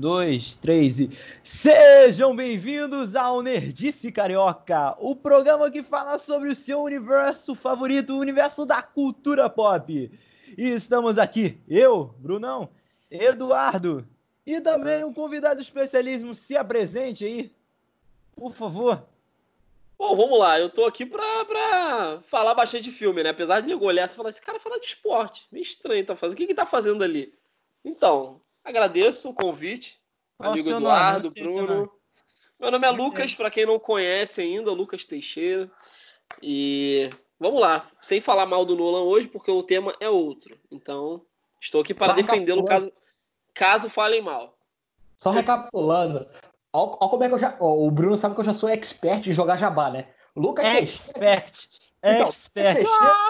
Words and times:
dois, 0.00 0.56
três 0.56 0.98
e. 0.98 1.10
Sejam 1.44 2.34
bem-vindos 2.34 3.14
ao 3.14 3.42
Nerdice 3.42 4.10
Carioca, 4.10 4.96
o 4.98 5.14
programa 5.14 5.70
que 5.70 5.82
fala 5.82 6.18
sobre 6.18 6.48
o 6.48 6.54
seu 6.54 6.80
universo 6.80 7.54
favorito, 7.54 8.14
o 8.14 8.18
universo 8.18 8.64
da 8.64 8.82
cultura 8.82 9.50
pop. 9.50 10.10
E 10.56 10.68
estamos 10.68 11.18
aqui, 11.18 11.58
eu, 11.68 12.14
Brunão, 12.18 12.70
Eduardo 13.10 14.08
e 14.46 14.58
também 14.62 15.04
um 15.04 15.12
convidado 15.12 15.60
especialíssimo. 15.60 16.34
Se 16.34 16.56
apresente 16.56 17.26
aí, 17.26 17.52
por 18.34 18.54
favor. 18.54 19.06
Bom, 19.98 20.16
vamos 20.16 20.38
lá. 20.38 20.58
Eu 20.58 20.70
tô 20.70 20.86
aqui 20.86 21.04
pra, 21.04 21.44
pra 21.44 22.20
falar 22.22 22.54
bastante 22.54 22.84
de 22.84 22.90
filme, 22.90 23.22
né? 23.22 23.28
Apesar 23.28 23.60
de 23.60 23.70
eu 23.70 23.82
olhar 23.82 24.06
e 24.06 24.08
falar, 24.08 24.30
esse 24.30 24.40
cara 24.40 24.58
fala 24.58 24.80
de 24.80 24.86
esporte. 24.86 25.46
Meio 25.52 25.62
estranho, 25.62 26.06
tá 26.06 26.16
fazendo. 26.16 26.32
O 26.32 26.36
que 26.38 26.46
que 26.46 26.54
tá 26.54 26.64
fazendo 26.64 27.04
ali? 27.04 27.34
Então, 27.84 28.40
agradeço 28.64 29.28
o 29.30 29.34
convite. 29.34 30.00
Qual 30.36 30.52
amigo 30.52 30.70
nome? 30.70 30.82
Eduardo, 30.84 31.32
seu 31.32 31.44
Bruno. 31.44 31.66
nome. 31.66 31.90
Meu 32.58 32.70
nome 32.70 32.86
é. 32.86 32.90
Lucas, 32.90 33.34
pra 33.34 33.50
quem 33.50 33.64
não 33.66 33.78
conhece 33.78 34.40
ainda, 34.40 34.72
Lucas 34.72 35.04
Teixeira. 35.06 35.70
E 36.42 37.10
vamos 37.38 37.60
lá. 37.60 37.84
Sem 38.00 38.20
falar 38.20 38.46
mal 38.46 38.64
do 38.64 38.76
Nolan 38.76 39.02
hoje, 39.02 39.28
porque 39.28 39.50
o 39.50 39.62
tema 39.62 39.94
é 40.00 40.08
outro. 40.08 40.58
Então, 40.70 41.24
estou 41.60 41.80
aqui 41.80 41.94
para 41.94 42.12
defendê-lo 42.12 42.64
caso, 42.64 42.92
caso 43.54 43.88
falem 43.90 44.20
mal. 44.22 44.56
Só 45.16 45.30
recapitulando, 45.30 46.26
ó 46.72 46.86
como 46.86 47.24
é 47.24 47.28
que 47.28 47.34
eu 47.34 47.38
já. 47.38 47.56
ó, 47.60 47.74
o 47.74 47.90
Bruno 47.90 48.16
sabe 48.16 48.34
que 48.34 48.40
eu 48.40 48.44
já 48.44 48.54
sou 48.54 48.68
expert 48.68 49.26
em 49.26 49.32
jogar 49.32 49.56
jabá, 49.58 49.90
né? 49.90 50.08
Lucas 50.34 50.66
Teixeira. 50.68 51.34
Expert. 51.34 51.90
Então, 52.02 52.28
Expert. 52.28 52.76
Teixeira- 52.76 53.24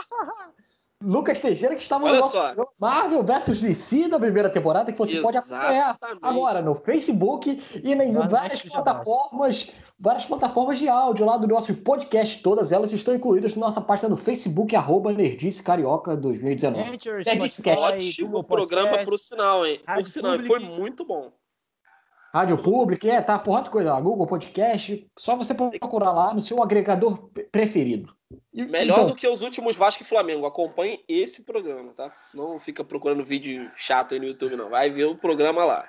Lucas 1.02 1.38
Teixeira 1.38 1.74
que 1.74 1.80
estava 1.80 2.04
Olha 2.04 2.16
no 2.16 2.20
nosso 2.20 2.32
só. 2.32 2.54
Marvel 2.78 3.22
vs 3.22 3.62
DC 3.62 4.08
da 4.08 4.18
primeira 4.20 4.50
temporada, 4.50 4.92
que 4.92 4.98
você 4.98 5.18
pode 5.20 5.38
acompanhar 5.38 5.90
Exatamente. 5.96 6.18
agora 6.22 6.60
no 6.60 6.74
Facebook 6.74 7.62
e 7.82 7.92
em 7.92 8.12
várias 8.28 8.62
plataformas, 8.62 9.70
várias 9.98 10.26
plataformas 10.26 10.78
de 10.78 10.88
áudio 10.88 11.24
lá 11.24 11.38
do 11.38 11.46
nosso 11.48 11.74
podcast. 11.74 12.42
Todas 12.42 12.70
elas 12.70 12.92
estão 12.92 13.14
incluídas 13.14 13.54
na 13.56 13.66
nossa 13.66 13.80
página 13.80 14.10
no 14.10 14.16
Facebook, 14.16 14.76
arroba 14.76 15.10
Nerdice 15.10 15.62
Carioca 15.62 16.14
2019. 16.16 16.90
Anchor, 16.90 17.22
Nerdice 17.24 17.62
Ótimo 17.66 18.44
programa 18.44 18.88
Podcast. 18.90 19.06
pro 19.06 19.18
sinal, 19.18 19.64
hein? 19.66 19.80
Rádio 19.86 20.04
Por 20.04 20.10
sinal, 20.10 20.38
foi 20.40 20.58
muito 20.58 21.04
bom. 21.04 21.32
Rádio 22.34 22.58
Public, 22.58 23.08
é, 23.10 23.20
tá, 23.22 23.38
porra 23.38 23.62
de 23.62 23.70
coisa 23.70 23.92
lá, 23.94 24.00
Google 24.00 24.26
Podcast, 24.26 25.10
só 25.18 25.34
você 25.34 25.52
procurar 25.54 26.12
lá 26.12 26.32
no 26.34 26.40
seu 26.40 26.62
agregador 26.62 27.16
pre- 27.30 27.44
preferido. 27.44 28.14
E- 28.52 28.64
Melhor 28.64 28.94
então, 28.98 29.08
do 29.08 29.14
que 29.16 29.26
os 29.26 29.40
últimos 29.40 29.76
Vasco 29.76 30.02
e 30.02 30.06
Flamengo. 30.06 30.46
Acompanhe 30.46 31.02
esse 31.08 31.42
programa, 31.42 31.92
tá? 31.92 32.12
Não 32.34 32.58
fica 32.58 32.84
procurando 32.84 33.24
vídeo 33.24 33.70
chato 33.76 34.14
aí 34.14 34.20
no 34.20 34.26
YouTube, 34.26 34.56
não. 34.56 34.70
Vai 34.70 34.90
ver 34.90 35.04
o 35.06 35.16
programa 35.16 35.64
lá. 35.64 35.84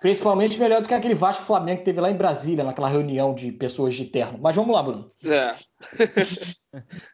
Principalmente 0.00 0.58
melhor 0.58 0.80
do 0.82 0.88
que 0.88 0.94
aquele 0.94 1.14
Vasco 1.14 1.44
e 1.44 1.46
Flamengo 1.46 1.78
que 1.78 1.84
teve 1.84 2.00
lá 2.00 2.10
em 2.10 2.16
Brasília, 2.16 2.64
naquela 2.64 2.88
reunião 2.88 3.34
de 3.34 3.52
pessoas 3.52 3.94
de 3.94 4.04
terno. 4.06 4.36
Mas 4.42 4.56
vamos 4.56 4.74
lá, 4.74 4.82
Bruno. 4.82 5.10
É. 5.24 5.54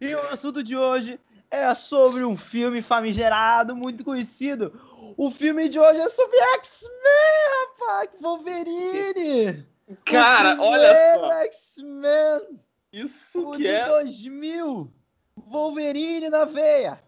E 0.00 0.14
o 0.14 0.20
assunto 0.28 0.62
de 0.62 0.76
hoje 0.76 1.18
é 1.50 1.74
sobre 1.74 2.22
um 2.22 2.36
filme 2.36 2.82
famigerado, 2.82 3.74
muito 3.74 4.04
conhecido. 4.04 4.78
O 5.16 5.30
filme 5.30 5.70
de 5.70 5.78
hoje 5.80 6.00
é 6.00 6.08
sobre 6.10 6.36
X-Men, 6.56 7.80
rapaz! 7.80 8.10
Wolverine! 8.20 9.66
Cara, 10.04 10.60
O 10.60 10.64
olha 10.66 11.14
só. 11.14 11.32
X-Men! 11.44 12.60
Isso 12.92 13.48
O 13.48 13.52
que 13.52 13.58
de 13.58 13.66
é. 13.68 13.86
2000! 13.86 14.90
Wolverine 15.36 16.30
na 16.30 16.44
veia! 16.44 17.00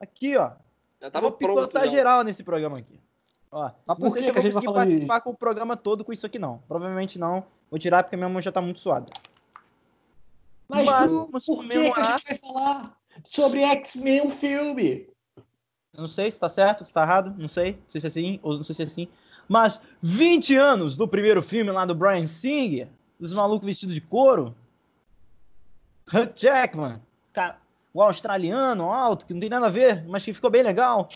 Aqui, 0.00 0.36
ó. 0.36 0.52
Já 1.00 1.10
tava 1.10 1.28
vou 1.28 1.36
pronto. 1.36 1.56
picotar 1.60 1.84
já. 1.86 1.90
geral 1.90 2.22
nesse 2.22 2.42
programa 2.42 2.78
aqui. 2.78 3.00
Ó, 3.50 3.70
Mas 3.86 3.98
não 3.98 4.06
por 4.08 4.12
sei 4.12 4.22
que 4.22 4.24
se 4.24 4.28
eu 4.28 4.32
que 4.32 4.38
a 4.38 4.42
vou 4.42 4.50
gente 4.50 4.52
vai 4.52 4.62
conseguir 4.64 4.72
de- 4.72 4.72
participar 5.06 5.20
com 5.22 5.30
o 5.30 5.36
programa 5.36 5.76
todo 5.76 6.04
com 6.04 6.12
isso 6.12 6.26
aqui, 6.26 6.38
não. 6.38 6.58
Provavelmente 6.68 7.18
não. 7.18 7.44
Vou 7.70 7.78
tirar 7.78 8.02
porque 8.04 8.16
minha 8.16 8.28
mão 8.28 8.40
já 8.42 8.52
tá 8.52 8.60
muito 8.60 8.80
suada. 8.80 9.06
Mas, 10.68 10.84
Mas 10.84 11.12
vamos 11.12 11.46
por 11.46 11.62
que, 11.64 11.90
que 11.92 12.00
a 12.00 12.02
gente 12.02 12.24
vai 12.24 12.38
falar 12.38 12.96
sobre 13.24 13.62
X-Men, 13.62 14.22
um 14.22 14.30
filme? 14.30 15.08
Eu 15.94 16.00
Não 16.00 16.08
sei 16.08 16.30
se 16.30 16.38
tá 16.40 16.48
certo, 16.48 16.84
se 16.84 16.92
tá 16.92 17.02
errado, 17.02 17.34
não 17.38 17.48
sei. 17.48 17.72
Não 17.72 17.90
sei 17.92 18.00
se 18.00 18.06
é 18.06 18.10
assim 18.10 18.40
ou 18.42 18.56
não 18.56 18.64
sei 18.64 18.74
se 18.74 18.82
é 18.82 18.84
assim. 18.84 19.08
Mas 19.48 19.80
20 20.02 20.54
anos 20.56 20.96
do 20.96 21.06
primeiro 21.08 21.40
filme 21.42 21.70
lá 21.70 21.84
do 21.86 21.94
Brian 21.94 22.26
Singer, 22.26 22.88
dos 23.18 23.32
malucos 23.32 23.64
vestidos 23.64 23.94
de 23.94 24.00
couro. 24.00 24.54
Hugh 26.12 26.32
Jackman, 26.36 27.00
o 27.92 28.02
australiano 28.02 28.90
alto, 28.92 29.26
que 29.26 29.32
não 29.32 29.40
tem 29.40 29.48
nada 29.50 29.66
a 29.66 29.70
ver, 29.70 30.04
mas 30.06 30.24
que 30.24 30.32
ficou 30.32 30.50
bem 30.50 30.62
legal. 30.62 31.08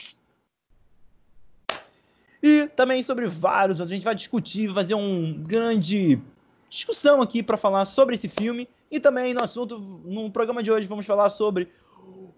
E 2.42 2.66
também 2.68 3.02
sobre 3.02 3.26
vários, 3.26 3.80
outros. 3.80 3.92
a 3.92 3.94
gente 3.94 4.04
vai 4.04 4.14
discutir, 4.14 4.72
fazer 4.72 4.94
um 4.94 5.34
grande 5.42 6.18
discussão 6.68 7.20
aqui 7.20 7.42
para 7.42 7.56
falar 7.56 7.84
sobre 7.84 8.14
esse 8.14 8.28
filme. 8.28 8.68
E 8.90 8.98
também 8.98 9.34
no 9.34 9.42
assunto, 9.42 9.78
no 9.78 10.30
programa 10.30 10.62
de 10.62 10.70
hoje, 10.72 10.86
vamos 10.86 11.04
falar 11.06 11.28
sobre 11.28 11.70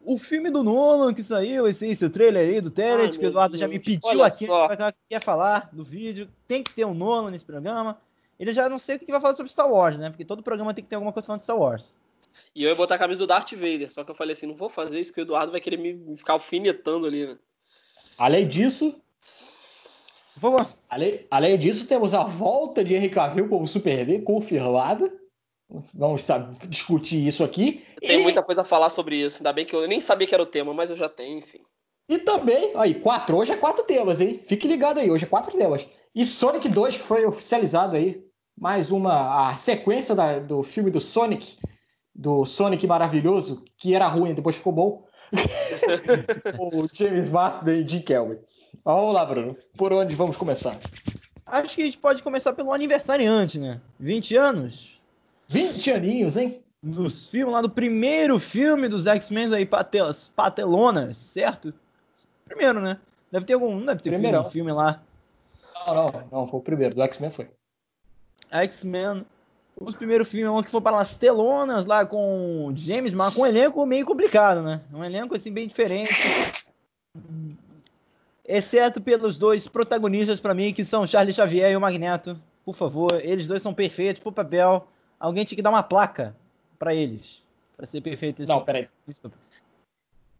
o 0.05 0.19
filme 0.19 0.51
do 0.51 0.65
Nolan 0.65 1.15
que 1.15 1.23
saiu, 1.23 1.69
esse, 1.69 1.87
esse 1.87 2.11
trailer 2.11 2.49
aí 2.49 2.61
do 2.61 2.71
Tenet, 2.71 3.17
que 3.19 3.25
o 3.25 3.29
Eduardo 3.29 3.57
já 3.57 3.69
me 3.69 3.79
Deus, 3.79 3.85
pediu 4.01 4.23
aqui, 4.25 4.47
pra- 4.47 4.95
quer 5.09 5.21
falar 5.21 5.71
do 5.73 5.85
vídeo. 5.85 6.29
Tem 6.49 6.63
que 6.65 6.73
ter 6.73 6.85
um 6.85 6.93
Nolan 6.93 7.31
nesse 7.31 7.45
programa. 7.45 7.97
Ele 8.39 8.53
já 8.53 8.69
não 8.69 8.79
sei 8.79 8.97
o 8.97 8.99
que 8.99 9.11
vai 9.11 9.21
falar 9.21 9.35
sobre 9.35 9.53
Star 9.53 9.71
Wars, 9.71 9.97
né? 9.97 10.11
Porque 10.11 10.25
todo 10.25 10.43
programa 10.43 10.75
tem 10.75 10.83
que 10.83 10.91
ter 10.91 10.97
alguma 10.97 11.13
coisa 11.13 11.27
falando 11.27 11.39
de 11.41 11.45
Star 11.45 11.57
Wars. 11.57 11.95
E 12.55 12.63
eu 12.65 12.69
ia 12.71 12.75
botar 12.75 12.95
a 12.97 12.99
camisa 12.99 13.19
do 13.21 13.27
Darth 13.27 13.53
Vader. 13.53 13.91
Só 13.93 14.05
que 14.05 14.11
eu 14.11 14.15
falei 14.15 14.33
assim: 14.33 14.47
não 14.47 14.55
vou 14.55 14.69
fazer 14.69 14.99
isso, 15.01 15.13
que 15.13 15.21
o 15.21 15.23
Eduardo 15.23 15.53
vai 15.53 15.61
querer 15.61 15.77
me 15.77 16.17
ficar 16.17 16.35
alfinetando 16.35 17.07
ali, 17.07 17.27
né? 17.27 17.39
Além 18.19 18.47
disso, 18.47 18.95
Por 20.35 20.41
favor. 20.41 20.67
além, 20.89 21.27
além 21.31 21.59
disso, 21.59 21.87
temos 21.87 22.15
a 22.15 22.23
volta 22.25 22.83
de 22.85 22.95
Henry 22.95 23.09
Cavill 23.11 23.49
como 23.49 23.67
Superman 23.67 24.23
confirmada. 24.23 25.13
Vamos 25.95 26.27
discutir 26.69 27.27
isso 27.27 27.43
aqui. 27.43 27.83
Tenho 28.01 28.21
E- 28.21 28.23
muita 28.23 28.43
coisa 28.43 28.61
a 28.61 28.65
falar 28.65 28.91
sobre 28.91 29.17
isso. 29.17 29.39
Ainda 29.39 29.53
bem 29.53 29.65
que 29.65 29.75
eu 29.75 29.87
nem 29.89 30.01
sabia 30.01 30.27
que 30.27 30.35
era 30.35 30.43
o 30.43 30.47
tema, 30.47 30.75
mas 30.75 30.91
eu 30.91 30.97
já 30.97 31.09
tenho, 31.09 31.39
enfim. 31.39 31.61
E 32.09 32.19
também, 32.19 32.73
aí, 32.77 32.95
quatro, 32.95 33.37
hoje 33.39 33.53
é 33.53 33.57
quatro 33.57 33.85
temas, 33.85 34.21
hein? 34.21 34.39
Fique 34.39 34.69
ligado 34.69 34.99
aí, 34.99 35.11
hoje 35.11 35.25
é 35.25 35.29
quatro 35.29 35.57
temas. 35.57 35.87
E 36.15 36.25
Sonic 36.27 36.69
2, 36.69 36.97
que 36.97 37.03
foi 37.03 37.25
oficializado 37.25 37.97
aí. 37.97 38.23
Mais 38.59 38.91
uma, 38.93 39.49
a 39.49 39.57
sequência 39.57 40.15
da- 40.15 40.39
do 40.39 40.63
filme 40.63 40.91
do 40.91 41.01
Sonic, 41.01 41.57
do 42.15 42.45
Sonic 42.45 42.87
maravilhoso, 42.87 43.65
que 43.77 43.95
era 43.95 44.07
ruim, 44.07 44.35
depois 44.35 44.57
ficou 44.57 44.73
bom. 44.73 45.07
o 46.59 46.87
James 46.93 47.31
Marsden 47.31 47.81
e 47.81 47.89
Jim 47.89 48.03
Kelvin. 48.03 48.39
Vamos 48.85 49.15
lá, 49.15 49.25
Bruno. 49.25 49.57
Por 49.77 49.93
onde 49.93 50.15
vamos 50.15 50.37
começar? 50.37 50.79
Acho 51.47 51.75
que 51.75 51.83
a 51.83 51.85
gente 51.85 51.99
pode 51.99 52.23
começar 52.23 52.53
pelo 52.53 52.73
aniversariante, 52.73 53.59
né? 53.59 53.81
20 53.99 54.37
anos. 54.37 55.01
20 55.49 55.93
aninhos, 55.93 56.37
hein? 56.37 56.63
Dos 56.83 57.29
filmes 57.29 57.53
lá 57.53 57.63
do 57.63 57.71
primeiro 57.71 58.39
filme 58.39 58.89
dos 58.89 59.07
X-Men 59.07 59.55
aí, 59.55 59.65
patelas, 59.65 60.33
patelonas, 60.35 61.17
certo? 61.17 61.73
Primeiro, 62.45 62.81
né? 62.81 62.99
Deve 63.31 63.47
ter 63.47 63.55
algum. 63.55 63.85
Deve 63.85 64.03
ter 64.03 64.19
filme, 64.19 64.37
um 64.37 64.45
filme 64.45 64.73
lá. 64.73 65.03
Não, 65.87 65.95
não, 65.95 66.29
não, 66.31 66.49
foi 66.49 66.61
o 66.61 66.63
primeiro, 66.63 66.95
do 66.95 67.03
X-Men 67.03 67.31
foi. 67.31 67.51
X-Men. 68.51 69.25
Os 69.81 69.97
primeiros 69.97 70.29
filmes 70.29 70.65
que 70.65 70.71
foram 70.71 70.83
para 70.83 71.01
as 71.01 71.19
telonas 71.19 71.87
lá 71.87 72.05
com 72.05 72.67
o 72.67 72.77
James 72.77 73.13
Mar, 73.13 73.33
com 73.35 73.43
um 73.43 73.47
elenco 73.47 73.85
meio 73.87 74.07
complicado, 74.07 74.63
né? 74.63 74.81
Um 74.93 75.03
elenco 75.03 75.35
assim 75.35 75.53
bem 75.53 75.67
diferente. 75.67 76.13
Exceto 78.45 79.01
pelos 79.01 79.39
dois 79.39 79.67
protagonistas 79.67 80.41
para 80.41 80.55
mim, 80.55 80.73
que 80.73 80.85
são 80.85 81.07
Charlie 81.07 81.35
Xavier 81.35 81.73
e 81.73 81.77
o 81.77 81.81
Magneto. 81.81 82.39
Por 82.65 82.75
favor, 82.75 83.21
eles 83.25 83.47
dois 83.47 83.63
são 83.63 83.73
perfeitos 83.75 84.23
pro 84.23 84.31
papel. 84.31 84.87
Alguém 85.19 85.45
tinha 85.45 85.57
que 85.57 85.63
dar 85.63 85.71
uma 85.71 85.83
placa 85.83 86.37
para 86.79 86.95
eles. 86.95 87.43
Para 87.77 87.87
ser 87.87 88.01
perfeito 88.01 88.43
esse 88.43 88.53
Não, 88.53 88.65
peraí. 88.65 88.89
Desculpa. 89.07 89.37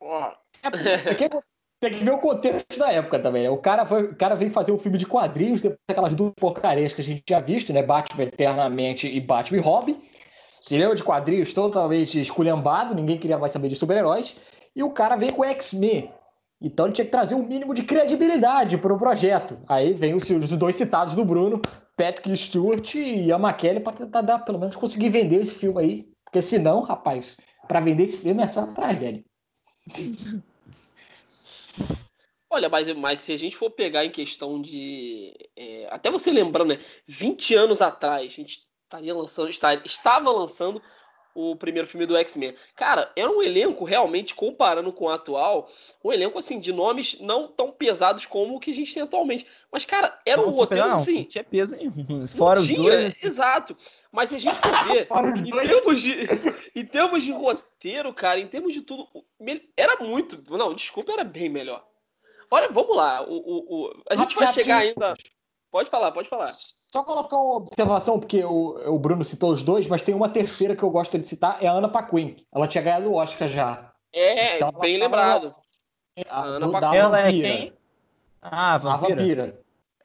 Ó, 0.01 0.33
É 0.63 1.43
Tem 1.83 1.95
que 1.95 2.05
ver 2.05 2.13
o 2.13 2.19
contexto 2.19 2.79
da 2.79 2.93
época 2.93 3.19
também, 3.19 3.43
né? 3.43 3.51
O 3.51 3.57
cara, 3.57 3.85
foi, 3.85 4.05
o 4.05 4.15
cara 4.15 4.37
veio 4.37 4.53
fazer 4.53 4.71
um 4.71 4.79
filme 4.79 4.97
de 4.97 5.05
quadrinhos, 5.05 5.61
depois 5.61 5.81
daquelas 5.89 6.15
duas 6.15 6.33
porcarias 6.37 6.93
que 6.93 7.01
a 7.01 7.05
gente 7.05 7.23
tinha 7.27 7.41
visto, 7.41 7.73
né? 7.73 7.83
Batman 7.83 8.23
Eternamente 8.23 9.09
e 9.09 9.21
Batman 9.21 9.59
e 9.59 9.61
Robin. 9.61 10.01
Cinema 10.61 10.95
de 10.95 11.03
quadrinhos 11.03 11.53
totalmente 11.53 12.21
esculhambado, 12.21 12.95
ninguém 12.95 13.19
queria 13.19 13.37
mais 13.37 13.51
saber 13.51 13.67
de 13.67 13.75
super-heróis. 13.75 14.37
E 14.77 14.83
o 14.85 14.91
cara 14.91 15.17
veio 15.17 15.33
com 15.33 15.45
X-Men. 15.45 16.09
Então 16.61 16.87
ele 16.87 16.95
tinha 16.95 17.05
que 17.05 17.11
trazer 17.11 17.35
um 17.35 17.45
mínimo 17.45 17.75
de 17.75 17.83
credibilidade 17.83 18.79
para 18.79 18.95
o 18.95 18.97
projeto. 18.97 19.59
Aí 19.67 19.93
vem 19.93 20.15
os, 20.15 20.31
os 20.31 20.51
dois 20.51 20.77
citados 20.77 21.17
do 21.17 21.25
Bruno, 21.25 21.61
Patrick 21.97 22.37
Stewart 22.37 22.95
e 22.95 23.25
Ian 23.27 23.41
McKellen, 23.41 23.83
para 23.83 23.95
tentar 23.95 24.21
dar, 24.21 24.39
pelo 24.39 24.61
menos 24.61 24.77
conseguir 24.77 25.09
vender 25.09 25.41
esse 25.41 25.55
filme 25.55 25.81
aí. 25.81 26.09
Porque 26.27 26.41
senão, 26.41 26.83
rapaz, 26.83 27.39
para 27.67 27.81
vender 27.81 28.05
esse 28.05 28.19
filme 28.19 28.41
é 28.41 28.47
só 28.47 28.69
tragédia. 28.69 29.25
Olha, 32.51 32.69
mas, 32.69 32.89
mas 32.95 33.21
se 33.21 33.33
a 33.33 33.37
gente 33.37 33.57
for 33.57 33.71
pegar 33.71 34.05
em 34.05 34.11
questão 34.11 34.61
de. 34.61 35.33
é, 35.57 35.89
até 35.91 36.11
você 36.11 36.31
lembrando, 36.31 36.75
né? 36.75 36.79
20 37.07 37.55
anos 37.55 37.81
atrás, 37.81 38.23
a 38.23 38.29
gente 38.29 38.63
estaria 38.85 39.15
lançando, 39.15 39.49
estava 39.49 40.31
lançando 40.31 40.83
o 41.35 41.57
primeiro 41.57 41.89
filme 41.89 42.07
do 42.07 42.17
X-Men. 42.17 42.55
Cara, 42.77 43.11
era 43.17 43.31
um 43.31 43.43
elenco 43.43 43.85
realmente, 43.85 44.35
comparando 44.35 44.93
com 44.93 45.07
o 45.07 45.09
atual, 45.09 45.69
um 46.05 46.13
elenco 46.13 46.39
assim, 46.39 46.61
de 46.61 46.73
nomes 46.73 47.19
não 47.21 47.49
tão 47.49 47.71
pesados 47.71 48.27
como 48.27 48.57
o 48.57 48.61
que 48.61 48.71
a 48.71 48.75
gente 48.75 48.93
tem 48.93 49.03
atualmente. 49.03 49.47
Mas, 49.71 49.85
cara, 49.85 50.19
era 50.27 50.41
um 50.41 50.47
Não, 50.47 50.53
roteiro 50.53 50.89
não, 50.89 50.97
assim. 50.97 51.19
Não 51.19 51.25
tinha 51.25 51.45
peso 51.45 51.75
nenhum. 51.77 52.27
Fora 52.29 52.61
os 52.61 52.67
tinha, 52.67 52.79
dois. 52.83 53.05
né? 53.05 53.15
exato. 53.23 53.77
Mas 54.11 54.29
se 54.31 54.37
a 54.37 54.39
gente 54.39 54.59
for 54.59 54.85
ver, 54.85 55.09
em 55.47 55.51
termos, 55.67 56.01
de, 56.03 56.15
em 56.77 56.85
termos 56.85 57.23
de 57.25 57.33
roteiro, 57.33 58.13
cara, 58.13 58.39
em 58.41 58.47
termos 58.47 58.75
de 58.75 58.83
tudo, 58.83 59.09
era 59.77 59.97
muito. 60.05 60.43
Não, 60.57 60.75
desculpa, 60.75 61.13
era 61.13 61.25
bem 61.25 61.49
melhor. 61.49 61.87
Olha, 62.51 62.69
vamos 62.69 62.95
lá. 62.95 63.23
O, 63.23 63.33
o, 63.35 63.87
o- 63.87 64.03
a 64.11 64.15
gente 64.17 64.35
vai 64.37 64.47
chegar 64.53 64.79
ainda. 64.79 65.15
Pode 65.71 65.89
falar, 65.89 66.13
pode 66.13 66.29
falar. 66.29 66.53
Só 66.93 67.03
colocar 67.03 67.37
uma 67.39 67.57
observação, 67.57 68.19
porque 68.21 68.45
o, 68.45 68.93
o 68.95 68.99
Bruno 68.99 69.25
citou 69.25 69.51
os 69.53 69.63
dois, 69.63 69.87
mas 69.87 70.03
tem 70.03 70.15
uma 70.15 70.29
terceira 70.29 70.77
que 70.77 70.83
eu 70.83 70.91
gosto 70.91 71.19
de 71.19 71.25
citar, 71.25 71.63
é 71.63 71.67
a 71.67 71.73
Ana 71.73 71.89
Paquin. 71.89 72.37
Ela 72.55 72.69
tinha 72.69 72.83
ganhado 72.85 73.09
o 73.11 73.15
Oscar 73.15 73.49
já. 73.49 73.93
É, 74.13 74.57
Então, 74.57 74.71
bem 74.73 74.99
lembrado. 74.99 75.55
A, 76.29 76.43
Ana 76.45 76.67
do- 76.67 76.73
Paquin. 76.73 76.87
da 76.91 76.95
Ela 76.97 77.21
é 77.23 77.31
quem? 77.31 77.73
Ah, 78.43 78.75
A 78.75 78.79
vampira. 78.79 79.17
vampira. 79.17 79.61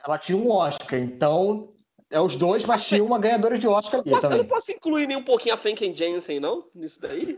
Ela 0.06 0.18
tinha 0.18 0.38
um 0.38 0.50
Oscar, 0.50 0.98
então 1.00 1.74
é 2.10 2.22
os 2.22 2.38
dois, 2.38 2.63
mas 2.63 2.88
tinha 2.88 3.04
uma 3.04 3.19
ganhadora 3.19 3.57
de 3.57 3.68
Oscar 3.68 4.00
ali 4.00 4.10
Posso- 4.10 4.28
eu 4.28 4.38
não 4.38 4.45
posso 4.45 4.72
incluir 4.72 5.07
nem 5.07 5.18
um 5.18 5.24
pouquinho 5.24 5.56
a 5.56 5.57
Franken 5.57 5.94
Jensen, 5.94 6.39
não? 6.39 6.69
Nisso 6.74 7.01
daí? 7.01 7.38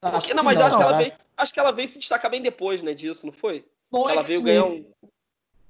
Acho 0.00 0.12
Porque- 0.12 0.28
que 0.28 0.34
não, 0.34 0.44
mas 0.44 0.60
eu 0.60 0.66
acho 0.66 0.76
que 0.76 0.82
ela 0.82 0.96
veio. 0.96 1.12
Acho 1.36 1.52
que 1.52 1.58
ela 1.58 1.72
veio 1.72 1.88
se 1.88 1.98
destacar 1.98 2.30
bem 2.30 2.40
depois, 2.40 2.82
né, 2.84 2.94
disso, 2.94 3.26
não 3.26 3.32
foi? 3.32 3.64
No 3.90 4.08
ela 4.08 4.22
veio 4.22 4.38
X-Men. 4.38 4.44
ganhar 4.44 4.66
um. 4.66 4.86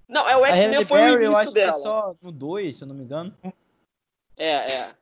Não, 0.08 0.28
é 0.28 0.36
o 0.36 0.44
X-Men 0.44 0.84
foi 0.84 1.00
o 1.00 1.04
Berry, 1.04 1.24
eu 1.24 1.30
início 1.32 1.36
acho 1.42 1.52
que 1.52 1.60
é 1.60 1.66
dela. 1.66 1.82
só 1.82 2.14
no 2.20 2.30
2, 2.32 2.76
se 2.76 2.82
eu 2.82 2.88
não 2.88 2.94
me 2.94 3.04
engano. 3.04 3.34
É, 4.36 4.50
é. 4.72 4.94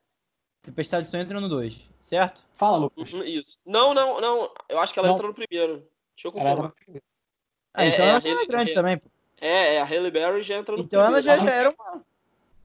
Tempestade 0.63 1.05
de 1.05 1.11
Sonho 1.11 1.23
entra 1.23 1.41
no 1.41 1.49
2, 1.49 1.81
certo? 2.01 2.45
Fala, 2.55 2.77
Lucas. 2.77 3.13
Uhum, 3.13 3.25
Isso. 3.25 3.59
Não, 3.67 3.93
não, 3.95 4.21
não. 4.21 4.51
Eu 4.69 4.79
acho 4.79 4.93
que 4.93 4.99
ela 5.01 5.09
Não. 5.09 5.15
entrou 5.15 5.31
no 5.31 5.35
primeiro. 5.35 5.79
Deixa 6.15 6.29
eu 6.29 6.33
Ela 6.41 6.71
confirmar. 6.71 7.03
Ah, 7.75 7.85
É, 7.85 7.89
então 7.89 8.05
é, 8.05 8.09
ela 8.11 8.21
já 8.21 8.29
era 8.29 8.37
Halle- 8.39 8.47
grande 8.49 8.75
também. 8.75 8.99
pô. 8.99 9.09
É, 9.41 9.75
é, 9.75 9.81
a 9.81 9.85
Halle 9.85 10.11
Berry 10.11 10.43
já 10.43 10.55
entra 10.57 10.77
no 10.77 10.83
Então 10.85 11.01
ela 11.01 11.15
primeiro. 11.21 11.41
já, 11.41 11.47
já 11.47 11.53
era 11.53 11.71
uma. 11.71 12.05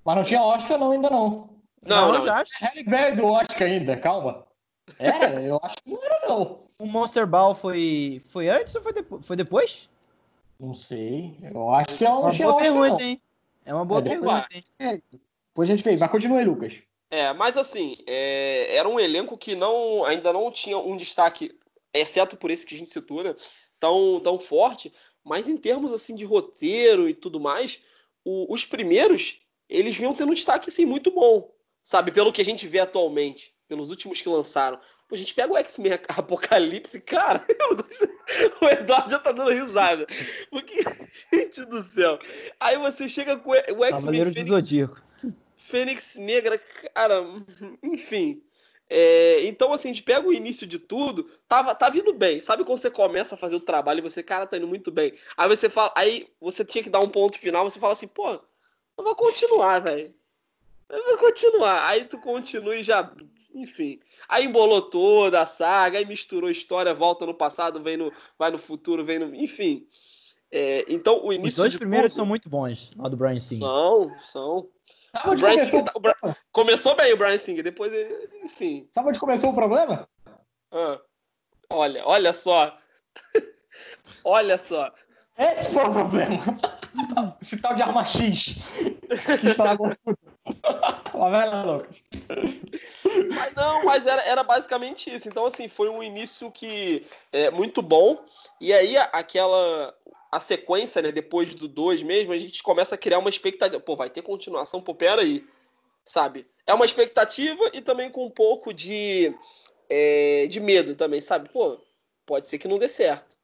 Mas 0.05 0.15
não 0.15 0.23
tinha 0.23 0.43
Oscar 0.43 0.77
não, 0.77 0.91
ainda 0.91 1.09
não. 1.09 1.49
Não, 1.81 2.07
eu 2.07 2.13
não. 2.19 2.25
já 2.25 2.35
acho. 2.41 2.51
Halle 2.63 2.83
Berry 2.83 3.15
do 3.15 3.25
Oscar 3.25 3.63
ainda, 3.67 3.97
calma. 3.97 4.45
Era? 4.99 5.41
Eu 5.41 5.59
acho 5.63 5.77
que 5.77 5.89
não 5.89 6.03
era 6.03 6.27
não. 6.27 6.59
O 6.77 6.85
Monster 6.85 7.25
Ball 7.25 7.55
foi, 7.55 8.21
foi 8.27 8.47
antes 8.49 8.75
ou 8.75 8.81
foi, 8.83 8.93
depo 8.93 9.19
foi 9.23 9.35
depois? 9.35 9.89
Não 10.59 10.73
sei. 10.73 11.37
Eu 11.41 11.71
acho 11.71 11.95
que 11.95 12.03
não 12.03 12.21
Uma 12.21 12.31
tinha 12.31 12.47
boa 12.47 12.59
pergunta, 12.61 12.89
não. 12.89 13.01
hein? 13.01 13.21
É 13.65 13.73
uma 13.73 13.85
boa 13.85 14.01
É, 14.01 14.03
pergunta, 14.03 14.47
hein? 14.51 14.63
Depois 15.49 15.69
a 15.69 15.71
gente 15.73 15.83
fez. 15.83 15.99
Mas 15.99 16.11
continue 16.11 16.39
aí, 16.39 16.45
Lucas. 16.45 16.73
É, 17.09 17.31
mas 17.33 17.57
assim, 17.57 17.97
é, 18.05 18.75
era 18.75 18.87
um 18.87 18.99
elenco 18.99 19.37
que 19.37 19.55
não, 19.55 20.03
ainda 20.05 20.33
não 20.33 20.51
tinha 20.51 20.77
um 20.77 20.97
destaque, 20.97 21.57
exceto 21.93 22.35
por 22.35 22.51
esse 22.51 22.65
que 22.65 22.75
a 22.75 22.77
gente 22.77 22.89
citou, 22.89 23.23
né? 23.23 23.35
Tão, 23.79 24.19
tão 24.19 24.37
forte. 24.39 24.91
Mas 25.23 25.47
em 25.47 25.57
termos 25.57 25.93
assim 25.93 26.15
de 26.15 26.25
roteiro 26.25 27.07
e 27.07 27.13
tudo 27.13 27.39
mais, 27.39 27.81
o- 28.25 28.51
os 28.53 28.65
primeiros 28.65 29.39
eles 29.69 29.95
vinham 29.97 30.13
tendo 30.13 30.31
um 30.31 30.35
destaque 30.35 30.69
assim 30.69 30.85
muito 30.85 31.11
bom, 31.11 31.51
sabe? 31.83 32.11
Pelo 32.11 32.31
que 32.31 32.41
a 32.41 32.45
gente 32.45 32.67
vê 32.67 32.79
atualmente, 32.79 33.53
pelos 33.67 33.89
últimos 33.89 34.21
que 34.21 34.29
lançaram. 34.29 34.79
Pô, 35.07 35.15
a 35.15 35.17
gente 35.17 35.33
pega 35.33 35.53
o 35.53 35.57
X-Men 35.57 35.93
Apocalipse, 36.09 36.99
cara, 37.01 37.45
o 38.61 38.65
Eduardo 38.65 39.11
já 39.11 39.19
tá 39.19 39.31
dando 39.31 39.51
risada. 39.51 40.07
Porque, 40.49 40.83
gente 41.33 41.65
do 41.65 41.81
céu. 41.83 42.19
Aí 42.59 42.77
você 42.77 43.07
chega 43.07 43.37
com 43.37 43.51
o 43.51 43.55
X-Men 43.55 44.31
Fênix-. 44.31 44.45
Fênix 45.55 46.15
Negra, 46.15 46.57
cara, 46.93 47.23
enfim. 47.83 48.41
É, 48.89 49.45
então, 49.45 49.73
assim, 49.73 49.89
a 49.89 49.93
gente 49.93 50.03
pega 50.03 50.25
o 50.25 50.33
início 50.33 50.65
de 50.65 50.79
tudo, 50.79 51.29
tava, 51.47 51.75
tá 51.75 51.89
vindo 51.89 52.13
bem. 52.13 52.39
Sabe 52.39 52.63
quando 52.63 52.77
você 52.77 52.89
começa 52.89 53.35
a 53.35 53.37
fazer 53.37 53.57
o 53.57 53.61
trabalho 53.61 53.99
e 53.99 54.01
você, 54.01 54.23
cara, 54.23 54.47
tá 54.47 54.57
indo 54.57 54.67
muito 54.67 54.91
bem. 54.91 55.13
Aí 55.35 55.47
você 55.47 55.69
fala, 55.69 55.91
aí 55.95 56.27
você 56.39 56.63
tinha 56.63 56.83
que 56.83 56.89
dar 56.89 57.01
um 57.01 57.09
ponto 57.09 57.37
final, 57.37 57.69
você 57.69 57.79
fala 57.79 57.93
assim, 57.93 58.07
pô, 58.07 58.31
eu 58.31 59.03
vou 59.03 59.15
continuar, 59.15 59.79
velho. 59.79 60.13
Eu 60.89 61.03
vou 61.03 61.17
continuar. 61.17 61.85
Aí 61.87 62.05
tu 62.05 62.17
continua 62.17 62.77
e 62.77 62.83
já, 62.83 63.11
enfim. 63.53 63.99
Aí 64.27 64.45
embolou 64.45 64.81
toda 64.81 65.41
a 65.41 65.45
saga, 65.45 65.97
aí 65.97 66.05
misturou 66.05 66.49
história, 66.49 66.93
volta 66.93 67.25
no 67.25 67.33
passado, 67.33 67.81
vem 67.81 67.97
no, 67.97 68.11
vai 68.37 68.51
no 68.51 68.57
futuro, 68.57 69.03
vem 69.05 69.19
no, 69.19 69.33
enfim. 69.35 69.87
É, 70.51 70.85
então, 70.87 71.23
o 71.23 71.29
Os 71.29 71.35
início 71.35 71.57
dois 71.57 71.71
de 71.73 71.77
primeiros 71.79 72.07
tudo, 72.11 72.15
são 72.17 72.25
muito 72.25 72.49
bons, 72.49 72.91
lá 72.95 73.09
do 73.09 73.17
Brian 73.17 73.39
Singer. 73.39 73.67
são, 73.67 74.15
são. 74.19 74.69
Sabe 75.11 75.27
O 75.27 75.31
onde 75.31 75.41
Brian 75.41 75.55
começou, 75.55 75.69
Singer 75.79 75.85
tá- 75.85 75.91
o 75.95 75.99
Bra- 75.99 76.37
começou 76.51 76.95
bem 76.95 77.13
o 77.13 77.17
Brian 77.17 77.37
Singer, 77.37 77.63
depois 77.63 77.91
ele, 77.91 78.29
enfim. 78.43 78.87
sabe 78.93 79.09
onde 79.09 79.19
começou 79.19 79.49
o 79.51 79.55
problema? 79.55 80.07
Ah, 80.71 80.99
olha, 81.69 82.05
olha 82.05 82.31
só. 82.33 82.77
olha 84.23 84.57
só. 84.57 84.93
Esse 85.37 85.71
foi 85.71 85.83
o 85.85 85.91
problema. 85.93 86.35
Esse 87.41 87.61
tal 87.61 87.75
de 87.75 87.81
arma 87.81 88.03
X 88.05 88.55
que 89.41 89.47
estragou 89.47 89.91
tudo. 90.03 90.17
Lá, 91.13 91.63
Lucas. 91.63 91.95
Mas 93.35 93.53
não, 93.55 93.83
mas 93.83 94.05
era, 94.05 94.21
era 94.23 94.43
basicamente 94.43 95.13
isso. 95.13 95.27
Então, 95.27 95.45
assim, 95.45 95.67
foi 95.67 95.89
um 95.89 96.03
início 96.03 96.51
que 96.51 97.05
é 97.31 97.49
muito 97.49 97.81
bom. 97.81 98.23
E 98.59 98.73
aí, 98.73 98.97
aquela. 98.97 99.95
A 100.29 100.41
sequência, 100.41 101.01
né? 101.01 101.11
Depois 101.11 101.55
do 101.55 101.69
2 101.69 102.03
mesmo, 102.03 102.33
a 102.33 102.37
gente 102.37 102.61
começa 102.61 102.95
a 102.95 102.97
criar 102.97 103.19
uma 103.19 103.29
expectativa. 103.29 103.81
Pô, 103.81 103.95
vai 103.95 104.09
ter 104.09 104.21
continuação? 104.21 104.81
Pô, 104.81 104.93
peraí. 104.93 105.45
Sabe? 106.03 106.45
É 106.65 106.73
uma 106.73 106.85
expectativa 106.85 107.69
e 107.73 107.81
também 107.81 108.09
com 108.11 108.25
um 108.25 108.29
pouco 108.29 108.73
de. 108.73 109.33
é, 109.89 110.45
de 110.47 110.59
medo 110.59 110.95
também, 110.95 111.21
sabe? 111.21 111.49
Pô, 111.49 111.79
pode 112.25 112.47
ser 112.47 112.57
que 112.57 112.67
não 112.67 112.77
dê 112.77 112.89
certo. 112.89 113.37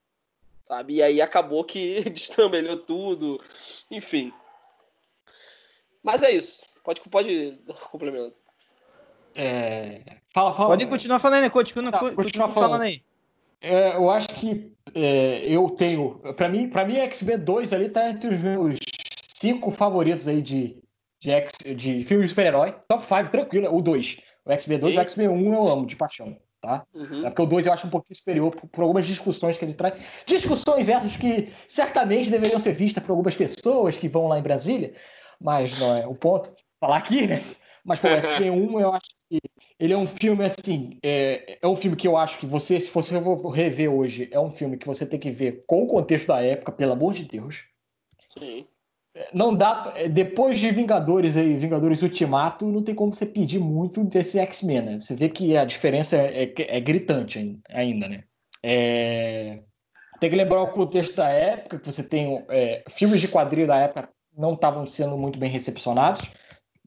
Sabe? 0.64 0.94
E 0.94 1.02
aí 1.02 1.20
acabou 1.20 1.64
que 1.64 2.02
destrambelhou 2.10 2.76
tudo. 2.76 3.40
Enfim. 3.90 4.32
Mas 6.02 6.22
é 6.22 6.30
isso. 6.30 6.73
Pode, 6.84 7.00
pode 7.10 7.52
dar 7.66 7.74
complemento. 7.74 8.36
É, 9.34 10.02
Fala, 10.32 10.52
fala. 10.52 10.68
Pode 10.70 10.86
continuar 10.86 11.18
falando 11.18 11.44
aí, 11.44 11.50
continua, 11.50 11.90
Tá, 11.90 11.98
continua, 11.98 12.24
continua 12.24 12.48
falando. 12.48 12.70
falando. 12.70 12.82
aí. 12.82 13.02
É, 13.60 13.96
eu 13.96 14.10
acho 14.10 14.28
que 14.28 14.72
é, 14.94 15.44
eu 15.48 15.68
tenho. 15.70 16.18
Pra 16.36 16.48
mim, 16.48 16.68
pra 16.68 16.84
mim, 16.84 16.96
X-Men 16.96 17.38
2 17.38 17.72
ali 17.72 17.88
tá 17.88 18.10
entre 18.10 18.34
os 18.34 18.40
meus 18.40 18.76
cinco 19.34 19.70
favoritos 19.70 20.28
aí 20.28 20.42
de, 20.42 20.82
de, 21.20 21.30
X, 21.30 21.52
de 21.76 22.04
filmes 22.04 22.26
de 22.26 22.28
super-herói. 22.28 22.74
Top 22.86 23.02
5, 23.02 23.30
tranquilo. 23.30 23.74
O 23.74 23.80
2. 23.80 24.20
O 24.44 24.52
X-Men 24.52 24.78
2 24.78 24.94
e 24.94 24.98
o 24.98 25.00
Sim. 25.00 25.04
X-Men 25.04 25.28
1 25.28 25.54
eu 25.54 25.66
amo, 25.68 25.86
de 25.86 25.96
paixão. 25.96 26.36
Tá? 26.60 26.84
Uhum. 26.94 27.26
É 27.26 27.30
porque 27.30 27.42
o 27.42 27.46
2 27.46 27.66
eu 27.66 27.72
acho 27.72 27.86
um 27.86 27.90
pouquinho 27.90 28.16
superior 28.16 28.50
por, 28.50 28.66
por 28.68 28.82
algumas 28.82 29.06
discussões 29.06 29.56
que 29.56 29.64
ele 29.64 29.74
traz. 29.74 29.96
Discussões 30.26 30.88
essas 30.88 31.16
que 31.16 31.50
certamente 31.68 32.30
deveriam 32.30 32.58
ser 32.60 32.72
vistas 32.72 33.02
por 33.02 33.12
algumas 33.12 33.34
pessoas 33.36 33.96
que 33.96 34.08
vão 34.08 34.28
lá 34.28 34.38
em 34.38 34.42
Brasília, 34.42 34.92
mas 35.40 35.78
não 35.78 35.96
é 35.96 36.06
o 36.06 36.14
ponto 36.14 36.50
falar 36.84 36.98
aqui, 36.98 37.26
né? 37.26 37.40
Mas 37.84 37.98
pô, 38.00 38.08
o 38.08 38.10
X-Men 38.16 38.50
1 38.50 38.80
eu 38.80 38.92
acho 38.92 39.08
que 39.28 39.40
ele 39.80 39.92
é 39.92 39.96
um 39.96 40.06
filme 40.06 40.44
assim, 40.44 40.98
é, 41.02 41.58
é 41.62 41.66
um 41.66 41.76
filme 41.76 41.96
que 41.96 42.06
eu 42.06 42.16
acho 42.16 42.38
que 42.38 42.46
você, 42.46 42.78
se 42.78 42.90
você 42.90 43.14
rever 43.52 43.90
hoje, 43.90 44.28
é 44.30 44.38
um 44.38 44.50
filme 44.50 44.76
que 44.76 44.86
você 44.86 45.06
tem 45.06 45.18
que 45.18 45.30
ver 45.30 45.64
com 45.66 45.84
o 45.84 45.86
contexto 45.86 46.28
da 46.28 46.40
época, 46.42 46.72
pelo 46.72 46.92
amor 46.92 47.14
de 47.14 47.24
Deus. 47.24 47.64
Sim. 48.28 48.66
Não 49.32 49.54
dá. 49.54 49.92
é, 49.96 50.08
Depois 50.08 50.58
de 50.58 50.70
Vingadores 50.70 51.36
aí, 51.36 51.54
Vingadores 51.56 52.02
Ultimato, 52.02 52.66
não 52.66 52.82
tem 52.82 52.94
como 52.94 53.14
você 53.14 53.24
pedir 53.24 53.60
muito 53.60 54.02
desse 54.04 54.38
X-Men, 54.40 54.82
né? 54.82 55.00
Você 55.00 55.14
vê 55.14 55.28
que 55.28 55.56
a 55.56 55.64
diferença 55.64 56.16
é, 56.16 56.52
é 56.58 56.80
gritante 56.80 57.38
ain- 57.38 57.60
ainda, 57.70 58.08
né? 58.08 58.24
É, 58.62 59.60
Tem 60.18 60.30
que 60.30 60.36
lembrar 60.36 60.62
o 60.62 60.68
contexto 60.68 61.16
da 61.16 61.28
época, 61.28 61.78
que 61.78 61.86
você 61.86 62.02
tem 62.02 62.44
é, 62.48 62.82
filmes 62.90 63.20
de 63.20 63.28
quadrinho 63.28 63.68
da 63.68 63.76
época 63.76 64.08
não 64.36 64.54
estavam 64.54 64.84
sendo 64.84 65.16
muito 65.16 65.38
bem 65.38 65.48
recepcionados. 65.48 66.32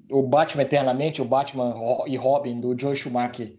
O 0.09 0.23
Batman 0.23 0.63
Eternamente, 0.63 1.21
o 1.21 1.25
Batman 1.25 1.73
e 2.07 2.15
Robin 2.15 2.59
do 2.59 2.79
Joe 2.79 2.95
Schumacher 2.95 3.53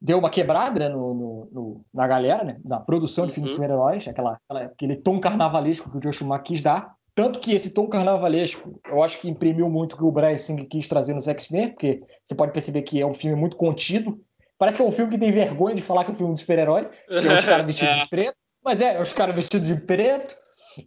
deu 0.00 0.18
uma 0.18 0.30
quebrada 0.30 0.78
né, 0.78 0.88
no, 0.88 1.14
no- 1.14 1.48
no- 1.52 1.84
na 1.92 2.06
galera, 2.06 2.42
né? 2.44 2.58
Na 2.64 2.80
produção 2.80 3.26
de 3.26 3.32
filmes 3.32 3.50
de 3.52 3.56
Uhum. 3.58 3.62
super-heróis, 3.62 4.08
aquela, 4.08 4.38
aquela- 4.48 4.66
aquele 4.66 4.96
tom 4.96 5.20
carnavalesco 5.20 5.90
que 5.90 5.98
o 5.98 6.02
Joe 6.02 6.12
Schumacher 6.12 6.44
quis 6.44 6.62
dar. 6.62 6.94
Tanto 7.14 7.40
que 7.40 7.52
esse 7.52 7.74
tom 7.74 7.86
carnavalesco, 7.88 8.80
eu 8.86 9.02
acho 9.02 9.18
que 9.20 9.28
imprimiu 9.28 9.68
muito 9.68 9.94
o 9.94 9.96
que 9.98 10.04
o 10.04 10.10
Brian 10.12 10.36
Singer 10.38 10.66
quis 10.68 10.86
trazer 10.88 11.12
nos 11.12 11.28
X-Men, 11.28 11.70
porque 11.70 12.02
você 12.24 12.34
pode 12.34 12.52
perceber 12.52 12.82
que 12.82 13.00
é 13.00 13.06
um 13.06 13.12
filme 13.12 13.36
muito 13.36 13.56
contido. 13.56 14.18
Parece 14.58 14.76
que 14.78 14.82
é 14.82 14.86
um 14.86 14.92
filme 14.92 15.10
que 15.12 15.18
tem 15.18 15.32
vergonha 15.32 15.74
de 15.74 15.82
falar 15.82 16.04
que 16.04 16.10
é 16.10 16.14
um 16.14 16.16
filme 16.16 16.34
de 16.34 16.40
super-herói, 16.40 16.88
que 17.08 17.14
é 17.28 17.34
os 17.34 17.44
caras 17.44 17.66
vestidos 17.66 17.96
de 17.96 18.08
preto. 18.08 18.34
Mas 18.64 18.80
é, 18.80 18.94
é 18.96 19.00
os 19.02 19.12
caras 19.12 19.34
vestidos 19.34 19.66
de 19.66 19.74
preto. 19.74 20.36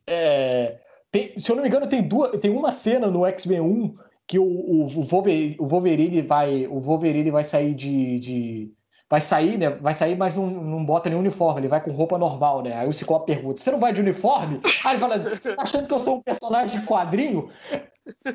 É, 0.07 0.79
tem- 1.11 1.37
se 1.37 1.51
eu 1.51 1.55
não 1.55 1.61
me 1.63 1.69
engano, 1.69 1.87
tem, 1.87 2.01
duas, 2.01 2.39
tem 2.39 2.49
uma 2.51 2.71
cena 2.71 3.07
no 3.07 3.25
X-Men 3.25 3.61
1 3.61 3.93
que 4.27 4.39
o, 4.39 4.43
o, 4.45 4.85
Wolverine, 5.05 5.55
o 5.59 5.65
Wolverine 5.67 6.21
vai 6.21 6.65
o 6.67 6.79
Wolverine 6.79 7.31
vai 7.31 7.43
sair 7.43 7.73
de, 7.75 8.19
de- 8.19 8.73
vai 9.09 9.21
sair, 9.21 9.57
né? 9.57 9.69
Vai 9.69 9.93
sair, 9.93 10.15
mas 10.17 10.33
não, 10.35 10.47
não 10.49 10.83
bota 10.85 11.09
nenhum 11.09 11.21
uniforme, 11.21 11.61
ele 11.61 11.67
vai 11.67 11.81
com 11.83 11.91
roupa 11.91 12.17
normal, 12.17 12.61
né? 12.63 12.73
Aí 12.75 12.87
o 12.87 12.93
Ciclope 12.93 13.27
pergunta: 13.33 13.59
"Você 13.59 13.71
não 13.71 13.79
vai 13.79 13.93
de 13.93 14.01
uniforme?" 14.01 14.59
Aí 14.85 14.93
ele 14.93 14.99
fala: 14.99 15.17
"Você 15.19 15.55
tá 15.55 15.61
achando 15.61 15.87
que 15.87 15.93
eu 15.93 15.99
sou 15.99 16.17
um 16.17 16.21
personagem 16.23 16.79
de 16.79 16.85
quadrinho?" 16.85 17.49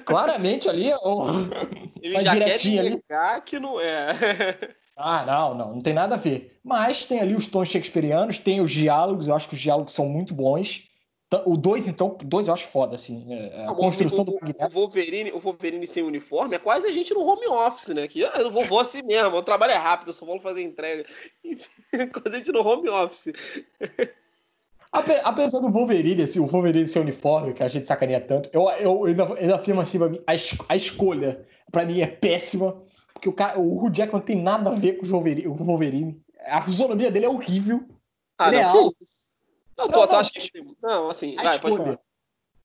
Claramente 0.04 0.68
ali, 0.68 0.90
ó, 1.02 1.26
Ele 2.02 2.20
já 2.20 2.30
quer 2.30 2.58
direitinho 2.58 2.80
ali. 2.80 2.90
negar 2.90 3.40
que 3.44 3.58
não 3.58 3.80
é. 3.80 4.08
Ah, 5.00 5.24
não, 5.24 5.54
não, 5.54 5.74
não 5.76 5.80
tem 5.80 5.94
nada 5.94 6.16
a 6.16 6.18
ver. 6.18 6.58
Mas 6.64 7.04
tem 7.04 7.20
ali 7.20 7.32
os 7.32 7.46
tons 7.46 7.68
shakespearianos, 7.68 8.36
tem 8.36 8.60
os 8.60 8.72
diálogos, 8.72 9.28
eu 9.28 9.34
acho 9.36 9.46
que 9.48 9.54
os 9.54 9.60
diálogos 9.60 9.92
são 9.92 10.08
muito 10.08 10.34
bons. 10.34 10.87
O 11.44 11.58
2, 11.58 11.86
então, 11.88 12.16
o 12.20 12.24
2 12.24 12.48
eu 12.48 12.54
acho 12.54 12.66
foda, 12.68 12.94
assim. 12.94 13.26
é, 13.34 13.66
A 13.66 13.72
O- 13.72 13.76
construção 13.76 14.22
o, 14.22 14.24
do 14.24 14.32
o, 14.32 14.34
o 14.36 14.40
Magneto. 14.40 14.72
Wolverine, 14.72 15.30
o 15.32 15.38
Wolverine 15.38 15.86
sem 15.86 16.02
uniforme 16.02 16.56
é 16.56 16.58
quase 16.58 16.86
a 16.86 16.92
gente 16.92 17.12
no 17.12 17.20
home 17.20 17.46
office, 17.46 17.88
né? 17.88 18.08
Que 18.08 18.24
ah, 18.24 18.32
eu 18.38 18.50
vou, 18.50 18.64
vou 18.64 18.80
assim 18.80 19.02
mesmo, 19.02 19.36
o 19.36 19.42
trabalho 19.42 19.72
é 19.72 19.76
rápido, 19.76 20.08
eu 20.08 20.14
só 20.14 20.24
vou 20.24 20.40
fazer 20.40 20.62
entrega. 20.62 21.04
Quando 22.12 22.34
a 22.34 22.38
gente 22.38 22.50
no 22.50 22.66
home 22.66 22.88
office. 22.88 23.32
Ape- 24.90 25.20
Apesar 25.22 25.60
do 25.60 25.70
Wolverine, 25.70 26.22
assim, 26.22 26.40
o 26.40 26.46
Wolverine 26.46 26.88
ser 26.88 27.00
uniforme, 27.00 27.52
que 27.52 27.62
a 27.62 27.68
gente 27.68 27.86
sacaneia 27.86 28.20
tanto, 28.22 28.48
eu, 28.52 28.62
eu 28.80 29.04
ainda, 29.04 29.34
ainda 29.34 29.56
afirmo 29.56 29.80
assim, 29.82 29.98
pra 29.98 30.08
mim, 30.08 30.20
a, 30.26 30.34
es- 30.34 30.56
a 30.66 30.74
escolha, 30.76 31.46
pra 31.70 31.84
mim, 31.84 32.00
é 32.00 32.06
péssima. 32.06 32.82
Porque 33.12 33.28
o, 33.28 33.32
cara, 33.34 33.58
o 33.60 33.84
Hugh 33.84 33.92
Jackman 33.94 34.22
tem 34.22 34.36
nada 34.40 34.70
a 34.70 34.74
ver 34.74 34.94
com 34.94 35.04
o 35.04 35.08
Wolverine. 35.10 35.46
O 35.48 35.54
Wolverine. 35.54 36.22
A 36.46 36.62
fisionomia 36.62 37.10
dele 37.10 37.26
é 37.26 37.28
horrível. 37.28 37.84
Ah, 38.38 38.48
Ele 38.48 38.62
não, 38.62 38.68
é 38.68 38.72
que 38.72 38.78
alto. 38.78 38.96
isso? 39.02 39.27
Não, 39.78 39.86
Não, 39.86 39.92
tu, 39.92 40.08
tu 40.08 40.12
não. 40.12 40.18
acha 40.20 40.32
que. 40.32 40.76
Não, 40.82 41.08
assim, 41.08 41.36
A 41.38 41.42
vai, 41.44 41.54
escolha. 41.54 42.00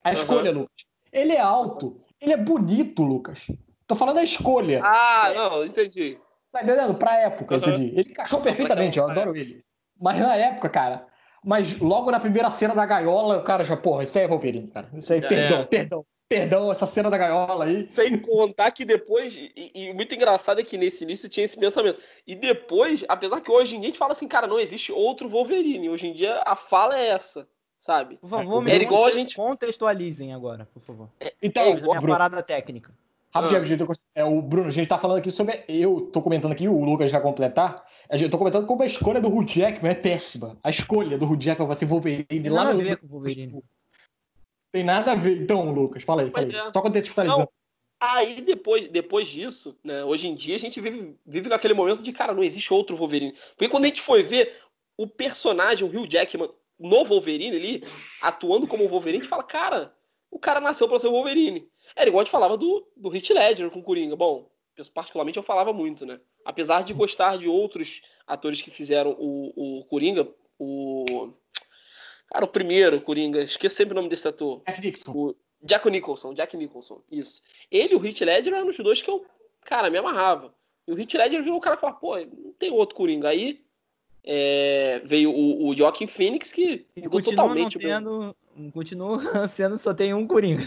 A 0.04 0.12
escolha, 0.14 0.52
Lucas. 0.52 0.86
Ele 1.12 1.34
é 1.34 1.40
alto. 1.40 2.02
Ele 2.20 2.34
é 2.34 2.38
bonito, 2.38 3.04
Lucas. 3.04 3.46
Tô 3.86 3.94
falando 3.96 4.16
da 4.16 4.24
escolha. 4.24 4.82
Ah, 4.84 5.32
não, 5.36 5.64
entendi. 5.64 6.18
Tá 6.52 6.64
entendendo? 6.64 6.96
Pra 6.96 7.16
época, 7.20 7.56
Aham. 7.56 7.70
entendi. 7.70 7.90
Ele 7.96 8.10
encaixou 8.10 8.42
perfeitamente, 8.42 8.98
eu 8.98 9.10
adoro 9.10 9.36
ele. 9.36 9.64
Mas 10.00 10.20
na 10.20 10.36
época, 10.36 10.70
cara. 10.70 11.06
Mas 11.46 11.78
logo 11.80 12.10
na 12.10 12.20
primeira 12.20 12.50
cena 12.50 12.74
da 12.74 12.86
gaiola, 12.86 13.38
o 13.38 13.44
cara 13.44 13.64
já, 13.64 13.76
porra, 13.76 14.04
isso 14.06 14.18
aí 14.18 14.24
é 14.24 14.28
Wolverine, 14.28 14.68
cara. 14.70 14.90
Isso 14.94 15.12
aí, 15.12 15.20
É. 15.20 15.28
perdão, 15.28 15.66
perdão, 15.68 16.06
perdão, 16.40 16.72
essa 16.72 16.86
cena 16.86 17.10
da 17.10 17.18
gaiola 17.18 17.66
aí. 17.66 17.90
Sem 17.94 18.18
contar 18.20 18.72
que 18.72 18.84
depois, 18.86 19.36
e, 19.36 19.72
e 19.74 19.94
muito 19.94 20.14
engraçado 20.16 20.60
é 20.60 20.64
que 20.64 20.78
nesse 20.78 21.04
início 21.04 21.30
tinha 21.30 21.46
esse 21.46 21.58
pensamento. 21.58 22.00
E 22.26 22.36
depois, 22.36 23.04
apesar 23.08 23.40
que 23.42 23.52
hoje 23.52 23.76
em 23.76 23.80
dia 23.80 23.88
a 23.90 23.92
gente 23.92 24.00
fala 24.00 24.14
assim, 24.14 24.28
cara, 24.28 24.48
não 24.48 24.60
existe 24.60 24.92
outro 24.92 25.30
Wolverine. 25.30 25.90
Hoje 25.90 26.08
em 26.08 26.14
dia 26.14 26.42
a 26.46 26.56
fala 26.56 26.98
é 26.98 27.08
essa, 27.10 27.48
sabe? 27.78 28.18
Por 28.18 28.30
favor, 28.30 28.68
Era 28.68 28.84
igual 28.84 29.06
a 29.06 29.12
gente- 29.12 29.36
contextualizem 29.36 30.34
agora, 30.34 30.68
por 30.74 30.82
favor. 30.82 31.10
Então, 31.42 31.64
É 31.64 31.70
é 31.70 31.72
a 31.72 31.76
minha 31.76 32.00
Bruno, 32.00 32.14
parada 32.14 32.42
técnica. 32.44 32.92
rapidinho, 33.34 33.62
Ah. 33.62 33.66
gente, 33.66 33.84
é, 34.16 34.24
o 34.24 34.42
Bruno, 34.42 34.68
a 34.68 34.72
gente 34.72 34.88
tá 34.88 34.98
falando 34.98 35.18
aqui 35.18 35.32
sobre. 35.32 35.64
Eu 35.68 36.02
tô 36.12 36.22
comentando 36.22 36.52
aqui, 36.52 36.68
o 36.68 36.84
Lucas 36.84 37.12
vai 37.12 37.22
completar. 37.22 37.84
A 38.10 38.16
gente- 38.16 38.26
Eu 38.26 38.32
tô 38.32 38.38
comentando 38.38 38.66
como 38.68 38.84
a 38.84 38.86
escolha 38.86 39.20
do 39.20 39.28
Hugh 39.28 39.46
Jackman 39.48 39.92
é 39.92 39.96
péssima. 39.96 40.58
A 40.64 40.70
escolha 40.70 41.18
do 41.18 41.26
Hugh 41.26 41.40
Jackman 41.42 41.68
vai 41.68 41.76
ser 41.76 41.86
Wolverine 41.86 42.26
Tem 42.26 42.48
lá 42.50 42.64
nada 42.66 42.70
a 42.72 42.74
no. 42.76 42.84
ver 42.84 42.98
com 42.98 43.06
o 43.08 43.10
Wolverine. 43.10 43.64
Tem 44.74 44.84
nada 44.84 45.12
a 45.12 45.16
ver. 45.16 45.40
Então, 45.40 45.72
Lucas, 45.72 46.02
fala 46.02 46.24
aí, 46.24 46.32
fala 46.32 46.48
aí. 46.48 46.56
É. 46.56 46.74
Só 46.74 46.82
contextualizando. 46.82 47.48
Aí 48.02 48.42
depois, 48.42 48.88
depois 48.90 49.28
disso, 49.30 49.78
né? 49.84 50.04
Hoje 50.04 50.28
em 50.28 50.36
dia 50.36 50.56
a 50.56 50.60
gente 50.60 50.82
vive, 50.82 51.16
vive 51.26 51.48
naquele 51.48 51.76
momento 51.76 52.02
de, 52.04 52.12
cara, 52.12 52.34
não 52.34 52.44
existe 52.44 52.74
outro 52.74 52.98
Wolverine. 52.98 53.34
Porque 53.56 53.70
quando 53.70 53.86
a 53.86 53.88
gente 53.88 54.02
foi 54.02 54.24
ver 54.24 54.54
o 54.98 55.08
personagem, 55.08 55.88
o 55.88 55.90
Hugh 55.90 56.10
Jackman, 56.10 56.50
no 56.78 57.06
Wolverine 57.06 57.56
ali, 57.56 57.84
atuando 58.22 58.68
como 58.68 58.90
Wolverine, 58.90 59.20
a 59.20 59.22
gente 59.22 59.30
fala, 59.30 59.44
cara, 59.44 59.96
o 60.30 60.40
cara 60.40 60.60
nasceu 60.60 60.88
pra 60.88 61.00
ser 61.00 61.08
o 61.08 61.12
Wolverine. 61.12 61.70
Era 61.96 62.10
igual 62.10 62.22
a 62.22 62.24
gente 62.24 62.32
falava 62.32 62.58
do, 62.58 62.86
do 62.98 63.16
Heath 63.16 63.30
Ledger 63.30 63.70
com 63.70 63.80
o 63.80 63.84
Coringa. 63.84 64.16
Bom, 64.16 64.50
particularmente 64.94 65.38
eu 65.38 65.44
falava 65.44 65.72
muito, 65.72 66.06
né? 66.06 66.20
Apesar 66.44 66.84
de 66.84 66.94
gostar 66.94 67.38
de 67.38 67.48
outros 67.48 68.02
atores 68.26 68.62
que 68.62 68.72
fizeram 68.72 69.16
o, 69.20 69.80
o 69.80 69.86
Coringa, 69.86 70.28
o. 70.58 71.32
Cara, 72.34 72.46
o 72.46 72.48
primeiro 72.48 73.00
Coringa, 73.00 73.44
esqueci 73.44 73.76
sempre 73.76 73.94
o 73.94 73.96
nome 73.96 74.10
desse 74.10 74.28
ator. 74.28 74.64
Jack 74.66 74.82
Nixon. 74.82 75.12
O 75.12 75.36
Jack 75.62 75.90
Nicholson, 75.92 76.34
Jack 76.34 76.58
Nicholson, 76.58 77.00
isso. 77.12 77.44
Ele 77.70 77.94
e 77.94 77.96
o 77.96 78.04
Heath 78.04 78.22
Ledger 78.22 78.56
eram 78.56 78.68
os 78.68 78.78
dois 78.78 79.04
que 79.04 79.10
eu, 79.10 79.24
cara, 79.64 79.92
me 79.92 80.00
amarrava. 80.00 80.52
E 80.88 80.92
o 80.92 81.00
Heath 81.00 81.14
Ledger 81.14 81.44
viu 81.44 81.56
o 81.56 81.62
cara 81.62 81.78
falar, 81.78 81.94
pô, 81.94 82.18
não 82.18 82.52
tem 82.58 82.72
outro 82.72 82.96
Coringa. 82.96 83.30
Aí 83.30 83.62
é, 84.24 85.00
veio 85.06 85.30
o, 85.32 85.68
o 85.68 85.76
Joaquin 85.76 86.08
Phoenix, 86.08 86.52
que 86.52 86.88
E 86.96 87.04
mudou 87.04 87.22
totalmente 87.22 87.78
meu... 87.78 87.88
tendo. 87.88 88.36
Continua 88.74 89.20
sendo 89.48 89.78
só 89.78 89.94
tem 89.94 90.12
um 90.12 90.26
Coringa. 90.26 90.66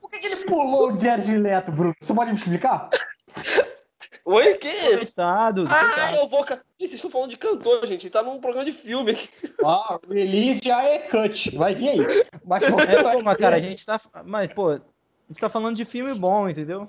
Por 0.00 0.10
que, 0.10 0.18
que 0.18 0.26
ele 0.26 0.44
pulou 0.44 0.92
o 0.92 1.00
Jared 1.00 1.32
Leto, 1.38 1.70
Bruno? 1.70 1.94
Você 2.00 2.12
pode 2.12 2.30
me 2.32 2.36
explicar? 2.36 2.90
Oi, 4.24 4.54
que 4.54 4.68
isso? 4.68 5.14
Coitado, 5.16 5.66
Ah, 5.68 5.84
coitado. 5.84 6.16
eu 6.16 6.26
vou... 6.28 6.40
Ih, 6.40 6.56
vocês 6.78 6.94
estão 6.94 7.10
falando 7.10 7.30
de 7.30 7.36
cantor, 7.36 7.86
gente. 7.86 8.08
Tá 8.08 8.22
num 8.22 8.40
programa 8.40 8.64
de 8.64 8.72
filme 8.72 9.10
aqui. 9.10 9.28
Ah, 9.62 9.98
release 10.08 10.60
já 10.64 10.82
é 10.82 10.98
cut. 11.00 11.54
Vai 11.56 11.74
vir 11.74 11.88
aí. 11.90 12.00
Mas, 12.44 12.64
pô, 12.66 12.80
É, 12.80 13.02
pô, 13.02 13.20
mas 13.22 13.34
cara, 13.36 13.56
a 13.56 13.60
gente 13.60 13.84
tá. 13.84 14.00
Mas, 14.24 14.52
pô, 14.52 14.70
a 14.70 14.80
gente 15.28 15.40
tá 15.40 15.48
falando 15.50 15.76
de 15.76 15.84
filme 15.84 16.14
bom, 16.14 16.48
entendeu? 16.48 16.88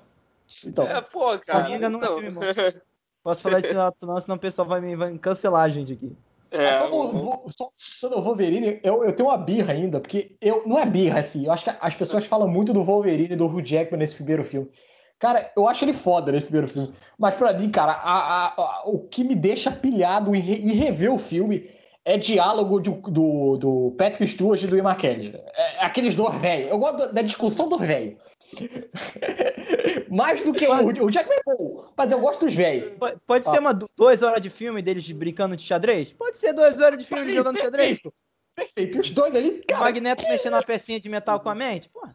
Então, 0.64 0.86
É, 0.86 1.00
pô, 1.00 1.38
cara. 1.38 1.64
Coringa 1.64 1.90
não 1.90 2.02
é 2.02 2.06
filme 2.08 2.30
bom. 2.30 2.40
Posso 3.22 3.42
falar 3.42 3.58
isso 3.58 3.74
não, 3.74 4.20
senão 4.20 4.36
o 4.36 4.40
pessoal 4.40 4.68
vai 4.68 4.80
me 4.80 4.94
vai 4.94 5.18
cancelar 5.18 5.62
a 5.64 5.68
gente 5.68 5.92
aqui. 5.92 6.16
É, 6.48 6.72
só, 6.74 6.88
o- 6.90 7.08
vo- 7.12 7.44
só 7.48 8.08
Wolverine, 8.20 8.80
eu, 8.84 9.02
eu 9.04 9.12
tenho 9.14 9.28
uma 9.28 9.36
birra 9.36 9.72
ainda, 9.72 10.00
porque 10.00 10.36
eu 10.40 10.62
não 10.64 10.78
é 10.78 10.86
birra, 10.86 11.18
assim. 11.18 11.44
Eu 11.44 11.52
acho 11.52 11.64
que 11.64 11.70
as 11.80 11.94
pessoas 11.96 12.24
falam 12.24 12.46
muito 12.48 12.72
do 12.72 12.84
Wolverine 12.84 13.32
e 13.34 13.36
do 13.36 13.46
Hugh 13.46 13.62
Jackman 13.62 13.98
nesse 13.98 14.14
primeiro 14.14 14.44
filme. 14.44 14.70
Cara, 15.18 15.50
eu 15.56 15.66
acho 15.68 15.84
ele 15.84 15.92
foda 15.94 16.30
nesse 16.30 16.44
primeiro 16.44 16.68
filme. 16.68 16.92
Mas 17.18 17.34
pra 17.34 17.52
mim, 17.54 17.70
cara, 17.70 17.92
a- 17.92 18.46
a- 18.48 18.54
a- 18.56 18.82
o 18.86 18.98
que 19.08 19.24
me 19.24 19.34
deixa 19.34 19.70
pilhado 19.72 20.34
em, 20.34 20.40
re- 20.40 20.60
em 20.60 20.72
rever 20.74 21.10
o 21.12 21.18
filme 21.18 21.70
é 22.04 22.16
diálogo 22.18 22.78
de- 22.80 22.90
do, 22.90 23.56
do 23.56 23.94
Patrick 23.96 24.26
Stewart 24.30 24.62
e 24.62 24.66
do 24.66 24.76
Ian 24.76 24.84
McKellen. 24.84 25.34
É, 25.54 25.84
aqueles 25.84 26.14
dois 26.14 26.34
velhos. 26.38 26.70
Eu 26.70 26.78
gosto 26.78 27.12
da- 27.12 27.22
discussão 27.22 27.68
dos 27.68 27.80
velhos. 27.80 28.16
Mais 30.10 30.42
do 30.44 30.52
que 30.52 30.66
o, 30.66 31.04
o 31.04 31.10
Jackman 31.10 31.38
é 31.38 31.42
bom, 31.56 31.86
mas 31.96 32.12
eu 32.12 32.20
gosto 32.20 32.44
dos 32.46 32.54
velhos. 32.54 32.94
Pode, 32.98 33.16
pode 33.26 33.48
Ah. 33.48 33.50
ser 33.50 33.58
uma 33.58 33.74
du- 33.74 33.88
duas 33.96 34.22
horas 34.22 34.40
de 34.40 34.50
filme 34.50 34.80
deles 34.82 35.02
de 35.02 35.12
brincando 35.14 35.56
de 35.56 35.62
xadrez? 35.62 36.12
Pode 36.12 36.36
ser 36.36 36.52
duas 36.52 36.80
horas 36.80 36.98
de 36.98 37.04
filme 37.04 37.32
jogando 37.32 37.58
xadrez. 37.58 37.96
Perfeito. 38.00 38.14
Perfeito. 38.54 39.00
Os 39.00 39.10
dois 39.10 39.34
ali, 39.36 39.60
O 39.60 39.66
cara, 39.66 39.80
Magneto 39.84 40.22
mexendo 40.28 40.54
uma 40.54 40.62
pecinha 40.62 40.98
de 41.00 41.08
metal 41.08 41.40
com 41.40 41.48
a 41.50 41.54
mente? 41.54 41.90
Pô, 41.90 42.06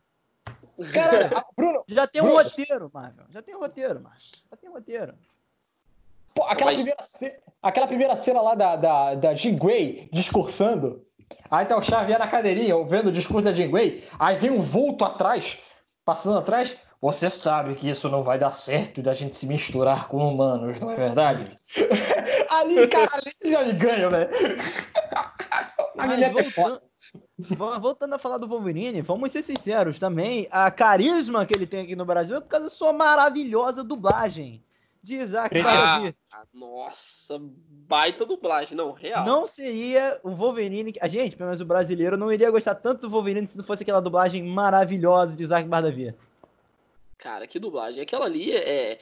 cara, 0.93 1.29
a- 1.39 1.45
Bruno, 1.55 1.83
já 1.87 2.07
tem 2.07 2.21
um 2.21 2.25
Bruno. 2.25 2.43
roteiro, 2.43 2.91
Marvel. 2.93 3.25
Já 3.29 3.41
tem 3.41 3.55
um 3.55 3.59
roteiro, 3.59 4.01
Marvel. 4.01 4.21
Já 4.49 4.57
tem 4.57 4.69
um 4.69 4.73
roteiro. 4.73 5.13
Pô, 6.33 6.43
aquela, 6.43 6.71
Mas- 6.71 6.75
primeira 6.79 7.03
ce- 7.03 7.39
aquela 7.61 7.87
primeira 7.87 8.15
cena 8.15 8.41
lá 8.41 8.55
da, 8.55 8.75
da, 8.75 9.15
da 9.15 9.33
Jean 9.35 9.55
Grey 9.57 10.09
discursando. 10.11 11.05
Aí 11.49 11.65
tá 11.65 11.77
o 11.77 11.81
Xavier 11.83 12.19
na 12.19 12.27
cadeirinha, 12.27 12.75
vendo 12.85 13.07
o 13.07 13.11
discurso 13.11 13.45
da 13.45 13.53
Jean 13.53 13.69
Grey. 13.71 14.03
Aí 14.19 14.35
vem 14.37 14.51
um 14.51 14.59
vulto 14.61 15.03
atrás, 15.05 15.59
passando 16.05 16.37
atrás. 16.39 16.75
Você 17.01 17.29
sabe 17.31 17.73
que 17.73 17.89
isso 17.89 18.07
não 18.09 18.21
vai 18.21 18.37
dar 18.37 18.51
certo 18.51 19.01
da 19.01 19.11
gente 19.13 19.35
se 19.35 19.47
misturar 19.47 20.07
com 20.07 20.17
humanos, 20.17 20.79
não 20.79 20.91
é 20.91 20.95
verdade? 20.95 21.57
ali, 22.49 22.87
cara, 22.87 23.09
ali 23.15 23.33
já 23.51 23.63
me 23.63 23.73
ganha, 23.73 24.07
velho. 24.11 24.29
A 25.97 26.05
Mas 26.07 26.21
é 26.21 26.43
foda. 26.51 26.81
Voltando, 27.41 27.57
vo- 27.57 27.79
voltando 27.79 28.13
a 28.13 28.19
falar 28.19 28.37
do 28.37 28.47
Wolverine, 28.47 29.01
vamos 29.01 29.31
ser 29.31 29.43
sinceros 29.43 29.99
também. 29.99 30.47
A 30.51 30.69
carisma 30.71 31.45
que 31.45 31.53
ele 31.53 31.67
tem 31.67 31.81
aqui 31.81 31.95
no 31.95 32.05
Brasil 32.05 32.37
é 32.37 32.41
por 32.41 32.47
causa 32.47 32.65
da 32.65 32.69
sua 32.71 32.93
maravilhosa 32.93 33.83
dublagem 33.83 34.63
de 35.03 35.15
Isaac 35.15 35.57
Ah, 35.57 35.63
Badavi. 35.63 36.15
Ah, 36.31 36.43
nossa, 36.53 37.39
baita 37.41 38.25
dublagem. 38.25 38.77
Não, 38.77 38.91
real. 38.91 39.25
Não 39.25 39.47
seria 39.47 40.19
o 40.23 40.29
Wolverine. 40.29 40.93
A 41.01 41.07
gente, 41.07 41.35
pelo 41.35 41.47
menos 41.47 41.59
o 41.61 41.65
brasileiro, 41.65 42.15
não 42.17 42.31
iria 42.31 42.51
gostar 42.51 42.75
tanto 42.75 43.01
do 43.01 43.09
Wolverine 43.09 43.47
se 43.47 43.57
não 43.57 43.63
fosse 43.63 43.81
aquela 43.83 43.99
dublagem 44.01 44.43
maravilhosa 44.43 45.35
de 45.35 45.43
Isaac 45.43 45.67
Badavi. 45.67 46.13
Cara, 47.17 47.47
que 47.47 47.59
dublagem. 47.59 48.01
Aquela 48.03 48.25
ali 48.25 48.51
é, 48.51 48.97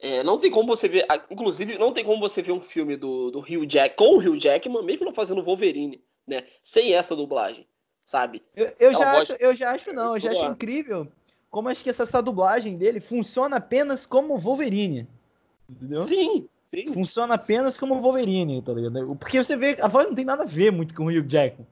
é, 0.00 0.22
Não 0.22 0.38
tem 0.38 0.50
como 0.50 0.68
você 0.68 0.86
ver. 0.88 1.06
Inclusive, 1.30 1.78
não 1.78 1.92
tem 1.92 2.04
como 2.04 2.20
você 2.20 2.42
ver 2.42 2.52
um 2.52 2.60
filme 2.60 2.96
do, 2.96 3.30
do 3.30 3.40
Hugh 3.40 3.66
Jack 3.66 3.96
com 3.96 4.16
o 4.16 4.18
Hugh 4.18 4.38
Jackman, 4.40 4.82
mesmo 4.82 5.04
não 5.06 5.14
fazendo 5.14 5.42
Wolverine, 5.42 6.02
né? 6.26 6.44
Sem 6.62 6.92
essa 6.94 7.16
dublagem, 7.16 7.66
sabe? 8.08 8.42
Eu, 8.56 8.72
eu 8.80 8.88
Aquela 8.90 9.04
já 9.04 9.12
voz- 9.12 9.30
acho, 9.30 9.42
eu 9.42 9.54
já 9.54 9.70
acho 9.72 9.92
não, 9.92 10.14
eu 10.16 10.18
já 10.20 10.30
acho 10.30 10.44
incrível 10.46 11.06
como 11.50 11.68
acho 11.68 11.82
que 11.84 11.90
essa, 11.90 12.04
essa 12.04 12.22
dublagem 12.22 12.74
dele 12.78 13.00
funciona 13.00 13.56
apenas 13.56 14.06
como 14.06 14.38
Wolverine. 14.38 15.06
Entendeu? 15.68 16.06
Sim, 16.06 16.48
sim. 16.70 16.92
Funciona 16.94 17.34
apenas 17.34 17.76
como 17.76 18.00
Wolverine, 18.00 18.62
tá 18.62 18.72
ligado? 18.72 19.14
Porque 19.16 19.42
você 19.42 19.56
vê, 19.58 19.76
a 19.80 19.88
voz 19.88 20.06
não 20.06 20.14
tem 20.14 20.24
nada 20.24 20.44
a 20.44 20.46
ver 20.46 20.72
muito 20.72 20.94
com 20.94 21.04
o 21.04 21.08
Hugh 21.08 21.26
Jackman. 21.28 21.66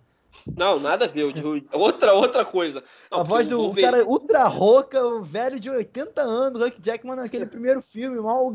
Não, 0.55 0.79
nada 0.79 1.07
a 1.07 1.09
ver. 1.09 1.25
Outra, 1.73 2.13
outra 2.13 2.45
coisa. 2.45 2.85
Não, 3.11 3.21
a 3.21 3.23
voz 3.23 3.49
do 3.49 3.57
Wolverine- 3.57 3.91
cara 3.93 4.07
ultra 4.07 4.45
rouca, 4.47 5.03
o 5.03 5.23
velho 5.23 5.59
de 5.59 5.71
80 5.71 6.21
anos, 6.21 6.61
Hugh 6.61 6.75
Jackman 6.83 7.17
naquele 7.17 7.47
primeiro 7.47 7.81
filme, 7.81 8.21
mal. 8.21 8.55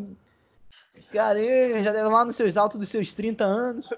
Cara, 1.12 1.40
já 1.80 1.92
deve 1.92 2.08
lá 2.10 2.24
nos 2.24 2.36
seus 2.36 2.56
altos 2.58 2.80
dos 2.80 2.90
seus 2.90 3.12
30 3.16 3.44
anos. 3.44 3.90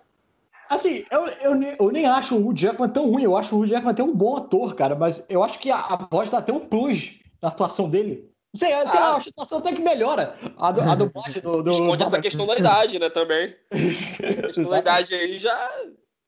Assim, 0.74 1.06
eu, 1.12 1.25
eu, 1.42 1.62
eu 1.80 1.92
nem 1.92 2.06
acho 2.06 2.36
o 2.36 2.48
Hugh 2.48 2.56
Jackman 2.58 2.89
tão 2.89 3.10
ruim. 3.12 3.24
Eu 3.24 3.36
acho 3.38 3.56
o 3.56 3.60
Hugh 3.60 3.68
Jackman 3.68 3.92
até 3.92 4.03
um 4.03 4.15
bom 4.15 4.36
ator, 4.38 4.75
cara. 4.75 4.96
Mas 4.96 5.24
eu 5.30 5.44
acho 5.44 5.60
que 5.60 5.70
a, 5.72 5.77
a 5.77 5.96
voz 6.12 6.30
dá 6.30 6.39
até 6.39 6.51
um 6.53 6.60
plus 6.60 7.20
na 7.42 7.50
atuação 7.50 7.89
dele. 7.89 8.30
Não 8.53 8.60
sei, 8.60 8.70
sei 8.88 9.00
lá, 9.00 9.08
Ah. 9.08 9.15
a 9.15 9.18
atuação 9.18 9.58
até 9.58 9.74
que 9.74 9.82
melhora. 9.82 10.36
A, 10.58 10.72
do- 10.72 10.82
a 10.82 10.96
dublagem 10.96 11.42
do. 11.44 11.63
do 11.63 11.72
Esconde 11.72 12.03
essa 12.03 12.20
questão 12.22 12.46
da 12.46 12.58
idade, 12.58 13.00
né, 13.00 13.10
também. 13.10 13.56
A 13.72 14.48
questão 14.48 14.70
da 14.70 14.80
idade 14.80 15.13
aí 15.15 15.38
já 15.38 15.53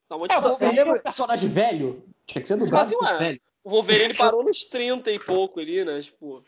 dá 0.10 0.16
uma 0.16 0.26
É, 0.26 0.30
distorção. 0.30 0.68
Wolverine 0.68 0.80
é 0.80 0.94
um 0.94 1.00
personagem 1.04 1.50
velho. 1.50 2.04
Tinha 2.26 2.42
que 2.42 2.48
ser 2.48 2.58
dublado 2.58 2.90
por 2.90 3.04
ué. 3.06 3.18
velho. 3.18 3.42
O 3.64 3.70
Wolverine 3.70 4.14
parou 4.14 4.44
nos 4.44 4.64
30 4.64 5.12
e 5.12 5.20
pouco 5.20 5.60
ali, 5.60 5.84
né? 5.86 6.00
Tipo, 6.02 6.44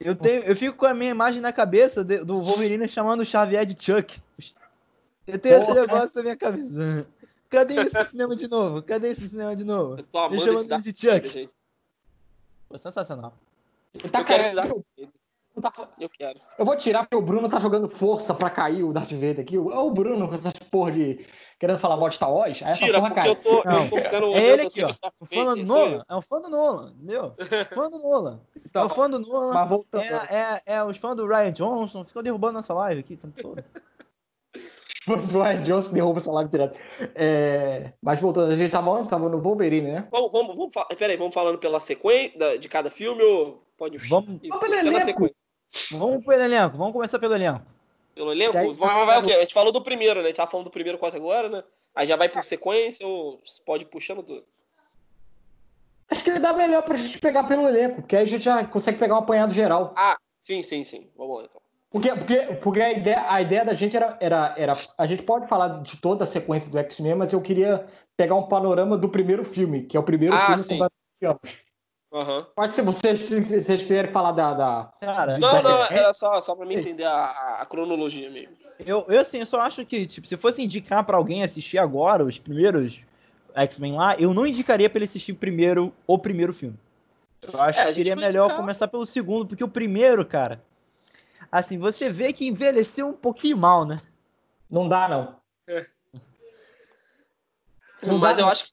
Eu, 0.00 0.14
tenho, 0.14 0.42
eu 0.42 0.54
fico 0.56 0.76
com 0.76 0.86
a 0.86 0.92
minha 0.94 1.10
imagem 1.10 1.40
na 1.40 1.52
cabeça 1.52 2.04
de- 2.04 2.24
do 2.24 2.38
Wolverine 2.38 2.88
chamando 2.88 3.20
o 3.20 3.24
Xavier 3.24 3.64
de 3.66 3.82
Chuck. 3.82 4.18
Eu 5.26 5.38
tenho 5.38 5.56
esse 5.56 5.66
Porra. 5.66 5.80
negócio 5.80 6.16
na 6.16 6.22
minha 6.22 6.36
cabeça. 6.36 7.06
Cadê 7.54 7.82
isso 7.82 7.98
no 7.98 8.04
cinema 8.04 8.36
de 8.36 8.48
novo? 8.48 8.82
Cadê 8.82 9.08
esse 9.08 9.28
cinema 9.28 9.54
de 9.56 9.64
novo? 9.64 9.98
Eu 9.98 10.02
tô 10.04 10.18
amando 10.18 10.32
Deixa 10.36 10.46
eu 10.48 10.54
esse 10.54 10.62
mandar 10.64 10.76
Darth 10.82 10.94
de 10.94 11.00
Chuck. 11.00 11.28
Gente. 11.28 11.50
Pô, 12.68 12.78
sensacional. 12.78 13.32
Tá 14.10 14.20
eu 14.20 14.24
quero 14.24 14.42
esse 14.42 14.54
Vader. 14.54 14.82
Eu 16.00 16.08
quero. 16.08 16.40
Eu 16.58 16.64
vou 16.64 16.76
tirar 16.76 17.04
porque 17.04 17.14
o 17.14 17.22
Bruno 17.22 17.48
tá 17.48 17.60
jogando 17.60 17.88
força 17.88 18.34
pra 18.34 18.50
cair 18.50 18.82
o 18.82 18.92
Darth 18.92 19.12
Vader 19.12 19.38
aqui. 19.40 19.56
Olha 19.56 19.78
o 19.78 19.90
Bruno 19.92 20.26
com 20.28 20.34
essas 20.34 20.52
porra 20.54 20.90
de. 20.90 21.24
querendo 21.60 21.78
falar 21.78 21.96
mal 21.96 22.08
de 22.08 22.16
Star 22.16 22.32
Wars. 22.32 22.60
Aí 22.60 22.70
essa 22.70 22.84
Tira, 22.84 22.98
porra 22.98 23.14
cai. 23.14 23.28
eu 23.28 23.34
tô, 23.36 23.62
Não, 23.62 23.84
eu 23.84 23.90
tô 23.90 23.96
ficando 23.98 24.26
É 24.34 24.42
ele 24.42 24.62
aqui, 24.62 24.82
ó. 24.82 24.88
assim, 24.88 24.98
O 25.20 25.24
fã 25.26 25.44
do 25.54 25.62
Nolan. 25.64 26.04
É 26.08 26.14
o 26.16 26.22
fã 26.22 26.40
do 26.40 26.50
Nolan, 26.50 26.92
entendeu? 26.96 27.34
Fã 27.72 27.88
do 27.88 27.98
Nolan. 28.00 28.40
É 28.56 28.60
Então, 28.66 28.86
o 28.86 28.88
fã 28.88 29.08
do 29.08 29.20
Nolan. 29.20 29.54
mas 29.54 29.68
voltando. 29.68 30.02
É, 30.02 30.62
é, 30.66 30.74
é 30.74 30.82
os 30.84 30.96
fãs 30.96 31.14
do 31.14 31.24
Ryan 31.24 31.52
Johnson. 31.52 32.04
Ficam 32.04 32.22
derrubando 32.24 32.54
nossa 32.54 32.74
live 32.74 33.00
aqui 33.00 33.14
o 33.14 33.18
tempo 33.18 33.40
todo. 33.40 33.62
O 35.06 35.16
Ryan 35.16 35.62
Johnson 35.62 35.88
que 35.90 35.94
derruba 35.94 36.18
essa 36.18 36.32
live 36.32 36.50
direto. 36.50 36.78
É, 37.14 37.92
Mas 38.00 38.20
voltando, 38.20 38.52
a 38.52 38.56
gente 38.56 38.70
tava 38.70 38.90
onde? 38.90 39.08
Tava 39.08 39.28
no 39.28 39.38
Wolverine, 39.38 39.92
né? 39.92 40.08
Vamos, 40.10 40.32
vamos, 40.32 40.56
vamos, 40.56 40.72
fa- 40.74 40.86
peraí, 40.86 41.16
vamos 41.16 41.34
falando 41.34 41.58
pela 41.58 41.78
sequência 41.78 42.58
de 42.58 42.68
cada 42.68 42.90
filme 42.90 43.22
ou 43.22 43.62
pode 43.76 43.98
Vamos, 43.98 44.40
ir 44.42 44.48
Vamos 44.48 44.64
pelo 44.66 44.74
elenco. 44.74 45.00
sequência? 45.04 45.36
vamos 45.92 46.24
pelo 46.24 46.42
elenco. 46.42 46.76
Vamos 46.78 46.92
começar 46.92 47.18
pelo 47.18 47.34
elenco. 47.34 47.60
Pelo 48.14 48.32
elenco? 48.32 48.52
Já- 48.52 48.62
Vai, 48.62 49.06
vai 49.06 49.18
o 49.18 49.22
quê? 49.22 49.32
A 49.34 49.40
gente 49.40 49.52
falou 49.52 49.72
do 49.72 49.82
primeiro, 49.82 50.20
né? 50.20 50.24
A 50.24 50.28
gente 50.28 50.36
tava 50.36 50.50
falando 50.50 50.64
do 50.66 50.70
primeiro 50.70 50.98
quase 50.98 51.16
agora, 51.16 51.48
né? 51.48 51.64
Aí 51.94 52.06
já 52.06 52.16
vai 52.16 52.28
por 52.28 52.44
sequência 52.44 53.06
ou 53.06 53.42
pode 53.66 53.84
ir 53.84 53.88
puxando 53.88 54.22
tudo? 54.22 54.44
Acho 56.10 56.22
que 56.24 56.38
dá 56.38 56.52
melhor 56.52 56.82
pra 56.82 56.96
gente 56.96 57.18
pegar 57.18 57.44
pelo 57.44 57.66
elenco, 57.68 57.96
porque 58.02 58.16
aí 58.16 58.22
a 58.22 58.26
gente 58.26 58.44
já 58.44 58.64
consegue 58.64 58.98
pegar 58.98 59.14
um 59.14 59.18
apanhado 59.18 59.52
geral. 59.52 59.92
Ah, 59.96 60.16
sim, 60.42 60.62
sim, 60.62 60.84
sim. 60.84 61.10
Vamos 61.16 61.38
lá 61.38 61.44
então. 61.44 61.60
Porque, 61.94 62.08
porque, 62.16 62.36
porque 62.60 62.80
a, 62.80 62.92
ideia, 62.92 63.24
a 63.28 63.40
ideia 63.40 63.64
da 63.64 63.72
gente 63.72 63.96
era, 63.96 64.16
era, 64.20 64.52
era. 64.58 64.72
A 64.98 65.06
gente 65.06 65.22
pode 65.22 65.46
falar 65.46 65.80
de 65.80 65.96
toda 65.98 66.24
a 66.24 66.26
sequência 66.26 66.68
do 66.68 66.76
X-Men, 66.76 67.14
mas 67.14 67.32
eu 67.32 67.40
queria 67.40 67.86
pegar 68.16 68.34
um 68.34 68.48
panorama 68.48 68.98
do 68.98 69.08
primeiro 69.08 69.44
filme, 69.44 69.82
que 69.84 69.96
é 69.96 70.00
o 70.00 70.02
primeiro 70.02 70.34
Ah, 70.34 70.58
filme 70.58 70.58
sim. 70.58 70.78
com 70.78 71.28
anos. 71.28 71.64
Aham. 72.12 72.46
Pode 72.56 72.74
ser 72.74 72.82
vocês, 72.82 73.20
se 73.20 73.40
vocês 73.44 73.80
quiserem 73.82 74.10
falar 74.10 74.32
da. 74.32 74.54
da... 74.54 74.92
Cara, 75.00 75.38
Não, 75.38 75.52
Vai 75.52 75.62
não, 75.62 75.86
ser- 75.86 75.92
era 75.94 76.12
só, 76.12 76.40
só 76.40 76.56
pra 76.56 76.66
mim 76.66 76.74
entender 76.74 77.04
a, 77.04 77.60
a- 77.60 77.66
cronologia 77.66 78.28
mesmo. 78.28 78.56
eu, 78.84 79.04
eu 79.06 79.20
assim, 79.20 79.38
eu 79.38 79.46
só 79.46 79.60
acho 79.60 79.86
que, 79.86 80.04
tipo, 80.04 80.26
se 80.26 80.36
fosse 80.36 80.60
indicar 80.64 81.04
pra 81.04 81.16
alguém 81.16 81.44
assistir 81.44 81.78
agora 81.78 82.24
os 82.24 82.40
primeiros 82.40 83.02
X-Men 83.54 83.94
lá, 83.94 84.16
eu 84.16 84.34
não 84.34 84.44
indicaria 84.44 84.90
pra 84.90 84.98
ele 84.98 85.04
assistir 85.04 85.34
primeiro 85.34 85.92
o 86.08 86.18
primeiro 86.18 86.52
filme. 86.52 86.76
Eu 87.52 87.60
acho 87.60 87.78
É, 87.78 87.86
que 87.86 87.94
seria 87.94 88.16
melhor 88.16 88.46
indicar. 88.46 88.56
começar 88.56 88.88
pelo 88.88 89.06
segundo, 89.06 89.46
porque 89.46 89.62
o 89.62 89.68
primeiro, 89.68 90.26
cara, 90.26 90.60
assim, 91.54 91.78
você 91.78 92.08
vê 92.10 92.32
que 92.32 92.48
envelheceu 92.48 93.06
um 93.06 93.12
pouquinho 93.12 93.56
mal, 93.56 93.84
né? 93.86 93.98
Não 94.68 94.88
dá, 94.88 95.08
não. 95.08 95.36
Não 98.02 98.18
Mas 98.18 98.36
dá- 98.36 98.42
eu 98.42 98.48
acho, 98.48 98.64
que- 98.64 98.72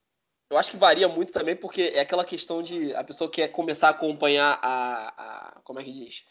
eu 0.49 0.57
acho 0.57 0.71
que 0.71 0.77
varia 0.77 1.07
muito 1.07 1.31
também, 1.31 1.55
porque 1.55 1.91
é 1.93 1.99
aquela 1.99 2.25
questão 2.25 2.63
de 2.63 2.93
a 2.95 3.03
pessoa 3.03 3.29
quer 3.29 3.49
começar 3.49 3.89
a 3.89 3.91
acompanhar 3.91 4.57
a, 4.63 5.13
a- 5.15 5.61
como 5.63 5.79
é 5.79 5.83
que 5.83 5.91
diz? 5.91 6.25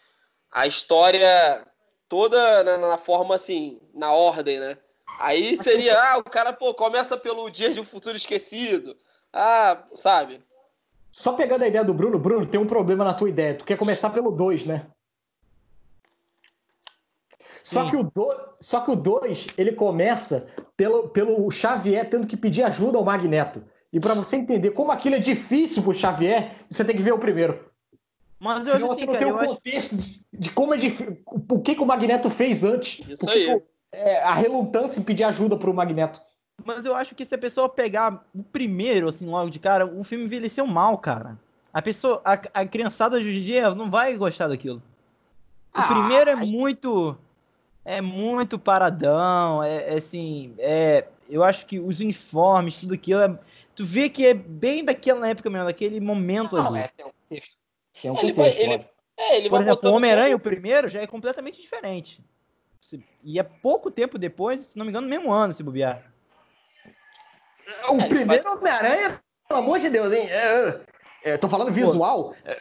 A 0.51 0.67
história 0.67 1.65
toda 2.09 2.65
na, 2.65 2.77
na 2.79 2.99
forma 2.99 3.37
assim, 3.37 3.81
na 3.95 4.11
ordem, 4.13 4.59
né? 4.59 4.77
Aí 5.21 5.57
seria, 5.57 6.03
ah, 6.03 6.19
o 6.19 6.25
cara, 6.25 6.53
pô, 6.53 6.75
começa 6.75 7.17
pelo 7.17 7.49
Dias 7.49 7.75
de 7.75 7.81
um 7.81 7.85
Futuro 7.85 8.17
Esquecido. 8.17 8.97
Ah, 9.33 9.85
sabe? 9.95 10.43
Só 11.13 11.35
pegando 11.35 11.63
a 11.63 11.69
ideia 11.69 11.85
do 11.85 11.95
Bruno, 11.95 12.19
Bruno, 12.19 12.45
tem 12.45 12.61
um 12.61 12.67
problema 12.67 13.05
na 13.05 13.15
tua 13.15 13.29
ideia. 13.29 13.55
Tu 13.55 13.65
quer 13.65 13.77
começar 13.77 14.11
pelo 14.11 14.33
2, 14.33 14.67
né? 14.67 14.85
Só 17.63 17.85
Sim. 17.85 17.91
que, 17.91 17.97
o 17.97 18.03
do... 18.05 18.35
Só 18.61 18.81
que 18.81 18.91
o 18.91 18.97
2, 18.97 19.49
ele 19.57 19.73
começa 19.73 20.47
pelo, 20.77 21.09
pelo 21.09 21.51
Xavier 21.51 22.09
tendo 22.09 22.27
que 22.27 22.37
pedir 22.37 22.63
ajuda 22.63 22.99
ao 22.99 23.05
Magneto. 23.05 23.63
E 23.93 23.99
pra 23.99 24.15
você 24.15 24.37
entender 24.37 24.71
como 24.71 24.93
aquilo 24.93 25.17
é 25.17 25.19
difícil 25.19 25.83
pro 25.83 25.95
Xavier, 25.95 26.53
você 26.69 26.85
tem 26.85 26.95
que 26.97 27.03
ver 27.03 27.13
o 27.13 27.19
primeiro. 27.19 27.65
Mas 28.39 28.67
eu 28.67 28.75
Senão 28.75 28.87
acho 28.93 28.99
você 29.01 29.05
assim, 29.05 29.07
não 29.07 29.13
cara, 29.19 29.25
tem 29.25 29.33
o 29.33 29.37
acho- 29.37 29.47
contexto 29.55 29.97
de, 29.97 30.23
de 30.33 30.51
como 30.51 30.75
é 30.75 30.77
difícil. 30.77 31.19
O 31.27 31.61
que, 31.61 31.75
que 31.75 31.83
o 31.83 31.87
Magneto 31.87 32.31
fez 32.31 32.65
antes. 32.65 33.07
Isso 33.09 33.29
aí. 33.29 33.47
que 33.47 33.63
é, 33.93 34.23
a 34.23 34.33
relutância 34.33 35.01
em 35.01 35.03
pedir 35.03 35.25
ajuda 35.25 35.57
pro 35.57 35.75
Magneto. 35.75 36.21
Mas 36.65 36.85
eu 36.87 36.95
acho 36.95 37.15
que 37.15 37.25
se 37.25 37.35
a 37.35 37.39
pessoa 37.39 37.69
pegar 37.69 38.25
o 38.35 38.43
primeiro, 38.43 39.09
assim, 39.09 39.27
logo 39.27 39.51
de 39.51 39.59
cara, 39.59 39.87
o 39.87 40.05
filme 40.05 40.25
envelheceu 40.25 40.67
mal, 40.67 40.97
cara. 40.99 41.39
A 41.73 41.81
pessoa, 41.83 42.21
a, 42.25 42.33
a 42.55 42.67
criançada 42.67 43.19
de 43.21 43.27
hoje 43.29 43.41
em 43.41 43.45
dia 43.45 43.75
não 43.75 43.91
vai 43.91 44.15
gostar 44.17 44.49
daquilo. 44.49 44.77
O 45.75 45.81
Ah, 45.81 45.87
primeiro 45.87 46.31
é 46.31 46.37
muito. 46.37 47.17
É 47.85 48.01
muito 48.01 48.59
paradão. 48.59 49.63
É, 49.63 49.93
é 49.93 49.95
assim. 49.95 50.55
É, 50.59 51.07
eu 51.29 51.43
acho 51.43 51.67
que 51.67 51.79
os 51.79 52.01
uniformes, 52.01 52.79
tudo 52.79 52.95
aquilo. 52.95 53.21
É, 53.23 53.39
tu 53.75 53.85
vê 53.85 54.09
que 54.09 54.27
é 54.27 54.35
bem 54.35 54.85
daquela 54.85 55.29
época 55.29 55.49
mesmo, 55.51 55.67
daquele 55.67 56.01
momento 56.01 56.57
Não, 56.57 56.67
ali. 56.75 56.81
é, 56.81 56.89
tem 56.97 57.07
um 57.07 57.11
contexto. 57.11 57.57
Tem 58.03 58.11
um 58.11 58.19
Ele 58.19 58.33
contexto. 58.35 58.57
vai- 58.59 58.75
ele-. 58.75 58.87
É, 59.17 59.37
ele 59.37 59.49
Por 59.51 59.59
vai 59.59 59.69
exemplo, 59.69 59.91
o 59.91 59.95
Homem-Aranha, 59.95 60.35
o 60.37 60.41
primeiro, 60.41 60.89
já 60.89 61.01
é 61.03 61.07
completamente 61.07 61.61
diferente. 61.61 62.25
E 63.23 63.39
é 63.39 63.43
pouco 63.43 63.91
tempo 63.91 64.19
depois, 64.19 64.61
se 64.63 64.79
não 64.79 64.85
me 64.87 64.91
engano, 64.91 65.07
no 65.07 65.11
mesmo 65.11 65.31
ano, 65.31 65.53
se 65.53 65.63
bobear. 65.63 66.11
O 67.89 67.95
ele 68.01 68.09
primeiro 68.09 68.51
Homem-Aranha, 68.53 69.21
pelo 69.47 69.61
amor 69.61 69.79
de 69.79 69.91
Deus, 69.91 70.13
hein? 70.13 70.27
É, 70.31 70.81
é, 71.25 71.37
tô 71.37 71.49
falando 71.49 71.71
visual. 71.71 72.35
É, 72.45 72.53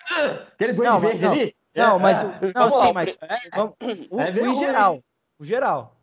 aquele 0.54 0.74
mas 0.74 1.02
verde 1.02 1.24
não. 1.26 1.32
ali. 1.32 1.56
Não, 1.76 1.96
É, 1.96 2.00
mas. 2.00 2.18
é. 2.20 2.24
Não, 2.24 2.52
Vamos 2.54 2.76
lá, 2.78 2.86
sim, 2.88 2.94
mas. 2.94 3.18
É, 3.22 3.38
vamos- 3.56 3.76
o, 4.12 4.20
É 4.20 4.32
o 4.32 4.46
em 4.48 4.60
geral. 4.60 5.04
O 5.40 5.44
geral. 5.44 5.96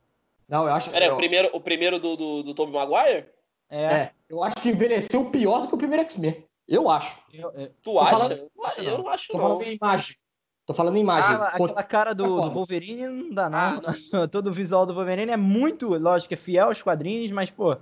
Não, 0.49 0.67
eu 0.67 0.73
acho. 0.73 0.91
Peraí, 0.91 1.09
eu, 1.09 1.15
o 1.15 1.17
primeiro, 1.19 1.51
o 1.53 1.61
primeiro 1.61 1.99
do, 1.99 2.17
do, 2.17 2.43
do 2.43 2.55
Tobey 2.55 2.73
Maguire? 2.73 3.27
É. 3.69 3.83
é, 3.85 4.11
eu 4.29 4.43
acho 4.43 4.57
que 4.57 4.69
envelheceu 4.71 5.25
pior 5.31 5.61
do 5.61 5.69
que 5.69 5.75
o 5.75 5.79
primeiro 5.79 6.03
X-Men. 6.05 6.45
Eu 6.69 6.89
acho. 6.89 7.19
eu- 7.33 7.51
eu- 7.53 7.71
Tu 7.83 7.99
acha? 7.99 8.17
falando- 8.17 8.51
Eu 8.79 8.99
não 8.99 9.09
acho, 9.09 9.29
Tô 9.29 9.39
não. 9.39 9.45
falando 9.45 9.63
em 9.63 9.75
imagem. 9.75 10.17
Tô 10.65 10.75
falando 10.75 10.97
em 10.97 11.01
imagem. 11.01 11.37
Ah, 11.37 11.55
Pô, 11.57 11.65
aquela 11.65 11.83
cara 11.85 12.15
do, 12.15 12.25
do 12.43 12.51
Wolverine 12.51 13.07
não 13.07 13.31
dá, 13.33 13.49
não. 13.49 13.59
Ah, 13.59 13.73
Todo 14.31 14.49
o 14.49 14.53
visual 14.53 14.85
do 14.85 14.95
Wolverine 14.95 15.31
é 15.31 15.37
muito, 15.37 15.89
lógico, 15.97 16.35
é 16.35 16.37
fiel 16.37 16.67
aos 16.67 16.83
quadrinhos, 16.83 17.31
mas, 17.31 17.51
pô, 17.51 17.77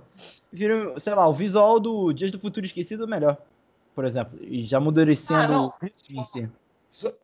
prefiro, 0.51 0.99
sei 0.99 1.15
lá, 1.15 1.27
o 1.27 1.33
visual 1.33 1.79
do 1.79 2.13
Dias 2.13 2.31
do 2.31 2.37
Futuro 2.39 2.65
Esquecido 2.65 3.05
é 3.05 3.07
melhor, 3.07 3.37
por 3.95 4.05
exemplo. 4.05 4.37
E 4.39 4.63
já 4.63 4.77
ah, 4.77 4.81
amadurecendo 4.81 5.51
não, 5.51 5.73
em 5.81 6.23
si. 6.23 6.49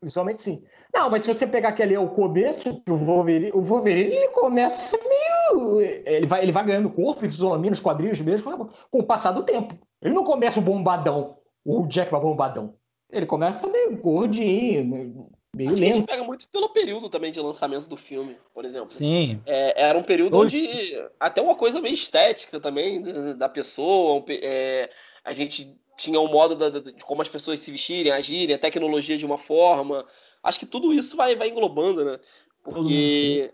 Visualmente 0.01 0.41
sim. 0.41 0.63
Não, 0.93 1.09
mas 1.09 1.23
se 1.23 1.33
você 1.33 1.45
pegar 1.47 1.71
que 1.71 1.81
ali 1.83 1.93
é 1.93 1.99
o 1.99 2.09
começo 2.09 2.81
do 2.85 2.95
Wolverine, 2.95 3.51
o 3.53 3.61
Wolverine 3.61 4.13
ele 4.15 4.27
começa 4.29 4.97
meio. 4.97 5.81
Ele 5.81 6.25
vai, 6.25 6.41
ele 6.43 6.51
vai 6.51 6.65
ganhando 6.65 6.89
corpo 6.89 7.25
e 7.25 7.29
fisionomia 7.29 7.69
nos 7.69 7.79
quadrinhos 7.79 8.19
mesmo 8.21 8.69
com 8.89 8.99
o 8.99 9.03
passar 9.03 9.31
do 9.31 9.43
tempo. 9.43 9.77
Ele 10.01 10.13
não 10.13 10.23
começa 10.23 10.59
o 10.59 10.63
bombadão, 10.63 11.37
o 11.65 11.85
Jack 11.87 12.11
bombadão. 12.11 12.75
Ele 13.11 13.25
começa 13.25 13.67
meio 13.67 13.97
gordinho, 13.97 14.85
meio- 14.85 15.13
que 15.53 15.63
a 15.67 15.75
gente 15.75 15.81
lento. 15.97 16.05
pega 16.07 16.23
muito 16.23 16.47
pelo 16.49 16.69
período 16.69 17.09
também 17.09 17.29
de 17.29 17.39
lançamento 17.41 17.85
do 17.87 17.97
filme, 17.97 18.37
por 18.53 18.63
exemplo. 18.63 18.91
Sim. 18.91 19.41
É, 19.45 19.83
era 19.83 19.97
um 19.99 20.03
período 20.03 20.37
Hoje- 20.37 20.65
onde 20.65 21.09
até 21.19 21.41
uma 21.41 21.55
coisa 21.55 21.81
meio 21.81 21.93
estética 21.93 22.57
também 22.59 23.01
da, 23.35 23.49
pessoa. 23.49 24.21
pe- 24.21 24.39
é, 24.41 24.89
a 25.25 25.33
gente 25.33 25.77
tinha 26.01 26.19
um 26.19 26.27
modo 26.27 26.55
da- 26.55 26.69
de 26.79 26.93
como 27.05 27.21
as 27.21 27.29
pessoas 27.29 27.59
se 27.59 27.71
vestirem, 27.71 28.11
agirem, 28.11 28.55
a 28.55 28.59
tecnologia 28.59 29.17
de 29.17 29.25
uma 29.25 29.37
forma. 29.37 30.05
Acho 30.43 30.59
que 30.59 30.65
tudo 30.65 30.91
isso 30.91 31.15
vai, 31.15 31.35
vai 31.35 31.49
englobando, 31.49 32.03
né? 32.03 32.19
Porque. 32.63 33.53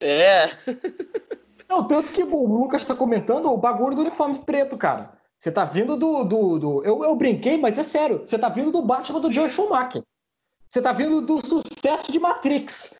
É. 0.00 0.46
Não, 1.68 1.86
tanto 1.88 2.12
que 2.12 2.22
o 2.22 2.46
Lucas 2.46 2.84
tá 2.84 2.94
comentando 2.94 3.50
o 3.50 3.56
bagulho 3.56 3.96
do 3.96 4.02
uniforme 4.02 4.38
preto, 4.40 4.76
cara. 4.76 5.12
Você 5.38 5.50
tá 5.50 5.64
vindo 5.64 5.96
do. 5.96 6.22
do, 6.24 6.58
do- 6.58 6.84
Eu, 6.84 7.02
eu 7.02 7.16
brinquei, 7.16 7.56
mas 7.56 7.76
é 7.78 7.82
sério. 7.82 8.20
Você 8.24 8.38
tá 8.38 8.48
vindo 8.48 8.70
do 8.70 8.82
Batman 8.82 9.20
do 9.20 9.32
Joe 9.32 9.50
Schumacher. 9.50 10.02
Você 10.68 10.80
tá 10.80 10.92
vindo 10.92 11.20
do 11.20 11.44
sucesso 11.44 12.12
de 12.12 12.18
Matrix. 12.20 12.96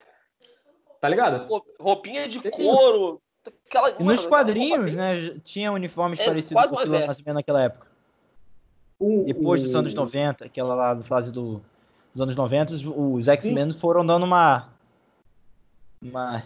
Tá 0.99 1.07
ligado? 1.07 1.47
Rou- 1.47 1.65
Roupinha 1.79 2.27
de 2.27 2.39
Tem 2.41 2.51
couro. 2.51 3.21
Aquela, 3.67 3.91
nos 3.91 3.99
mano, 3.99 4.27
quadrinhos, 4.29 4.95
né, 4.95 5.37
tinha 5.43 5.71
uniformes 5.71 6.19
É, 6.19 6.25
parecidos 6.25 6.53
quase 6.53 6.73
com 6.75 6.81
o 6.81 7.05
nascimento 7.05 7.35
naquela 7.35 7.63
época. 7.63 7.87
O- 8.99 9.23
Depois 9.25 9.61
dos 9.61 9.73
o- 9.73 9.77
anos 9.77 9.93
90, 9.93 10.45
aquela 10.45 10.73
lá 10.73 10.93
da 10.93 11.03
fase 11.03 11.31
do, 11.31 11.61
dos 12.13 12.21
anos 12.21 12.35
90, 12.35 12.73
os, 12.73 13.27
X-Men 13.27 13.71
foram 13.71 14.05
dando 14.05 14.23
uma, 14.23 14.69
uma 16.01 16.43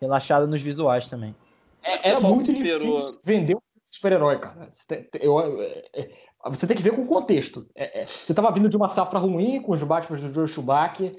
relaxada 0.00 0.46
nos 0.46 0.60
visuais 0.62 1.08
também. 1.08 1.34
É, 1.82 2.08
Era 2.08 2.14
pessoal 2.16 2.34
muito 2.34 2.46
superou. 2.56 2.94
difícil 2.96 3.18
vender 3.24 3.56
um 3.56 3.60
super-herói, 3.90 4.38
cara. 4.38 4.68
Você 4.70 4.86
tem, 4.86 5.22
eu- 5.22 5.40
é- 5.62 5.84
é- 5.94 6.10
você 6.46 6.66
tem 6.66 6.76
que 6.76 6.82
ver 6.82 6.94
com 6.94 7.02
o 7.02 7.06
contexto. 7.06 7.66
É- 7.74 8.00
é, 8.02 8.04
você 8.06 8.32
tava 8.34 8.50
vindo 8.50 8.68
de 8.68 8.76
uma 8.76 8.88
safra 8.88 9.18
ruim 9.18 9.60
com 9.62 9.72
os 9.72 9.82
Batman 9.82 10.18
do 10.18 10.32
Joe 10.32 10.48
Schumacher. 10.48 11.16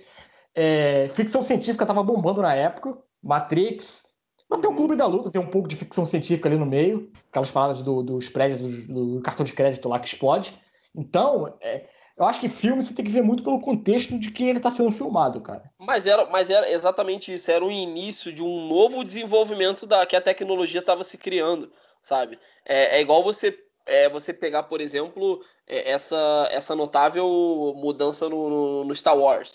É, 0.54 1.08
ficção 1.10 1.42
científica 1.44 1.86
tava 1.86 2.04
bombando 2.04 2.42
na 2.42 2.54
época. 2.54 2.98
Matrix. 3.24 4.14
Tem 4.62 4.70
o 4.72 4.76
Clube 4.76 4.96
da 4.96 5.06
Luta, 5.08 5.32
tem 5.32 5.42
um 5.42 5.48
pouco 5.48 5.68
de 5.68 5.76
ficção 5.76 6.06
científica 6.06 6.48
ali 6.48 6.58
no 6.58 6.66
meio. 6.66 7.10
Aquelas 7.30 7.50
paradas 7.52 7.82
do- 7.82 8.04
dos 8.04 8.30
prédios, 8.30 8.86
do, 8.88 9.16
do 9.16 9.22
cartão 9.22 9.44
de 9.44 9.52
crédito 9.54 9.90
lá 9.90 10.00
que 10.00 10.08
explode. 10.08 10.54
Então, 10.97 11.58
é, 11.62 11.88
Eu 12.17 12.25
acho 12.25 12.39
que 12.39 12.47
filme 12.49 12.81
você 12.81 12.95
tem 12.95 13.03
que 13.03 13.12
ver 13.12 13.21
muito 13.21 13.43
pelo 13.43 13.60
contexto 13.60 14.17
de 14.17 14.31
que 14.31 14.43
ele 14.47 14.60
tá 14.60 14.71
sendo 14.71 14.91
filmado, 14.91 15.41
cara. 15.41 15.69
Mas 15.77 16.08
era, 16.08 16.25
mas 16.27 16.49
era 16.49 16.69
exatamente 16.71 17.34
isso. 17.34 17.51
Era 17.51 17.63
o 17.65 17.71
início 17.71 18.31
de 18.31 18.41
um 18.41 18.67
novo 18.67 19.03
desenvolvimento 19.03 19.86
da 19.86 20.05
que 20.05 20.15
a 20.15 20.21
tecnologia 20.21 20.79
estava 20.79 21.03
se 21.03 21.17
criando, 21.17 21.71
sabe? 22.01 22.39
É, 22.65 22.97
é 22.97 23.01
igual 23.01 23.23
você 23.23 23.58
é, 23.86 24.10
você 24.10 24.34
pegar, 24.34 24.63
por 24.63 24.81
exemplo, 24.81 25.43
é, 25.67 25.91
essa, 25.91 26.47
essa 26.51 26.75
notável 26.75 27.27
mudança 27.75 28.27
no, 28.29 28.49
no, 28.49 28.84
no 28.86 28.95
Star 28.95 29.17
Wars. 29.17 29.53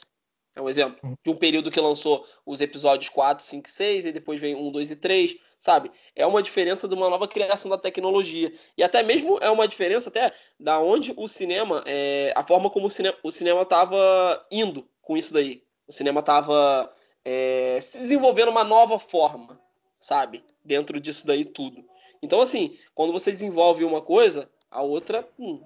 É 0.55 0.61
um 0.61 0.69
exemplo 0.69 0.99
Uhum. 1.03 1.15
de 1.25 1.31
um 1.31 1.37
período 1.37 1.71
que 1.71 1.81
lançou 1.81 2.27
os 2.45 2.61
episódios 2.61 3.09
4, 3.09 3.45
5, 3.45 3.69
6, 3.69 4.07
e 4.07 4.13
depois 4.13 4.41
vem 4.41 4.55
1, 4.55 4.71
2 4.73 4.91
e 4.91 4.97
3, 4.97 5.37
sabe? 5.61 5.93
É 6.17 6.27
uma 6.27 6.43
diferença 6.43 6.89
de 6.89 6.95
uma 6.95 7.11
nova 7.11 7.29
criação 7.29 7.71
da 7.71 7.77
tecnologia. 7.77 8.53
E 8.77 8.83
até 8.83 9.03
mesmo 9.03 9.39
é 9.41 9.51
uma 9.51 9.69
diferença 9.69 10.09
até 10.09 10.33
da 10.59 10.81
onde 10.81 11.13
o 11.17 11.29
cinema, 11.29 11.85
é, 11.87 12.33
a 12.35 12.43
forma 12.43 12.71
como 12.71 12.87
o 12.87 12.91
cinema, 12.91 13.17
o 13.23 13.31
cinema 13.31 13.65
tava 13.67 14.45
indo 14.51 14.89
com 15.03 15.17
isso 15.17 15.35
daí. 15.35 15.63
O 15.87 15.93
cinema 15.93 16.23
tava 16.23 16.91
é, 17.25 17.79
se 17.81 17.99
desenvolvendo 17.99 18.49
uma 18.49 18.65
nova 18.65 18.99
forma, 18.99 19.61
sabe? 20.01 20.43
Dentro 20.65 20.99
disso 20.99 21.27
daí 21.27 21.45
tudo. 21.45 21.85
Então, 22.23 22.41
assim, 22.41 22.79
quando 22.95 23.13
você 23.13 23.31
desenvolve 23.31 23.85
uma 23.85 24.01
coisa, 24.01 24.51
a 24.71 24.83
outra 24.83 25.29
hum, 25.39 25.63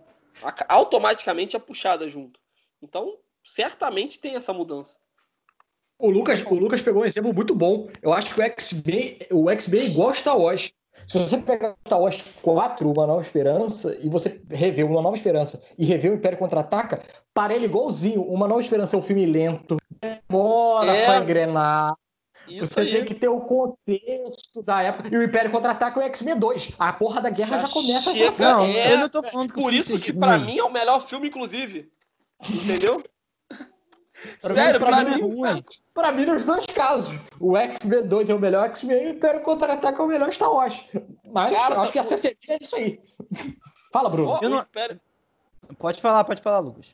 automaticamente 0.68 1.54
é 1.56 1.58
puxada 1.58 2.08
junto. 2.08 2.40
Então, 2.82 3.18
certamente 3.44 4.18
tem 4.18 4.34
essa 4.34 4.52
mudança. 4.52 4.98
O 5.98 6.10
Lucas, 6.10 6.42
o 6.46 6.54
Lucas 6.54 6.82
pegou 6.82 7.02
um 7.02 7.06
exemplo 7.06 7.32
muito 7.32 7.54
bom. 7.54 7.88
Eu 8.02 8.12
acho 8.12 8.34
que 8.34 8.40
o 8.40 8.42
X-Men 8.44 9.18
o 9.30 9.48
X-Men 9.50 9.80
é 9.80 9.84
igual 9.86 10.08
a 10.10 10.14
Star 10.14 10.38
Wars. 10.38 10.70
Se 11.06 11.18
você 11.18 11.36
pegar 11.38 11.74
Star 11.86 12.00
Wars 12.00 12.22
4, 12.42 12.90
Uma 12.90 13.06
Nova 13.06 13.20
Esperança, 13.22 13.96
e 14.00 14.08
você 14.08 14.40
rever 14.50 14.86
Uma 14.86 15.02
Nova 15.02 15.16
Esperança 15.16 15.62
e 15.78 15.84
rever 15.84 16.10
o 16.12 16.14
Império 16.14 16.38
Contra-Ataca, 16.38 17.02
para 17.32 17.54
ele 17.54 17.66
igualzinho. 17.66 18.22
Uma 18.22 18.48
Nova 18.48 18.60
Esperança 18.60 18.96
é 18.96 18.98
um 18.98 19.02
filme 19.02 19.24
lento, 19.26 19.76
demora 20.00 20.92
É. 20.96 21.04
pra 21.04 21.18
engrenar. 21.20 21.94
Isso 22.48 22.66
você 22.74 22.80
aí. 22.82 22.90
tem 22.92 23.04
que 23.06 23.14
ter 23.14 23.28
o 23.28 23.40
contexto 23.40 24.62
da 24.62 24.82
época. 24.82 25.08
E 25.10 25.16
o 25.16 25.22
Império 25.22 25.50
Contra-Ataca 25.50 25.98
é 26.00 26.04
o 26.04 26.06
X-Men 26.08 26.38
2. 26.38 26.72
A 26.78 26.92
porra 26.92 27.20
da 27.20 27.30
guerra 27.30 27.58
já, 27.58 27.66
Já 27.66 27.72
começa 27.72 28.12
chega- 28.12 28.32
já. 28.32 28.56
Não, 28.56 28.64
É, 28.64 28.92
eu 28.92 28.98
não 28.98 29.08
tô 29.08 29.22
falando 29.22 29.52
que 29.54 29.60
Por 29.60 29.72
isso 29.72 29.98
que 29.98 30.12
pra 30.12 30.36
ruim. 30.36 30.46
mim 30.46 30.58
é 30.58 30.64
o 30.64 30.70
melhor 30.72 31.00
filme, 31.06 31.28
inclusive. 31.28 31.88
Entendeu? 32.50 33.02
Pra 34.40 34.54
Sério, 34.54 34.72
mim- 34.80 34.86
pra, 34.86 34.96
pra 34.96 35.04
mim. 35.04 35.22
mim 35.22 35.46
é. 35.46 35.62
Pra 35.92 36.12
mim, 36.12 36.24
nos 36.26 36.44
dois 36.44 36.66
casos. 36.66 37.14
O 37.40 37.56
X-Men 37.56 38.06
2 38.06 38.30
é 38.30 38.34
o 38.34 38.38
melhor 38.38 38.64
X-Men 38.66 39.02
e 39.02 39.06
o 39.06 39.10
Império 39.10 39.40
Contra-Ataca 39.42 40.00
é 40.02 40.04
o 40.04 40.08
melhor 40.08 40.32
Star 40.32 40.52
Wars. 40.52 40.84
Mas 41.24 41.54
Cara, 41.56 41.74
eu 41.76 41.80
acho 41.82 41.92
que 41.92 41.98
a 41.98 42.02
CCD 42.02 42.36
é 42.48 42.58
isso 42.60 42.76
aí. 42.76 43.00
Fala, 43.92 44.08
Bruno. 44.08 44.30
Ó, 44.30 44.38
Eu 44.42 44.48
o 44.48 44.52
não- 44.52 44.60
Império- 44.60 45.00
Pode 45.78 46.00
falar, 46.00 46.24
pode 46.24 46.42
falar, 46.42 46.58
Lucas. 46.58 46.86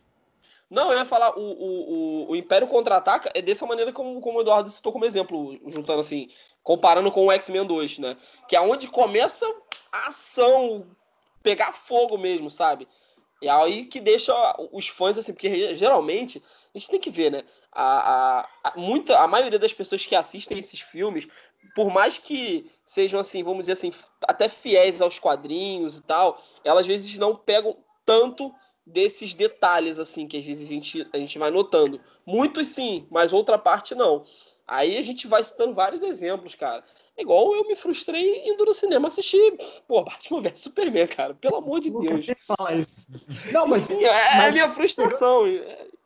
Não, 0.70 0.92
eu 0.92 0.98
ia 0.98 1.04
falar, 1.04 1.36
o, 1.36 1.40
o, 1.42 1.92
o, 2.28 2.30
o 2.30 2.36
Império 2.36 2.68
Contra-Ataca 2.68 3.28
é 3.34 3.42
dessa 3.42 3.66
maneira 3.66 3.92
como, 3.92 4.20
como 4.20 4.38
o 4.38 4.42
Eduardo 4.42 4.70
citou 4.70 4.92
como 4.92 5.04
exemplo, 5.04 5.58
juntando 5.66 5.98
assim, 5.98 6.28
comparando 6.62 7.10
com 7.10 7.26
o 7.26 7.32
X-Men 7.32 7.64
2, 7.66 7.98
né? 7.98 8.16
Que 8.48 8.54
é 8.54 8.60
onde 8.60 8.86
começa 8.86 9.44
a 9.90 10.08
ação, 10.08 10.86
pegar 11.42 11.72
fogo 11.72 12.16
mesmo, 12.16 12.48
sabe? 12.48 12.86
E 13.42 13.48
aí 13.48 13.86
que 13.86 13.98
deixa 14.00 14.32
os 14.70 14.86
fãs 14.86 15.18
assim, 15.18 15.32
porque 15.32 15.74
geralmente, 15.74 16.40
a 16.74 16.78
gente 16.78 16.90
tem 16.90 17.00
que 17.00 17.10
ver, 17.10 17.30
né? 17.30 17.44
A, 17.72 18.40
a, 18.40 18.48
a, 18.64 18.72
muita, 18.76 19.18
a 19.18 19.26
maioria 19.26 19.58
das 19.58 19.72
pessoas 19.72 20.04
que 20.06 20.14
assistem 20.14 20.58
esses 20.58 20.80
filmes, 20.80 21.26
por 21.74 21.90
mais 21.92 22.18
que 22.18 22.70
sejam 22.84 23.20
assim, 23.20 23.42
vamos 23.42 23.60
dizer 23.60 23.72
assim, 23.72 23.92
até 24.26 24.48
fiéis 24.48 25.00
aos 25.02 25.18
quadrinhos 25.18 25.98
e 25.98 26.02
tal, 26.02 26.42
elas 26.64 26.80
às 26.82 26.86
vezes 26.86 27.18
não 27.18 27.34
pegam 27.36 27.76
tanto 28.04 28.54
desses 28.86 29.34
detalhes 29.34 29.98
assim 29.98 30.26
que 30.26 30.36
às 30.36 30.44
vezes 30.44 30.66
a 30.66 30.68
gente, 30.72 31.08
a 31.12 31.18
gente 31.18 31.38
vai 31.38 31.50
notando. 31.50 32.00
Muitos 32.26 32.68
sim, 32.68 33.06
mas 33.10 33.32
outra 33.32 33.58
parte 33.58 33.94
não. 33.94 34.24
Aí 34.66 34.96
a 34.96 35.02
gente 35.02 35.26
vai 35.26 35.42
citando 35.42 35.74
vários 35.74 36.02
exemplos, 36.02 36.54
cara. 36.54 36.84
É 37.16 37.22
igual 37.22 37.52
eu 37.54 37.66
me 37.66 37.74
frustrei 37.74 38.48
indo 38.48 38.64
no 38.64 38.72
cinema 38.72 39.08
assistir, 39.08 39.56
pô, 39.88 40.02
Batman 40.02 40.40
vs 40.42 40.60
Superman, 40.60 41.08
cara. 41.08 41.34
Pelo 41.34 41.56
amor 41.56 41.80
de 41.80 41.90
Deus. 41.90 42.26
Não, 43.52 43.66
mas. 43.66 43.82
Sim, 43.86 44.04
é, 44.04 44.08
é 44.08 44.32
a 44.32 44.36
mas- 44.38 44.54
minha 44.54 44.70
frustração. 44.70 45.44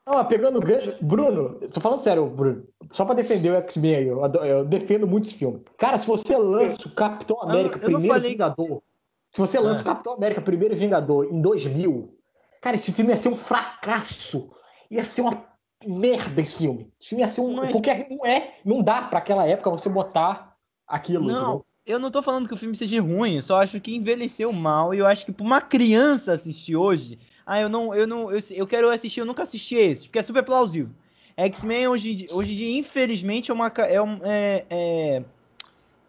Não, 0.07 0.14
mas 0.14 0.27
pegando 0.29 0.59
o 0.59 0.61
gancho. 0.61 0.95
Bruno, 1.01 1.59
tô 1.73 1.81
falando 1.81 1.99
sério, 1.99 2.27
Bruno. 2.27 2.64
Só 2.90 3.05
pra 3.07 3.14
defender 3.14 3.51
o 3.51 3.57
X-Men 3.57 3.95
aí. 3.97 4.07
Eu, 4.09 4.21
eu 4.45 4.64
defendo 4.64 5.07
muito 5.07 5.25
esse 5.25 5.35
filme. 5.35 5.62
Cara, 5.79 5.97
se 5.97 6.07
você 6.07 6.37
lança 6.37 6.87
o 6.87 6.90
Capitão 6.90 7.40
América, 7.43 7.77
eu 7.77 7.90
não 7.90 7.99
primeiro 7.99 8.14
falei- 8.14 8.31
Vingador. 8.33 8.83
Se 9.31 9.40
você 9.40 9.59
lança 9.59 9.81
Ah. 9.81 9.83
o 9.83 9.87
Capitão 9.87 10.12
América, 10.12 10.40
primeiro 10.43 10.77
Vingador, 10.77 11.27
em 11.33 11.40
2000. 11.40 12.14
Cara, 12.61 12.77
esse 12.77 12.93
filme 12.93 13.11
ia 13.12 13.17
ser 13.17 13.31
um 13.31 13.37
fracasso. 13.37 14.51
Ia 14.90 15.05
ser 15.05 15.23
uma 15.23 15.43
merda 15.87 16.40
esse 16.40 16.57
filme. 16.59 16.93
Esse 17.01 17.09
filme 17.11 17.23
ia 17.25 17.29
ser 17.29 17.40
um. 17.40 17.53
Não 17.55 17.64
é- 17.64 17.73
Porque 17.73 18.07
não 18.11 18.27
é. 18.27 18.55
Não 18.64 18.83
dá 18.83 19.03
pra 19.03 19.19
aquela 19.19 19.47
época 19.47 19.71
você 19.71 19.88
botar 19.88 20.55
aquilo. 20.87 21.25
Não, 21.27 21.33
entendeu? 21.40 21.64
eu 21.87 21.99
não 21.99 22.11
tô 22.11 22.23
falando 22.23 22.47
que 22.47 22.55
o 22.55 22.57
filme 22.59 22.77
seja 22.77 23.01
ruim, 23.03 23.37
eu 23.37 23.43
só 23.43 23.61
acho 23.62 23.81
que 23.81 23.97
envelheceu 23.97 24.53
mal 24.53 24.95
e 24.95 24.99
eu 24.99 25.07
acho 25.07 25.25
que 25.27 25.33
pra 25.33 25.45
uma 25.45 25.61
criança 25.61 26.33
assistir 26.33 26.77
hoje, 26.77 27.19
ah, 27.46 27.61
eu 27.61 27.68
não, 27.68 27.94
eu 27.94 28.07
não, 28.07 28.30
eu, 28.30 28.40
eu 28.50 28.66
quero 28.66 28.90
assistir, 28.90 29.20
eu 29.20 29.26
nunca 29.26 29.42
assisti 29.42 29.74
esse, 29.74 30.04
porque 30.04 30.18
é 30.18 30.22
super 30.22 30.42
plausível. 30.42 30.90
X-Men 31.37 31.88
hoje, 31.88 32.12
em 32.12 32.16
dia- 32.16 32.28
hoje 32.30 32.52
em 32.52 32.57
dia, 32.57 32.78
infelizmente, 32.78 33.50
é 33.50 33.54
uma 33.54 33.66
é 33.66 34.00
um 34.00 34.20
é, 34.22 34.64
é, 34.70 35.22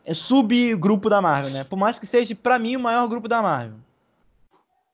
é 0.06 0.14
subgrupo 0.14 1.10
da 1.10 1.22
Marvel, 1.22 1.52
né? 1.52 1.64
Por 1.64 1.78
mais 1.78 1.98
que 1.98 2.06
seja 2.06 2.36
pra 2.36 2.60
mim 2.60 2.76
o 2.76 2.80
maior 2.80 3.08
grupo 3.08 3.28
da 3.28 3.42
Marvel. 3.42 3.78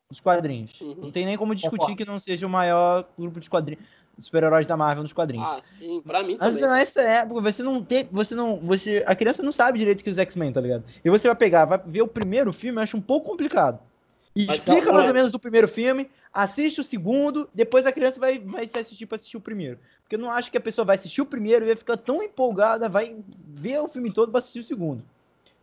Dos 0.10 0.20
quadrinhos. 0.20 0.80
Uhum. 0.82 0.96
Não 0.98 1.12
tem 1.12 1.26
nem 1.26 1.38
como 1.38 1.54
discutir 1.54 1.96
que 1.96 2.06
não 2.06 2.20
seja 2.20 2.48
o 2.48 2.50
maior 2.50 3.06
grupo 3.18 3.40
de 3.40 3.50
quadrinhos, 3.50 3.84
super-heróis 4.18 4.66
da 4.66 4.76
Marvel 4.76 5.04
nos 5.04 5.14
quadrinhos. 5.14 5.48
Ah, 5.48 5.60
sim, 5.62 6.02
pra 6.02 6.24
mim 6.24 6.38
Mas 6.40 6.54
também. 6.54 6.70
nessa 6.70 7.02
época, 7.02 7.42
você 7.42 7.62
não 7.62 7.84
tem. 7.84 8.08
Você 8.12 8.34
não. 8.34 8.58
Você, 8.62 9.04
a 9.06 9.16
criança 9.16 9.44
não 9.44 9.52
sabe 9.52 9.80
direito 9.80 10.04
que 10.04 10.10
os 10.10 10.18
X-Men, 10.18 10.54
tá 10.54 10.62
ligado? 10.62 10.84
E 11.04 11.10
você 11.10 11.28
vai 11.28 11.36
pegar, 11.36 11.66
vai 11.66 11.80
ver 11.86 12.02
o 12.02 12.08
primeiro 12.08 12.52
filme, 12.52 12.80
eu 12.80 12.84
acho 12.84 12.98
um 12.98 13.02
pouco 13.02 13.30
complicado. 13.30 13.80
E 14.36 14.46
Mas 14.46 14.60
explica 14.60 14.88
não, 14.88 14.94
mais 14.94 15.06
é. 15.06 15.08
ou 15.10 15.14
menos 15.14 15.32
do 15.32 15.40
primeiro 15.40 15.68
filme, 15.68 16.10
assiste 16.34 16.80
o 16.80 16.84
segundo, 16.84 17.50
depois 17.54 17.86
a 17.86 17.92
criança 17.92 18.20
vai, 18.20 18.40
vai 18.40 18.66
se 18.66 18.78
assistir 18.80 19.06
pra 19.06 19.18
assistir 19.18 19.38
o 19.38 19.42
primeiro. 19.42 19.78
Porque 20.04 20.16
eu 20.16 20.20
não 20.20 20.32
acho 20.32 20.50
que 20.50 20.58
a 20.58 20.62
pessoa 20.62 20.86
vai 20.86 20.96
assistir 20.96 21.22
o 21.22 21.26
primeiro 21.26 21.66
e 21.66 21.68
vai 21.68 21.76
ficar 21.76 21.98
tão 21.98 22.24
empolgada, 22.24 22.88
vai 22.88 23.18
ver 23.46 23.80
o 23.80 23.88
filme 23.88 24.12
todo 24.12 24.32
pra 24.32 24.40
assistir 24.40 24.60
o 24.60 24.64
segundo. 24.64 25.04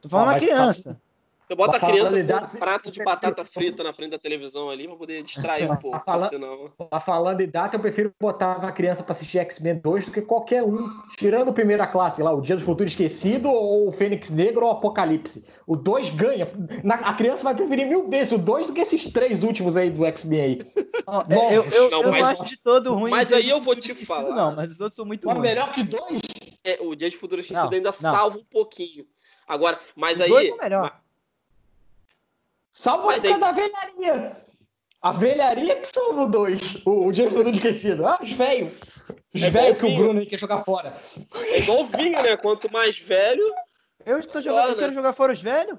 Tô 0.02 0.08
falando 0.08 0.28
Ah, 0.28 0.32
uma 0.32 0.38
criança. 0.38 1.00
Eu 1.48 1.56
boto 1.56 1.76
a 1.76 1.80
criança 1.80 2.10
com 2.22 2.56
um 2.56 2.58
prato 2.58 2.90
de 2.90 3.02
batata 3.02 3.44
frita 3.44 3.82
na 3.82 3.92
frente 3.92 4.10
da 4.10 4.18
televisão 4.18 4.68
ali 4.68 4.86
pra 4.86 4.96
poder 4.96 5.22
distrair 5.22 5.70
um 5.70 5.76
pouco, 5.76 5.98
falar- 6.00 6.28
senão... 6.28 6.70
Mas 6.90 7.02
falando 7.04 7.40
em 7.40 7.48
data, 7.48 7.76
eu 7.76 7.80
prefiro 7.80 8.12
botar 8.20 8.58
uma 8.58 8.70
criança 8.70 9.02
pra 9.02 9.12
assistir 9.12 9.38
X-Men 9.38 9.76
2 9.80 10.06
do 10.06 10.12
que 10.12 10.20
qualquer 10.20 10.62
um. 10.62 10.88
Tirando 11.16 11.48
a 11.48 11.52
primeira 11.52 11.86
classe 11.86 12.22
lá, 12.22 12.32
o 12.32 12.40
Dia 12.42 12.56
do 12.56 12.62
Futuro 12.62 12.86
Esquecido, 12.86 13.48
ou 13.48 13.88
o 13.88 13.92
Fênix 13.92 14.30
Negro, 14.30 14.66
ou 14.66 14.72
o 14.72 14.76
Apocalipse. 14.76 15.46
O 15.66 15.74
2 15.74 16.10
ganha. 16.10 16.50
Na- 16.84 16.96
a 16.96 17.14
criança 17.14 17.44
vai 17.44 17.54
preferir 17.54 17.86
mil 17.86 18.08
vezes 18.10 18.32
o 18.32 18.38
2 18.38 18.66
do 18.66 18.72
que 18.74 18.80
esses 18.80 19.10
três 19.12 19.42
últimos 19.42 19.76
aí 19.76 19.90
do 19.90 20.04
X-Men 20.04 20.40
aí. 20.40 20.58
É, 21.30 21.56
eu, 21.56 21.64
eu, 21.64 21.90
Não, 21.90 22.02
eu 22.02 22.08
mas- 22.10 22.18
não 22.18 22.26
acho 22.28 22.44
de 22.44 22.56
todo 22.58 22.94
ruim. 22.94 23.10
mas 23.10 23.32
aí 23.32 23.44
do 23.44 23.48
eu 23.50 23.60
vou 23.60 23.74
te 23.74 23.94
falar. 23.94 24.34
Não, 24.34 24.54
mas 24.54 24.70
os 24.72 24.80
outros 24.80 24.96
são 24.96 25.06
muito 25.06 25.26
Mas 25.26 25.36
ruins. 25.36 25.48
melhor 25.48 25.72
que 25.72 25.82
dois? 25.82 26.20
É, 26.62 26.78
o 26.82 26.94
Dia 26.94 27.08
de 27.08 27.16
Futuro 27.16 27.40
Esquecido 27.40 27.64
Não, 27.64 27.72
ainda 27.72 27.88
não. 27.88 27.92
salva 27.92 28.36
um 28.38 28.44
pouquinho. 28.44 29.06
Agora, 29.46 29.78
mas 29.96 30.20
aí... 30.20 30.28
dois 30.28 30.48
são 30.50 30.58
melhor. 30.58 31.00
Salva 32.78 33.06
Mas 33.06 33.24
a 33.24 33.28
aí- 33.28 33.32
época 33.34 33.46
da 33.46 33.52
velharia. 33.52 34.36
A 35.02 35.12
velharia 35.12 35.76
que 35.76 35.86
salva 35.86 36.22
o 36.22 36.30
2. 36.30 36.86
O, 36.86 37.06
o 37.06 37.12
Dia 37.12 37.24
do 37.24 37.30
Futuro 37.34 37.50
Esquecido. 37.50 38.06
Ah, 38.06 38.18
os 38.22 38.30
velhos. 38.30 38.72
Os 39.34 39.42
É 39.42 39.50
velhos 39.50 39.78
que 39.78 39.86
o. 39.86 39.96
Bruno 39.96 40.20
aí 40.20 40.26
quer 40.26 40.38
jogar 40.38 40.62
fora. 40.64 40.96
É 41.34 41.58
igual 41.58 41.80
o 41.80 41.86
vinho, 41.86 42.22
né? 42.22 42.36
Quanto 42.36 42.70
mais 42.72 42.96
velho... 42.98 43.42
Eu 44.06 44.20
estou 44.20 44.40
jogando, 44.40 44.62
eu 44.66 44.70
Olha. 44.70 44.78
quero 44.78 44.94
jogar 44.94 45.12
fora 45.12 45.32
os 45.32 45.42
velhos? 45.42 45.76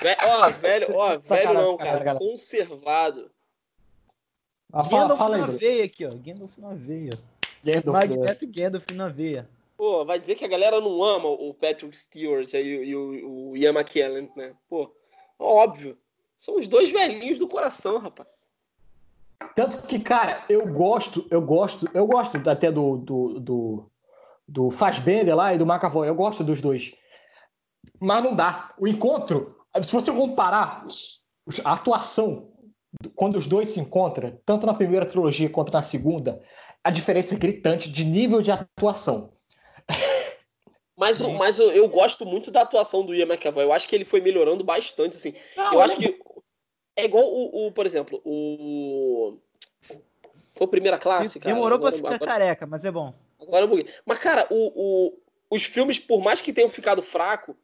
Ve... 0.00 0.16
Ó, 0.26 0.48
velho, 0.50 0.96
ó, 0.96 1.16
velho 1.18 1.52
não, 1.54 1.76
cara. 1.76 1.98
sacanagem. 1.98 2.28
Conservado. 2.30 3.30
Ah, 4.72 4.82
fala, 4.84 5.02
Gandalf 5.02 5.18
fala 5.18 5.36
aí, 5.36 5.40
na 5.42 5.46
veia 5.48 5.84
aqui, 5.84 6.06
ó. 6.06 6.10
Gandalf 6.10 6.58
na 6.58 6.74
veia. 6.74 7.10
Gandalf, 7.62 7.84
né? 7.84 7.92
Magneto 7.92 8.46
Gandalf 8.46 8.86
na 8.92 9.08
veia. 9.08 9.48
Pô, 9.76 10.04
vai 10.04 10.18
dizer 10.18 10.34
que 10.34 10.44
a 10.44 10.48
galera 10.48 10.80
não 10.80 11.02
ama 11.02 11.28
o 11.28 11.54
Patrick 11.54 11.94
Stewart 11.96 12.52
aí, 12.54 12.66
e 12.66 12.96
o, 12.96 13.50
o 13.50 13.56
Ian 13.56 13.70
McKellen, 13.74 14.28
né? 14.34 14.54
Pô, 14.68 14.92
óbvio. 15.38 15.96
São 16.36 16.56
os 16.56 16.68
dois 16.68 16.90
velhinhos 16.90 17.38
do 17.38 17.48
coração, 17.48 17.98
rapaz. 17.98 18.28
Tanto 19.54 19.82
que, 19.82 19.98
cara, 19.98 20.44
eu 20.48 20.66
gosto, 20.66 21.26
eu 21.30 21.42
gosto, 21.42 21.88
eu 21.94 22.06
gosto 22.06 22.36
até 22.48 22.70
do, 22.70 22.96
do, 22.98 23.40
do, 23.40 23.90
do 24.46 24.68
lá 25.34 25.54
e 25.54 25.58
do 25.58 25.64
McAvoy, 25.64 26.08
eu 26.08 26.14
gosto 26.14 26.44
dos 26.44 26.60
dois. 26.60 26.94
Mas 28.00 28.22
não 28.22 28.34
dá. 28.34 28.72
O 28.78 28.86
encontro, 28.86 29.56
se 29.80 29.92
você 29.92 30.12
comparar 30.12 30.86
a 31.64 31.72
atuação 31.72 32.52
quando 33.14 33.36
os 33.36 33.46
dois 33.46 33.70
se 33.70 33.80
encontram, 33.80 34.38
tanto 34.44 34.66
na 34.66 34.74
primeira 34.74 35.06
trilogia 35.06 35.50
quanto 35.50 35.72
na 35.72 35.82
segunda, 35.82 36.42
a 36.82 36.90
diferença 36.90 37.34
é 37.34 37.38
gritante 37.38 37.90
de 37.90 38.04
nível 38.04 38.40
de 38.40 38.50
atuação. 38.50 39.32
Mas, 40.98 41.20
mas 41.20 41.58
eu, 41.60 41.70
eu 41.70 41.88
gosto 41.88 42.26
muito 42.26 42.50
da 42.50 42.62
atuação 42.62 43.06
do 43.06 43.14
Ian 43.14 43.26
McAvoy. 43.26 43.62
Eu 43.64 43.72
acho 43.72 43.86
que 43.88 43.94
ele 43.94 44.04
foi 44.04 44.20
melhorando 44.20 44.64
bastante, 44.64 45.16
assim. 45.16 45.32
eu 45.72 45.80
acho 45.80 45.96
que 45.96 46.18
é 46.96 47.04
igual 47.04 47.24
o, 47.24 47.68
o, 47.68 47.72
por 47.72 47.86
exemplo, 47.86 48.20
o 48.24 49.38
Foi 50.56 50.64
a 50.66 50.68
primeira 50.68 50.98
classe, 50.98 51.38
cara. 51.38 51.54
Demorou 51.54 51.78
pra 51.78 51.88
Agora- 51.88 51.96
ficar 51.96 52.14
agora- 52.16 52.30
careca, 52.32 52.66
mas 52.66 52.84
é 52.84 52.90
bom. 52.90 53.14
Agora 53.40 53.64
eu 53.64 53.68
buguei. 53.68 53.86
Mas, 54.04 54.18
cara, 54.18 54.46
o, 54.50 54.72
o- 54.74 55.18
os 55.48 55.62
filmes, 55.62 56.00
por 56.00 56.20
mais 56.20 56.40
que 56.42 56.52
tenham 56.52 56.68
ficado 56.68 57.00
fraco, 57.00 57.56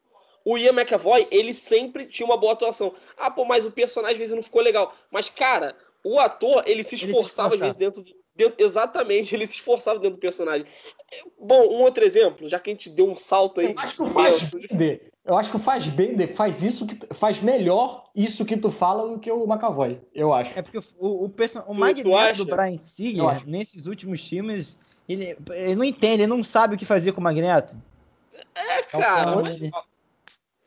o 0.45 0.57
Ian 0.57 0.71
McAvoy, 0.73 1.27
ele 1.31 1.53
sempre 1.53 2.07
tinha 2.07 2.25
uma 2.25 2.37
boa 2.37 2.53
atuação. 2.53 2.95
Ah, 3.17 3.31
pô, 3.33 3.45
mas 3.45 3.67
o 3.67 3.73
personagem 3.73 4.15
às 4.15 4.19
vezes 4.21 4.35
não 4.37 4.43
ficou 4.45 4.63
legal. 4.63 4.95
Mas, 5.11 5.29
cara, 5.29 5.77
o 6.05 6.21
ator, 6.21 6.63
ele 6.67 6.85
se 6.85 6.91
se 6.97 7.05
esforçava 7.07 7.55
às 7.55 7.61
esforçava. 7.61 7.65
vezes 7.65 7.77
dentro, 7.77 8.01
do- 8.03 8.24
dentro- 8.35 8.55
Exatamente, 8.65 9.35
ele 9.37 9.47
se 9.47 9.55
esforçava 9.55 9.99
dentro 9.99 10.17
do 10.17 10.21
personagem. 10.21 10.67
É, 11.13 11.23
Bom, 11.39 11.69
um 11.69 11.83
outro 11.83 12.05
exemplo, 12.05 12.49
já 12.49 12.59
que 12.59 12.71
a 12.71 12.73
gente 12.73 12.91
deu 12.91 13.07
um 13.09 13.17
salto 13.17 13.61
aí. 13.61 13.73
Eu 13.73 13.79
acho 13.79 13.95
que 13.97 14.03
o 14.03 14.07
imenso. 14.07 14.41
Fassbender, 14.51 15.13
eu 15.25 15.37
acho 15.39 15.51
que 15.51 15.57
o 15.57 15.59
Fassbender 15.61 16.35
faz 16.35 16.63
isso 16.63 16.87
que 16.87 16.99
faz 17.15 17.41
melhor 17.41 18.11
isso 18.15 18.45
que 18.45 18.57
tu 18.57 18.71
fala 18.71 19.09
do 19.09 19.19
que 19.19 19.31
o 19.31 19.45
McAvoy, 19.47 20.01
eu 20.15 20.33
acho. 20.33 20.59
É 20.59 20.63
porque 20.63 20.79
o, 20.79 20.83
o, 20.99 21.25
o 21.25 21.29
tu 21.29 21.75
Magneto 21.75 22.45
do 22.45 22.57
Brian 22.57 22.77
Singer, 22.79 23.47
nesses 23.47 23.87
últimos 23.87 24.27
filmes, 24.27 24.79
ele, 25.09 25.37
ele 25.53 25.75
não 25.75 25.85
entende, 25.85 26.23
ele 26.23 26.27
não 26.27 26.43
sabe 26.43 26.75
o 26.75 26.79
que 26.79 26.85
fazer 26.85 27.13
com 27.13 27.21
o 27.21 27.25
Magneto. 27.25 27.77
É, 28.55 28.83
cara, 28.83 29.37
mas- 29.37 29.49
ele- 29.49 29.71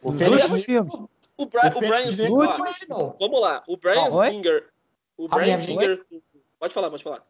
O 0.02 0.12
Nos 0.12 0.18
Fênix 0.20 0.42
últimos 0.44 0.64
filmes. 0.64 0.94
o, 0.94 1.46
Bri- 1.46 1.60
o 1.64 1.78
o 1.78 1.80
Brian 1.80 2.08
Singer. 2.08 2.50
É. 2.50 3.16
Vamos 3.20 3.42
lá, 3.42 3.64
o 3.68 3.78
Brian 3.78 4.08
Ah? 4.08 4.30
Singer. 4.30 4.70
O 5.18 5.28
Brian? 5.28 5.58
Singer. 5.58 6.06
Pode 6.60 6.74
falar, 6.74 6.90
pode 6.90 7.04
falar. 7.04 7.24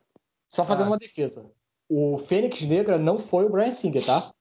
Só 0.47 0.63
fazendo 0.65 0.85
Ah. 0.87 0.91
uma 0.91 0.97
defesa. 0.97 1.45
O 1.89 2.17
Fênix 2.17 2.61
Negra 2.63 2.97
não 2.97 3.17
foi 3.19 3.45
o 3.45 3.49
Brian 3.49 3.71
Singer, 3.71 4.05
tá? 4.05 4.33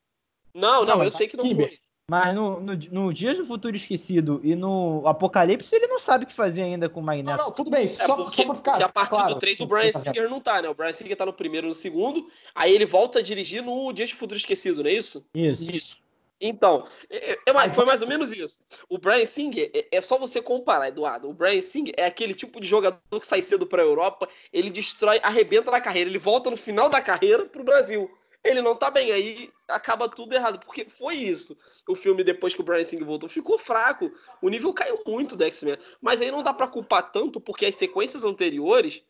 Não, 0.55 0.85
Não, 0.85 0.97
não, 0.99 1.05
eu 1.05 1.11
sei 1.11 1.29
que 1.29 1.37
não 1.37 1.45
Kimber. 1.45 1.69
foi. 1.69 1.79
Mas 2.09 2.33
no, 2.37 2.61
no, 2.61 2.73
no 2.93 3.13
Dias 3.13 3.37
do 3.37 3.45
Futuro 3.45 3.75
Esquecido 3.75 4.41
e 4.45 4.55
no 4.55 5.03
Apocalipse, 5.09 5.75
ele 5.75 5.89
não 5.89 5.99
sabe 5.99 6.23
o 6.23 6.27
que 6.29 6.33
fazer 6.33 6.63
ainda 6.63 6.89
com 6.89 7.01
o 7.01 7.03
Não, 7.03 7.07
Magneto. 7.07 7.37
não, 7.37 7.51
tudo 7.51 7.69
bem. 7.69 7.83
É 7.85 7.89
Só, 7.89 8.15
porque, 8.15 8.37
só 8.37 8.45
pra 8.45 8.55
ficar. 8.55 8.83
a 8.85 8.89
partir 8.89 9.11
claro, 9.11 9.35
do 9.35 9.41
3 9.41 9.59
o 9.61 9.67
Brian. 9.67 9.93
Singer 9.93 10.31
não 10.31 10.41
tá, 10.41 10.63
né? 10.63 10.69
O 10.69 10.75
Brian 10.75 10.93
Singer 10.93 11.17
tá 11.17 11.27
no 11.27 11.33
primeiro 11.33 11.67
e 11.67 11.71
no 11.71 11.75
segundo, 11.75 12.29
aí 12.55 12.73
ele 12.73 12.87
volta 12.87 13.19
a 13.19 13.23
dirigir 13.23 13.61
no 13.61 13.93
Dias 13.93 14.11
do 14.11 14.17
Futuro 14.17 14.39
Esquecido, 14.39 14.85
não 14.85 14.91
é 14.91 14.93
isso? 14.95 15.25
Isso. 15.35 15.69
Isso. 15.71 16.06
Então, 16.41 16.87
é- 17.09 17.39
é 17.47 17.53
mais- 17.53 17.75
foi 17.75 17.85
mais 17.85 18.03
ou 18.03 18.09
menos 18.09 18.31
isso. 18.33 18.59
O 18.89 18.99
Brian 18.99 19.25
Singer, 19.25 19.71
é, 19.73 19.87
é 19.91 20.01
só 20.01 20.19
você 20.19 20.43
comparar, 20.43 20.89
Eduardo. 20.89 21.31
O 21.31 21.33
Brian 21.33 21.61
Singer 21.61 21.95
é 21.97 22.05
aquele 22.05 22.35
tipo 22.35 22.61
de 22.61 22.69
jogador 22.69 23.01
que 23.21 23.27
sai 23.27 23.41
cedo 23.43 23.67
pra 23.67 23.83
Europa, 23.83 24.29
ele 24.53 24.69
destrói, 24.69 25.19
arrebenta 25.23 25.71
na 25.71 25.81
carreira, 25.81 26.11
ele 26.11 26.19
volta 26.19 26.51
no 26.51 26.57
final 26.57 26.89
da 26.89 27.01
carreira 27.01 27.47
pro 27.47 27.65
Brasil. 27.65 28.11
Ele 28.45 28.63
não 28.63 28.77
tá 28.77 28.91
bem, 28.91 29.11
aí 29.11 29.51
acaba 29.67 30.09
tudo 30.09 30.33
errado, 30.33 30.61
porque 30.65 30.85
foi 30.85 31.15
isso. 31.17 31.57
O 31.89 31.97
filme, 31.97 32.23
depois 32.23 32.55
que 32.55 32.61
o 32.61 32.65
Brian 32.65 32.85
Singer 32.85 33.05
voltou, 33.05 33.29
ficou 33.29 33.59
fraco. 33.59 34.13
O 34.41 34.49
nível 34.49 34.73
caiu 34.73 35.03
muito 35.05 35.35
do 35.35 35.43
X-Men. 35.43 35.77
Mas 36.01 36.21
aí 36.21 36.31
não 36.31 36.43
dá 36.45 36.55
pra 36.55 36.69
culpar 36.69 37.11
tanto, 37.11 37.41
porque 37.41 37.67
as 37.67 37.75
sequências 37.75 38.25
anteriores, 38.25 39.03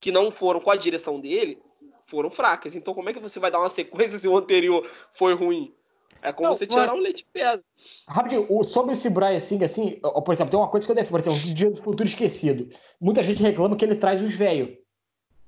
que 0.00 0.10
não 0.10 0.30
foram 0.30 0.60
com 0.60 0.70
a 0.70 0.76
direção 0.76 1.20
dele, 1.20 1.60
foram 2.06 2.30
fracas. 2.30 2.74
Então, 2.74 2.94
como 2.94 3.10
é 3.10 3.12
que 3.12 3.20
você 3.20 3.38
vai 3.38 3.50
dar 3.50 3.58
uma 3.58 3.68
sequência 3.68 4.18
se 4.18 4.26
o 4.26 4.36
anterior 4.36 4.88
foi 5.12 5.34
ruim? 5.34 5.74
É 6.22 6.32
como 6.32 6.48
Não, 6.48 6.54
você 6.54 6.66
mas- 6.66 6.74
tirar 6.80 6.94
um 6.94 6.98
leite 6.98 7.18
de 7.18 7.24
pedra. 7.32 7.62
Rapidinho, 8.06 8.46
o- 8.50 8.62
sobre 8.64 8.92
esse 8.92 9.08
Brian 9.08 9.40
Singer, 9.40 9.64
assim, 9.66 9.98
por 10.00 10.32
exemplo, 10.32 10.50
tem 10.50 10.60
uma 10.60 10.68
coisa 10.68 10.86
que 10.86 10.90
eu 10.92 10.96
defendo, 10.96 11.10
por 11.12 11.20
exemplo, 11.20 11.38
o 11.38 11.54
Dia 11.54 11.70
do 11.70 11.82
Futuro 11.82 12.08
Esquecido. 12.08 12.68
Muita 13.00 13.22
gente 13.22 13.42
reclama 13.42 13.76
que 13.76 13.84
ele 13.84 13.94
traz 13.94 14.22
os 14.22 14.34
velhos. 14.34 14.76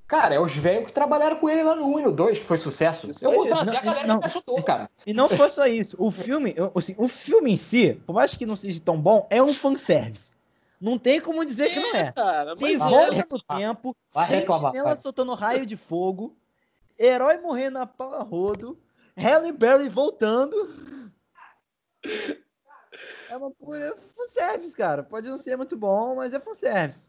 Cara, 0.07 0.35
é 0.35 0.41
os 0.41 0.55
velhos 0.55 0.87
que 0.87 0.93
trabalharam 0.93 1.37
com 1.37 1.49
ele 1.49 1.63
lá 1.63 1.75
no 1.75 1.87
1 1.87 2.01
e 2.01 2.03
no 2.03 2.13
2, 2.13 2.39
que 2.39 2.45
foi 2.45 2.59
sucesso. 2.59 3.09
Isso 3.09 3.25
eu 3.25 3.33
vou 3.33 3.47
trazer 3.47 3.73
Não, 3.73 3.79
a 3.79 3.83
galera 3.83 4.07
não. 4.07 4.15
que 4.17 4.21
me 4.21 4.27
ajudou, 4.27 4.63
cara. 4.63 4.91
E 5.07 5.15
não 5.15 5.29
foi 5.29 5.49
só 5.49 5.67
isso. 5.67 5.97
O 5.99 6.11
filme, 6.11 6.55
assim, 6.75 6.95
o 6.99 7.09
filme 7.09 7.53
em 7.53 7.57
si, 7.57 7.95
por 8.07 8.15
mais 8.15 8.35
que 8.35 8.45
não 8.45 8.55
seja 8.57 8.79
tão 8.85 9.01
bom, 9.01 9.27
é 9.31 9.43
um 9.43 9.55
fanservice. 9.55 10.35
Não 10.79 10.99
tem 10.99 11.21
como 11.21 11.45
dizer 11.47 11.71
que 11.71 11.81
não 11.81 11.95
é. 11.95 12.13
Cara, 12.13 12.57
Tem 12.57 12.77
mas 12.77 12.91
volta 12.91 13.15
é. 13.15 13.25
no 13.31 13.41
tempo, 13.59 13.97
Vai 14.13 14.27
reclamar, 14.29 14.73
sentinela 14.73 14.91
vai. 14.95 15.01
soltando 15.01 15.33
raio 15.35 15.65
de 15.65 15.77
fogo, 15.77 16.35
herói 16.99 17.39
morrendo 17.39 17.79
a 17.79 17.87
pau 17.87 18.13
a 18.15 18.23
rodo, 18.23 18.77
Halle 19.17 19.53
Berry 19.53 19.89
voltando. 19.89 20.57
É 23.29 23.37
uma 23.37 23.51
pura 23.51 23.97
fanservice, 23.97 24.77
cara. 24.77 25.03
Pode 25.03 25.29
não 25.29 25.39
ser 25.39 25.57
muito 25.57 25.77
bom, 25.77 26.17
mas 26.17 26.35
é 26.35 26.41
fanservice. 26.41 27.09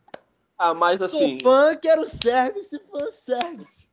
Ah, 0.57 0.73
mas 0.73 1.01
assim. 1.01 1.39
Sou 1.39 1.51
fã, 1.51 1.75
quero 1.75 2.05
service, 2.05 2.79
fanservice. 2.91 3.89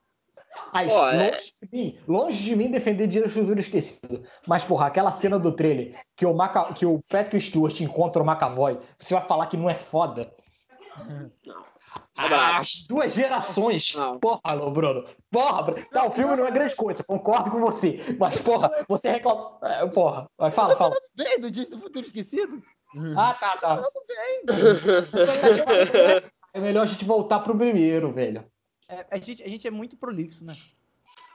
Mas 0.73 0.93
Ó, 0.93 1.09
é- 1.09 1.31
longe, 1.31 1.53
de 1.61 1.69
mim, 1.73 1.99
longe 2.07 2.45
de 2.45 2.57
mim 2.57 2.71
defender 2.71 3.07
Dia 3.07 3.23
do 3.23 3.29
Futuro 3.29 3.59
Esquecido. 3.59 4.25
Mas, 4.47 4.65
porra, 4.65 4.87
aquela 4.87 5.11
cena 5.11 5.39
do 5.39 5.53
trailer 5.53 6.01
que 6.17 6.27
o, 6.27 6.35
Maca... 6.35 6.73
que 6.73 6.85
o 6.85 7.01
Patrick 7.09 7.41
Stewart 7.41 7.81
encontra 7.81 8.23
o 8.23 8.27
McAvoy, 8.27 8.79
você 8.99 9.15
vai 9.15 9.27
falar 9.27 9.47
que 9.47 9.57
não 9.57 9.71
é 9.71 9.75
foda? 9.75 10.33
Bravo. 11.45 11.70
As 12.59 12.83
duas 12.83 13.15
gerações. 13.15 13.95
Não. 13.95 14.19
Porra, 14.19 14.41
alô, 14.45 14.71
Bruno. 14.71 15.05
Porra, 15.31 15.63
Bruno. 15.63 15.87
Tá, 15.91 16.05
o 16.07 16.11
filme 16.11 16.37
não 16.37 16.47
é 16.47 16.51
grande 16.51 16.75
coisa, 16.77 17.03
concordo 17.05 17.51
com 17.51 17.59
você. 17.61 17.99
Mas, 18.19 18.41
porra, 18.41 18.71
você 18.89 19.11
reclama. 19.11 19.59
É, 19.63 19.87
Porra, 19.87 20.29
vai, 20.37 20.51
fala, 20.51 20.77
fala. 20.77 20.97
Bem, 21.15 21.41
do 21.41 21.51
Dia 21.51 21.67
do 21.67 21.79
Futuro 21.81 22.05
Esquecido? 22.07 22.63
Ah, 23.17 23.35
tá, 23.35 23.57
tá. 23.57 23.77
Tudo 23.77 24.03
bem. 24.07 24.43
É 26.53 26.61
melhor 26.61 26.83
a 26.83 26.87
gente 26.87 27.05
voltar 27.05 27.39
pro 27.41 27.57
primeiro, 27.57 28.11
velho. 28.11 28.45
É, 28.89 29.07
a, 29.11 29.17
gente, 29.19 29.43
a 29.45 29.49
gente 29.49 29.67
é 29.67 29.71
muito 29.71 29.97
prolixo, 29.97 30.45
né? 30.45 30.55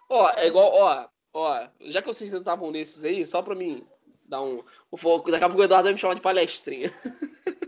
Ó, 0.09 0.29
é 0.31 0.45
igual, 0.47 0.71
ó, 0.73 1.05
ó, 1.33 1.67
já 1.81 2.01
que 2.01 2.07
vocês 2.07 2.31
estavam 2.33 2.69
nesses 2.69 3.03
aí, 3.05 3.25
só 3.25 3.41
pra 3.41 3.55
mim 3.55 3.83
dar 4.27 4.41
um. 4.41 4.61
o 4.91 4.97
foco- 4.97 5.31
Daqui 5.31 5.45
a 5.45 5.47
pouco 5.47 5.61
o 5.61 5.63
Eduardo 5.65 5.85
vai 5.85 5.93
me 5.93 5.99
chamar 5.99 6.15
de 6.15 6.21
palestrinha. 6.21 6.91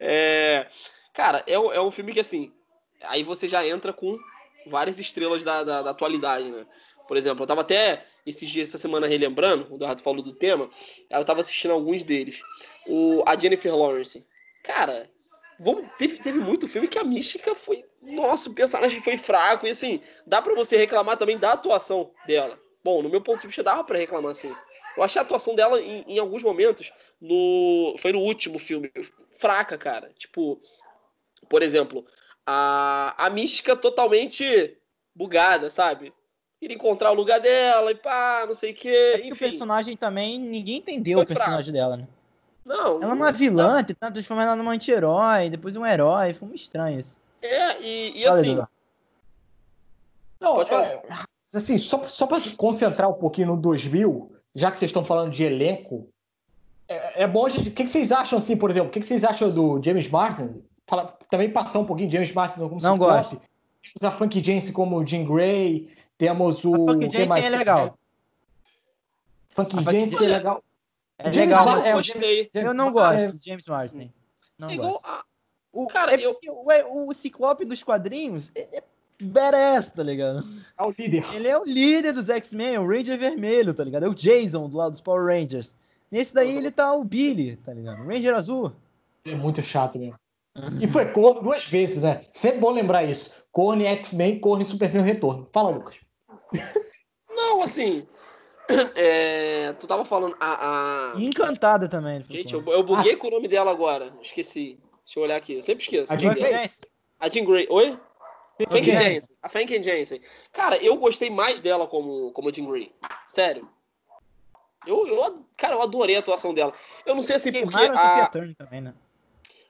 É, 0.00 0.66
cara, 1.12 1.42
é, 1.46 1.58
um- 1.58 1.72
é 1.72 1.80
um 1.80 1.90
filme 1.90 2.12
que 2.12 2.20
assim. 2.20 2.52
Aí 3.02 3.22
você 3.22 3.48
já 3.48 3.66
entra 3.66 3.92
com 3.92 4.16
várias 4.66 5.00
estrelas 5.00 5.42
da, 5.42 5.64
da, 5.64 5.82
da 5.82 5.90
atualidade, 5.90 6.50
né? 6.50 6.66
Por 7.08 7.16
exemplo, 7.16 7.42
eu 7.42 7.46
tava 7.46 7.62
até 7.62 8.04
esses 8.24 8.48
dias, 8.48 8.68
essa 8.68 8.78
semana, 8.78 9.06
relembrando, 9.06 9.66
o 9.70 9.74
Eduardo 9.74 10.00
falou 10.00 10.22
do 10.22 10.32
tema, 10.32 10.70
eu 11.10 11.24
tava 11.24 11.40
assistindo 11.40 11.72
alguns 11.72 12.04
deles. 12.04 12.42
O, 12.86 13.22
a 13.26 13.36
Jennifer 13.36 13.76
Lawrence. 13.76 14.24
Cara, 14.62 15.10
vamos, 15.58 15.84
teve, 15.98 16.18
teve 16.18 16.38
muito 16.38 16.68
filme 16.68 16.86
que 16.86 16.98
a 16.98 17.04
mística 17.04 17.54
foi. 17.56 17.84
Nossa, 18.00 18.48
o 18.48 18.54
personagem 18.54 19.00
foi 19.00 19.16
fraco. 19.18 19.66
E 19.66 19.70
assim, 19.70 20.00
dá 20.26 20.40
pra 20.40 20.54
você 20.54 20.76
reclamar 20.76 21.16
também 21.16 21.36
da 21.36 21.52
atuação 21.52 22.12
dela. 22.26 22.58
Bom, 22.84 23.02
no 23.02 23.08
meu 23.08 23.20
ponto 23.20 23.40
de 23.40 23.46
vista, 23.48 23.62
dava 23.62 23.82
pra 23.84 23.98
reclamar 23.98 24.30
assim. 24.30 24.54
Eu 24.96 25.02
achei 25.02 25.18
a 25.20 25.24
atuação 25.24 25.54
dela 25.54 25.80
em, 25.80 26.04
em 26.06 26.18
alguns 26.18 26.42
momentos, 26.42 26.92
no 27.20 27.94
foi 27.98 28.12
no 28.12 28.20
último 28.20 28.58
filme, 28.58 28.90
fraca, 29.38 29.76
cara. 29.76 30.12
Tipo, 30.18 30.60
por 31.48 31.62
exemplo, 31.62 32.04
a, 32.46 33.14
a 33.16 33.30
mística 33.30 33.76
totalmente 33.76 34.76
bugada, 35.14 35.68
sabe? 35.70 36.12
Queria 36.60 36.76
encontrar 36.76 37.10
o 37.10 37.14
lugar 37.14 37.40
dela 37.40 37.90
e 37.90 37.94
pá, 37.94 38.44
não 38.46 38.54
sei 38.54 38.70
o 38.70 38.72
É 38.72 38.74
quê. 38.74 39.12
porque 39.16 39.32
o 39.32 39.36
personagem 39.36 39.96
também, 39.96 40.38
ninguém 40.38 40.76
entendeu 40.78 41.18
Foi 41.18 41.24
o 41.24 41.26
personagem 41.26 41.72
dela, 41.72 41.96
né? 41.96 42.06
não. 42.64 43.02
Ela 43.02 43.10
é 43.12 43.14
uma 43.14 43.32
vilã, 43.32 43.82
tentando 43.82 44.12
transformar 44.14 44.44
ela 44.44 44.56
numa 44.56 44.72
anti-herói, 44.72 45.50
depois 45.50 45.74
um 45.76 45.84
herói. 45.84 46.32
Foi 46.32 46.46
muito 46.46 46.60
estranho 46.60 47.00
isso. 47.00 47.20
É, 47.42 47.80
e, 47.82 48.20
e 48.20 48.24
Fala, 48.24 48.36
assim, 48.36 48.50
Eduardo. 48.52 48.72
Não, 50.40 50.54
Pode 50.54 50.70
falar. 50.70 50.84
é, 50.86 51.02
assim, 51.54 51.78
só, 51.78 51.98
só 52.08 52.26
pra 52.26 52.40
se 52.40 52.50
concentrar 52.56 53.08
um 53.10 53.14
pouquinho 53.14 53.48
no 53.48 53.56
2000, 53.56 54.32
já 54.54 54.70
que 54.70 54.78
vocês 54.78 54.88
estão 54.90 55.04
falando 55.04 55.30
de 55.30 55.42
elenco, 55.44 56.08
é, 56.88 57.22
é 57.22 57.26
bom 57.26 57.46
a 57.46 57.48
gente. 57.48 57.68
O 57.68 57.72
que, 57.72 57.84
que 57.84 57.90
vocês 57.90 58.12
acham, 58.12 58.38
assim, 58.38 58.56
por 58.56 58.70
exemplo? 58.70 58.88
O 58.88 58.92
que, 58.92 59.00
que 59.00 59.06
vocês 59.06 59.24
acham 59.24 59.50
do 59.50 59.82
James 59.82 60.08
Marsden? 60.08 60.62
Fala, 60.92 61.06
também 61.30 61.48
passar 61.50 61.78
um 61.78 61.86
pouquinho 61.86 62.06
de 62.10 62.12
James 62.16 62.32
Marsden 62.34 62.68
como 62.68 62.82
Não 62.82 62.98
gosto. 62.98 63.40
Temos 63.82 64.04
a 64.04 64.10
Frank 64.10 64.38
Jensen 64.44 64.74
como 64.74 65.02
Jean 65.06 65.24
Grey, 65.24 65.88
temos 66.18 66.66
o. 66.66 66.90
A 66.90 67.00
Jensen 67.00 67.26
mais? 67.28 67.42
é 67.46 67.48
legal. 67.48 67.98
Funky 69.48 69.78
A 69.78 69.80
é 69.80 69.84
Jensen- 69.90 70.26
legal. 70.28 70.62
É 71.16 71.32
James 71.32 71.36
legal, 71.48 71.64
mas 71.66 71.84
é 71.86 71.92
gostei. 71.94 72.50
eu 72.52 72.74
não 72.74 72.88
É, 72.88 72.92
gosto 72.92 73.38
de 73.38 73.44
James 73.46 73.66
Marsden. 73.66 74.12
Não 74.58 74.68
É 74.68 74.76
gosto. 74.76 74.88
igual 74.88 75.00
a- 75.02 75.24
O, 75.72 75.86
Cara, 75.86 76.14
é 76.14 76.20
eu- 76.20 76.36
o, 76.48 76.70
é, 76.70 76.84
o 76.84 77.10
Ciclope 77.14 77.64
dos 77.64 77.82
quadrinhos 77.82 78.50
ele 78.54 78.68
é 78.76 78.82
badass, 79.18 79.90
tá 79.92 80.02
ligado? 80.02 80.44
é 80.78 80.82
o 80.82 80.90
líder. 80.90 81.24
Ele 81.34 81.48
é 81.48 81.56
o 81.58 81.64
líder 81.64 82.12
dos 82.12 82.28
X-Men, 82.28 82.76
o 82.76 82.86
Ranger 82.86 83.18
Vermelho, 83.18 83.72
tá 83.72 83.82
ligado? 83.82 84.04
É 84.04 84.08
o 84.10 84.14
Jason 84.14 84.68
do 84.68 84.76
lado 84.76 84.90
dos 84.92 85.00
Power 85.00 85.24
Rangers. 85.24 85.74
Nesse 86.10 86.34
daí 86.34 86.54
ele 86.54 86.70
tá 86.70 86.92
o 86.92 87.02
Billy, 87.02 87.56
tá 87.64 87.72
ligado? 87.72 88.02
O 88.02 88.06
Ranger 88.06 88.34
Azul. 88.34 88.70
É 89.24 89.34
muito 89.34 89.62
chato 89.62 89.98
mesmo. 89.98 90.16
E 90.80 90.86
foi 90.86 91.10
corno 91.12 91.40
duas 91.40 91.64
vezes, 91.64 92.02
né? 92.02 92.20
Sempre 92.32 92.60
bom 92.60 92.70
lembrar 92.70 93.04
isso. 93.04 93.30
Corno 93.50 93.82
em 93.82 93.86
X-Men, 93.86 94.38
corno 94.38 94.62
em 94.62 94.66
Superman 94.66 95.02
Retorno. 95.02 95.48
Fala, 95.52 95.70
Lucas. 95.70 95.98
Não, 97.30 97.62
assim. 97.62 98.06
é, 98.94 99.72
tu 99.74 99.86
tava 99.86 100.04
falando. 100.04 100.36
A, 100.38 101.14
a- 101.14 101.20
encantada 101.20 101.88
também. 101.88 102.22
Gente, 102.28 102.52
eu, 102.52 102.62
eu 102.66 102.82
buguei 102.82 103.16
com 103.16 103.28
o 103.28 103.30
nome 103.30 103.48
dela 103.48 103.70
agora. 103.70 104.12
Esqueci. 104.20 104.78
Deixa 105.04 105.18
eu 105.18 105.22
olhar 105.24 105.36
aqui. 105.36 105.54
Eu 105.54 105.62
sempre 105.62 105.82
esqueço. 105.84 106.12
A 106.12 106.18
Jean 106.18 106.32
é? 106.32 106.34
Grey? 106.34 106.70
A 107.18 107.28
Jean 107.28 107.44
Grey. 107.44 107.66
Oi? 107.70 107.98
Frank 108.68 108.84
Jensen. 108.84 109.06
Jensen. 109.06 109.36
A 109.42 109.48
Frank 109.48 109.82
Jensen. 109.82 110.20
Cara, 110.52 110.76
eu 110.76 110.96
gostei 110.96 111.30
mais 111.30 111.60
dela 111.60 111.86
como, 111.86 112.30
como 112.32 112.52
Jean 112.52 112.66
Grey. 112.66 112.92
Sério. 113.26 113.68
Eu, 114.86 115.06
eu, 115.06 115.44
cara, 115.56 115.74
eu 115.74 115.82
adorei 115.82 116.16
a 116.16 116.18
atuação 116.18 116.52
dela. 116.52 116.72
Eu 117.06 117.14
não 117.14 117.22
sei 117.22 117.36
assim 117.36 117.52
porque 117.52 117.66
Queimaram 117.66 117.94
a 117.96 118.28
também, 118.28 118.80
né? 118.80 118.94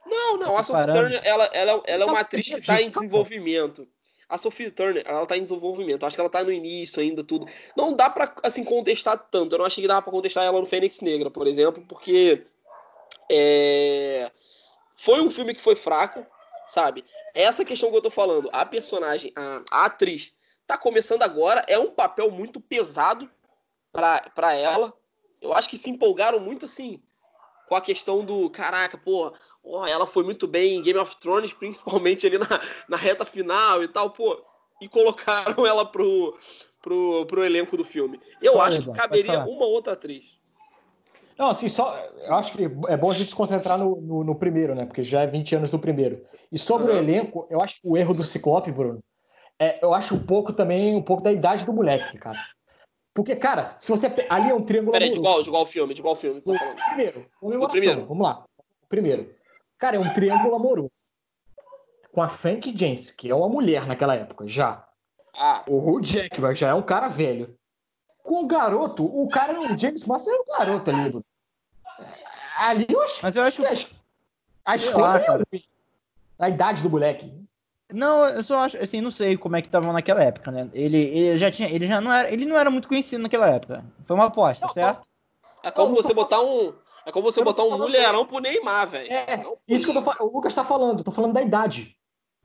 Não, 0.05 0.37
não, 0.37 0.57
a 0.57 0.63
Sophie. 0.63 0.93
Turner, 0.93 1.21
ela, 1.25 1.45
ela, 1.53 1.83
ela 1.85 2.03
é 2.03 2.07
uma 2.07 2.15
Não, 2.15 2.21
atriz 2.21 2.47
que 2.47 2.55
gente, 2.57 2.67
tá 2.67 2.81
em 2.81 2.91
desenvolvimento. 2.91 3.89
a 4.29 4.39
Sophie 4.39 4.71
Turner, 4.71 5.05
ela 5.07 5.27
tá 5.27 5.37
em 5.37 5.43
desenvolvimento. 5.43 6.05
Acho 6.05 6.17
que 6.17 6.21
ela 6.21 6.31
tá 6.31 6.43
no 6.43 6.53
início 6.53 7.01
ainda, 7.01 7.23
tudo. 7.23 7.47
Não 7.77 7.93
dá 7.93 8.11
pra, 8.11 8.35
assim, 8.43 8.65
contestar 8.65 9.19
tanto. 9.31 9.55
Eu 9.55 9.59
não 9.59 9.67
achei 9.67 9.83
que 9.83 9.89
dava 9.89 10.03
pra 10.03 10.13
contestar 10.13 10.45
ela 10.45 10.59
no 10.59 10.67
Fênix 10.67 11.01
Negra, 11.01 11.31
por 11.31 11.47
exemplo, 11.47 11.85
porque. 11.87 12.47
É... 13.31 14.31
Foi 14.95 15.21
um 15.21 15.31
filme 15.31 15.55
que 15.55 15.61
foi 15.61 15.75
fraco, 15.75 16.25
sabe? 16.67 17.05
Essa 17.35 17.65
questão 17.65 17.91
que 17.91 17.97
eu 17.97 18.03
tô 18.03 18.11
falando, 18.11 18.49
a 18.53 18.65
personagem, 18.65 19.33
a, 19.35 19.63
a 19.71 19.85
atriz, 19.87 20.33
tá 20.67 20.77
começando 20.77 21.23
agora, 21.23 21.65
é 21.67 21.79
um 21.79 21.91
papel 21.91 22.31
muito 22.31 22.61
pesado 22.61 23.29
para 23.91 24.55
ela. 24.55 24.93
Eu 25.41 25.53
acho 25.53 25.69
que 25.69 25.79
se 25.79 25.91
empolgaram 25.91 26.39
muito 26.39 26.67
assim 26.67 27.03
com 27.69 27.77
a 27.77 27.81
questão 27.81 28.23
do 28.23 28.51
caraca, 28.51 28.99
pô, 28.99 29.33
oh, 29.63 29.87
ela 29.87 30.07
foi 30.07 30.25
muito 30.25 30.47
bem 30.47 30.77
em 30.77 30.83
Game 30.83 30.99
of 30.99 31.17
Thrones, 31.17 31.53
principalmente 31.53 32.27
ali 32.27 32.39
na, 32.39 32.61
na 32.89 32.97
reta 32.97 33.25
final 33.25 33.83
e 33.83 33.89
tal, 33.89 34.11
pô, 34.11 34.43
e 34.81 34.89
colocaram 34.89 35.67
ela 35.67 35.85
pro, 35.85 36.37
pro, 36.81 37.27
pro 37.27 37.45
elenco 37.45 37.77
do 37.77 37.85
filme. 37.85 38.21
Eu 38.41 38.55
Fala, 38.55 38.67
acho 38.67 38.83
que 38.83 38.93
caberia 38.93 39.45
uma 39.45 39.67
outra 39.67 39.93
atriz. 39.93 40.41
Não, 41.39 41.49
assim, 41.49 41.69
só. 41.69 41.99
Eu 42.27 42.35
acho 42.35 42.53
que 42.53 42.65
é 42.89 42.97
bom 42.97 43.11
a 43.11 43.15
gente 43.15 43.31
se 43.31 43.35
concentrar 43.35 43.79
no, 43.79 44.01
no, 44.01 44.25
no 44.25 44.35
primeiro, 44.35 44.75
né? 44.75 44.85
Porque 44.85 45.03
já 45.03 45.23
é 45.23 45.27
20 45.27 45.57
anos 45.57 45.71
do 45.71 45.79
primeiro. 45.79 46.23
E 46.51 46.59
sobre 46.59 46.93
uhum. 46.93 46.99
o 46.99 47.03
elenco, 47.03 47.47
eu 47.51 47.61
acho 47.61 47.81
que 47.81 47.81
o 47.85 47.97
erro 47.97 48.13
do 48.13 48.23
Ciclope, 48.23 48.71
Bruno, 48.71 49.03
é, 49.59 49.83
eu 49.83 49.95
acho 49.95 50.15
um 50.15 50.25
pouco 50.25 50.53
também, 50.53 50.95
um 50.95 51.03
pouco 51.03 51.23
da 51.23 51.33
idade 51.33 51.65
do 51.65 51.73
moleque, 51.73 52.19
cara. 52.19 52.39
Porque, 53.15 53.37
cara, 53.37 53.77
se 53.79 53.91
você. 53.91 54.13
Ali 54.29 54.51
é 54.51 54.55
um 54.55 54.63
triângulo. 54.63 54.93
Peraí, 54.93 55.11
de 55.11 55.19
igual, 55.19 55.43
de 55.43 55.49
igual 55.49 55.67
filme, 55.67 55.95
de 55.95 56.01
igual 56.01 56.17
filme. 56.17 56.41
Tá 56.41 56.53
primeiro, 56.89 57.27
comemoração. 57.39 57.81
Primeiro. 57.81 58.07
Vamos 58.07 58.27
lá. 58.27 58.45
Primeiro. 58.89 59.35
Cara, 59.83 59.97
é 59.97 59.99
um 59.99 60.13
triângulo 60.13 60.55
amoroso. 60.55 60.95
Com 62.13 62.23
a 62.23 62.29
Frank 62.29 62.73
James, 62.79 63.11
que 63.11 63.29
é 63.29 63.35
uma 63.35 63.49
mulher 63.49 63.85
naquela 63.85 64.15
época, 64.15 64.47
já. 64.47 64.87
Ah. 65.35 65.65
O 65.67 65.77
Hugh 65.77 66.01
Jackman 66.01 66.55
já 66.55 66.69
é 66.69 66.75
um 66.75 66.83
cara 66.83 67.09
velho. 67.09 67.59
Com 68.23 68.45
o 68.45 68.47
garoto, 68.47 69.05
o 69.05 69.29
cara, 69.29 69.61
o 69.61 69.77
James 69.77 70.05
Master 70.05 70.33
é 70.33 70.39
um 70.39 70.57
garoto 70.57 70.89
ali, 70.89 71.11
bro. 71.11 71.25
Ali 72.61 72.87
eu 72.89 73.03
acho. 73.03 73.19
Mas 73.25 73.35
eu 73.35 73.43
acho. 73.43 73.57
Que 73.61 73.97
a 74.65 74.77
escolha 74.77 75.45
é 75.51 75.61
a 76.39 76.49
idade 76.49 76.81
do 76.81 76.89
moleque. 76.89 77.35
Não, 77.93 78.25
eu 78.29 78.45
só 78.45 78.61
acho, 78.61 78.77
assim, 78.77 79.01
não 79.01 79.11
sei 79.11 79.37
como 79.37 79.57
é 79.57 79.63
que 79.63 79.69
tava 79.69 79.93
naquela 79.93 80.23
época, 80.23 80.53
né? 80.53 80.71
Ele, 80.73 80.99
ele 80.99 81.39
já 81.39 81.51
tinha, 81.51 81.69
ele 81.69 81.89
já 81.89 82.01
não 82.01 82.13
era, 82.13 82.33
ele 82.33 82.47
não 82.47 82.57
era 82.57 82.71
muito 82.71 82.87
conhecido 82.87 83.21
naquela 83.21 83.49
época. 83.49 83.85
Foi 84.05 84.15
uma 84.15 84.27
aposta, 84.27 84.65
não, 84.65 84.73
certo? 84.73 85.09
É 85.65 85.73
como 85.73 85.93
você 85.97 86.15
botar 86.15 86.41
um, 86.41 86.73
é 87.07 87.13
como 87.13 87.31
você 87.31 87.43
botar 87.43 87.65
um 87.65 87.77
mulherão 87.77 88.27
pro 88.27 88.39
Neymar, 88.39 88.89
velho. 88.89 89.13
É, 89.13 89.45
isso 89.67 89.85
que 89.85 89.91
eu 89.91 89.95
tô 89.95 90.03
falando, 90.03 90.23
o 90.23 90.35
Lucas 90.35 90.55
tá 90.55 90.65
falando, 90.65 91.05
tô 91.05 91.11
falando 91.11 91.33
da 91.33 91.43
idade. 91.43 91.97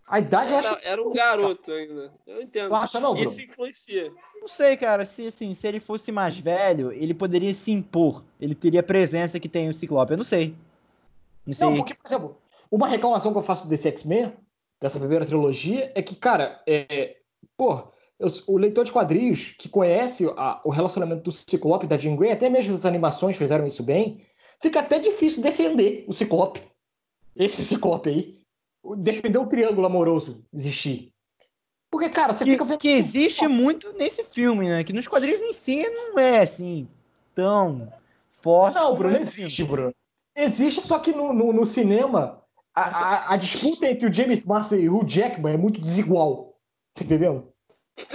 A 0.08 0.20
idade 0.20 0.54
era, 0.54 0.72
acho... 0.72 0.80
era 0.84 1.04
um 1.04 1.12
garoto 1.12 1.72
ainda. 1.72 2.14
Eu 2.26 2.42
entendo. 2.42 2.74
Acha 2.74 3.00
não, 3.00 3.14
Bruno? 3.14 3.30
Isso 3.30 3.42
influencia. 3.42 4.12
Não 4.40 4.48
sei, 4.48 4.78
cara, 4.78 5.06
se 5.06 5.28
assim, 5.28 5.54
se 5.54 5.68
ele 5.68 5.82
fosse 5.82 6.14
mais 6.14 6.40
velho, 6.40 6.94
ele 6.94 7.14
poderia 7.14 7.54
se 7.54 7.72
impor. 7.72 8.24
Ele 8.40 8.56
teria 8.56 8.80
a 8.80 8.84
presença 8.84 9.40
que 9.40 9.50
tem 9.50 9.68
o 9.68 9.74
Ciclope, 9.74 10.14
eu 10.14 10.18
não 10.18 10.24
sei. 10.24 10.56
Não, 11.46 11.54
sei. 11.54 11.68
não 11.68 11.76
porque, 11.76 11.94
por 11.94 12.08
exemplo, 12.08 12.38
uma 12.72 12.88
reclamação 12.88 13.34
que 13.34 13.38
eu 13.38 13.44
faço 13.44 13.68
desse 13.68 13.90
X-Men 13.90 14.34
dessa 14.80 15.00
primeira 15.00 15.26
trilogia 15.26 15.92
é 15.94 16.02
que, 16.02 16.16
cara, 16.16 16.62
é, 16.66 17.18
pô, 17.58 17.92
eu, 18.20 18.28
o 18.48 18.58
leitor 18.58 18.86
de 18.86 18.92
quadrinhos 18.92 19.56
que 19.58 19.68
conhece 19.68 20.26
a, 20.38 20.62
o 20.64 20.70
relacionamento 20.70 21.24
do 21.24 21.32
Ciclope 21.32 21.86
e 21.86 21.90
da 21.90 21.98
Jean 21.98 22.16
Grey, 22.16 22.32
até 22.32 22.50
mesmo 22.50 22.74
as 22.74 22.86
animações 22.86 23.38
fizeram 23.38 23.66
isso 23.66 23.84
bem, 23.84 24.22
fica 24.62 24.80
até 24.80 25.00
difícil 25.00 25.44
defender 25.44 26.06
o 26.08 26.14
Ciclope. 26.14 26.62
Esse 27.36 27.64
Ciclope 27.64 28.10
aí. 28.10 28.38
Defender 28.98 29.38
o 29.38 29.48
triângulo 29.48 29.86
amoroso 29.86 30.46
existir. 30.54 31.12
Porque, 31.92 32.10
cara, 32.10 32.34
você 32.34 32.44
que, 32.44 32.52
fica 32.52 32.66
vendo. 32.66 32.80
Que 32.80 32.90
existe 32.90 33.48
muito 33.48 33.94
nesse 33.94 34.24
filme, 34.24 34.68
né? 34.68 34.84
Que 34.84 34.94
nos 34.94 35.08
quadrinhos 35.08 35.42
em 35.42 35.54
si 35.54 35.84
não 35.90 36.20
é 36.20 36.42
assim 36.42 36.88
tão 37.34 37.92
forte. 38.32 38.76
Não, 38.76 38.96
Bruno, 38.96 39.18
existe, 39.18 39.64
Bruno. 39.64 39.94
Existe, 40.36 40.86
só 40.86 41.00
que 41.00 41.12
no, 41.12 41.34
no, 41.34 41.54
no 41.54 41.66
cinema 41.66 42.44
a, 42.74 42.82
a, 42.82 43.34
a, 43.34 43.38
disputa 43.38 43.88
entre 43.88 44.08
o 44.08 44.14
James 44.14 44.44
Marsden 44.44 44.82
e 44.82 44.90
o 44.90 45.04
Jackman 45.04 45.54
é 45.54 45.58
muito 45.58 45.80
desigual. 45.80 46.58
Tá 46.94 47.04
entendendo? 47.04 47.52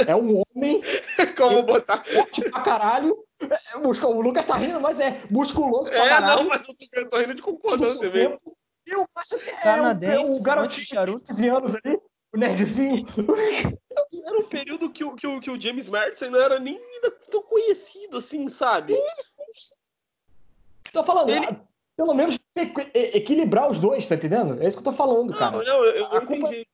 É 0.06 0.14
um 0.14 0.42
homem. 0.42 0.80
Como 1.36 1.62
botar? 1.62 2.04
Forte 2.04 2.48
pra 2.50 2.60
caralho. 2.60 3.16
É, 3.50 3.76
o 3.76 4.20
Lucas 4.20 4.44
tá 4.44 4.56
rindo, 4.56 4.80
mas 4.80 5.00
é 5.00 5.22
musculoso 5.30 5.90
pra 5.90 6.04
é, 6.04 6.08
caralho. 6.08 6.32
É, 6.32 6.36
não, 6.42 6.48
mas 6.48 6.68
eu 6.68 6.74
tô, 6.74 6.86
eu 6.92 7.08
tô 7.08 7.18
rindo 7.18 7.34
de 7.34 7.42
concordância 7.42 8.10
mesmo. 8.10 8.40
Eu 8.86 9.06
acho 9.14 9.38
que 9.38 9.50
é 9.50 10.18
o, 10.18 10.36
o 10.36 10.42
garotinho 10.42 11.18
de 11.18 11.26
15 11.26 11.48
anos 11.48 11.74
ali, 11.76 11.98
o 12.32 12.38
nerdzinho. 12.38 13.06
Era 14.26 14.38
um 14.38 14.48
período 14.48 14.90
que 14.90 15.04
o, 15.04 15.14
que 15.14 15.26
o, 15.26 15.40
que 15.40 15.50
o 15.50 15.60
James 15.60 15.88
Marsden 15.88 16.30
não 16.30 16.40
era 16.40 16.58
nem 16.58 16.76
ainda 16.76 17.10
tão 17.30 17.42
conhecido 17.42 18.18
assim, 18.18 18.48
sabe? 18.48 18.94
Tô 20.92 21.02
falando, 21.02 21.30
Ele... 21.30 21.46
pelo 21.96 22.12
menos 22.14 22.38
equilibrar 22.94 23.70
os 23.70 23.78
dois, 23.78 24.06
tá 24.06 24.14
entendendo? 24.14 24.62
É 24.62 24.66
isso 24.66 24.76
que 24.76 24.86
eu 24.86 24.92
tô 24.92 24.96
falando, 24.96 25.34
cara. 25.34 25.58
Não, 25.58 25.64
não, 25.64 25.84
eu, 25.84 25.94
eu 25.94 26.08
não 26.10 26.22
entendi. 26.22 26.66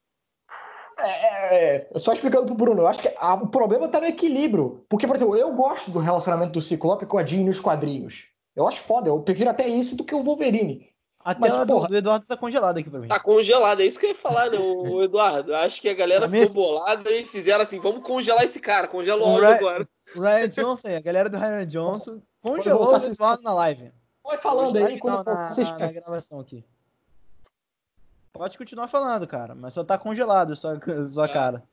É, 0.99 1.11
é, 1.11 1.89
é, 1.95 1.99
só 1.99 2.13
explicando 2.13 2.47
pro 2.47 2.55
Bruno, 2.55 2.83
eu 2.83 2.89
acho 2.89 3.03
que 3.03 3.15
a, 3.17 3.35
o 3.35 3.49
problema 3.49 3.89
tá 3.89 4.01
no 4.01 4.07
equilíbrio. 4.07 4.85
Porque, 4.89 5.07
por 5.07 5.15
exemplo, 5.15 5.37
eu 5.37 5.53
gosto 5.53 5.91
do 5.91 5.99
relacionamento 5.99 6.53
do 6.53 6.61
Ciclope 6.61 7.07
com 7.07 7.19
a 7.19 7.25
Jean 7.25 7.45
nos 7.45 7.61
quadrinhos. 7.61 8.27
Eu 8.57 8.67
acho 8.67 8.81
foda, 8.81 9.09
eu 9.09 9.21
prefiro 9.21 9.51
até 9.51 9.69
isso 9.69 9.97
do 9.97 10.05
que 10.05 10.15
o 10.15 10.23
Wolverine. 10.23 10.89
A 11.21 11.37
Mas, 11.39 11.53
tela 11.53 11.67
porra, 11.67 11.89
do, 11.89 11.97
Eduardo 11.97 12.27
tá 12.27 12.37
congelada 12.37 12.81
aqui 12.81 12.89
pra 12.89 13.01
mim. 13.01 13.09
Tá 13.09 13.21
congelada, 13.21 13.83
é 13.83 13.87
isso 13.87 14.01
que 14.01 14.07
eu 14.07 14.11
ia 14.11 14.17
falar, 14.17 14.51
né, 14.51 14.59
o 14.59 15.03
Eduardo? 15.05 15.55
Acho 15.55 15.81
que 15.81 15.89
a 15.89 15.95
galera 15.95 16.29
ficou 16.29 16.55
bolada 16.55 17.11
e 17.11 17.25
fizeram 17.25 17.63
assim, 17.63 17.79
vamos 17.79 18.03
congelar 18.03 18.45
esse 18.45 18.59
cara, 18.59 18.89
congela 18.89 19.25
o 19.25 19.45
agora. 19.45 19.87
O 20.17 20.21
Ryan 20.21 20.49
Johnson, 20.49 20.89
a 20.89 21.01
galera 21.01 21.29
do 21.29 21.37
Ryan 21.37 21.67
Johnson 21.67 22.23
congelou 22.41 22.93
o 22.93 22.97
Eduardo 22.97 23.43
na 23.43 23.55
live. 23.55 23.93
Vai 24.25 24.39
falando 24.39 24.77
aí 24.77 24.99
quando 24.99 25.25
for 25.25 25.35
na, 25.35 25.49
na, 25.49 25.79
na 25.79 25.93
gravação 25.93 26.41
aqui. 26.41 26.65
Pode 28.33 28.59
continuar 28.59 28.89
falando, 28.89 29.27
cara, 29.27 29.55
mas 29.55 29.75
só 29.75 29.83
tá 29.83 29.99
congelado 29.99 30.55
sua, 30.55 30.79
sua 31.09 31.27
é. 31.27 31.29
cara. 31.29 31.65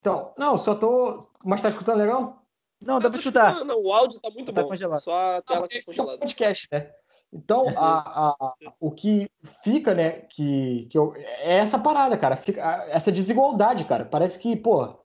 Então, 0.00 0.32
não, 0.36 0.56
só 0.56 0.74
tô. 0.74 1.18
Mas 1.44 1.60
tá 1.60 1.68
escutando 1.68 1.98
legal? 1.98 2.42
Não, 2.80 3.00
dá 3.00 3.10
pra 3.10 3.18
escutar. 3.18 3.54
Não, 3.54 3.64
não, 3.64 3.82
o 3.82 3.92
áudio 3.92 4.20
tá 4.20 4.30
muito 4.30 4.52
tá 4.52 4.62
bom. 4.62 4.68
Congelado. 4.68 5.00
Só 5.00 5.36
a 5.36 5.42
tela 5.42 5.60
não, 5.62 5.68
tá 5.68 5.80
congelada. 5.84 6.14
É 6.14 6.18
podcast, 6.18 6.68
né? 6.70 6.90
Então, 7.32 7.68
a, 7.76 7.98
a, 7.98 8.54
o 8.80 8.90
que 8.90 9.30
fica, 9.62 9.92
né, 9.92 10.10
que, 10.30 10.86
que 10.88 10.96
eu, 10.96 11.12
é 11.14 11.58
essa 11.58 11.78
parada, 11.78 12.16
cara, 12.16 12.36
fica, 12.36 12.62
essa 12.88 13.12
desigualdade, 13.12 13.84
cara. 13.84 14.04
Parece 14.04 14.38
que, 14.38 14.56
pô, 14.56 14.98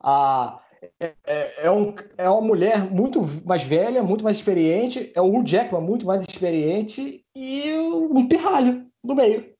a, 0.00 0.60
é, 0.98 1.14
é, 1.26 1.66
é, 1.66 1.70
um, 1.70 1.94
é 2.18 2.28
uma 2.28 2.40
mulher 2.40 2.90
muito 2.90 3.20
mais 3.44 3.62
velha, 3.62 4.02
muito 4.02 4.24
mais 4.24 4.38
experiente, 4.38 5.12
é 5.14 5.20
o 5.20 5.32
Hugh 5.32 5.46
Jackman 5.46 5.80
muito 5.80 6.06
mais 6.06 6.22
experiente 6.22 7.24
e 7.34 7.72
um 7.72 8.26
pirralho 8.26 8.86
no 9.02 9.14
meio. 9.14 9.54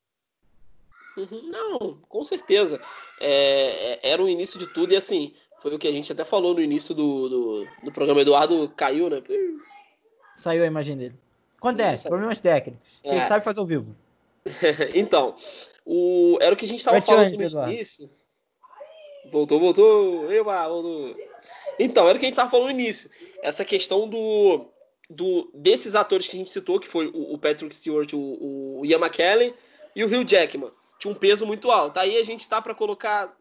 Uhum. 1.21 1.43
Não, 1.51 1.99
com 2.09 2.25
certeza. 2.25 2.81
É, 3.21 3.93
é, 3.93 4.11
era 4.13 4.23
o 4.23 4.29
início 4.29 4.59
de 4.59 4.67
tudo 4.67 4.93
e 4.93 4.97
assim, 4.97 5.35
foi 5.61 5.75
o 5.75 5.79
que 5.79 5.89
a 5.89 5.93
gente 5.93 6.11
até 6.11 6.25
falou 6.25 6.55
no 6.55 6.61
início 6.61 6.95
do, 6.95 7.29
do, 7.29 7.67
do 7.85 7.93
programa. 7.93 8.23
Eduardo 8.23 8.69
caiu, 8.75 9.11
né? 9.11 9.23
Saiu 10.37 10.63
a 10.63 10.67
imagem 10.67 10.97
dele. 10.97 11.15
Acontece, 11.59 12.09
problemas 12.09 12.41
técnicos. 12.41 12.81
É. 13.05 13.17
Ele 13.17 13.27
sabe 13.27 13.45
fazer 13.45 13.61
ao 13.61 13.67
vivo. 13.67 13.95
então, 14.95 15.35
o, 15.85 16.39
era 16.41 16.55
o 16.55 16.57
que 16.57 16.65
a 16.65 16.69
gente 16.69 16.79
estava 16.79 17.01
falando 17.03 17.37
no 17.37 17.43
Eduardo. 17.43 17.71
início. 17.71 18.11
Voltou, 19.31 19.61
voltou. 19.61 20.33
Eba, 20.33 20.67
voltou. 20.67 21.15
Então, 21.79 22.09
era 22.09 22.17
o 22.17 22.19
que 22.19 22.25
a 22.25 22.29
gente 22.29 22.33
estava 22.33 22.51
falando 22.51 22.73
no 22.73 22.81
início. 22.81 23.11
Essa 23.43 23.63
questão 23.65 24.09
do, 24.09 24.65
do 25.11 25.51
desses 25.53 25.95
atores 25.95 26.27
que 26.27 26.37
a 26.37 26.39
gente 26.39 26.51
citou, 26.51 26.81
que 26.81 26.89
foi 26.89 27.09
o, 27.09 27.35
o 27.35 27.39
Patrick 27.39 27.75
Stewart, 27.75 28.11
o, 28.15 28.79
o 28.81 28.87
Ian 28.87 28.99
McKellen 28.99 29.53
e 29.95 30.03
o 30.03 30.07
Hugh 30.07 30.25
Jackman 30.27 30.73
tinha 31.01 31.11
um 31.11 31.17
peso 31.17 31.47
muito 31.47 31.71
alto. 31.71 31.99
Aí 31.99 32.19
a 32.19 32.25
gente 32.25 32.49
tá 32.49 32.61
para 32.61 32.75
colocar 32.75 33.35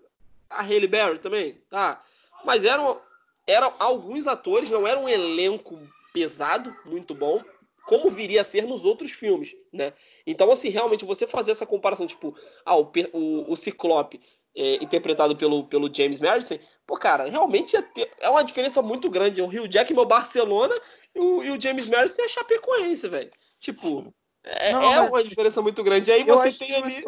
a 0.49 0.63
Halle 0.63 0.87
Berry 0.87 1.19
também, 1.19 1.61
tá? 1.69 2.01
Mas 2.43 2.63
eram, 2.63 2.99
eram 3.45 3.71
alguns 3.77 4.25
atores, 4.25 4.71
não 4.71 4.87
era 4.87 4.99
um 4.99 5.09
elenco 5.09 5.77
pesado, 6.13 6.75
muito 6.85 7.13
bom, 7.13 7.43
como 7.85 8.09
viria 8.09 8.41
a 8.41 8.45
ser 8.45 8.63
nos 8.63 8.85
outros 8.85 9.11
filmes, 9.11 9.55
né? 9.73 9.93
Então, 10.25 10.51
assim, 10.51 10.69
realmente 10.69 11.05
você 11.05 11.27
fazer 11.27 11.51
essa 11.51 11.65
comparação, 11.65 12.07
tipo, 12.07 12.35
ah, 12.65 12.77
o, 12.77 12.91
o, 13.13 13.51
o 13.51 13.57
Ciclope 13.57 14.21
é, 14.55 14.75
interpretado 14.75 15.35
pelo, 15.35 15.65
pelo 15.65 15.93
James 15.93 16.19
Madison, 16.19 16.57
pô, 16.87 16.97
cara, 16.97 17.29
realmente 17.29 17.79
ter, 17.93 18.11
é 18.19 18.29
uma 18.29 18.43
diferença 18.43 18.81
muito 18.81 19.09
grande. 19.09 19.41
O 19.41 19.47
Rio 19.47 19.67
Jack 19.67 19.91
é 19.91 19.99
o 19.99 20.05
Barcelona 20.05 20.79
e 21.13 21.19
o, 21.19 21.43
e 21.43 21.51
o 21.51 21.61
James 21.61 21.89
Madison 21.89 22.21
é 22.21 22.25
a 22.25 22.29
Chapecoense, 22.29 23.07
velho. 23.07 23.31
Tipo, 23.59 24.13
é, 24.43 24.71
não, 24.71 24.83
é 24.83 25.01
uma 25.01 25.23
diferença 25.23 25.61
muito 25.61 25.83
grande. 25.83 26.11
Aí 26.11 26.23
você 26.23 26.53
tem 26.53 26.75
ali. 26.75 27.03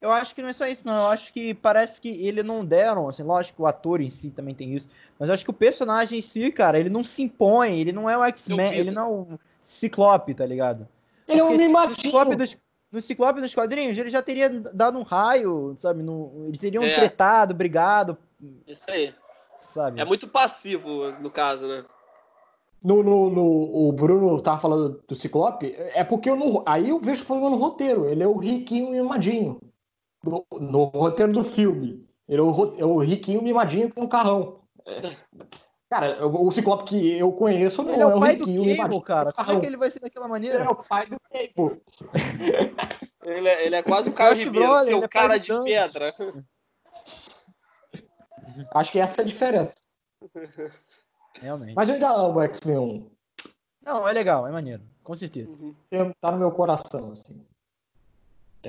Eu 0.00 0.12
acho 0.12 0.34
que 0.34 0.42
não 0.42 0.48
é 0.48 0.52
só 0.52 0.66
isso, 0.66 0.86
não. 0.86 0.94
Eu 0.94 1.06
acho 1.08 1.32
que 1.32 1.54
parece 1.54 2.00
que 2.00 2.08
ele 2.26 2.42
não 2.42 2.64
deram, 2.64 3.08
assim, 3.08 3.22
lógico 3.22 3.56
que 3.56 3.62
o 3.62 3.66
ator 3.66 4.00
em 4.00 4.10
si 4.10 4.30
também 4.30 4.54
tem 4.54 4.74
isso, 4.74 4.90
mas 5.18 5.28
eu 5.28 5.34
acho 5.34 5.44
que 5.44 5.50
o 5.50 5.54
personagem 5.54 6.18
em 6.18 6.22
si, 6.22 6.50
cara, 6.52 6.78
ele 6.78 6.90
não 6.90 7.02
se 7.02 7.22
impõe, 7.22 7.80
ele 7.80 7.92
não 7.92 8.08
é 8.08 8.16
o 8.16 8.24
X-Men, 8.24 8.74
ele 8.76 8.90
não 8.90 9.02
é 9.02 9.08
o 9.08 9.38
Ciclope, 9.62 10.34
tá 10.34 10.44
ligado? 10.44 10.86
Ele 11.26 11.40
é 11.40 11.44
um 11.44 11.56
mimadinho. 11.56 12.36
Dos, 12.36 12.56
no 12.92 13.00
Ciclope 13.00 13.40
nos 13.40 13.54
quadrinhos, 13.54 13.98
ele 13.98 14.10
já 14.10 14.22
teria 14.22 14.48
dado 14.48 14.98
um 14.98 15.02
raio, 15.02 15.74
sabe? 15.78 16.02
No, 16.02 16.44
eles 16.46 16.58
teriam 16.60 16.84
É. 16.84 16.94
tretado, 16.94 17.52
brigado, 17.54 18.16
Isso 18.66 18.90
aí. 18.90 19.12
sabe? 19.72 20.00
É 20.00 20.04
muito 20.04 20.28
passivo, 20.28 21.10
no 21.20 21.30
caso, 21.30 21.66
né? 21.66 21.84
No, 22.84 23.02
no, 23.02 23.30
no- 23.30 23.88
o 23.88 23.92
Bruno 23.92 24.40
tava 24.40 24.58
falando 24.58 25.02
do 25.08 25.14
Ciclope, 25.16 25.74
é 25.76 26.04
porque 26.04 26.28
eu 26.30 26.36
não, 26.36 26.62
aí 26.66 26.90
eu 26.90 27.00
vejo 27.00 27.22
o 27.24 27.26
problema 27.26 27.50
no 27.50 27.56
roteiro. 27.56 28.06
Ele 28.06 28.22
é 28.22 28.26
o 28.28 28.36
riquinho 28.36 28.90
mimadinho. 28.90 29.58
No, 30.30 30.46
no 30.60 30.84
roteiro 30.84 31.32
do 31.32 31.42
filme. 31.44 32.06
Ele 32.28 32.40
é 32.40 32.44
o, 32.44 32.74
é 32.78 32.84
o 32.84 32.98
riquinho 32.98 33.42
mimadinho 33.42 33.88
que 33.88 33.94
tem 33.94 34.04
um 34.04 34.08
carrão. 34.08 34.60
É. 34.86 35.00
Cara, 35.88 36.26
o 36.26 36.48
o 36.48 36.50
Ciclope 36.50 36.82
que 36.84 37.16
eu 37.16 37.30
conheço 37.32 37.80
não 37.84 37.92
Ele 37.92 38.02
é 38.02 38.06
o 38.06 38.18
pai 38.18 38.34
do 38.34 38.40
riquinho 38.44 38.58
Cable, 38.62 38.72
mimadinho 38.72 39.02
cara. 39.02 39.32
Como 39.32 39.42
é 39.42 39.46
carrão. 39.46 39.60
que 39.60 39.66
ele 39.68 39.76
vai 39.76 39.88
ser 39.88 40.00
daquela 40.00 40.26
Ele 40.26 40.32
maneira? 40.32 40.64
é 40.64 40.68
o 40.68 40.74
pai 40.74 41.06
do 41.06 41.16
Cable. 41.30 41.80
Ele 43.22 43.48
é, 43.48 43.66
ele 43.66 43.74
é 43.76 43.82
quase 43.82 44.08
o 44.08 44.12
Caio 44.12 44.34
Ribeiro, 44.36 44.68
Brolin, 44.68 44.84
seu 44.84 44.96
ele 44.98 45.04
é 45.04 45.08
pai 45.08 45.22
cara 45.22 45.38
do 45.38 45.42
de 45.42 45.64
pedra. 45.64 46.14
Acho 48.74 48.92
que 48.92 48.98
essa 48.98 49.20
é 49.20 49.24
a 49.24 49.26
diferença. 49.26 49.74
Realmente. 51.40 51.74
Mas 51.74 51.88
eu 51.88 51.94
ainda 51.96 52.10
amo 52.10 52.38
o 52.38 52.42
X-Men 52.42 52.78
1. 52.78 53.10
Não, 53.82 54.08
é 54.08 54.12
legal, 54.12 54.46
é 54.46 54.50
maneiro. 54.52 54.82
Com 55.02 55.16
certeza. 55.16 55.54
Tem- 55.90 56.12
Tá 56.20 56.30
no 56.32 56.38
meu 56.38 56.50
coração, 56.52 57.12
assim. 57.12 57.44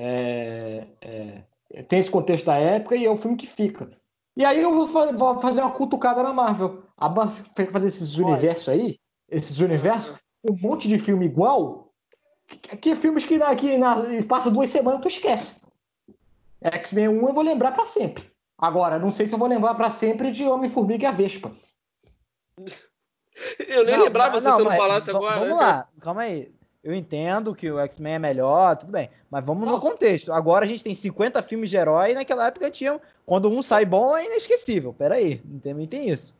É, 0.00 0.86
é, 1.00 1.82
tem 1.82 1.98
esse 1.98 2.10
contexto 2.10 2.46
da 2.46 2.56
época 2.56 2.94
e 2.94 3.04
é 3.04 3.10
o 3.10 3.16
filme 3.16 3.36
que 3.36 3.46
fica. 3.46 3.90
E 4.36 4.44
aí 4.44 4.62
eu 4.62 4.72
vou, 4.72 4.86
fa- 4.86 5.10
vou 5.12 5.40
fazer 5.40 5.60
uma 5.60 5.72
cutucada 5.72 6.22
na 6.22 6.32
Marvel. 6.32 6.84
A 6.96 7.08
Marvel 7.08 7.44
foi 7.56 7.66
fazer 7.66 7.88
esses 7.88 8.16
Olha. 8.16 8.26
universos 8.28 8.68
aí, 8.68 9.00
esses 9.28 9.58
universos, 9.58 10.14
um 10.48 10.56
monte 10.60 10.86
de 10.86 10.98
filme 10.98 11.26
igual, 11.26 11.92
que, 12.46 12.76
que 12.76 12.94
filmes 12.94 13.24
que, 13.24 13.38
que 13.56 13.76
na, 13.76 13.96
passa 14.28 14.50
duas 14.50 14.70
semanas 14.70 15.00
tu 15.02 15.08
esquece. 15.08 15.60
X-Men 16.62 17.08
1 17.08 17.26
eu 17.28 17.34
vou 17.34 17.42
lembrar 17.42 17.72
pra 17.72 17.84
sempre. 17.84 18.30
Agora, 18.56 18.98
não 18.98 19.10
sei 19.10 19.26
se 19.26 19.34
eu 19.34 19.38
vou 19.38 19.48
lembrar 19.48 19.74
pra 19.74 19.90
sempre 19.90 20.30
de 20.30 20.44
Homem-Formiga 20.44 21.04
e 21.04 21.06
a 21.06 21.12
Vespa. 21.12 21.52
Eu 23.68 23.84
nem 23.84 23.96
Não, 23.96 24.04
lembrava 24.04 24.40
se 24.40 24.50
você 24.50 24.64
não 24.64 24.70
falasse 24.72 25.10
agora. 25.10 25.38
Vamos 25.38 25.56
né? 25.56 25.62
lá, 25.64 25.88
calma 26.00 26.22
aí. 26.22 26.52
Eu 26.88 26.94
entendo 26.94 27.54
que 27.54 27.70
o 27.70 27.78
X-Men 27.80 28.14
é 28.14 28.18
melhor, 28.18 28.74
tudo 28.74 28.90
bem. 28.92 29.10
Mas 29.30 29.44
vamos 29.44 29.66
no 29.66 29.72
Não. 29.72 29.78
contexto. 29.80 30.32
Agora 30.32 30.64
a 30.64 30.68
gente 30.68 30.82
tem 30.82 30.94
50 30.94 31.42
filmes 31.42 31.68
de 31.68 31.76
herói 31.76 32.12
e 32.12 32.14
naquela 32.14 32.46
época 32.46 32.70
tinha. 32.70 32.98
Quando 33.26 33.46
um 33.50 33.60
sai 33.62 33.84
bom 33.84 34.16
é 34.16 34.24
inesquecível. 34.24 34.94
Pera 34.94 35.16
aí, 35.16 35.36
também 35.62 35.86
tem 35.86 36.08
isso. 36.08 36.34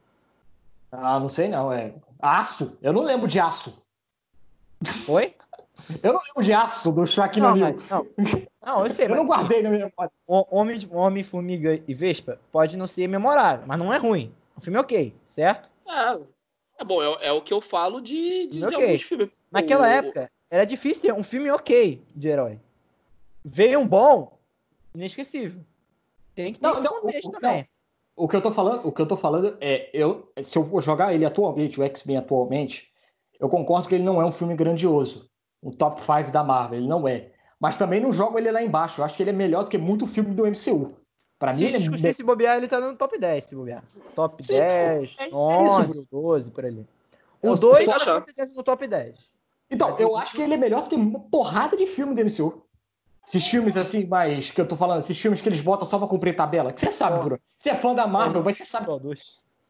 Ah, 0.90 1.20
não 1.20 1.28
sei 1.28 1.48
não, 1.48 1.70
é. 1.70 1.92
Aço? 2.18 2.78
Eu 2.80 2.94
não 2.94 3.02
lembro 3.02 3.28
de 3.28 3.38
aço. 3.38 3.76
Oi? 5.06 5.34
Eu 6.02 6.12
não 6.14 6.20
lembro 6.26 6.42
de 6.42 6.52
aço 6.52 6.92
do 6.92 7.06
Shaquille 7.06 7.44
Não, 7.46 7.52
O'Neal. 7.52 7.74
mas, 7.74 7.88
não. 7.90 8.06
não, 8.64 8.84
eu 8.86 8.90
sei, 8.92 9.04
Eu 9.06 9.10
mas 9.10 9.18
não 9.18 9.26
guardei 9.26 9.62
na 9.62 9.70
minha 9.70 9.86
memória. 9.86 10.10
Homem, 10.26 10.78
de- 10.78 10.88
Homem, 10.90 11.22
Formiga 11.24 11.80
e 11.86 11.94
Vespa 11.94 12.38
pode 12.52 12.76
não 12.76 12.86
ser 12.86 13.06
memorável, 13.06 13.64
mas 13.66 13.78
não 13.78 13.92
é 13.92 13.96
ruim. 13.96 14.34
O 14.56 14.60
filme 14.60 14.76
é 14.78 14.80
ok, 14.82 15.14
certo? 15.26 15.70
É, 15.88 16.18
é 16.80 16.84
bom, 16.84 17.02
é, 17.02 17.28
é 17.28 17.32
o 17.32 17.40
que 17.40 17.54
eu 17.54 17.60
falo 17.60 18.00
de, 18.02 18.48
de, 18.48 18.58
de 18.58 18.64
Ok. 18.66 18.84
alguns 18.84 19.02
filmes. 19.02 19.30
Naquela 19.50 19.84
O- 19.84 19.90
época, 19.90 20.30
era 20.50 20.64
difícil 20.64 21.02
ter 21.02 21.12
um 21.12 21.22
filme 21.22 21.50
ok 21.50 22.02
de 22.14 22.28
herói. 22.28 22.58
Veio 23.44 23.80
um 23.80 23.86
bom, 23.86 24.38
inesquecível. 24.94 25.60
Tem 26.34 26.52
que 26.52 26.58
ter 26.60 26.66
Não, 26.66 26.74
esse 26.74 26.82
não, 26.84 27.00
contexto 27.00 27.28
o- 27.28 27.32
também. 27.32 27.68
O 28.16 28.26
que 28.28 28.34
eu 28.34 28.42
tô 28.42 28.50
falando, 28.50 28.86
o 28.86 28.90
que 28.90 29.00
eu 29.00 29.06
tô 29.06 29.16
falando 29.16 29.56
é, 29.60 29.90
eu, 29.92 30.32
se 30.42 30.58
eu 30.58 30.80
jogar 30.80 31.14
ele 31.14 31.24
atualmente, 31.24 31.80
o 31.80 31.84
X-Men 31.84 32.16
atualmente, 32.16 32.92
eu 33.38 33.48
concordo 33.48 33.88
que 33.88 33.94
ele 33.94 34.02
não 34.02 34.20
é 34.20 34.24
um 34.24 34.32
filme 34.32 34.56
grandioso. 34.56 35.30
Um 35.62 35.70
top 35.70 36.00
5 36.00 36.32
da 36.32 36.42
Marvel, 36.42 36.78
ele 36.80 36.88
não 36.88 37.06
é. 37.06 37.30
Mas 37.60 37.76
também 37.76 38.00
não 38.00 38.12
jogo 38.12 38.38
ele 38.38 38.50
lá 38.50 38.60
embaixo. 38.62 39.00
Eu 39.00 39.04
acho 39.04 39.16
que 39.16 39.22
ele 39.22 39.30
é 39.30 39.32
melhor 39.32 39.64
do 39.64 39.70
que 39.70 39.78
muito 39.78 40.06
filme 40.06 40.34
do 40.34 40.44
MCU. 40.46 40.96
Pra 41.38 41.52
mim, 41.52 41.58
Se 41.58 41.64
ele 41.66 42.08
é 42.08 42.12
se 42.12 42.24
bobear, 42.24 42.56
ele 42.56 42.66
tá 42.66 42.80
no 42.80 42.96
top 42.96 43.16
10, 43.18 43.44
se 43.44 43.54
bobear. 43.54 43.84
Top 44.16 44.44
Sim, 44.44 44.54
10, 44.54 45.16
é 45.20 45.26
isso, 45.28 45.36
11, 45.36 46.06
12, 46.10 46.50
por 46.50 46.64
ali. 46.64 46.84
O 47.40 47.48
Eu 47.48 47.54
2 47.54 47.84
só 47.84 47.98
tá 47.98 48.26
no 48.54 48.62
top 48.64 48.86
10. 48.88 49.30
Então, 49.70 49.98
eu 49.98 50.16
acho 50.16 50.32
que 50.32 50.42
ele 50.42 50.54
é 50.54 50.56
melhor 50.56 50.82
do 50.82 50.88
que 50.88 50.94
uma 50.96 51.20
porrada 51.20 51.76
de 51.76 51.86
filme 51.86 52.14
do 52.14 52.20
MCU. 52.24 52.62
Esses 53.26 53.46
filmes 53.46 53.76
assim, 53.76 54.06
mais 54.06 54.50
que 54.50 54.58
eu 54.58 54.66
tô 54.66 54.74
falando, 54.74 55.00
esses 55.00 55.18
filmes 55.20 55.40
que 55.42 55.48
eles 55.48 55.60
botam 55.60 55.84
só 55.84 55.98
pra 55.98 56.08
cumprir 56.08 56.34
tabela. 56.34 56.72
Que 56.72 56.80
você 56.80 56.90
sabe, 56.90 57.16
Porra. 57.16 57.24
Bruno. 57.24 57.42
Você 57.56 57.70
é 57.70 57.74
fã 57.74 57.94
da 57.94 58.06
Marvel, 58.06 58.42
mas 58.42 58.56
você 58.56 58.64
sabe. 58.64 58.86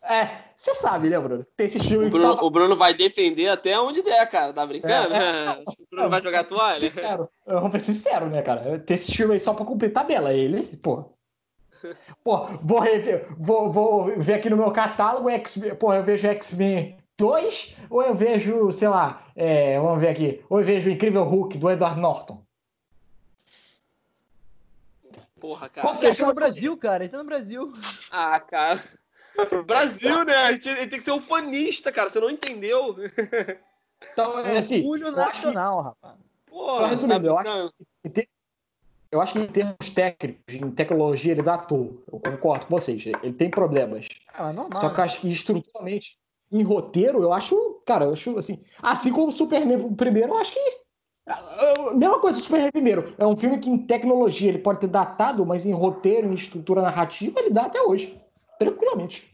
É, 0.00 0.30
você 0.56 0.74
sabe, 0.76 1.10
né, 1.10 1.18
Bruno? 1.18 1.44
Tem 1.56 1.66
esses 1.66 1.84
O 1.84 1.88
filmes 1.88 2.10
que 2.10 2.18
Bruno, 2.18 2.38
só 2.38 2.46
o 2.46 2.50
Bruno 2.50 2.76
vai 2.76 2.94
defender 2.94 3.48
até 3.48 3.78
onde 3.78 4.00
der, 4.00 4.24
cara. 4.30 4.52
Tá 4.52 4.64
brincando? 4.64 5.12
É, 5.12 5.58
O 5.66 5.86
Bruno 5.90 6.08
vai 6.08 6.20
jogar 6.20 6.44
toalha? 6.44 6.78
Sincero, 6.78 7.28
eu 7.44 7.60
vou 7.60 7.70
ser 7.72 7.80
sincero, 7.80 8.26
né, 8.26 8.42
cara? 8.42 8.78
Tem 8.78 8.94
esse 8.94 9.10
filme 9.10 9.34
aí 9.34 9.40
só 9.40 9.52
pra 9.52 9.64
cumprir 9.64 9.92
tabela. 9.92 10.32
Ele, 10.32 10.62
pô. 10.76 11.10
Pô, 12.24 12.46
vou 12.62 12.80
rever, 12.80 13.28
vou, 13.38 13.70
vou 13.70 14.12
ver 14.18 14.34
aqui 14.34 14.50
no 14.50 14.56
meu 14.56 14.70
catálogo 14.72 15.30
X-Men. 15.30 15.76
Pô, 15.76 15.92
eu 15.92 16.02
vejo 16.02 16.26
X-Men 16.26 16.97
2, 17.28 17.74
ou 17.90 18.00
eu 18.02 18.14
vejo, 18.14 18.70
sei 18.70 18.88
lá, 18.88 19.26
é, 19.34 19.78
vamos 19.80 20.00
ver 20.00 20.08
aqui, 20.08 20.44
ou 20.48 20.60
eu 20.60 20.64
vejo 20.64 20.88
o 20.88 20.92
Incrível 20.92 21.24
Hulk 21.24 21.58
do 21.58 21.68
Edward 21.68 22.00
Norton. 22.00 22.40
Porra, 25.40 25.68
Qual 25.68 25.84
cara. 25.84 25.98
que 25.98 26.06
Ele 26.06 26.16
tá 26.16 26.22
é 26.22 26.26
no 26.26 26.34
Brasil, 26.34 26.76
cara. 26.76 27.04
Ele 27.04 27.10
tá 27.12 27.18
no 27.18 27.24
Brasil. 27.24 27.72
Ah, 28.10 28.40
cara. 28.40 28.82
Brasil, 29.66 30.24
né? 30.24 30.34
A 30.36 30.52
gente- 30.52 30.68
Ele 30.68 30.86
tem 30.88 30.98
que 30.98 31.04
ser 31.04 31.12
um 31.12 31.20
fanista, 31.20 31.92
cara. 31.92 32.08
Você 32.08 32.20
não 32.20 32.30
entendeu? 32.30 32.96
Então, 34.12 34.38
é 34.38 34.58
assim, 34.58 34.76
Orgulho 34.78 35.08
acho 35.08 35.14
que- 35.16 35.20
nacional, 35.46 35.80
rapaz. 35.82 36.14
Porra, 36.46 36.76
Só 36.78 36.86
resumindo, 36.86 37.26
eu 37.26 37.36
acho 37.36 37.72
brincando? 38.04 38.28
Eu 39.10 39.20
acho 39.20 39.32
que 39.32 39.38
em 39.40 39.46
termos 39.48 39.90
técnicos, 39.92 40.54
em 40.54 40.70
tecnologia, 40.70 41.32
ele 41.32 41.42
dá 41.42 41.58
toa. 41.58 41.92
Eu 42.12 42.20
concordo 42.20 42.66
com 42.66 42.78
vocês. 42.78 43.04
Ele 43.06 43.32
tem 43.32 43.50
problemas. 43.50 44.06
Ah, 44.32 44.44
mas 44.44 44.54
normal. 44.54 44.80
Só 44.80 44.88
que 44.90 45.00
eu 45.00 45.04
acho 45.04 45.20
que 45.20 45.28
estruturalmente, 45.32 46.16
em 46.50 46.62
roteiro, 46.62 47.22
eu 47.22 47.32
acho, 47.32 47.80
cara, 47.84 48.06
eu 48.06 48.12
acho 48.12 48.38
assim. 48.38 48.60
Assim 48.82 49.12
como 49.12 49.28
o 49.28 49.32
Superman 49.32 49.78
o 49.78 49.94
primeiro, 49.94 50.32
eu 50.32 50.38
acho 50.38 50.52
que. 50.52 50.60
ah, 51.26 51.92
Mesma 51.94 52.18
coisa, 52.18 52.38
o 52.38 52.42
Superman 52.42 52.72
primeiro. 52.72 53.14
É 53.18 53.26
um 53.26 53.36
filme 53.36 53.58
que 53.58 53.70
em 53.70 53.78
tecnologia 53.78 54.48
ele 54.48 54.58
pode 54.58 54.80
ter 54.80 54.86
datado, 54.86 55.44
mas 55.44 55.66
em 55.66 55.72
roteiro, 55.72 56.28
em 56.28 56.34
estrutura 56.34 56.82
narrativa, 56.82 57.38
ele 57.40 57.50
dá 57.50 57.66
até 57.66 57.80
hoje. 57.82 58.18
Tranquilamente. 58.58 59.28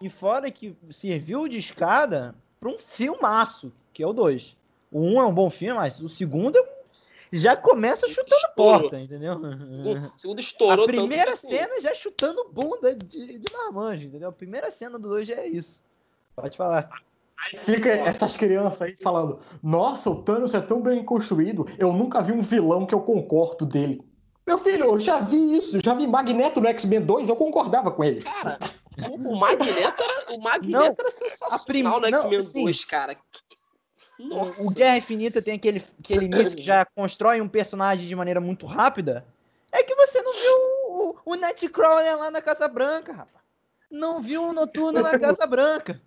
E 0.00 0.08
fora 0.08 0.50
que 0.50 0.76
serviu 0.90 1.48
de 1.48 1.58
escada 1.58 2.34
pra 2.60 2.68
um 2.68 2.78
filmaço, 2.78 3.72
que 3.92 4.02
é 4.02 4.06
o 4.06 4.12
2. 4.12 4.56
O 4.92 5.00
1 5.00 5.14
um 5.14 5.20
é 5.20 5.26
um 5.26 5.34
bom 5.34 5.50
filme, 5.50 5.74
mas 5.74 6.00
o 6.00 6.08
segundo 6.08 6.62
já 7.32 7.56
começa 7.56 8.08
chutando 8.08 8.40
Estourou. 8.46 8.80
porta, 8.80 9.00
entendeu? 9.00 9.34
O 9.34 10.18
segundo 10.18 10.40
estourou 10.40 10.84
A 10.84 10.86
tanto 10.86 10.96
primeira 10.96 11.30
assim, 11.30 11.48
cena 11.48 11.80
já 11.80 11.94
chutando 11.94 12.48
bunda 12.50 12.94
de, 12.94 13.38
de 13.38 13.52
marmanjo, 13.52 14.06
entendeu? 14.06 14.28
A 14.28 14.32
primeira 14.32 14.70
cena 14.70 14.98
do 14.98 15.08
2 15.08 15.26
já 15.26 15.34
é 15.34 15.48
isso. 15.48 15.80
Pode 16.36 16.56
falar. 16.56 16.88
Aí 17.38 17.58
fica 17.58 17.88
essas 17.90 18.36
crianças 18.36 18.82
aí 18.82 18.96
falando: 18.96 19.40
Nossa, 19.62 20.10
o 20.10 20.22
Thanos 20.22 20.54
é 20.54 20.60
tão 20.60 20.80
bem 20.80 21.04
construído, 21.04 21.66
eu 21.78 21.92
nunca 21.92 22.22
vi 22.22 22.32
um 22.32 22.40
vilão 22.40 22.86
que 22.86 22.94
eu 22.94 23.00
concordo 23.00 23.64
dele. 23.64 24.02
Meu 24.46 24.58
filho, 24.58 24.84
eu 24.84 25.00
já 25.00 25.18
vi 25.18 25.56
isso, 25.56 25.78
já 25.84 25.92
vi 25.92 26.06
Magneto 26.06 26.60
no 26.60 26.68
X-Men 26.68 27.00
2, 27.00 27.28
eu 27.28 27.34
concordava 27.36 27.90
com 27.90 28.04
ele. 28.04 28.22
Cara, 28.22 28.58
o 29.18 29.34
Magneto 29.36 30.02
era, 30.02 30.34
o 30.34 30.40
Magneto 30.40 30.70
Não, 30.70 30.84
era 30.86 31.10
sensacional 31.10 31.64
prim- 31.66 31.82
no 31.82 32.06
X-Men 32.06 32.38
assim, 32.38 32.64
2, 32.64 32.84
cara. 32.84 33.16
Nossa. 34.18 34.62
O 34.62 34.70
Guerra 34.72 34.98
Infinita 34.98 35.42
tem 35.42 35.54
aquele, 35.54 35.84
aquele 35.98 36.24
início 36.26 36.56
que 36.56 36.62
já 36.62 36.86
constrói 36.86 37.40
um 37.40 37.48
personagem 37.48 38.06
de 38.06 38.16
maneira 38.16 38.40
muito 38.40 38.66
rápida. 38.66 39.26
É 39.70 39.82
que 39.82 39.94
você 39.94 40.22
não 40.22 40.32
viu 40.32 40.52
o, 40.88 41.16
o 41.26 41.34
Nightcrawler 41.34 42.16
lá 42.18 42.30
na 42.30 42.40
Casa 42.40 42.66
Branca, 42.68 43.12
rapaz. 43.12 43.44
Não 43.90 44.22
viu 44.22 44.42
o 44.48 44.52
Noturno 44.52 45.02
na 45.02 45.18
Casa 45.18 45.46
Branca. 45.46 46.00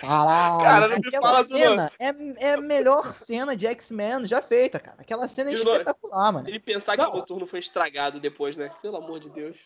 Caralho. 0.00 0.62
Cara, 0.62 0.88
não 0.88 0.98
me 0.98 1.08
Aquela 1.08 1.28
fala 1.28 1.44
cena 1.44 1.92
é, 1.98 2.14
é 2.38 2.54
a 2.54 2.60
melhor 2.60 3.14
cena 3.14 3.56
de 3.56 3.66
X-Men 3.66 4.26
já 4.26 4.40
feita, 4.40 4.78
cara. 4.78 4.96
Aquela 5.00 5.28
cena 5.28 5.50
é 5.50 5.54
espetacular, 5.54 6.32
mano. 6.32 6.48
E 6.48 6.58
pensar 6.58 6.96
que 6.96 7.02
Não. 7.02 7.12
o 7.12 7.16
Noturno 7.16 7.46
foi 7.46 7.58
estragado 7.58 8.18
depois, 8.18 8.56
né? 8.56 8.70
Pelo 8.80 8.96
amor 8.96 9.20
de 9.20 9.30
Deus. 9.30 9.58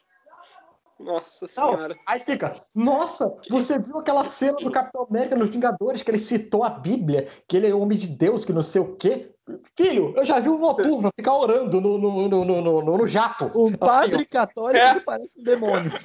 Nossa 0.98 1.46
Não, 1.60 1.76
senhora. 1.76 1.96
aí 2.04 2.18
fica, 2.18 2.56
nossa, 2.74 3.32
você 3.48 3.78
viu 3.78 3.98
aquela 3.98 4.24
cena 4.24 4.58
do 4.58 4.68
Capitão 4.68 5.06
América 5.08 5.36
nos 5.36 5.50
Vingadores, 5.50 6.02
que 6.02 6.10
ele 6.10 6.18
citou 6.18 6.64
a 6.64 6.70
Bíblia, 6.70 7.28
que 7.46 7.56
ele 7.56 7.68
é 7.68 7.74
homem 7.74 7.96
de 7.96 8.08
Deus, 8.08 8.44
que 8.44 8.52
não 8.52 8.62
sei 8.62 8.80
o 8.80 8.96
quê. 8.96 9.30
Filho, 9.76 10.12
eu 10.16 10.24
já 10.24 10.40
vi 10.40 10.48
o 10.48 10.58
Noturno 10.58 11.12
ficar 11.14 11.34
orando 11.34 11.80
no, 11.80 11.96
no, 11.96 12.28
no, 12.28 12.44
no, 12.44 12.82
no, 12.82 12.98
no 12.98 13.06
jato. 13.06 13.50
Um 13.54 13.72
padre 13.72 14.26
católico 14.26 14.84
é. 14.84 14.94
que 14.94 15.00
parece 15.00 15.40
um 15.40 15.44
demônio. 15.44 15.92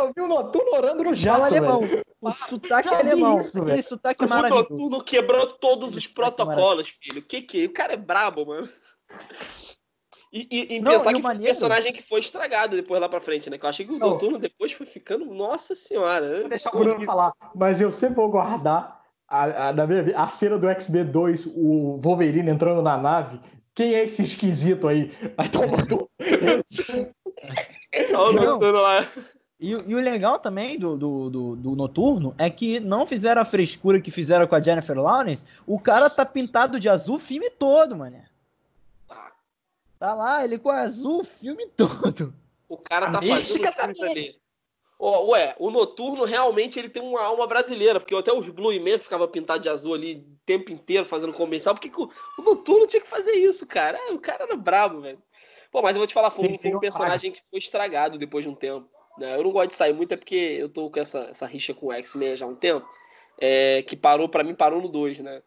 Eu 0.00 0.12
vi 0.16 0.22
o 0.22 0.26
Noturno 0.26 0.72
orando 0.74 1.04
no 1.04 1.14
jato, 1.14 1.44
alemão. 1.44 1.80
velho. 1.80 2.02
O 2.20 2.30
sotaque 2.32 2.88
Já 2.88 2.98
alemão. 2.98 3.40
isso, 3.40 3.64
velho. 3.64 3.82
sotaque 3.82 4.24
O. 4.24 4.48
Noturno 4.48 5.02
quebrou 5.04 5.46
todos 5.46 5.96
os 5.96 6.06
protocolos, 6.06 6.88
filho. 6.88 7.22
Que 7.22 7.42
que? 7.42 7.66
O 7.66 7.72
cara 7.72 7.92
é 7.94 7.96
brabo, 7.96 8.46
mano. 8.46 8.68
E, 10.32 10.46
e, 10.50 10.76
e 10.76 10.80
Não, 10.80 10.92
pensar 10.92 11.10
e 11.10 11.14
o 11.14 11.16
que 11.16 11.20
um 11.20 11.22
maneiro- 11.24 11.46
personagem 11.46 11.92
que 11.92 12.02
foi 12.02 12.20
estragado 12.20 12.76
depois 12.76 13.00
lá 13.00 13.08
pra 13.08 13.20
frente, 13.20 13.50
né? 13.50 13.58
Que 13.58 13.64
eu 13.66 13.70
achei 13.70 13.84
que 13.84 13.92
o 13.92 13.98
Não. 13.98 14.10
Noturno 14.10 14.38
depois 14.38 14.70
foi 14.72 14.86
ficando. 14.86 15.24
Nossa 15.24 15.74
senhora. 15.74 16.40
Vou 16.40 16.48
deixar 16.48 16.74
o 16.74 16.78
Bruno 16.78 17.04
falar, 17.04 17.32
mas 17.54 17.80
eu 17.80 17.90
sempre 17.90 18.16
vou 18.16 18.28
guardar 18.30 19.00
a, 19.28 19.68
a, 19.68 19.72
na 19.72 19.86
minha, 19.86 20.16
a 20.16 20.28
cena 20.28 20.56
do 20.58 20.68
X-Men 20.68 21.06
2, 21.06 21.46
o 21.46 21.96
Wolverine 21.98 22.50
entrando 22.50 22.80
na 22.80 22.96
nave. 22.96 23.40
Quem 23.74 23.94
é 23.94 24.04
esse 24.04 24.22
esquisito 24.22 24.86
aí? 24.86 25.10
Aí 25.36 25.48
tomando. 25.48 26.08
Não, 28.12 28.58
lá. 28.80 29.08
E, 29.60 29.72
e, 29.72 29.94
o 29.94 30.00
legal 30.00 30.38
também 30.38 30.78
do, 30.78 30.96
do, 30.96 31.28
do, 31.28 31.56
do, 31.56 31.76
Noturno 31.76 32.34
é 32.38 32.48
que 32.48 32.80
não 32.80 33.06
fizeram 33.06 33.42
a 33.42 33.44
frescura 33.44 34.00
que 34.00 34.10
fizeram 34.10 34.46
com 34.46 34.54
a 34.54 34.60
Jennifer 34.60 34.98
Lawrence. 34.98 35.44
O 35.66 35.78
cara 35.78 36.08
tá 36.08 36.24
pintado 36.24 36.80
de 36.80 36.88
azul 36.88 37.16
o 37.16 37.20
filme 37.20 37.50
todo, 37.50 37.94
mano. 37.94 38.24
Tá. 39.06 39.32
Tá 39.98 40.14
lá, 40.14 40.42
ele 40.42 40.58
com 40.58 40.70
azul 40.70 41.20
o 41.20 41.24
filme 41.24 41.66
todo. 41.76 42.32
O 42.70 42.78
cara 42.78 43.10
tá 43.10 43.20
fazendo 43.20 43.98
tá 43.98 44.06
ali. 44.06 44.40
Oh, 44.98 45.32
ué, 45.32 45.54
o 45.58 45.70
Noturno 45.70 46.24
realmente 46.24 46.78
ele 46.78 46.88
tem 46.88 47.02
uma 47.02 47.22
alma 47.22 47.46
brasileira, 47.46 48.00
porque 48.00 48.14
até 48.14 48.32
os 48.32 48.48
Blue 48.48 48.72
Man 48.80 48.98
ficava 48.98 49.28
pintado 49.28 49.62
de 49.62 49.68
azul 49.68 49.94
ali 49.94 50.14
o 50.14 50.38
tempo 50.46 50.72
inteiro 50.72 51.04
fazendo 51.04 51.32
comercial, 51.32 51.74
porque 51.74 51.90
o, 52.00 52.08
o 52.38 52.42
Noturno 52.42 52.86
tinha 52.86 53.00
que 53.02 53.08
fazer 53.08 53.32
isso, 53.32 53.66
cara. 53.66 53.98
É, 53.98 54.12
o 54.12 54.18
cara 54.18 54.44
era 54.44 54.56
brabo, 54.56 55.00
velho. 55.02 55.18
Pô, 55.70 55.82
mas 55.82 55.96
eu 55.96 56.00
vou 56.00 56.06
te 56.06 56.14
falar, 56.14 56.30
foi, 56.30 56.56
foi 56.56 56.74
um 56.74 56.80
personagem 56.80 57.30
que 57.30 57.40
foi 57.48 57.58
estragado 57.58 58.18
depois 58.18 58.44
de 58.44 58.50
um 58.50 58.54
tempo. 58.54 58.88
Né? 59.18 59.36
Eu 59.36 59.44
não 59.44 59.52
gosto 59.52 59.70
de 59.70 59.76
sair 59.76 59.92
muito, 59.92 60.12
é 60.12 60.16
porque 60.16 60.36
eu 60.36 60.68
tô 60.68 60.90
com 60.90 61.00
essa, 61.00 61.20
essa 61.30 61.46
rixa 61.46 61.74
com 61.74 61.86
o 61.86 61.92
X-Men 61.92 62.36
já 62.36 62.46
há 62.46 62.48
um 62.48 62.54
tempo, 62.54 62.88
é, 63.38 63.82
que 63.82 63.96
parou, 63.96 64.28
para 64.28 64.44
mim, 64.44 64.54
parou 64.54 64.80
no 64.80 64.88
2, 64.88 65.20
né? 65.20 65.42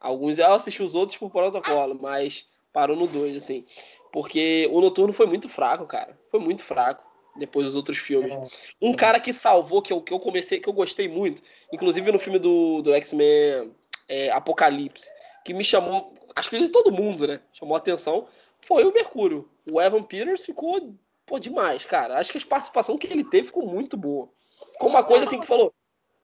Alguns, 0.00 0.38
eu 0.38 0.52
assisti 0.52 0.82
os 0.82 0.94
outros 0.94 1.16
por 1.16 1.30
protocolo, 1.30 1.98
mas 2.00 2.46
parou 2.72 2.96
no 2.96 3.06
2, 3.06 3.36
assim. 3.36 3.64
Porque 4.12 4.68
o 4.70 4.80
Noturno 4.80 5.12
foi 5.12 5.26
muito 5.26 5.48
fraco, 5.48 5.86
cara. 5.86 6.18
Foi 6.30 6.40
muito 6.40 6.62
fraco 6.62 7.04
depois 7.38 7.66
dos 7.66 7.74
outros 7.74 7.98
filmes. 7.98 8.32
É. 8.32 8.44
Um 8.80 8.94
cara 8.94 9.20
que 9.20 9.32
salvou, 9.32 9.82
que 9.82 9.92
eu, 9.92 10.00
que 10.00 10.12
eu 10.12 10.18
comecei, 10.18 10.60
que 10.60 10.68
eu 10.68 10.72
gostei 10.72 11.08
muito, 11.08 11.42
inclusive 11.72 12.10
no 12.10 12.18
filme 12.18 12.38
do, 12.38 12.82
do 12.82 12.94
X-Men 12.94 13.72
é, 14.08 14.30
Apocalipse, 14.30 15.10
que 15.44 15.54
me 15.54 15.64
chamou, 15.64 16.12
acho 16.34 16.50
que 16.50 16.58
de 16.58 16.68
todo 16.68 16.92
mundo, 16.92 17.26
né? 17.26 17.40
Chamou 17.52 17.74
a 17.74 17.78
atenção, 17.78 18.26
foi 18.60 18.84
o 18.84 18.92
Mercúrio. 18.92 19.48
O 19.70 19.80
Evan 19.80 20.02
Peters 20.02 20.44
ficou, 20.44 20.94
pô, 21.26 21.38
demais, 21.38 21.84
cara. 21.84 22.18
Acho 22.18 22.32
que 22.32 22.38
a 22.38 22.46
participação 22.46 22.96
que 22.96 23.06
ele 23.06 23.24
teve 23.24 23.48
ficou 23.48 23.66
muito 23.66 23.96
boa. 23.96 24.28
Ficou 24.72 24.88
uma 24.88 25.04
coisa 25.04 25.26
assim 25.26 25.40
que 25.40 25.46
falou. 25.46 25.74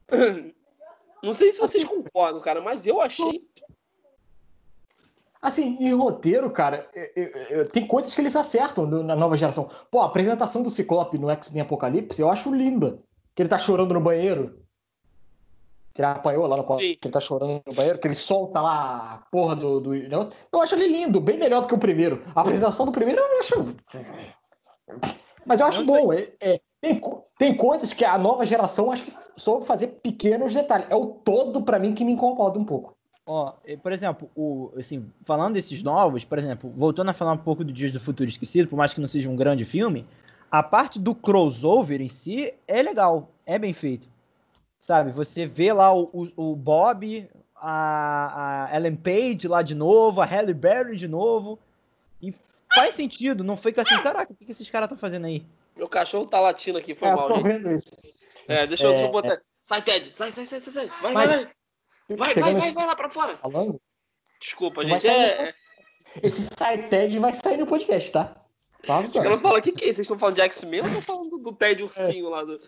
Não 1.23 1.35
sei 1.35 1.53
se 1.53 1.61
vocês 1.61 1.85
concordam, 1.85 2.41
cara, 2.41 2.61
mas 2.61 2.87
eu 2.87 3.01
achei 3.01 3.45
Assim, 5.43 5.77
em 5.81 5.93
roteiro, 5.93 6.49
cara, 6.53 6.89
eu, 6.95 7.11
eu, 7.17 7.29
eu, 7.51 7.69
tem 7.69 7.85
coisas 7.85 8.15
que 8.15 8.21
eles 8.21 8.37
acertam 8.37 8.87
no, 8.87 9.03
na 9.03 9.17
nova 9.17 9.37
geração. 9.37 9.69
Pô, 9.91 10.01
a 10.01 10.07
apresentação 10.07 10.63
do 10.63 10.71
Ciclope 10.71 11.19
no 11.19 11.29
X-Men 11.31 11.63
Apocalipse 11.63 12.23
eu 12.23 12.31
acho 12.31 12.55
linda. 12.55 13.01
Que 13.35 13.43
ele 13.43 13.49
tá 13.49 13.59
chorando 13.59 13.93
no 13.93 14.01
banheiro. 14.01 14.63
Que 15.93 16.01
ele 16.01 16.07
apanhou 16.07 16.47
lá 16.47 16.57
no 16.57 16.63
quarto, 16.63 16.81
que 16.81 16.99
ele 17.03 17.13
tá 17.13 17.19
chorando 17.19 17.61
no 17.67 17.75
banheiro, 17.75 17.99
que 17.99 18.07
ele 18.07 18.15
solta 18.15 18.61
lá 18.61 19.15
a 19.15 19.31
porra 19.33 19.57
do, 19.57 19.81
do 19.81 19.91
negócio. 19.91 20.31
Eu 20.53 20.63
acho 20.63 20.77
ele 20.77 20.87
lindo, 20.87 21.21
bem 21.21 21.37
melhor 21.37 21.63
do 21.63 21.67
que 21.67 21.75
o 21.75 21.79
primeiro. 21.79 22.23
A 22.37 22.41
apresentação 22.41 22.87
do 22.87 22.93
primeiro 22.93 23.21
eu 23.21 23.39
acho. 23.41 23.55
Mas 25.45 25.61
eu 25.61 25.67
acho 25.67 25.85
bom. 25.85 26.13
É, 26.13 26.31
é, 26.41 26.61
tem, 26.81 27.01
tem 27.39 27.57
coisas 27.57 27.93
que 27.93 28.05
a 28.05 28.19
nova 28.19 28.45
geração 28.45 28.91
acho 28.91 29.05
que 29.05 29.13
soube 29.37 29.65
fazer 29.65 29.89
pequenos 30.03 30.55
detalhes. 30.55 30.87
É 30.91 30.97
o 30.97 31.07
todo, 31.07 31.63
para 31.63 31.79
mim, 31.79 31.95
que 31.95 32.05
me 32.05 32.13
incomoda 32.13 32.59
um 32.59 32.65
pouco. 32.65 32.95
Ó, 33.25 33.55
por 33.83 33.93
exemplo, 33.93 34.29
o, 34.35 34.73
assim, 34.77 35.09
falando 35.25 35.55
desses 35.55 35.83
novos, 35.83 36.25
por 36.25 36.39
exemplo, 36.39 36.73
voltando 36.77 37.11
a 37.11 37.15
falar 37.15 37.33
um 37.33 37.39
pouco 37.39 37.65
do 37.65 37.73
Dias 37.73 37.93
do 37.93 38.01
Futuro 38.01 38.29
Esquecido, 38.29 38.69
por 38.69 38.77
mais 38.77 38.93
que 38.93 39.01
não 39.01 39.07
seja 39.07 39.31
um 39.31 39.37
grande 39.37 39.65
filme, 39.65 40.05
a 40.51 40.63
parte 40.63 40.99
do 40.99 41.15
crossover 41.15 42.01
em 42.01 42.09
si 42.09 42.53
é 42.67 42.83
legal, 42.83 43.31
é 43.47 43.59
bem 43.59 43.73
feito. 43.73 44.09
Sabe, 44.81 45.13
você 45.13 45.47
vê 45.47 45.73
lá 45.73 45.95
o, 45.95 46.11
o, 46.13 46.51
o 46.51 46.57
Bob, 46.57 47.29
a, 47.55 48.67
a, 48.67 48.77
Ellen 48.77 48.97
Page 48.97 49.47
lá 49.47 49.63
de 49.63 49.77
novo, 49.77 50.21
a 50.21 50.25
Halle 50.25 50.53
Berry 50.53 50.97
de 50.97 51.07
novo, 51.07 51.59
e 52.21 52.35
faz 52.75 52.95
sentido, 52.95 53.45
não 53.45 53.57
fica 53.57 53.83
assim, 53.83 54.01
caraca, 54.03 54.33
o 54.33 54.37
que, 54.37 54.45
que 54.45 54.53
esses 54.53 54.69
caras 54.71 54.87
estão 54.87 54.99
fazendo 54.99 55.27
aí? 55.27 55.45
Meu 55.77 55.89
cachorro 55.89 56.27
tá 56.27 56.41
latindo 56.41 56.79
aqui, 56.79 56.95
foi 56.95 57.09
é, 57.09 57.15
mal. 57.15 57.29
Tô 57.29 57.41
vendo 57.41 57.71
isso. 57.71 57.91
É, 58.47 58.67
deixa 58.67 58.87
eu, 58.87 58.93
é, 58.93 59.09
botar. 59.09 59.35
É... 59.35 59.41
Sai, 59.63 59.83
Ted, 59.83 60.13
sai, 60.13 60.31
sai, 60.31 60.45
sai, 60.45 60.61
sai, 60.61 60.91
vai, 61.01 61.13
Mas... 61.13 61.31
vai, 61.31 61.39
vai. 61.39 61.55
Vai, 62.17 62.35
vai, 62.35 62.55
vai, 62.55 62.73
vai 62.73 62.87
lá 62.87 62.97
pra 62.97 63.09
fora. 63.09 63.37
Falando? 63.37 63.81
Desculpa, 64.41 64.85
gente. 64.85 65.07
É... 65.07 65.47
No... 65.47 65.53
Esse 66.23 66.43
SciTed 66.43 67.19
vai 67.19 67.33
sair 67.33 67.57
no 67.57 67.67
podcast, 67.67 68.13
tá? 68.13 68.37
Os 68.83 69.13
caras 69.13 69.41
falam, 69.41 69.59
o 69.59 69.63
que, 69.63 69.73
que 69.73 69.85
é? 69.85 69.87
Vocês 69.87 70.01
estão 70.01 70.19
falando 70.19 70.35
de 70.35 70.43
X-Men 70.43 70.81
ou 70.81 70.87
estão 70.89 71.01
falando 71.01 71.39
do 71.39 71.53
Ted 71.53 71.85
Ursinho 71.85 72.27
é. 72.27 72.31
lá 72.31 72.45
do. 72.45 72.61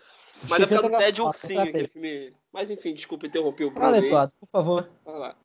Mas 0.49 0.61
é 0.71 0.75
por 0.75 0.81
causa 0.81 0.89
do 0.89 0.97
Ted 0.97 1.21
Ursinho, 1.21 1.61
aquele 1.61 1.87
filme. 1.87 2.33
Mas 2.53 2.69
enfim, 2.69 2.93
desculpa 2.93 3.27
interromper 3.27 3.65
o 3.65 3.71
Bruno. 3.71 3.85
Fala, 3.85 3.97
Eduardo, 3.97 4.33
por 4.39 4.47
favor. 4.47 4.89
Vai 5.03 5.19
lá. 5.19 5.35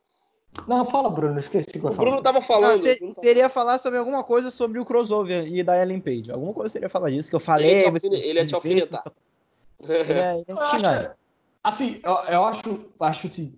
Não, 0.66 0.84
fala, 0.84 1.08
Bruno, 1.08 1.38
esqueci 1.38 1.78
o 1.78 1.80
que 1.80 1.86
eu 1.86 1.90
O 1.90 1.94
Bruno 1.94 2.22
tava 2.22 2.40
falando. 2.40 2.82
Não, 2.82 3.14
seria 3.14 3.48
falar 3.48 3.78
sobre 3.78 3.98
alguma 3.98 4.24
coisa 4.24 4.50
sobre 4.50 4.78
o 4.78 4.84
crossover 4.84 5.46
e 5.46 5.62
da 5.62 5.80
Ellen 5.80 6.00
Page. 6.00 6.30
Alguma 6.30 6.52
coisa 6.52 6.70
seria 6.70 6.88
falar 6.88 7.10
disso, 7.10 7.30
que 7.30 7.36
eu 7.36 7.40
falei. 7.40 7.70
Ele 7.70 7.96
é 7.96 8.00
te, 8.00 8.06
ele 8.06 8.38
é 8.38 8.44
te 8.44 8.54
alfinetar. 8.54 9.04
Ele 9.82 9.92
é, 10.12 10.34
ele 10.36 10.44
é 10.48 11.14
Assim, 11.62 12.00
eu, 12.02 12.12
eu 12.12 12.44
acho, 12.44 12.86
acho 13.00 13.26
assim, 13.26 13.54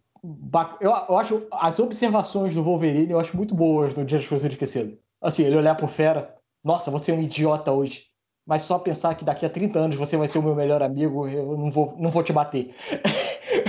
eu, 0.80 0.90
eu, 1.08 1.18
acho 1.18 1.46
as 1.52 1.78
observações 1.78 2.54
do 2.54 2.62
Wolverine 2.62 3.12
eu 3.12 3.20
acho 3.20 3.36
muito 3.36 3.54
boas 3.54 3.94
no 3.94 4.04
Dia 4.04 4.18
de 4.18 4.26
Futuro 4.26 4.52
Esquecido. 4.52 4.98
Assim, 5.20 5.44
ele 5.44 5.56
olhar 5.56 5.76
pro 5.76 5.86
Fera, 5.86 6.34
nossa, 6.64 6.90
você 6.90 7.12
é 7.12 7.14
um 7.14 7.22
idiota 7.22 7.70
hoje. 7.70 8.06
Mas 8.44 8.62
só 8.62 8.76
pensar 8.76 9.14
que 9.14 9.24
daqui 9.24 9.46
a 9.46 9.50
30 9.50 9.78
anos 9.78 9.96
você 9.96 10.16
vai 10.16 10.26
ser 10.26 10.38
o 10.38 10.42
meu 10.42 10.54
melhor 10.54 10.82
amigo, 10.82 11.28
eu 11.28 11.56
não 11.56 11.70
vou, 11.70 11.94
não 11.96 12.10
vou 12.10 12.24
te 12.24 12.32
bater. 12.32 12.74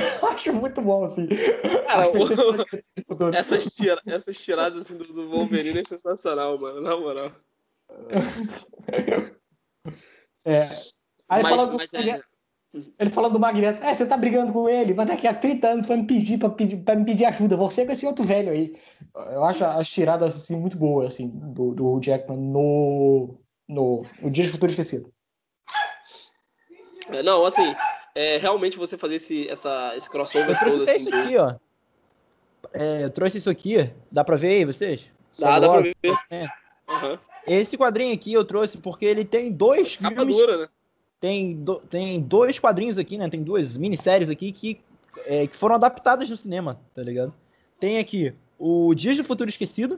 acho 0.50 0.54
muito 0.54 0.82
bom, 0.82 1.06
assim. 1.06 1.28
Cara, 1.88 2.10
o... 2.12 3.36
essas, 3.36 3.66
tira... 3.66 4.02
essas 4.06 4.38
tiradas 4.38 4.82
assim, 4.82 4.98
do, 4.98 5.06
do 5.06 5.30
Wolverine 5.30 5.80
é 5.80 5.84
sensacional, 5.84 6.60
mano, 6.60 6.82
na 6.82 6.98
moral. 6.98 7.32
É. 10.46 10.64
Aí 11.30 11.42
mas, 11.42 11.50
fala 11.50 11.68
do... 11.68 11.78
mas 11.78 11.94
é... 11.94 12.22
Ele 12.98 13.10
falando 13.10 13.34
do 13.34 13.40
Magneto, 13.40 13.84
é, 13.84 13.94
você 13.94 14.06
tá 14.06 14.18
brigando 14.18 14.52
com 14.52 14.68
ele, 14.68 14.96
mas 14.96 15.08
daqui 15.08 15.28
a 15.28 15.34
30 15.34 15.68
anos 15.68 15.88
foi 15.88 15.96
me 15.96 16.08
pedir 16.08 16.40
pra, 16.40 16.50
pedir 16.50 16.78
pra 16.78 16.96
me 16.96 17.06
pedir 17.06 17.26
ajuda. 17.26 17.56
Você 17.56 17.86
com 17.86 17.92
esse 17.92 18.06
outro 18.06 18.26
velho 18.26 18.52
aí. 18.52 18.76
Eu 19.32 19.46
acho 19.46 19.64
as 19.64 19.88
tiradas 19.88 20.36
assim, 20.36 20.58
muito 20.58 20.76
boas, 20.76 21.14
assim, 21.14 21.30
do, 21.30 21.76
do 21.76 22.00
Jackman 22.02 22.40
no, 22.40 23.38
no, 23.70 24.06
no 24.20 24.32
Dia 24.32 24.44
de 24.44 24.50
Futuro 24.50 24.72
Esquecido. 24.72 25.14
É, 27.10 27.22
não, 27.22 27.46
assim, 27.46 27.76
é, 28.16 28.38
realmente 28.38 28.78
você 28.78 28.98
fazer 28.98 29.16
esse, 29.16 29.48
essa, 29.48 29.94
esse 29.96 30.10
crossover 30.10 30.58
todo 30.60 30.84
assim. 30.84 30.98
isso 30.98 31.16
aqui, 31.16 31.38
ó. 31.38 31.56
É, 32.74 33.04
eu 33.04 33.10
trouxe 33.10 33.38
isso 33.38 33.50
aqui, 33.50 33.90
dá 34.12 34.24
pra 34.24 34.36
ver 34.36 34.50
aí 34.50 34.66
vocês? 34.66 35.10
Dá, 35.38 35.60
dá 35.60 35.70
pra 35.70 35.82
ver. 35.82 35.96
É. 36.30 36.44
Uhum. 36.88 37.18
Esse 37.48 37.78
quadrinho 37.78 38.14
aqui 38.14 38.34
eu 38.34 38.46
trouxe 38.46 38.78
porque 38.78 39.06
ele 39.06 39.26
tem 39.26 39.52
dois 39.52 39.98
Capa 39.98 40.16
filmes. 40.16 40.36
Dura, 40.36 40.58
né? 40.58 40.68
tem, 41.24 41.56
do, 41.56 41.76
tem 41.76 42.20
dois 42.20 42.60
quadrinhos 42.60 42.98
aqui, 42.98 43.18
né? 43.18 43.30
Tem 43.30 43.42
duas 43.42 43.78
minisséries 43.78 44.30
aqui 44.30 44.52
que, 44.52 44.82
é, 45.26 45.48
que 45.48 45.56
foram 45.56 45.76
adaptadas 45.76 46.30
no 46.30 46.36
cinema, 46.36 46.78
tá 46.94 47.02
ligado? 47.02 47.34
Tem 47.80 47.98
aqui 47.98 48.34
o 48.60 48.94
Dias 48.94 49.16
do 49.16 49.24
Futuro 49.24 49.50
Esquecido, 49.50 49.98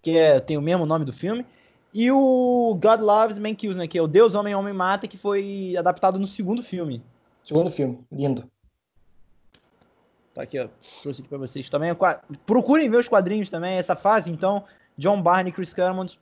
que 0.00 0.16
é, 0.16 0.38
tem 0.38 0.56
o 0.56 0.62
mesmo 0.62 0.86
nome 0.86 1.04
do 1.04 1.12
filme, 1.12 1.44
e 1.92 2.08
o 2.12 2.78
God 2.80 3.00
Loves 3.00 3.36
Man 3.36 3.56
Kills, 3.56 3.76
né? 3.76 3.88
Que 3.88 3.98
é 3.98 4.02
o 4.02 4.06
Deus 4.06 4.36
Homem 4.36 4.54
Homem 4.54 4.72
Mata, 4.72 5.08
que 5.08 5.16
foi 5.16 5.74
adaptado 5.76 6.20
no 6.20 6.26
segundo 6.26 6.62
filme. 6.62 7.02
Segundo 7.44 7.70
filme, 7.70 8.04
lindo. 8.10 8.50
Tá 10.32 10.42
aqui, 10.42 10.58
ó. 10.58 10.68
Trouxe 11.02 11.20
aqui 11.20 11.28
pra 11.28 11.38
vocês 11.38 11.70
também. 11.70 11.90
Procurem 12.46 12.90
ver 12.90 12.96
os 12.96 13.08
quadrinhos 13.08 13.50
também, 13.50 13.76
essa 13.76 13.94
fase, 13.94 14.30
então. 14.30 14.64
John 14.96 15.20
Barney, 15.20 15.52
Chris 15.52 15.74
Claremont, 15.74 16.18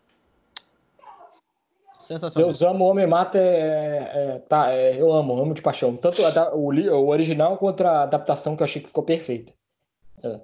Sensacional. 2.03 2.51
Eu 2.51 2.69
amo 2.69 2.85
Homem 2.85 3.07
Mata, 3.07 3.39
é, 3.39 4.11
é, 4.13 4.39
tá, 4.49 4.75
é, 4.75 5.01
eu 5.01 5.13
amo, 5.13 5.41
amo 5.41 5.55
de 5.55 5.63
paixão. 5.63 5.97
Tanto 5.97 6.25
a, 6.27 6.53
o, 6.53 6.73
o, 6.73 7.09
original 7.09 7.57
quanto 7.57 7.87
a 7.87 8.03
adaptação 8.03 8.57
que 8.57 8.63
eu 8.63 8.65
achei 8.65 8.83
que 8.83 8.89
ficou 8.89 9.05
perfeita. 9.05 9.53
É, 10.23 10.41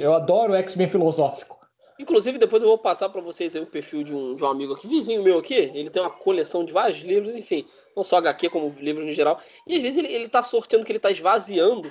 eu 0.00 0.14
adoro 0.14 0.54
o 0.54 0.56
X-Men 0.56 0.88
filosófico. 0.88 1.55
Inclusive, 1.98 2.38
depois 2.38 2.62
eu 2.62 2.68
vou 2.68 2.78
passar 2.78 3.08
para 3.08 3.20
vocês 3.20 3.56
aí 3.56 3.62
o 3.62 3.66
perfil 3.66 4.02
de 4.02 4.14
um, 4.14 4.34
de 4.34 4.44
um 4.44 4.48
amigo 4.48 4.74
aqui, 4.74 4.86
vizinho 4.86 5.22
meu 5.22 5.38
aqui. 5.38 5.54
Ele 5.54 5.88
tem 5.88 6.02
uma 6.02 6.10
coleção 6.10 6.64
de 6.64 6.72
vários 6.72 7.00
livros, 7.00 7.34
enfim, 7.34 7.66
não 7.96 8.04
só 8.04 8.18
HQ, 8.18 8.50
como 8.50 8.74
livros 8.78 9.06
no 9.06 9.12
geral. 9.12 9.40
E 9.66 9.76
às 9.76 9.82
vezes 9.82 9.98
ele, 9.98 10.12
ele 10.12 10.28
tá 10.28 10.42
sorteando 10.42 10.84
que 10.84 10.92
ele 10.92 10.98
tá 10.98 11.10
esvaziando. 11.10 11.90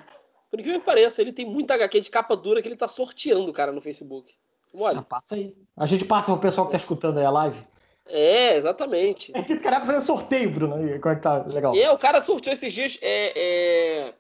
Por 0.51 0.61
que 0.61 0.69
me 0.69 0.79
pareça, 0.79 1.21
ele 1.21 1.33
tem 1.33 1.45
muita 1.45 1.73
HQ 1.73 2.01
de 2.01 2.09
capa 2.09 2.35
dura 2.35 2.61
que 2.61 2.67
ele 2.67 2.75
tá 2.75 2.87
sorteando, 2.87 3.51
cara, 3.51 3.71
no 3.71 3.81
Facebook. 3.81 4.33
Olha. 4.73 4.99
Ah, 4.99 5.03
passa 5.03 5.35
aí. 5.35 5.55
A 5.75 5.85
gente 5.85 6.05
passa 6.05 6.31
pro 6.31 6.41
pessoal 6.41 6.67
que 6.67 6.71
tá 6.71 6.77
escutando 6.77 7.17
aí 7.17 7.25
a 7.25 7.31
live. 7.31 7.59
É, 8.07 8.55
exatamente. 8.55 9.31
É 9.35 9.41
que 9.41 9.53
o 9.53 9.61
cara 9.61 9.83
fazer 9.85 9.97
um 9.97 10.01
sorteio, 10.01 10.51
Bruno. 10.51 10.75
Aí, 10.75 10.99
como 10.99 11.13
é 11.13 11.15
que 11.15 11.23
tá? 11.23 11.43
Legal. 11.47 11.75
É, 11.75 11.91
o 11.91 11.97
cara 11.97 12.21
sorteou 12.21 12.53
esses 12.53 12.71
dias. 12.71 12.99
É, 13.01 13.33
é... 13.35 14.13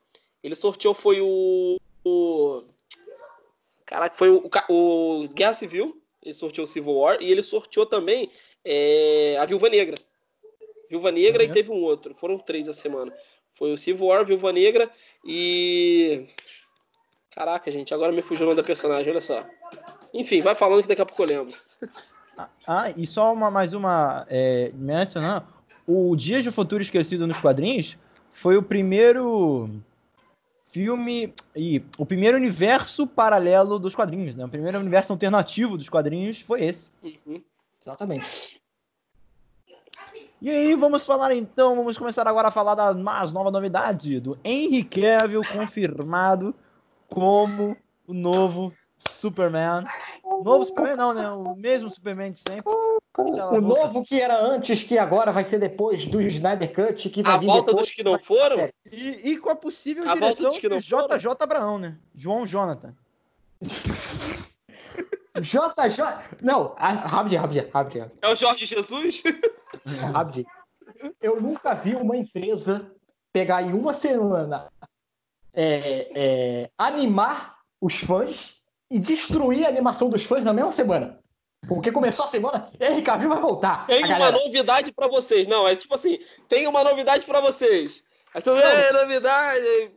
Ele 0.43 0.55
sorteou, 0.55 0.93
foi 0.93 1.21
o. 1.21 1.77
o... 2.03 2.63
Caraca, 3.85 4.15
foi 4.15 4.29
o, 4.29 4.49
o 4.69 5.25
Guerra 5.33 5.53
Civil. 5.53 6.01
Ele 6.21 6.33
sorteou 6.33 6.65
o 6.65 6.67
Civil 6.67 6.93
War. 6.93 7.17
E 7.21 7.31
ele 7.31 7.43
sorteou 7.43 7.85
também 7.85 8.29
é... 8.63 9.37
a 9.39 9.45
Viúva 9.45 9.69
Negra. 9.69 9.95
Viúva 10.89 11.11
Negra 11.11 11.43
uhum. 11.43 11.49
e 11.49 11.53
teve 11.53 11.71
um 11.71 11.81
outro. 11.81 12.15
Foram 12.15 12.37
três 12.39 12.67
a 12.67 12.73
semana. 12.73 13.13
Foi 13.53 13.71
o 13.71 13.77
Civil 13.77 14.05
War, 14.05 14.25
Viúva 14.25 14.51
Negra 14.51 14.89
e. 15.23 16.27
Caraca, 17.31 17.69
gente, 17.69 17.93
agora 17.93 18.11
me 18.11 18.21
fugiu 18.21 18.45
o 18.45 18.49
nome 18.49 18.61
da 18.61 18.65
personagem, 18.65 19.11
olha 19.11 19.21
só. 19.21 19.45
Enfim, 20.13 20.41
vai 20.41 20.55
falando 20.55 20.81
que 20.81 20.87
daqui 20.87 21.01
a 21.01 21.05
pouco 21.05 21.23
eu 21.23 21.27
lembro. 21.27 21.57
Ah, 22.67 22.91
e 22.95 23.05
só 23.05 23.31
uma, 23.31 23.49
mais 23.49 23.73
uma 23.73 24.25
é, 24.29 24.71
mencionar. 24.73 25.47
O 25.87 26.15
Dias 26.15 26.43
do 26.43 26.51
Futuro 26.51 26.81
Esquecido 26.81 27.27
nos 27.27 27.39
quadrinhos 27.39 27.97
foi 28.31 28.57
o 28.57 28.63
primeiro 28.63 29.69
filme 30.75 31.33
e 31.55 31.81
o 31.97 32.05
primeiro 32.05 32.35
universo 32.35 33.07
paralelo 33.07 33.79
dos 33.79 33.95
quadrinhos, 33.95 34.35
né? 34.35 34.43
O 34.43 34.49
primeiro 34.49 34.77
universo 34.77 35.13
alternativo 35.13 35.77
dos 35.77 35.87
quadrinhos 35.87 36.41
foi 36.41 36.65
esse. 36.65 36.91
Uhum. 37.01 37.41
Exatamente. 37.81 38.61
E 40.41 40.49
aí, 40.49 40.75
vamos 40.75 41.05
falar 41.05 41.33
então, 41.33 41.77
vamos 41.77 41.97
começar 41.97 42.27
agora 42.27 42.49
a 42.49 42.51
falar 42.51 42.75
da 42.75 42.93
mais 42.93 43.31
nova 43.31 43.49
novidade 43.49 44.19
do 44.19 44.37
Henry 44.43 44.83
Cavill 44.83 45.43
confirmado 45.53 46.53
como 47.07 47.77
o 48.05 48.13
novo 48.13 48.73
Superman. 49.09 49.85
Novo 50.43 50.65
Superman 50.65 50.97
não, 50.97 51.13
né? 51.13 51.31
O 51.31 51.55
mesmo 51.55 51.89
Superman 51.89 52.33
de 52.33 52.39
sempre. 52.39 52.69
O 53.17 53.61
novo 53.61 54.03
que 54.03 54.19
era 54.19 54.41
antes, 54.41 54.83
que 54.83 54.97
agora 54.97 55.31
vai 55.31 55.43
ser 55.43 55.59
depois 55.59 56.05
do 56.05 56.21
Snyder 56.21 56.73
Cut, 56.73 57.09
que 57.09 57.23
vai 57.23 57.35
A 57.35 57.37
vir 57.37 57.45
volta 57.45 57.71
depois, 57.71 57.87
dos 57.87 57.95
que 57.95 58.03
não 58.03 58.19
foram? 58.19 58.59
É. 58.59 58.73
E, 58.91 59.31
e 59.31 59.37
com 59.37 59.49
a 59.49 59.55
possível 59.55 60.03
A 60.03 60.15
volta 60.15 60.19
direção 60.21 60.49
dos 60.49 60.59
que 60.59 60.67
não 60.67 60.79
de 60.79 60.85
JJ 60.85 61.27
Abraão, 61.39 61.77
né? 61.77 61.97
João 62.13 62.45
Jonathan. 62.45 62.93
JJ. 65.41 66.03
Não, 66.41 66.73
rapidinho, 66.77 67.41
rapidinho, 67.41 67.69
rapidinho. 67.73 68.11
É 68.21 68.29
o 68.29 68.35
Jorge 68.35 68.65
Jesus? 68.65 69.23
rapidinho. 70.13 70.47
Eu 71.21 71.41
nunca 71.41 71.73
vi 71.73 71.95
uma 71.95 72.15
empresa 72.15 72.91
pegar 73.31 73.61
em 73.61 73.73
uma 73.73 73.93
semana 73.93 74.71
é, 75.53 76.07
é, 76.15 76.69
animar 76.77 77.57
os 77.81 77.99
fãs 77.99 78.55
e 78.89 78.99
destruir 78.99 79.65
a 79.65 79.69
animação 79.69 80.09
dos 80.09 80.25
fãs 80.25 80.45
na 80.45 80.53
mesma 80.53 80.71
semana. 80.71 81.19
Porque 81.67 81.91
começou 81.91 82.25
a 82.25 82.27
semana, 82.27 82.69
Henry 82.79 83.01
Cavill 83.01 83.29
vai 83.29 83.39
voltar. 83.39 83.87
Tem 83.87 83.99
uma 84.03 84.07
galera, 84.07 84.37
novidade 84.37 84.91
pra 84.91 85.07
vocês. 85.07 85.47
Não, 85.47 85.67
é 85.67 85.75
tipo 85.75 85.95
assim, 85.95 86.19
tem 86.47 86.67
uma 86.67 86.83
novidade 86.83 87.25
pra 87.25 87.39
vocês. 87.41 88.03
Aí 88.33 88.41
tu, 88.41 88.51
é, 88.51 88.91
novidade. 88.93 89.91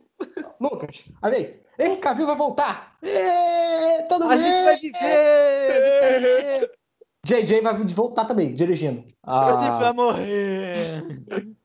Lucas, 0.59 1.03
aí, 1.21 1.59
Henry 1.77 1.97
Cavill 1.97 2.25
vai 2.27 2.35
voltar. 2.35 2.97
Ê, 3.01 4.03
todo 4.09 4.25
A 4.29 4.35
gente 4.35 4.63
vai 4.63 4.73
mundo. 4.73 4.81
viver! 4.81 6.71
JJ 7.25 7.61
vai 7.61 7.73
voltar 7.75 8.25
também, 8.25 8.53
dirigindo. 8.55 9.03
A 9.23 9.63
gente 9.65 9.77
vai 9.79 9.89
Ah, 9.89 9.93
morrer! 9.93 10.83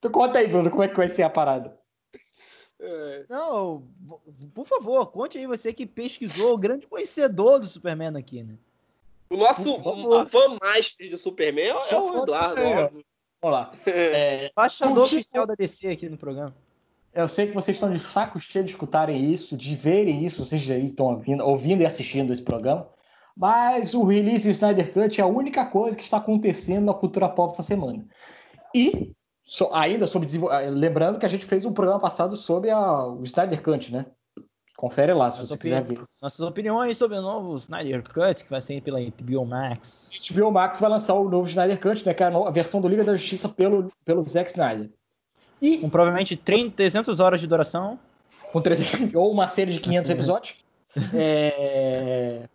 tu 0.00 0.10
conta 0.10 0.38
aí, 0.40 0.48
Bruno, 0.48 0.70
como 0.70 0.82
é 0.82 0.88
que 0.88 0.96
vai 0.96 1.08
ser 1.08 1.22
a 1.22 1.30
parada. 1.30 1.78
É. 2.80 3.24
Não, 3.28 3.88
por 4.54 4.66
favor, 4.66 5.06
conte 5.06 5.38
aí 5.38 5.46
você 5.46 5.72
que 5.72 5.86
pesquisou, 5.86 6.54
o 6.54 6.58
grande 6.58 6.86
conhecedor 6.86 7.58
do 7.58 7.66
Superman 7.66 8.16
aqui, 8.16 8.42
né? 8.42 8.54
O 9.30 9.36
nosso 9.36 9.80
Por 9.82 10.28
fã 10.30 10.56
master 10.62 11.08
de 11.08 11.18
Superman 11.18 11.68
é 11.90 11.96
o 11.96 12.22
Eduardo. 12.22 12.54
também, 12.54 12.74
ó. 12.76 12.84
óbvio. 12.84 13.04
Vamos 13.42 13.58
lá. 13.58 13.72
É, 13.86 14.50
Baixador 14.54 14.94
Contigo- 15.02 15.16
oficial 15.20 15.46
da 15.46 15.54
DC 15.54 15.88
aqui 15.88 16.08
no 16.08 16.16
programa. 16.16 16.54
eu 17.14 17.28
sei 17.28 17.46
que 17.46 17.54
vocês 17.54 17.76
estão 17.76 17.92
de 17.92 17.98
saco 18.00 18.40
cheio 18.40 18.64
de 18.64 18.70
escutarem 18.72 19.30
isso, 19.32 19.56
de 19.56 19.74
verem 19.76 20.24
isso, 20.24 20.44
vocês 20.44 20.68
aí 20.70 20.86
estão 20.86 21.06
ouvindo, 21.06 21.44
ouvindo 21.44 21.82
e 21.82 21.86
assistindo 21.86 22.32
esse 22.32 22.42
programa. 22.42 22.88
Mas 23.36 23.94
o 23.94 24.02
release 24.02 24.48
do 24.48 24.52
Snyder 24.52 24.92
Cut 24.92 25.20
é 25.20 25.24
a 25.24 25.26
única 25.26 25.64
coisa 25.66 25.96
que 25.96 26.02
está 26.02 26.16
acontecendo 26.16 26.86
na 26.86 26.94
cultura 26.94 27.28
pop 27.28 27.52
essa 27.52 27.62
semana. 27.62 28.04
E 28.74 29.12
so- 29.44 29.70
ainda 29.72 30.06
sobre 30.08 30.26
desenvol- 30.26 30.50
ah, 30.50 30.60
lembrando 30.60 31.18
que 31.18 31.26
a 31.26 31.28
gente 31.28 31.44
fez 31.44 31.64
um 31.64 31.72
programa 31.72 32.00
passado 32.00 32.34
sobre 32.34 32.70
a- 32.70 33.06
o 33.06 33.22
Snyder 33.22 33.62
Cut, 33.62 33.92
né? 33.92 34.06
Confere 34.78 35.12
lá 35.12 35.28
se 35.28 35.40
Nossa 35.40 35.56
você 35.56 35.60
quiser 35.60 35.82
ver. 35.82 36.00
Nossas 36.22 36.38
opiniões 36.38 36.96
sobre 36.96 37.18
o 37.18 37.20
novo 37.20 37.56
Snyder 37.56 38.00
Cut, 38.00 38.44
que 38.44 38.48
vai 38.48 38.62
sair 38.62 38.80
pela 38.80 39.00
HBO 39.00 39.44
Max. 39.44 40.08
HBO 40.30 40.52
Max 40.52 40.78
vai 40.78 40.88
lançar 40.88 41.14
o 41.14 41.28
novo 41.28 41.48
Snyder 41.48 41.80
Cut, 41.80 42.06
né? 42.06 42.14
Que 42.14 42.22
é 42.22 42.26
a, 42.26 42.50
versão 42.50 42.80
do 42.80 42.86
Liga 42.86 43.02
da 43.02 43.16
Justiça 43.16 43.48
pelo, 43.48 43.90
pelo 44.04 44.24
Zack 44.24 44.50
Snyder. 44.50 44.88
E 45.60 45.78
Com 45.78 45.90
provavelmente 45.90 46.36
30, 46.36 46.76
300 46.76 47.18
horas 47.18 47.40
de 47.40 47.48
duração. 47.48 47.98
com 48.52 48.60
300, 48.60 49.12
ou 49.20 49.32
uma 49.32 49.48
série 49.48 49.72
de 49.72 49.80
500 49.80 50.10
episódios. 50.10 50.56
É, 51.12 52.48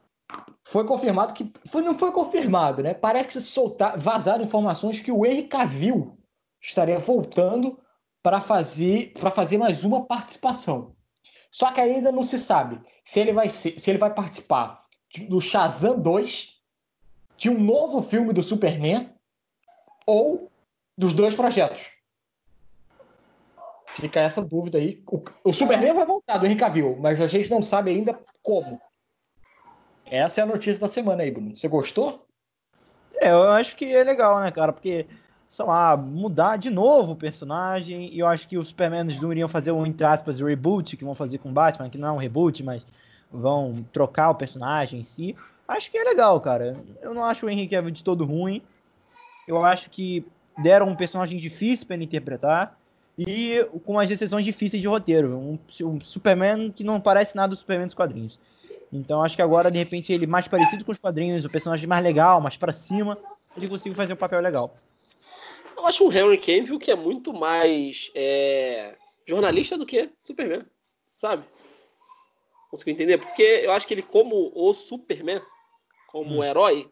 Foi 0.64 0.86
confirmado 0.86 1.34
que. 1.34 1.52
Foi, 1.68 1.82
não 1.82 2.00
foi 2.00 2.12
confirmado, 2.12 2.82
né? 2.82 2.94
Parece 2.94 3.28
que 3.28 3.34
se 3.34 3.42
soltar, 3.42 3.98
vazaram 4.00 4.44
informações 4.44 5.00
que 5.00 5.12
o 5.12 5.26
Henry 5.26 5.44
Cavill 5.44 6.18
estaria 6.60 6.98
voltando 6.98 7.78
para 8.24 8.40
fazer, 8.40 9.12
para 9.20 9.30
fazer 9.30 9.58
mais 9.58 9.84
uma 9.84 10.06
participação. 10.06 10.94
Só 11.54 11.72
que 11.72 11.80
ainda 11.80 12.12
não 12.12 12.24
se 12.24 12.40
sabe 12.40 12.82
se 13.06 13.20
ele 13.20 13.32
vai, 13.32 13.48
ser, 13.48 13.80
se 13.80 13.92
ele 13.92 14.00
vai 14.00 14.12
participar 14.12 14.84
do 15.30 15.40
Shazam 15.40 16.00
2, 16.00 16.60
de 17.38 17.48
um 17.48 17.60
novo 17.60 18.02
filme 18.02 18.34
do 18.34 18.42
Superman, 18.42 19.14
ou 20.04 20.52
dos 20.98 21.14
dois 21.14 21.36
projetos. 21.36 21.92
Fica 23.86 24.20
essa 24.20 24.44
dúvida 24.44 24.80
aí. 24.80 25.04
O, 25.06 25.24
o 25.44 25.54
Superman 25.54 25.94
vai 25.94 26.08
voltar 26.08 26.40
do 26.40 26.48
Henry 26.48 26.56
Cavill, 26.56 26.98
mas 27.00 27.22
a 27.22 27.28
gente 27.28 27.52
não 27.52 27.62
sabe 27.62 27.92
ainda 27.92 28.20
como. 28.42 28.82
Essa 30.08 30.42
é 30.42 30.44
a 30.44 30.48
notícia 30.48 30.80
da 30.80 30.92
semana 30.92 31.22
aí, 31.22 31.30
Bruno. 31.30 31.54
Você 31.54 31.68
gostou? 31.68 32.26
É, 33.14 33.30
eu 33.30 33.52
acho 33.52 33.76
que 33.76 33.94
é 33.94 34.04
legal, 34.04 34.40
né, 34.42 34.52
cara? 34.52 34.74
Porque, 34.74 35.06
sei 35.54 35.66
lá, 35.66 35.96
mudar 35.96 36.58
de 36.58 36.72
novo 36.72 37.12
o 37.12 37.16
personagem. 37.16 38.12
E 38.12 38.18
eu 38.18 38.26
acho 38.26 38.48
que 38.48 38.58
os 38.58 38.70
Supermans 38.70 39.22
não 39.22 39.32
iriam 39.32 39.48
fazer 39.48 39.72
um, 39.72 39.86
entre 39.86 40.04
aspas, 40.04 40.40
reboot 40.40 40.98
que 40.98 41.06
vão 41.06 41.14
fazer 41.14 41.38
com 41.38 41.54
Batman, 41.54 41.92
que 41.92 41.98
não 41.98 42.08
é 42.08 42.12
um 42.12 42.18
reboot, 42.18 42.64
mas 42.64 42.84
vão 43.32 43.86
trocar 43.94 44.32
o 44.32 44.36
personagem 44.36 45.02
em 45.02 45.04
si. 45.04 45.36
Acho 45.68 45.92
que 45.92 45.98
é 46.00 46.04
legal, 46.04 46.42
cara. 46.42 46.76
Eu 47.04 47.14
não 47.14 47.24
acho 47.24 47.46
o 47.46 47.50
Henry 47.52 47.68
Cavill 47.68 47.92
de 47.92 48.04
todo 48.04 48.26
ruim. 48.26 48.64
Eu 49.48 49.64
acho 49.64 49.92
que 49.92 50.26
deram 50.58 50.88
um 50.88 50.96
personagem 50.96 51.38
difícil 51.38 51.86
para 51.86 51.98
ele 51.98 52.06
interpretar. 52.06 52.76
E 53.16 53.64
com 53.86 54.00
as 54.00 54.10
decisões 54.10 54.44
difíceis 54.44 54.82
de 54.82 54.88
roteiro. 54.88 55.38
Um, 55.38 55.60
um 55.84 56.02
Superman 56.02 56.72
que 56.72 56.84
não 56.84 57.00
parece 57.00 57.36
nada 57.36 57.50
do 57.50 57.56
Superman 57.56 57.86
dos 57.86 57.96
quadrinhos. 57.96 58.40
Então 58.92 59.24
acho 59.24 59.36
que 59.36 59.42
agora, 59.44 59.70
de 59.70 59.78
repente, 59.78 60.12
ele 60.12 60.26
mais 60.26 60.48
parecido 60.48 60.84
com 60.84 60.92
os 60.92 61.00
quadrinhos, 61.00 61.46
o 61.46 61.50
personagem 61.50 61.86
mais 61.86 62.04
legal, 62.04 62.42
mais 62.42 62.58
pra 62.58 62.74
cima, 62.74 63.20
ele 63.56 63.68
conseguiu 63.68 63.96
fazer 63.96 64.14
um 64.14 64.18
papel 64.18 64.40
legal. 64.40 64.76
Eu 65.84 65.88
acho 65.88 66.08
o 66.08 66.12
Henry 66.14 66.38
Cavill 66.38 66.80
que 66.80 66.90
é 66.92 66.96
muito 66.96 67.34
mais 67.34 68.10
é, 68.16 68.96
jornalista 69.28 69.78
do 69.78 69.86
que 69.86 70.10
Superman, 70.24 70.66
sabe? 71.18 71.44
Conseguiu 72.72 72.94
entender? 72.94 73.18
Porque 73.18 73.42
eu 73.44 73.72
acho 73.74 73.86
que 73.86 73.94
ele, 73.94 74.02
como 74.02 74.50
o 74.56 74.74
Superman, 74.74 75.42
como 76.08 76.40
Hum. 76.40 76.44
herói, 76.44 76.90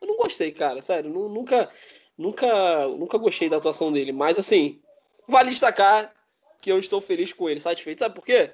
eu 0.00 0.08
não 0.08 0.16
gostei, 0.16 0.50
cara, 0.50 0.82
sério. 0.82 1.08
nu- 1.08 1.28
Nunca, 1.28 1.70
nunca, 2.18 2.88
nunca 2.88 3.16
gostei 3.16 3.48
da 3.48 3.58
atuação 3.58 3.92
dele. 3.92 4.10
Mas, 4.10 4.36
assim, 4.40 4.82
vale 5.28 5.50
destacar 5.50 6.12
que 6.60 6.70
eu 6.72 6.80
estou 6.80 7.00
feliz 7.00 7.32
com 7.32 7.48
ele, 7.48 7.60
satisfeito. 7.60 8.00
Sabe 8.00 8.16
por 8.16 8.24
quê? 8.24 8.50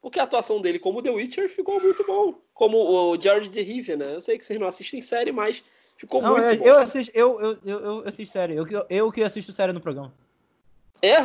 Porque 0.00 0.20
a 0.20 0.22
atuação 0.22 0.60
dele 0.60 0.78
como 0.78 1.02
The 1.02 1.10
Witcher 1.10 1.48
ficou 1.48 1.80
muito 1.80 2.04
bom. 2.04 2.40
Como 2.54 2.78
o 2.78 3.20
Jared 3.20 3.48
de 3.48 3.60
Riven, 3.60 3.96
né? 3.96 4.14
Eu 4.14 4.20
sei 4.20 4.38
que 4.38 4.44
vocês 4.44 4.58
não 4.60 4.68
assistem 4.68 5.02
série, 5.02 5.32
mas 5.32 5.64
ficou 5.96 6.22
Não, 6.22 6.32
muito 6.36 6.54
eu, 6.54 6.58
bom. 6.58 6.66
eu 6.66 6.78
assisto, 6.78 7.12
eu, 7.14 7.40
eu, 7.40 7.58
eu, 7.64 8.08
assisto 8.08 8.32
sério. 8.32 8.56
Eu, 8.56 8.66
que- 8.66 8.86
eu 8.94 9.12
que 9.12 9.22
assisto 9.22 9.52
sério 9.52 9.74
no 9.74 9.80
programa. 9.80 10.12
É? 11.00 11.20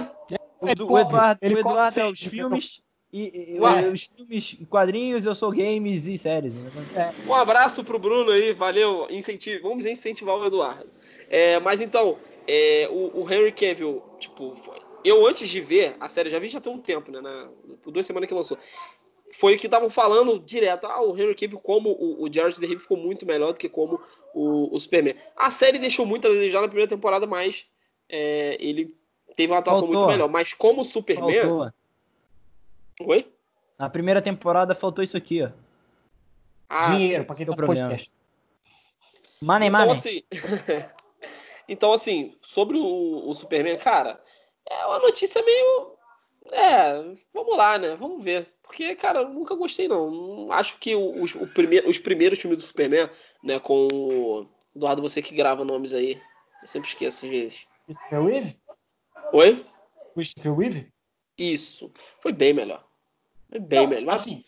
O, 0.59 0.73
do- 0.75 0.85
o 0.85 0.87
cobre, 0.87 1.01
Eduardo, 1.01 1.39
ele 1.41 1.55
o 1.55 1.59
Eduardo 1.59 1.99
é 1.99 2.05
os 2.05 2.19
filmes. 2.19 2.81
E, 3.13 3.55
e- 3.55 3.89
os 3.89 4.03
filmes 4.03 4.57
e 4.59 4.65
quadrinhos, 4.65 5.25
eu 5.25 5.33
sou 5.33 5.51
games 5.51 6.07
e 6.07 6.17
séries. 6.17 6.53
né? 6.53 6.71
Um 7.25 7.33
abraço 7.33 7.83
pro 7.83 7.97
Bruno 7.97 8.31
aí, 8.31 8.51
valeu. 8.53 9.07
Incentivo, 9.09 9.69
vamos 9.69 9.85
incentivar 9.85 10.35
o 10.35 10.45
Eduardo. 10.45 10.89
É, 11.29 11.59
mas 11.59 11.79
então, 11.79 12.17
é, 12.47 12.87
o, 12.91 13.21
o 13.21 13.31
Henry 13.31 13.51
Cavill, 13.51 14.01
tipo, 14.19 14.55
foi- 14.57 14.81
eu 15.03 15.25
antes 15.25 15.47
de 15.47 15.61
ver 15.61 15.95
a 15.99 16.09
série, 16.09 16.29
já 16.29 16.37
vi 16.39 16.47
já 16.49 16.59
tem 16.59 16.73
um 16.73 16.79
tempo, 16.81 17.11
né? 17.11 17.21
Na, 17.21 17.47
por 17.81 17.91
duas 17.91 18.05
semanas 18.05 18.27
que 18.27 18.33
lançou. 18.33 18.57
Foi 19.39 19.53
o 19.53 19.57
que 19.59 19.67
estavam 19.67 19.87
falando 19.87 20.39
direto. 20.39 20.87
Ah, 20.87 20.99
o 20.99 21.15
Henry 21.15 21.35
Cavill, 21.35 21.59
como 21.59 21.91
o, 21.91 22.23
o 22.23 22.33
Jared 22.33 22.59
DeHive 22.59 22.81
ficou 22.81 22.97
muito 22.97 23.23
melhor 23.23 23.53
do 23.53 23.59
que 23.59 23.69
como 23.69 24.01
o, 24.33 24.75
o 24.75 24.79
Superman. 24.79 25.13
A 25.35 25.51
série 25.51 25.77
deixou 25.77 26.07
muito 26.07 26.25
a 26.27 26.31
desejar 26.31 26.61
na 26.61 26.67
primeira 26.67 26.89
temporada, 26.89 27.27
mas 27.27 27.67
é, 28.09 28.57
ele 28.59 28.97
teve 29.35 29.53
uma 29.53 29.59
atuação 29.59 29.83
Faltou. 29.83 29.99
muito 30.01 30.11
melhor. 30.11 30.27
Mas 30.27 30.53
como 30.53 30.83
Superman. 30.83 31.41
Faltou. 31.41 31.71
Oi? 33.01 33.31
Na 33.77 33.87
primeira 33.87 34.23
temporada 34.23 34.73
faltou 34.73 35.03
isso 35.03 35.15
aqui, 35.15 35.43
ó. 35.43 35.51
Ah, 36.67 36.95
Dinheiro, 36.95 37.23
pra 37.23 37.35
quem 37.35 37.43
é 37.43 37.45
tá 37.45 37.51
o 37.51 37.55
no 37.55 37.57
problema. 37.57 37.89
podcast. 37.89 38.15
Money, 39.39 39.69
Então, 39.69 39.79
money. 39.81 39.91
assim, 39.93 40.23
então, 41.69 41.93
assim, 41.93 42.35
sobre 42.41 42.75
o, 42.79 43.29
o 43.29 43.35
Superman, 43.35 43.77
cara, 43.77 44.19
é 44.67 44.83
uma 44.87 44.97
notícia 44.97 45.43
meio. 45.43 45.91
É, 46.51 47.15
vamos 47.31 47.55
lá, 47.55 47.77
né? 47.77 47.95
Vamos 47.95 48.23
ver. 48.23 48.51
Porque, 48.67 48.93
cara, 48.95 49.21
eu 49.21 49.29
nunca 49.29 49.55
gostei, 49.55 49.87
não. 49.87 50.51
Acho 50.51 50.77
que 50.77 50.95
os, 50.95 51.33
o 51.35 51.47
os 51.87 51.97
primeiros 51.97 52.37
filmes 52.39 52.57
do 52.57 52.63
Superman, 52.63 53.09
né, 53.43 53.59
com 53.59 53.87
o. 53.91 54.47
Eduardo, 54.75 55.01
você 55.01 55.21
que 55.21 55.33
grava 55.33 55.65
nomes 55.65 55.93
aí. 55.93 56.21
Eu 56.61 56.67
sempre 56.67 56.87
esqueço 56.89 57.25
às 57.25 57.31
vezes. 57.31 57.67
Christopher 57.87 58.21
Reeve? 58.23 58.57
Oi? 59.33 59.65
Christopher 60.13 60.53
Reeve? 60.55 60.93
Isso. 61.37 61.91
Foi 62.19 62.31
bem 62.31 62.53
melhor. 62.53 62.85
Foi 63.49 63.59
bem 63.59 63.81
Não, 63.83 63.87
melhor. 63.89 64.13
Assim, 64.13 64.43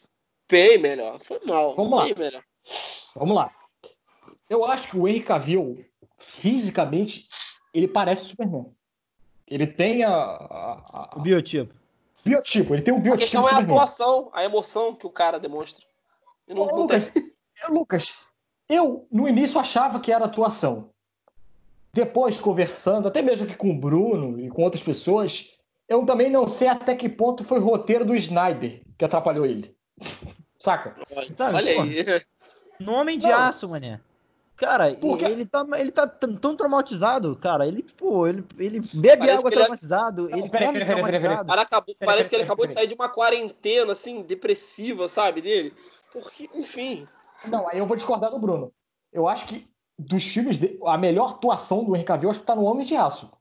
Bem 0.47 0.77
melhor. 0.79 1.19
Foi 1.19 1.39
mal. 1.45 1.75
Vamos 1.75 2.03
bem 2.03 2.13
lá. 2.13 2.19
melhor. 2.19 2.43
Vamos 3.15 3.35
lá. 3.35 3.55
Eu 4.49 4.65
acho 4.65 4.89
que 4.89 4.97
o 4.97 5.07
Henry 5.07 5.21
Cavill, 5.21 5.85
fisicamente, 6.17 7.25
ele 7.73 7.87
parece 7.87 8.25
Superman. 8.29 8.65
Ele 9.47 9.65
tem 9.67 10.03
a, 10.03 10.11
a- 10.11 10.85
a- 10.91 11.13
O 11.17 11.21
biotipo. 11.21 11.73
Biotipo, 12.23 12.73
ele 12.73 12.81
tem 12.81 12.93
um 12.93 12.97
A 12.97 13.01
biotipo 13.01 13.21
questão 13.23 13.47
é 13.47 13.53
a 13.53 13.57
atuação, 13.59 14.29
a 14.33 14.43
emoção 14.43 14.95
que 14.95 15.05
o 15.07 15.09
cara 15.09 15.39
demonstra. 15.39 15.85
E 16.47 16.53
não, 16.53 16.63
Ô, 16.63 16.65
não 16.67 16.75
Lucas, 16.77 17.07
tem- 17.09 17.31
eu- 17.63 17.73
Lucas, 17.73 18.13
eu 18.67 19.07
no 19.11 19.27
início 19.27 19.59
achava 19.59 19.99
que 19.99 20.11
era 20.11 20.25
atuação. 20.25 20.89
Depois, 21.93 22.39
conversando, 22.39 23.07
até 23.07 23.21
mesmo 23.21 23.45
aqui 23.47 23.55
com 23.55 23.71
o 23.71 23.77
Bruno 23.79 24.39
e 24.39 24.49
com 24.49 24.63
outras 24.63 24.83
pessoas, 24.83 25.51
eu 25.87 26.05
também 26.05 26.29
não 26.29 26.47
sei 26.47 26.67
até 26.67 26.95
que 26.95 27.09
ponto 27.09 27.43
foi 27.43 27.59
o 27.59 27.63
roteiro 27.63 28.05
do 28.05 28.15
Snyder 28.15 28.81
que 28.97 29.03
atrapalhou 29.05 29.45
ele. 29.45 29.75
Saca? 30.59 30.95
Sabe, 31.37 31.55
Olha 31.55 31.71
aí. 31.71 32.25
No 32.79 32.93
Homem 32.93 33.17
de 33.17 33.27
Não. 33.27 33.33
Aço, 33.35 33.69
mané. 33.69 33.99
Cara, 34.59 34.93
Porque- 34.95 35.23
ele 35.23 35.45
tá, 35.45 35.65
ele 35.77 35.89
tá 35.91 36.05
tão 36.05 36.53
traumatizado, 36.55 37.33
cara. 37.37 37.65
Ele, 37.65 37.81
pô, 37.81 38.27
ele, 38.27 38.43
ele 38.57 38.81
bebe 38.93 39.19
Parece 39.25 39.37
água 39.39 39.49
ele 39.49 39.55
é- 39.55 39.59
traumatizado, 39.63 40.29
Não, 40.29 40.37
ele 40.37 40.49
peraí, 40.49 40.67
peraí, 40.67 40.73
peraí, 40.73 40.85
traumatizado. 40.85 41.47
Cara 41.47 41.61
acabou- 41.61 41.95
parece 41.99 42.29
que 42.29 42.35
ele 42.35 42.43
acabou 42.43 42.67
de 42.67 42.73
sair 42.73 42.87
de 42.87 42.93
uma 42.93 43.07
quarentena, 43.07 43.93
assim, 43.93 44.21
depressiva, 44.21 45.07
sabe, 45.07 45.41
dele. 45.41 45.73
Porque, 46.11 46.49
enfim. 46.53 47.07
Não, 47.47 47.69
aí 47.69 47.77
eu 47.79 47.85
vou 47.85 47.95
discordar 47.95 48.31
do 48.31 48.37
Bruno. 48.39 48.73
Eu 49.13 49.29
acho 49.29 49.45
que 49.47 49.65
dos 49.97 50.23
filmes 50.25 50.59
dele, 50.59 50.77
a 50.85 50.97
melhor 50.97 51.31
atuação 51.31 51.83
do 51.85 51.95
Henry 51.95 52.03
Cavill 52.05 52.29
acho 52.29 52.39
que 52.39 52.45
tá 52.45 52.55
no 52.55 52.65
Homem 52.65 52.85
de 52.85 52.95
Aço. 52.97 53.31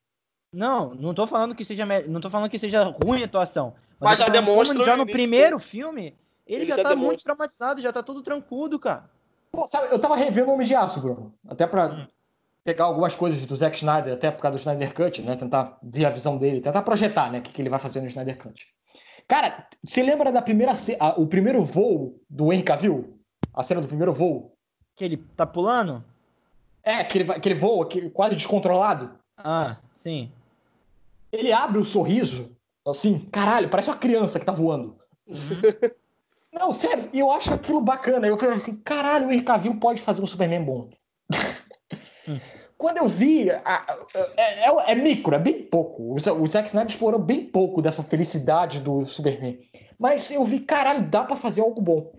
Não, 0.53 0.95
não 0.95 1.13
tô 1.13 1.27
falando 1.27 1.55
que 1.55 1.65
seja, 1.65 1.85
não 2.07 2.21
tô 2.21 2.31
falando 2.31 2.49
que 2.49 2.59
seja 2.61 2.85
ruim 3.05 3.23
a 3.23 3.27
atuação. 3.27 3.75
Mas 4.01 4.21
eu 4.21 4.27
já 4.27 4.33
demonstra 4.33 4.85
já 4.85 4.93
no 4.93 4.99
no 4.99 5.11
início 5.11 5.13
primeiro 5.21 5.59
filme, 5.59 6.17
ele, 6.47 6.63
Ele 6.63 6.67
já, 6.67 6.77
já 6.77 6.83
tá 6.85 6.89
demonstra. 6.91 7.07
muito 7.09 7.23
traumatizado, 7.25 7.83
já 7.83 7.93
tá 7.93 8.03
todo 8.05 8.23
trancudo, 8.23 8.79
cara. 8.79 9.11
Pô, 9.51 9.67
sabe, 9.67 9.93
eu 9.93 9.99
tava 9.99 10.17
revendo 10.17 10.51
o 10.51 10.55
Homem 10.55 10.67
de 10.67 10.75
Aço, 10.75 11.01
Bruno. 11.01 11.35
Até 11.49 11.67
pra 11.67 12.09
pegar 12.65 12.85
algumas 12.85 13.15
coisas 13.15 13.47
do 13.47 13.57
Zack 13.57 13.77
Snyder, 13.79 14.13
até 14.15 14.31
por 14.31 14.43
causa 14.43 14.57
do 14.57 14.61
Snyder 14.61 14.93
Cut, 14.95 15.23
né? 15.23 15.37
Tentar 15.37 15.79
ver 15.83 16.05
a 16.05 16.11
visão 16.11 16.37
dele, 16.37 16.61
tentar 16.61 16.83
projetar, 16.83 17.31
né? 17.33 17.39
O 17.39 17.43
que, 17.43 17.53
que 17.53 17.63
ele 17.63 17.71
vai 17.71 17.79
fazer 17.79 18.01
no 18.01 18.07
Snyder 18.07 18.37
Cut. 18.39 18.67
Cara, 19.27 19.67
você 19.85 20.03
lembra 20.03 20.31
da 20.33 20.41
primeira 20.43 20.73
a- 21.01 21.15
o 21.21 21.27
primeiro 21.27 21.63
voo 21.63 22.21
do 22.29 22.53
Henry 22.53 22.63
Cavill? 22.63 23.19
A 23.55 23.63
cena 23.63 23.81
do 23.81 23.89
primeiro 23.89 24.13
voo? 24.13 24.53
Que 24.97 25.05
ele 25.05 25.17
tá 25.37 25.47
pulando? 25.47 26.05
É, 26.83 27.05
que 27.05 27.19
ele, 27.19 27.41
que 27.41 27.49
ele 27.49 27.55
voa, 27.59 27.87
que, 27.87 28.09
quase 28.11 28.35
descontrolado. 28.37 29.19
Ah, 29.37 29.77
sim. 29.93 30.31
Ele 31.31 31.53
abre 31.53 31.79
o 31.79 31.85
sorriso, 31.85 32.57
assim, 32.87 33.19
caralho, 33.31 33.69
parece 33.69 33.91
uma 33.91 33.97
criança 33.97 34.39
que 34.41 34.47
tá 34.47 34.53
voando. 34.53 34.97
Não, 36.59 36.73
sério, 36.73 37.09
eu 37.15 37.31
acho 37.31 37.53
aquilo 37.55 37.81
bacana. 37.81 38.27
Eu 38.27 38.37
falei 38.37 38.57
assim, 38.57 38.77
caralho, 38.77 39.29
o 39.29 39.33
Henry 39.33 39.43
Cavill 39.45 39.79
pode 39.79 40.01
fazer 40.03 40.23
um 40.23 40.27
Superman 40.27 40.65
bom. 40.65 40.91
Hum. 42.29 42.39
Quando 42.77 42.99
eu 42.99 43.09
vi, 43.09 43.51
a- 43.51 43.61
a- 43.65 43.99
é, 44.37 44.69
é- 44.69 44.93
é 44.93 44.95
micro, 44.95 45.35
é 45.35 45.39
bem 45.39 45.63
pouco. 45.65 46.03
O, 46.03 46.15
o 46.15 46.47
Zack 46.47 46.69
Snyder 46.69 46.91
explorou 46.91 47.19
bem 47.21 47.45
pouco 47.45 47.83
dessa 47.83 48.03
felicidade 48.05 48.79
do 48.81 49.05
Superman. 49.07 49.59
Mas 49.99 50.31
eu 50.31 50.45
vi, 50.45 50.61
caralho, 50.61 51.03
dá 51.09 51.25
pra 51.25 51.35
fazer 51.37 51.61
algo 51.61 51.81
bom. 51.81 52.13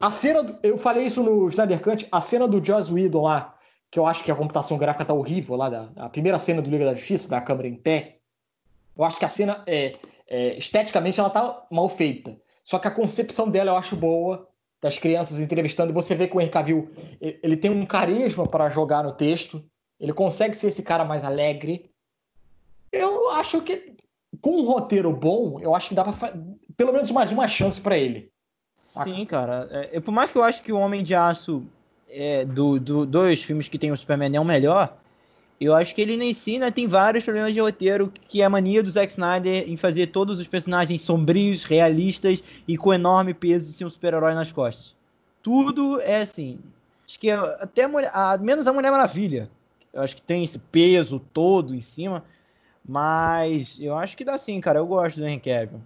A 0.00 0.10
cena, 0.10 0.42
do- 0.42 0.58
eu 0.62 0.76
falei 0.76 1.04
isso 1.04 1.22
no 1.22 1.48
Snyder 1.48 1.80
Cut, 1.80 2.08
a 2.10 2.20
cena 2.20 2.48
do 2.48 2.64
Joss 2.64 2.92
Whedon 2.92 3.22
lá, 3.22 3.54
que 3.90 3.98
eu 3.98 4.06
acho 4.06 4.24
que 4.24 4.32
a 4.32 4.34
computação 4.34 4.76
gráfica 4.76 5.04
tá 5.04 5.14
horrível 5.14 5.54
lá, 5.54 5.68
da, 5.70 5.88
a 5.96 6.08
primeira 6.08 6.38
cena 6.40 6.60
do 6.60 6.68
Liga 6.70 6.86
da 6.86 6.94
Justiça, 6.94 7.28
da 7.28 7.40
câmera 7.40 7.68
em 7.68 7.76
pé, 7.76 8.16
eu 8.96 9.04
acho 9.04 9.16
que 9.18 9.24
a 9.24 9.28
cena, 9.28 9.62
é, 9.66 9.94
é, 10.26 10.56
esteticamente, 10.58 11.20
ela 11.20 11.30
tá 11.30 11.66
mal 11.70 11.88
feita. 11.88 12.36
Só 12.64 12.78
que 12.78 12.88
a 12.88 12.90
concepção 12.90 13.48
dela 13.48 13.70
eu 13.70 13.76
acho 13.76 13.94
boa, 13.94 14.48
das 14.80 14.98
crianças 14.98 15.38
entrevistando, 15.38 15.92
você 15.92 16.14
vê 16.14 16.26
que 16.26 16.36
o 16.36 16.40
Henry 16.40 16.50
Cavill, 16.50 16.90
ele 17.20 17.56
tem 17.56 17.70
um 17.70 17.86
carisma 17.86 18.46
para 18.46 18.68
jogar 18.68 19.04
no 19.04 19.12
texto, 19.12 19.64
ele 20.00 20.12
consegue 20.12 20.56
ser 20.56 20.68
esse 20.68 20.82
cara 20.82 21.04
mais 21.04 21.24
alegre. 21.24 21.90
Eu 22.92 23.30
acho 23.30 23.62
que, 23.62 23.96
com 24.40 24.58
um 24.60 24.66
roteiro 24.66 25.12
bom, 25.12 25.58
eu 25.60 25.74
acho 25.74 25.90
que 25.90 25.94
dá 25.94 26.04
pra 26.04 26.34
pelo 26.76 26.92
menos 26.92 27.10
mais 27.10 27.30
uma 27.32 27.46
chance 27.46 27.80
para 27.80 27.96
ele. 27.96 28.30
Sim, 28.78 29.24
cara. 29.24 29.68
É, 29.92 30.00
por 30.00 30.12
mais 30.12 30.30
que 30.30 30.38
eu 30.38 30.42
acho 30.42 30.62
que 30.62 30.72
o 30.72 30.78
Homem 30.78 31.02
de 31.02 31.14
Aço 31.14 31.64
é, 32.08 32.44
do, 32.44 32.78
do 32.78 33.06
dois 33.06 33.42
filmes 33.42 33.68
que 33.68 33.78
tem 33.78 33.90
o 33.90 33.96
Superman 33.96 34.36
é 34.36 34.40
o 34.40 34.44
melhor, 34.44 34.96
eu 35.60 35.74
acho 35.74 35.94
que 35.94 36.00
ele 36.00 36.16
nem 36.16 36.34
si 36.34 36.54
ainda 36.54 36.70
tem 36.70 36.86
vários 36.86 37.24
problemas 37.24 37.54
de 37.54 37.60
roteiro, 37.60 38.12
que 38.28 38.42
é 38.42 38.44
a 38.44 38.50
mania 38.50 38.82
do 38.82 38.90
Zack 38.90 39.12
Snyder 39.12 39.68
em 39.68 39.76
fazer 39.76 40.08
todos 40.08 40.38
os 40.38 40.48
personagens 40.48 41.00
sombrios, 41.00 41.64
realistas 41.64 42.42
e 42.66 42.76
com 42.76 42.92
enorme 42.92 43.32
peso 43.32 43.66
de 43.66 43.72
ser 43.72 43.84
um 43.84 43.90
super-herói 43.90 44.34
nas 44.34 44.52
costas. 44.52 44.94
Tudo 45.42 46.00
é 46.00 46.22
assim. 46.22 46.58
Acho 47.06 47.20
que 47.20 47.30
até 47.30 47.84
a 47.84 47.88
mulher, 47.88 48.10
a, 48.12 48.36
menos 48.38 48.66
a 48.66 48.72
Mulher 48.72 48.90
Maravilha. 48.90 49.48
Eu 49.92 50.02
acho 50.02 50.16
que 50.16 50.22
tem 50.22 50.42
esse 50.42 50.58
peso 50.58 51.20
todo 51.32 51.74
em 51.74 51.80
cima. 51.80 52.24
Mas 52.86 53.78
eu 53.80 53.96
acho 53.96 54.16
que 54.16 54.24
dá 54.24 54.36
sim, 54.36 54.60
cara. 54.60 54.78
Eu 54.78 54.86
gosto 54.86 55.18
do 55.18 55.26
Henry 55.26 55.40
Cavill. 55.40 55.80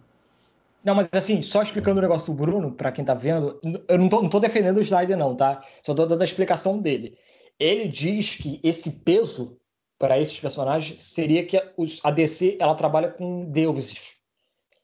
Não, 0.82 0.94
mas 0.94 1.08
assim, 1.12 1.42
só 1.42 1.62
explicando 1.62 1.98
o 1.98 2.02
negócio 2.02 2.26
do 2.26 2.32
Bruno, 2.32 2.72
pra 2.72 2.90
quem 2.90 3.04
tá 3.04 3.12
vendo, 3.12 3.60
eu 3.88 3.98
não 3.98 4.08
tô, 4.08 4.22
não 4.22 4.28
tô 4.28 4.40
defendendo 4.40 4.78
o 4.78 4.80
Snyder, 4.80 5.16
não, 5.16 5.34
tá? 5.34 5.62
Só 5.82 5.92
tô 5.92 6.06
dando 6.06 6.22
a 6.22 6.24
explicação 6.24 6.78
dele. 6.78 7.16
Ele 7.58 7.88
diz 7.88 8.36
que 8.36 8.60
esse 8.62 8.92
peso 8.92 9.57
para 9.98 10.18
esses 10.18 10.38
personagens 10.38 11.00
seria 11.00 11.44
que 11.44 11.56
a, 11.56 12.10
DC 12.10 12.56
ela 12.60 12.74
trabalha 12.74 13.10
com 13.10 13.44
deuses. 13.46 14.16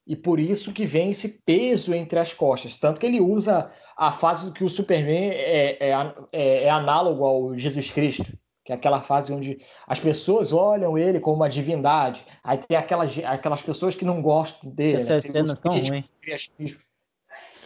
E 0.06 0.14
por 0.14 0.38
isso 0.38 0.72
que 0.72 0.84
vem 0.84 1.10
esse 1.10 1.40
peso 1.46 1.94
entre 1.94 2.18
as 2.18 2.34
costas. 2.34 2.76
Tanto 2.76 3.00
que 3.00 3.06
ele 3.06 3.20
usa 3.20 3.70
a 3.96 4.12
fase 4.12 4.52
que 4.52 4.64
o 4.64 4.68
Superman 4.68 5.30
é, 5.30 5.78
é, 5.80 6.14
é, 6.32 6.64
é 6.64 6.70
análogo 6.70 7.24
ao 7.24 7.56
Jesus 7.56 7.90
Cristo. 7.90 8.26
Que 8.64 8.72
é 8.72 8.74
aquela 8.74 9.00
fase 9.00 9.32
onde 9.32 9.58
as 9.86 10.00
pessoas 10.00 10.52
olham 10.52 10.96
ele 10.96 11.20
como 11.20 11.36
uma 11.36 11.48
divindade. 11.48 12.24
Aí 12.42 12.58
tem 12.58 12.76
aquelas, 12.76 13.16
aquelas 13.18 13.62
pessoas 13.62 13.94
que 13.94 14.04
não 14.04 14.22
gostam 14.22 14.70
dele. 14.70 15.02
Essa 15.02 15.14
né? 15.14 15.20
cena 15.20 15.52
é 15.52 15.56
tão 15.56 15.72
ruim. 15.72 16.04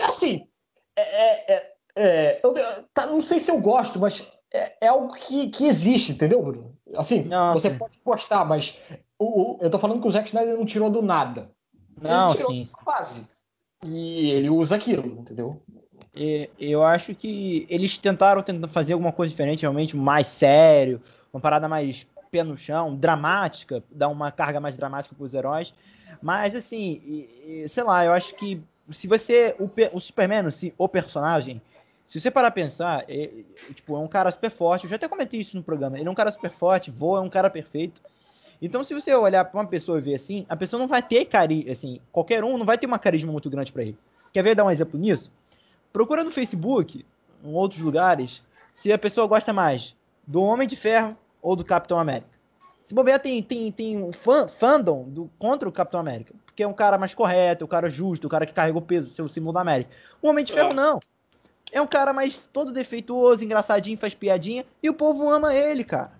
Assim, 0.01 0.46
é, 0.96 1.03
é- 1.03 1.55
é- 1.55 1.72
é, 2.01 2.40
eu, 2.44 2.55
tá, 2.94 3.07
não 3.07 3.20
sei 3.20 3.40
se 3.40 3.51
eu 3.51 3.61
gosto, 3.61 3.99
mas 3.99 4.24
é, 4.53 4.86
é 4.86 4.88
algo 4.88 5.14
que, 5.14 5.51
que 5.51 5.66
existe, 5.66 6.12
entendeu, 6.12 6.40
Bruno? 6.40 6.77
Assim, 6.97 7.28
você 7.53 7.70
pode 7.70 7.99
gostar, 8.05 8.45
mas 8.45 8.78
o, 9.18 9.55
o- 9.55 9.59
eu 9.61 9.70
tô 9.70 9.78
falando 9.78 10.01
que 10.01 10.09
o 10.09 10.11
Zack 10.11 10.28
Snyder 10.28 10.57
não 10.57 10.64
tirou 10.64 10.89
do 10.91 11.03
nada. 11.03 11.51
Não, 12.01 12.28
ele 12.30 12.36
tirou 12.36 12.59
sim. 12.59 12.66
base. 12.84 13.28
E 13.84 14.30
ele 14.30 14.51
usa 14.51 14.76
aquilo, 14.76 15.07
entendeu? 15.07 15.61
E- 16.14 16.49
Eu 16.59 16.82
acho 16.84 17.14
que 17.14 17.66
eles 17.68 17.97
tentaram 17.99 18.43
tentar 18.43 18.68
fazer 18.68 18.93
alguma 18.95 19.12
coisa 19.12 19.30
diferente, 19.30 19.62
realmente 19.62 19.97
mais 19.97 20.26
sério, 20.26 21.01
uma 21.32 21.41
parada 21.41 21.68
mais 21.68 22.07
pé 22.30 22.43
no 22.43 22.57
chão, 22.59 22.95
dramática, 22.95 23.82
dar 23.91 24.09
uma 24.09 24.30
carga 24.30 24.61
mais 24.61 24.76
dramática 24.76 25.14
para 25.14 25.24
os 25.24 25.34
heróis. 25.34 25.72
Mas 26.20 26.55
assim, 26.55 27.26
sei 27.68 27.82
lá, 27.82 28.05
eu 28.05 28.12
acho 28.12 28.34
que 28.34 28.61
se 28.91 29.07
você 29.07 29.55
o, 29.59 29.70
o 29.97 30.01
Superman, 30.01 30.51
se 30.51 30.74
o 30.76 30.89
personagem, 30.89 31.61
se 32.09 32.18
você 32.18 32.30
parar 32.30 32.48
a 32.48 32.50
pensar, 32.50 33.04
é, 33.06 33.24
é, 33.24 33.72
tipo, 33.74 33.94
é 33.94 33.98
um 33.98 34.09
cara 34.09 34.30
super 34.30 34.50
forte. 34.50 34.84
Eu 34.84 34.90
já 34.90 34.96
até 34.96 35.06
comentei 35.06 35.40
isso 35.40 35.54
no 35.59 35.62
programa. 35.62 35.98
Ele 35.98 36.09
é 36.09 36.11
um 36.11 36.14
cara 36.14 36.32
super 36.32 36.50
forte, 36.50 36.90
voa, 36.90 37.18
é 37.18 37.22
um 37.22 37.28
cara 37.28 37.50
perfeito. 37.50 38.00
Então, 38.62 38.82
se 38.82 38.94
você 38.94 39.14
olhar 39.14 39.44
para 39.44 39.61
uma 39.61 39.66
pessoa 39.66 39.98
e 39.98 40.00
ver 40.00 40.14
assim, 40.14 40.46
a 40.48 40.56
pessoa 40.56 40.80
não 40.80 40.88
vai 40.88 41.02
ter 41.02 41.26
carisma, 41.26 41.70
assim, 41.70 42.00
qualquer 42.11 42.42
um 42.42 42.56
não 42.56 42.64
vai 42.64 42.78
ter 42.78 42.86
uma 42.86 42.98
carisma 42.98 43.30
muito 43.30 43.50
grande 43.50 43.70
para 43.70 43.82
ele. 43.82 43.98
Quer 44.32 44.42
ver 44.42 44.54
dar 44.54 44.64
um 44.64 44.70
exemplo 44.70 44.98
nisso? 44.98 45.30
Procura 45.92 46.24
no 46.24 46.30
Facebook, 46.30 47.04
em 47.44 47.54
outros 47.54 47.82
lugares, 47.82 48.42
se 48.74 48.90
a 48.90 48.96
pessoa 48.98 49.26
gosta 49.26 49.52
mais 49.52 49.94
do 50.26 50.42
Homem 50.42 50.66
de 50.66 50.76
Ferro 50.76 51.14
ou 51.42 51.54
do 51.54 51.64
Capitão 51.64 51.98
América. 51.98 52.30
Se 52.82 52.94
bobear, 52.94 53.20
tem, 53.20 53.42
tem, 53.42 53.70
tem 53.70 54.02
um 54.02 54.12
fã, 54.12 54.48
fandom 54.48 55.04
do, 55.06 55.30
contra 55.38 55.68
o 55.68 55.72
Capitão 55.72 56.00
América. 56.00 56.32
Porque 56.46 56.62
é 56.62 56.66
um 56.66 56.72
cara 56.72 56.96
mais 56.96 57.14
correto, 57.14 57.66
um 57.66 57.68
cara 57.68 57.90
justo, 57.90 58.26
um 58.26 58.30
cara 58.30 58.46
que 58.46 58.54
carrega 58.54 58.78
o 58.78 58.82
peso, 58.82 59.11
seu 59.11 59.28
símbolo 59.28 59.52
da 59.52 59.61
América. 59.61 59.90
O 60.22 60.28
Homem 60.28 60.42
de 60.42 60.54
Ferro, 60.54 60.70
É. 60.70 60.74
não. 60.74 60.98
É 61.72 61.80
um 61.80 61.86
cara 61.86 62.12
mais 62.12 62.48
todo 62.52 62.72
defeituoso, 62.72 63.44
engraçadinho, 63.44 63.98
faz 63.98 64.14
piadinha. 64.14 64.64
E 64.82 64.88
o 64.88 64.94
povo 64.94 65.30
ama 65.30 65.54
ele, 65.54 65.84
cara. 65.84 66.12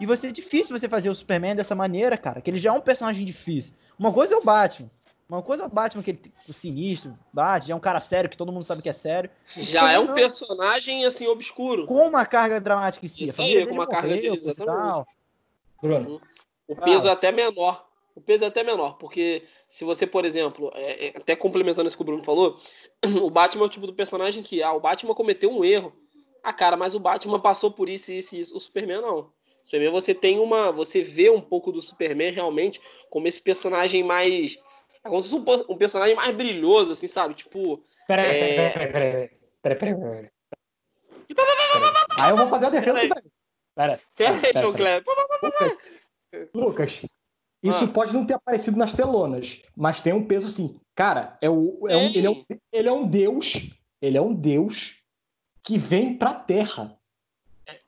E 0.00 0.04
você 0.06 0.28
é 0.28 0.32
difícil 0.32 0.76
você 0.78 0.88
fazer 0.88 1.08
o 1.08 1.14
Superman 1.14 1.56
dessa 1.56 1.74
maneira, 1.74 2.16
cara. 2.18 2.40
Que 2.40 2.50
ele 2.50 2.58
já 2.58 2.70
é 2.70 2.72
um 2.72 2.80
personagem 2.80 3.24
difícil. 3.24 3.72
Uma 3.98 4.12
coisa 4.12 4.34
é 4.34 4.36
o 4.36 4.42
Batman. 4.42 4.90
Uma 5.28 5.42
coisa 5.42 5.64
é 5.64 5.66
o 5.66 5.68
Batman, 5.68 6.02
que 6.04 6.10
ele 6.10 6.32
o 6.48 6.52
sinistro, 6.52 7.12
bate, 7.32 7.66
já 7.66 7.74
é 7.74 7.76
um 7.76 7.80
cara 7.80 7.98
sério, 7.98 8.30
que 8.30 8.36
todo 8.36 8.52
mundo 8.52 8.62
sabe 8.64 8.80
que 8.82 8.88
é 8.88 8.92
sério. 8.92 9.28
Já 9.56 9.90
é 9.92 9.98
um 9.98 10.06
Não. 10.06 10.14
personagem, 10.14 11.04
assim, 11.04 11.26
obscuro. 11.26 11.86
Com 11.86 12.06
uma 12.06 12.24
carga 12.24 12.60
dramática 12.60 13.04
em 13.04 13.08
si. 13.08 13.24
Isso 13.24 13.42
aí, 13.42 13.66
com 13.66 13.74
uma 13.74 13.88
carga 13.88 14.08
de- 14.16 14.28
morreu, 14.28 14.30
coisa 14.32 14.48
e 14.48 14.50
exatamente. 14.52 14.92
tal. 14.92 15.06
Bruno. 15.82 16.20
O 16.68 16.76
peso 16.76 17.08
é 17.08 17.10
até 17.10 17.32
menor. 17.32 17.85
O 18.16 18.20
peso 18.20 18.44
é 18.44 18.46
até 18.48 18.64
menor, 18.64 18.96
porque 18.96 19.42
se 19.68 19.84
você, 19.84 20.06
por 20.06 20.24
exemplo, 20.24 20.70
é- 20.74 21.08
é- 21.08 21.12
até 21.16 21.36
complementando 21.36 21.86
isso 21.86 21.96
que 21.96 22.02
o 22.02 22.06
Bruno 22.06 22.24
falou, 22.24 22.58
o 23.22 23.30
Batman 23.30 23.64
é 23.64 23.66
o 23.66 23.70
tipo 23.70 23.86
do 23.86 23.92
personagem 23.94 24.42
que, 24.42 24.62
ah, 24.62 24.72
o 24.72 24.80
Batman 24.80 25.14
cometeu 25.14 25.50
um 25.50 25.62
erro. 25.62 25.92
Ah, 26.42 26.52
cara, 26.52 26.76
mas 26.78 26.94
o 26.94 26.98
Batman 27.00 27.38
passou 27.40 27.70
por 27.70 27.88
isso, 27.88 28.10
isso 28.12 28.34
e 28.34 28.40
isso. 28.40 28.56
O 28.56 28.60
Superman 28.60 29.02
não. 29.02 29.18
O 29.18 29.32
Superman 29.64 29.90
você 29.90 30.14
tem 30.14 30.38
uma. 30.38 30.72
Você 30.72 31.02
vê 31.02 31.28
um 31.28 31.40
pouco 31.40 31.70
do 31.70 31.82
Superman 31.82 32.30
realmente 32.32 32.80
como 33.10 33.28
esse 33.28 33.42
personagem 33.42 34.02
mais. 34.02 34.58
É 35.04 35.08
como 35.08 35.20
se 35.20 35.28
fosse 35.28 35.64
um, 35.68 35.74
um 35.74 35.76
personagem 35.76 36.14
mais 36.16 36.34
brilhoso, 36.34 36.92
assim, 36.92 37.06
sabe? 37.08 37.34
Tipo. 37.34 37.82
Peraí, 38.08 38.26
É. 38.28 38.38
peraí, 38.70 38.72
peraí, 38.72 38.92
peraí, 38.92 39.30
peraí, 39.78 39.94
peraí. 39.94 40.30
Aí 42.20 42.30
eu 42.30 42.36
vou 42.36 42.48
fazer 42.48 42.66
a 42.66 42.70
defesa. 42.70 42.98
Peraí. 43.00 43.08
Peraí. 43.10 43.22
Pera, 43.74 44.00
Pera 44.16 44.30
aí, 44.34 44.40
pera, 44.40 44.60
João 44.60 44.72
pera. 44.72 45.02
Kleber. 45.02 45.26
Lucas, 45.42 45.88
Lucas, 46.54 47.02
isso 47.68 47.84
Ah. 47.84 47.88
pode 47.88 48.12
não 48.14 48.24
ter 48.26 48.34
aparecido 48.34 48.76
nas 48.78 48.92
telonas, 48.92 49.62
mas 49.76 50.00
tem 50.00 50.12
um 50.12 50.24
peso 50.26 50.48
sim. 50.48 50.74
Cara, 50.94 51.36
é 51.40 51.48
o, 51.50 51.86
é 51.88 51.96
um, 51.96 52.06
ele, 52.06 52.26
é 52.26 52.30
um, 52.30 52.44
ele 52.72 52.88
é 52.88 52.92
um 52.92 53.06
deus, 53.06 53.70
ele 54.00 54.16
é 54.16 54.20
um 54.22 54.34
deus 54.34 54.96
que 55.62 55.78
vem 55.78 56.16
pra 56.16 56.32
Terra. 56.34 56.96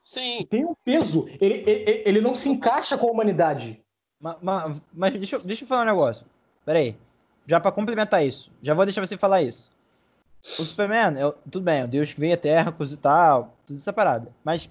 Sim. 0.02 0.44
Tem 0.50 0.64
um 0.64 0.74
peso. 0.84 1.28
Ele, 1.40 1.62
ele, 1.66 2.02
ele 2.04 2.20
não 2.20 2.34
se 2.34 2.48
encaixa 2.48 2.98
com 2.98 3.06
a 3.08 3.10
humanidade. 3.12 3.80
Ma- 4.20 4.36
ma- 4.42 4.74
Mas, 4.92 5.12
deixa, 5.14 5.36
eu- 5.36 5.44
deixa 5.46 5.62
eu 5.64 5.68
falar 5.68 5.82
um 5.82 5.86
negócio. 5.86 6.26
Pera 6.64 6.78
aí. 6.80 6.96
Já 7.46 7.60
pra 7.60 7.70
complementar 7.70 8.26
isso. 8.26 8.50
Já 8.62 8.74
vou 8.74 8.84
deixar 8.84 9.06
você 9.06 9.16
falar 9.16 9.42
isso. 9.42 9.70
O 10.58 10.64
Superman, 10.64 11.16
é 11.20 11.26
o- 11.26 11.32
tudo 11.50 11.60
bem, 11.62 11.80
é 11.80 11.84
o 11.84 11.88
Deus 11.88 12.12
que 12.12 12.20
veio 12.20 12.34
à 12.34 12.36
Terra, 12.36 12.72
coisa 12.72 12.94
e 12.94 12.96
tal, 12.98 13.54
tudo 13.66 13.76
essa 13.76 13.92
parada. 13.92 14.32
Mas 14.44 14.68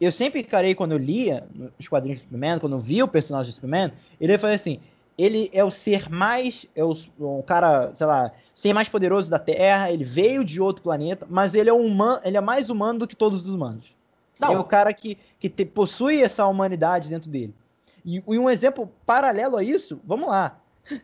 eu 0.00 0.12
sempre 0.12 0.40
encarei 0.40 0.74
quando 0.74 0.92
eu 0.92 0.98
lia 0.98 1.46
os 1.78 1.88
quadrinhos 1.88 2.20
do 2.20 2.22
Superman, 2.24 2.58
quando 2.58 2.74
eu 2.74 2.80
via 2.80 3.04
o 3.04 3.08
personagem 3.08 3.52
do 3.52 3.54
Superman, 3.54 3.92
ele 4.20 4.36
foi 4.38 4.54
assim: 4.54 4.80
ele 5.16 5.50
é 5.52 5.64
o 5.64 5.70
ser 5.70 6.10
mais. 6.10 6.66
É 6.74 6.84
o, 6.84 6.92
o 7.18 7.42
cara, 7.42 7.92
sei 7.94 8.06
lá, 8.06 8.32
ser 8.54 8.72
mais 8.72 8.88
poderoso 8.88 9.30
da 9.30 9.38
Terra, 9.38 9.90
ele 9.90 10.04
veio 10.04 10.44
de 10.44 10.60
outro 10.60 10.82
planeta, 10.82 11.26
mas 11.28 11.54
ele 11.54 11.70
é 11.70 11.72
um 11.72 11.86
humano, 11.86 12.20
ele 12.24 12.36
é 12.36 12.40
mais 12.40 12.70
humano 12.70 13.00
do 13.00 13.06
que 13.06 13.16
todos 13.16 13.46
os 13.46 13.54
humanos. 13.54 13.94
Não. 14.38 14.52
É 14.52 14.58
o 14.58 14.64
cara 14.64 14.92
que, 14.92 15.16
que 15.38 15.48
te- 15.48 15.64
possui 15.64 16.22
essa 16.22 16.46
humanidade 16.46 17.08
dentro 17.08 17.30
dele. 17.30 17.54
E, 18.04 18.16
e 18.16 18.38
um 18.38 18.50
exemplo 18.50 18.90
paralelo 19.06 19.56
a 19.56 19.62
isso, 19.62 20.00
vamos 20.04 20.28
lá. 20.28 20.60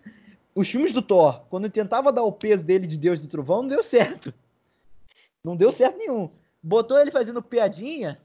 Os 0.52 0.68
filmes 0.68 0.92
do 0.92 1.00
Thor, 1.00 1.42
quando 1.48 1.64
ele 1.64 1.72
tentava 1.72 2.12
dar 2.12 2.24
o 2.24 2.32
peso 2.32 2.66
dele 2.66 2.84
de 2.84 2.98
Deus 2.98 3.20
do 3.20 3.28
Trovão, 3.28 3.62
não 3.62 3.68
deu 3.68 3.84
certo. 3.84 4.34
Não 5.44 5.56
deu 5.56 5.70
certo 5.70 5.96
nenhum. 5.96 6.28
Botou 6.60 7.00
ele 7.00 7.12
fazendo 7.12 7.40
piadinha, 7.40 8.20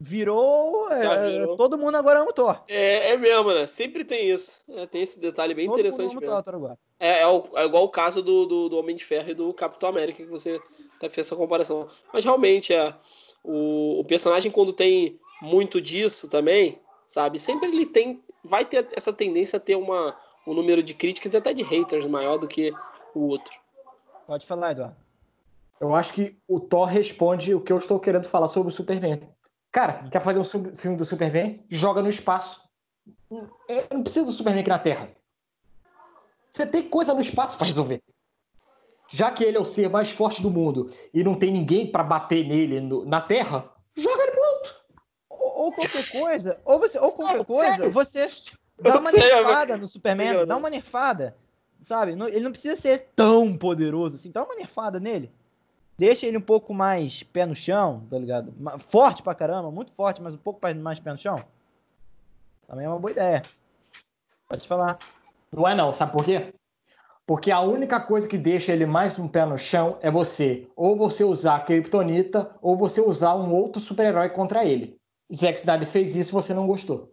virou. 0.00 0.90
É, 0.90 1.30
virou. 1.30 1.56
todo 1.56 1.76
mundo 1.78 1.96
agora 1.96 2.20
ama 2.20 2.30
o 2.30 2.32
Thor. 2.32 2.62
É, 2.66 3.10
é 3.10 3.16
mesmo, 3.16 3.52
né? 3.52 3.66
Sempre 3.66 4.02
tem 4.04 4.30
isso. 4.30 4.60
É, 4.68 4.86
tem 4.86 5.02
esse 5.02 5.18
detalhe 5.20 5.52
bem 5.54 5.66
todo 5.66 5.78
interessante 5.78 6.14
mundo 6.14 6.18
ama 6.18 6.20
mesmo. 6.22 6.38
o 6.38 6.42
Thor 6.42 6.54
agora. 6.54 6.78
É, 6.98 7.20
é, 7.20 7.26
o- 7.26 7.44
é 7.54 7.64
igual 7.64 7.84
o 7.84 7.88
caso 7.90 8.22
do, 8.22 8.46
do, 8.46 8.68
do 8.70 8.78
Homem 8.78 8.96
de 8.96 9.04
Ferro 9.04 9.30
e 9.30 9.34
do 9.34 9.52
Capitão 9.52 9.88
América, 9.90 10.22
que 10.24 10.28
você 10.30 10.60
até 10.96 11.08
fez 11.08 11.26
essa 11.26 11.36
comparação. 11.36 11.86
Mas 12.12 12.24
realmente, 12.24 12.72
é, 12.72 12.94
o, 13.44 14.00
o 14.00 14.04
personagem, 14.04 14.50
quando 14.50 14.72
tem 14.72 15.18
muito 15.42 15.80
disso 15.80 16.28
também, 16.28 16.78
sabe? 17.06 17.38
Sempre 17.38 17.68
ele 17.68 17.86
tem. 17.86 18.22
Vai 18.42 18.64
ter 18.64 18.86
essa 18.92 19.12
tendência 19.12 19.58
a 19.58 19.60
ter 19.60 19.76
uma, 19.76 20.16
um 20.46 20.54
número 20.54 20.82
de 20.82 20.94
críticas 20.94 21.34
e 21.34 21.36
até 21.36 21.52
de 21.52 21.62
haters 21.62 22.06
maior 22.06 22.38
do 22.38 22.48
que 22.48 22.72
o 23.14 23.26
outro. 23.28 23.52
Pode 24.26 24.46
falar, 24.46 24.72
Eduardo. 24.72 24.96
Eu 25.80 25.94
acho 25.94 26.12
que 26.12 26.36
o 26.46 26.60
Thor 26.60 26.84
responde 26.84 27.54
o 27.54 27.60
que 27.60 27.72
eu 27.72 27.78
estou 27.78 27.98
querendo 27.98 28.24
falar 28.28 28.48
sobre 28.48 28.68
o 28.70 28.74
Superman. 28.74 29.20
Cara, 29.72 30.08
quer 30.10 30.20
fazer 30.20 30.38
um 30.38 30.44
sub- 30.44 30.74
filme 30.76 30.96
do 30.96 31.04
Superman? 31.04 31.64
Joga 31.68 32.02
no 32.02 32.08
espaço. 32.08 32.60
Eu 33.68 33.86
não 33.92 34.02
preciso 34.02 34.26
do 34.26 34.32
Superman 34.32 34.60
aqui 34.62 34.70
na 34.70 34.78
Terra. 34.78 35.08
Você 36.50 36.66
tem 36.66 36.88
coisa 36.88 37.14
no 37.14 37.20
espaço 37.20 37.56
para 37.56 37.66
resolver. 37.68 38.02
Já 39.08 39.30
que 39.30 39.44
ele 39.44 39.56
é 39.56 39.60
o 39.60 39.64
ser 39.64 39.88
mais 39.88 40.10
forte 40.10 40.42
do 40.42 40.50
mundo 40.50 40.92
e 41.14 41.22
não 41.22 41.34
tem 41.34 41.52
ninguém 41.52 41.90
para 41.90 42.02
bater 42.02 42.46
nele 42.46 42.80
no- 42.80 43.04
na 43.04 43.20
Terra, 43.20 43.68
joga 43.96 44.22
ele 44.22 44.32
pro 44.32 44.42
alto. 44.44 44.74
Ou, 45.28 45.58
ou 45.64 45.72
qualquer 45.72 46.08
coisa, 46.10 46.60
ou 46.64 46.78
você, 46.78 46.98
ou 46.98 47.12
qualquer 47.12 47.38
Não, 47.38 47.44
coisa, 47.44 47.76
sério. 47.76 47.90
você 47.90 48.26
dá 48.80 48.98
uma 48.98 49.10
nerfada 49.12 49.76
no 49.76 49.86
Superman, 49.86 50.46
dá 50.46 50.56
uma 50.56 50.70
nerfada, 50.70 51.36
sabe? 51.80 52.14
Não- 52.16 52.28
Ele 52.28 52.40
não 52.40 52.52
precisa 52.52 52.76
ser 52.76 53.10
tão 53.16 53.56
poderoso 53.56 54.16
assim, 54.16 54.30
dá 54.30 54.44
uma 54.44 54.54
nerfada 54.56 54.98
nele. 55.00 55.32
Deixa 56.00 56.24
ele 56.24 56.38
um 56.38 56.40
pouco 56.40 56.72
mais 56.72 57.22
pé 57.22 57.44
no 57.44 57.54
chão, 57.54 58.06
tá 58.08 58.16
ligado? 58.16 58.54
Forte 58.78 59.22
pra 59.22 59.34
caramba, 59.34 59.70
muito 59.70 59.92
forte, 59.92 60.22
mas 60.22 60.32
um 60.32 60.38
pouco 60.38 60.58
mais- 60.62 60.74
mais 60.74 60.98
pé 60.98 61.12
no 61.12 61.18
chão. 61.18 61.44
Também 62.66 62.86
é 62.86 62.88
uma 62.88 62.98
boa 62.98 63.10
ideia. 63.10 63.42
Pode 64.48 64.66
falar. 64.66 64.98
Não 65.52 65.68
é 65.68 65.74
não, 65.74 65.92
sabe 65.92 66.12
por 66.12 66.24
quê? 66.24 66.54
Porque 67.26 67.50
a 67.50 67.60
única 67.60 68.00
coisa 68.00 68.26
que 68.26 68.38
deixa 68.38 68.72
ele 68.72 68.86
mais 68.86 69.18
um 69.18 69.28
pé 69.28 69.44
no 69.44 69.58
chão 69.58 69.98
é 70.00 70.10
você. 70.10 70.66
Ou 70.74 70.96
você 70.96 71.22
usar 71.22 71.56
a 71.56 71.60
Kryptonita, 71.60 72.50
ou 72.62 72.78
você 72.78 73.02
usar 73.02 73.34
um 73.34 73.52
outro 73.52 73.78
super-herói 73.78 74.30
contra 74.30 74.64
ele. 74.64 74.96
Zack 75.30 75.58
Snyder 75.58 75.86
fez 75.86 76.16
isso 76.16 76.30
e 76.30 76.32
você 76.32 76.54
não 76.54 76.66
gostou. 76.66 77.12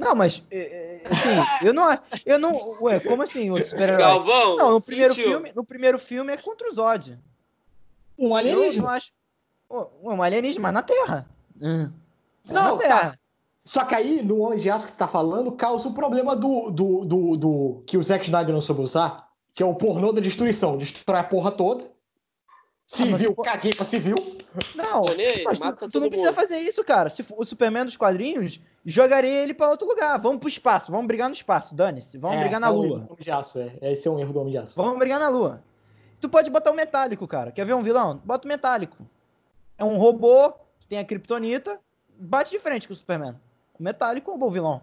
Não, 0.00 0.14
mas 0.14 0.42
é, 0.50 0.58
é, 0.58 1.08
assim, 1.08 1.66
eu 1.66 1.74
não, 1.74 1.98
eu 2.24 2.38
não, 2.38 2.58
ué, 2.80 2.98
como 3.00 3.22
assim, 3.22 3.50
outro 3.50 3.66
super-herói? 3.68 3.98
Galvão, 3.98 4.56
Não, 4.56 4.72
no 4.72 4.80
primeiro 4.80 5.12
sentiu. 5.14 5.28
filme, 5.30 5.52
no 5.54 5.62
primeiro 5.64 5.98
filme 5.98 6.32
é 6.32 6.36
contra 6.38 6.68
o 6.70 6.72
Zod. 6.72 7.18
Um 8.18 8.24
Eu 8.24 8.28
não 8.30 8.36
alienígena. 8.36 8.90
acho. 8.92 9.12
Pô, 9.68 9.88
Um 10.02 10.22
alienígena, 10.22 10.62
mas 10.62 10.72
na 10.74 10.82
Terra. 10.82 11.26
Hum. 11.60 11.90
Não, 12.46 12.76
na 12.76 12.82
Terra. 12.82 13.10
tá. 13.10 13.18
Só 13.62 13.84
que 13.84 13.94
aí, 13.94 14.22
no 14.22 14.38
Homem 14.40 14.58
de 14.58 14.70
Aço 14.70 14.86
que 14.86 14.90
você 14.90 14.98
tá 14.98 15.06
falando, 15.06 15.52
causa 15.52 15.86
o 15.88 15.92
problema 15.92 16.34
do, 16.34 16.70
do, 16.70 17.04
do, 17.04 17.36
do- 17.36 17.82
que 17.86 17.98
o 17.98 18.02
Zack 18.02 18.24
Snyder 18.24 18.54
não 18.54 18.60
soube 18.60 18.80
usar, 18.80 19.28
que 19.54 19.62
é 19.62 19.66
o 19.66 19.74
pornô 19.74 20.12
da 20.12 20.20
destruição. 20.20 20.78
Destrói 20.78 21.20
a 21.20 21.24
porra 21.24 21.50
toda. 21.50 21.84
Civil, 22.86 23.34
mas- 23.36 23.46
caguei 23.46 23.72
pra 23.74 23.84
civil. 23.84 24.16
Não, 24.74 25.04
mas 25.44 25.58
tu, 25.58 25.64
mata 25.64 25.88
tu 25.88 26.00
não 26.00 26.08
precisa 26.08 26.30
mundo. 26.30 26.40
fazer 26.40 26.58
isso, 26.58 26.82
cara. 26.82 27.08
Se 27.10 27.22
for 27.22 27.36
o 27.38 27.44
Superman 27.44 27.84
dos 27.84 27.96
quadrinhos, 27.96 28.58
jogaria 28.84 29.42
ele 29.42 29.54
pra 29.54 29.68
outro 29.70 29.86
lugar. 29.86 30.18
Vamos 30.18 30.40
pro 30.40 30.48
espaço, 30.48 30.90
vamos 30.90 31.06
brigar 31.06 31.28
no 31.28 31.34
espaço, 31.34 31.74
dane-se. 31.74 32.18
Vamos 32.18 32.36
É, 32.36 32.40
brigar 32.40 32.60
na 32.60 32.68
é 32.68 32.70
um 32.70 32.74
Lua. 32.74 32.96
Homem 33.08 33.16
de 33.18 33.30
Aço, 33.30 33.58
é. 33.58 33.72
Esse 33.82 34.08
é 34.08 34.10
um 34.10 34.18
erro 34.18 34.32
do 34.32 34.40
Homem 34.40 34.52
de 34.52 34.58
Aço. 34.58 34.74
Vamos 34.76 34.98
brigar 34.98 35.18
na 35.20 35.28
Lua. 35.28 35.62
Tu 36.20 36.28
pode 36.28 36.50
botar 36.50 36.70
o 36.70 36.74
metálico, 36.74 37.26
cara. 37.26 37.50
Quer 37.50 37.64
ver 37.64 37.74
um 37.74 37.82
vilão? 37.82 38.20
Bota 38.24 38.46
o 38.46 38.48
metálico. 38.48 38.96
É 39.78 39.84
um 39.84 39.96
robô 39.96 40.52
que 40.78 40.86
tem 40.86 40.98
a 40.98 41.04
Kryptonita, 41.04 41.78
bate 42.18 42.50
de 42.50 42.58
frente 42.58 42.86
com 42.86 42.92
o 42.92 42.96
Superman. 42.96 43.34
O 43.78 43.82
metálico 43.82 44.30
é 44.30 44.34
um 44.34 44.38
bom 44.38 44.50
vilão. 44.50 44.82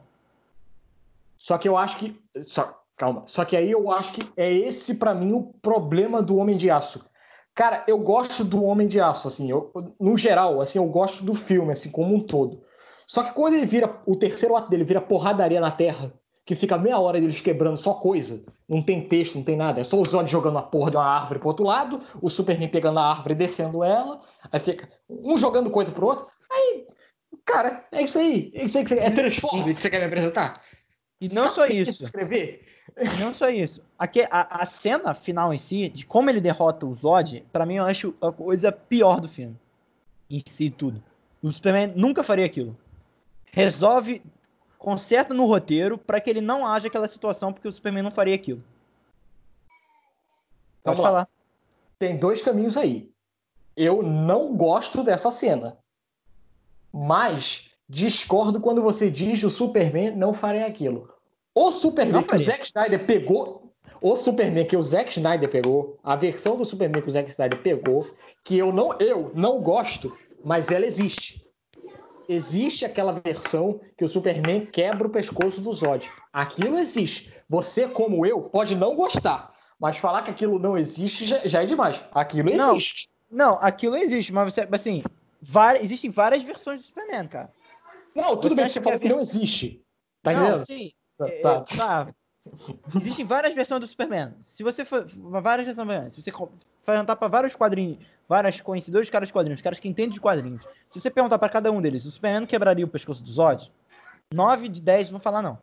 Só 1.36 1.58
que 1.58 1.70
eu 1.70 1.78
acho 1.78 1.98
que. 1.98 2.20
Só, 2.42 2.82
calma. 2.96 3.24
Só 3.28 3.46
que 3.46 3.56
aí 3.56 3.70
eu 3.70 3.92
acho 3.92 4.14
que 4.14 4.32
é 4.36 4.52
esse, 4.52 4.96
pra 4.96 5.14
mim, 5.14 5.34
o 5.34 5.54
problema 5.62 6.22
do 6.22 6.38
Homem 6.38 6.58
de 6.58 6.72
Aço. 6.72 7.06
Cara, 7.54 7.84
eu 7.88 7.98
gosto 8.00 8.44
do 8.44 8.64
Homem 8.64 8.88
de 8.88 9.00
Aço, 9.00 9.28
assim, 9.28 9.50
eu, 9.50 9.72
no 10.00 10.16
geral, 10.18 10.62
assim, 10.62 10.78
eu 10.78 10.86
gosto 10.86 11.24
do 11.24 11.34
filme, 11.34 11.72
assim, 11.72 11.90
como 11.90 12.16
um 12.16 12.20
todo. 12.20 12.62
Só 13.08 13.24
que 13.24 13.32
quando 13.32 13.54
ele 13.54 13.66
vira, 13.66 14.02
o 14.06 14.18
terceiro 14.18 14.58
ato 14.58 14.70
dele 14.70 14.84
vira 14.84 15.00
porradaria 15.00 15.62
na 15.62 15.72
Terra, 15.72 16.14
que 16.46 16.54
fica 16.54 16.78
meia 16.78 17.00
hora 17.00 17.22
deles 17.22 17.40
quebrando 17.40 17.78
só 17.78 17.94
coisa, 17.94 18.44
não 18.68 18.82
tem 18.82 19.08
texto, 19.08 19.36
não 19.36 19.44
tem 19.44 19.56
nada, 19.56 19.80
é 19.80 19.84
só 19.84 19.98
o 19.98 20.06
Zod 20.06 20.30
jogando 20.30 20.58
a 20.58 20.64
porra 20.64 20.92
de 20.92 20.98
uma 20.98 21.06
árvore 21.06 21.40
pro 21.40 21.48
outro 21.48 21.66
lado, 21.66 22.02
o 22.22 22.30
Superman 22.30 22.68
pegando 22.68 23.00
a 23.00 23.10
árvore 23.10 23.34
e 23.34 23.38
descendo 23.38 23.82
ela, 23.82 24.22
aí 24.52 24.60
fica 24.60 24.90
um 25.10 25.38
jogando 25.38 25.70
coisa 25.70 25.92
pro 25.92 26.06
outro, 26.06 26.28
aí, 26.52 26.86
cara, 27.46 27.86
é 27.94 28.02
isso 28.02 28.20
aí, 28.20 28.52
é 28.54 28.66
isso 28.66 28.78
aí 28.78 28.84
que 28.84 28.90
você, 28.90 29.00
é 29.00 29.10
Transformers 29.10 29.76
que 29.76 29.82
você 29.82 29.90
quer 29.90 30.00
me 30.00 30.06
apresentar? 30.06 30.62
E 31.20 31.28
não 31.34 31.46
Sabe 31.46 31.56
só 31.56 31.66
isso. 31.68 32.04
Escrever? 32.04 32.66
Não 33.20 33.34
só 33.34 33.50
isso. 33.50 33.82
Aqui, 33.98 34.22
a, 34.30 34.62
a 34.62 34.66
cena 34.66 35.14
final 35.14 35.54
em 35.54 35.58
si, 35.58 35.90
de 35.90 36.06
como 36.06 36.30
ele 36.30 36.40
derrota 36.40 36.86
o 36.86 36.94
Zod, 36.94 37.44
pra 37.52 37.66
mim 37.66 37.76
eu 37.76 37.86
acho 37.86 38.14
a 38.22 38.32
coisa 38.32 38.72
pior 38.72 39.20
do 39.20 39.28
filme. 39.28 39.56
Em 40.30 40.42
si, 40.46 40.70
tudo. 40.70 41.04
O 41.42 41.52
Superman 41.52 41.94
nunca 41.96 42.24
faria 42.24 42.46
aquilo. 42.46 42.78
Resolve, 43.52 44.22
conserta 44.78 45.34
no 45.34 45.46
roteiro 45.46 45.98
pra 45.98 46.22
que 46.22 46.30
ele 46.30 46.42
não 46.42 46.66
haja 46.66 46.88
aquela 46.88 47.08
situação, 47.08 47.52
porque 47.52 47.68
o 47.68 47.72
Superman 47.72 48.04
não 48.04 48.12
faria 48.12 48.36
aquilo. 48.36 48.64
Pode 50.84 50.98
Vamos 50.98 51.00
lá. 51.02 51.08
falar. 51.08 51.30
Tem 52.00 52.18
dois 52.18 52.42
caminhos 52.42 52.78
aí. 52.78 53.12
Eu 53.76 54.02
não 54.02 54.56
gosto 54.56 55.04
dessa 55.04 55.32
cena. 55.32 55.78
Mas 56.92 57.72
discordo 57.88 58.60
quando 58.60 58.82
você 58.82 59.10
diz 59.10 59.44
o 59.44 59.50
Superman 59.50 60.16
não 60.16 60.34
faria 60.34 60.66
aquilo. 60.66 61.14
O 61.54 61.72
Superman 61.72 62.24
que 62.24 62.36
o. 62.36 62.40
Zack 62.40 62.66
Snyder 62.66 63.06
pegou, 63.06 63.74
o 64.00 64.16
Superman 64.16 64.66
que 64.66 64.78
o 64.78 64.84
Zack 64.84 65.12
Snyder 65.12 65.50
pegou, 65.50 65.98
a 66.04 66.16
versão 66.16 66.56
do 66.56 66.66
Superman 66.66 67.02
que 67.02 67.10
o 67.10 67.12
Zack 67.12 67.30
Snyder 67.30 67.62
pegou, 67.62 68.08
que 68.44 68.58
eu 68.58 68.72
não, 68.72 68.94
eu 69.00 69.32
não 69.34 69.62
gosto, 69.62 70.16
mas 70.44 70.70
ela 70.70 70.86
existe. 70.86 71.47
Existe 72.30 72.86
aquela 72.86 73.14
versão 73.14 73.80
que 73.98 74.04
o 74.04 74.08
Superman 74.08 74.66
quebra 74.66 75.08
o 75.08 75.12
pescoço 75.12 75.62
do 75.62 75.72
Zod. 75.72 76.12
Aquilo 76.32 76.78
existe. 76.78 77.34
Você, 77.48 77.88
como 77.88 78.26
eu, 78.26 78.42
pode 78.42 78.76
não 78.76 78.96
gostar, 78.96 79.54
mas 79.80 79.98
falar 79.98 80.22
que 80.24 80.32
aquilo 80.32 80.60
não 80.60 80.78
existe 80.78 81.26
já, 81.26 81.40
já 81.48 81.64
é 81.64 81.66
demais. 81.66 82.04
Aquilo 82.12 82.52
Não. 82.56 82.76
existe. 82.76 83.10
Não, 83.30 83.58
aquilo 83.62 83.96
existe, 83.98 84.32
mas 84.32 84.54
você, 84.54 84.68
assim, 84.72 85.04
várias, 85.42 85.84
existem 85.84 86.10
várias 86.10 86.44
versões 86.44 86.82
do 86.82 86.86
Superman, 86.86 87.28
cara. 87.28 87.52
Não, 88.16 88.36
tudo 88.36 88.50
Você 88.50 88.56
bem 88.56 88.66
que 88.66 88.74
você 88.74 88.80
que 88.80 88.84
falou 88.84 88.98
a 88.98 89.00
que 89.00 89.10
não 89.10 89.20
existe. 89.20 89.82
Tá 90.24 90.34
não, 90.34 90.42
entendendo? 90.42 90.66
sim. 90.66 90.92
Tá. 91.18 91.28
É, 91.28 91.42
é, 91.42 91.60
tá. 91.78 92.16
Existem 92.96 93.26
várias 93.26 93.54
versões 93.54 93.82
do 93.82 93.88
Superman. 93.88 94.34
Se 94.44 94.64
você 94.64 94.86
for. 94.86 95.06
Várias 95.16 95.66
versões 95.66 95.88
do 95.88 95.92
Superman. 95.92 96.10
Se 96.10 96.22
você 96.22 96.32
perguntar 96.86 97.16
pra 97.18 97.28
vários 97.28 97.56
quadrinhos, 97.56 98.00
várias 98.28 98.60
conhecedores 98.62 99.08
de 99.08 99.12
caras 99.12 99.30
de 99.30 99.34
quadrinhos, 99.34 99.62
caras 99.62 99.80
que 99.80 99.88
entendem 99.88 100.12
de 100.12 100.22
quadrinhos, 100.22 100.68
se 100.90 101.00
você 101.00 101.10
perguntar 101.10 101.40
pra 101.40 101.50
cada 101.50 101.72
um 101.72 101.82
deles, 101.82 102.06
o 102.06 102.12
Superman 102.12 102.42
não 102.42 102.48
quebraria 102.48 102.86
o 102.86 102.90
pescoço 102.90 103.24
do 103.24 103.32
Zod? 103.32 103.72
9 104.34 104.68
de 104.68 104.82
10 104.82 105.10
vão 105.10 105.20
falar 105.20 105.42
não. 105.42 105.58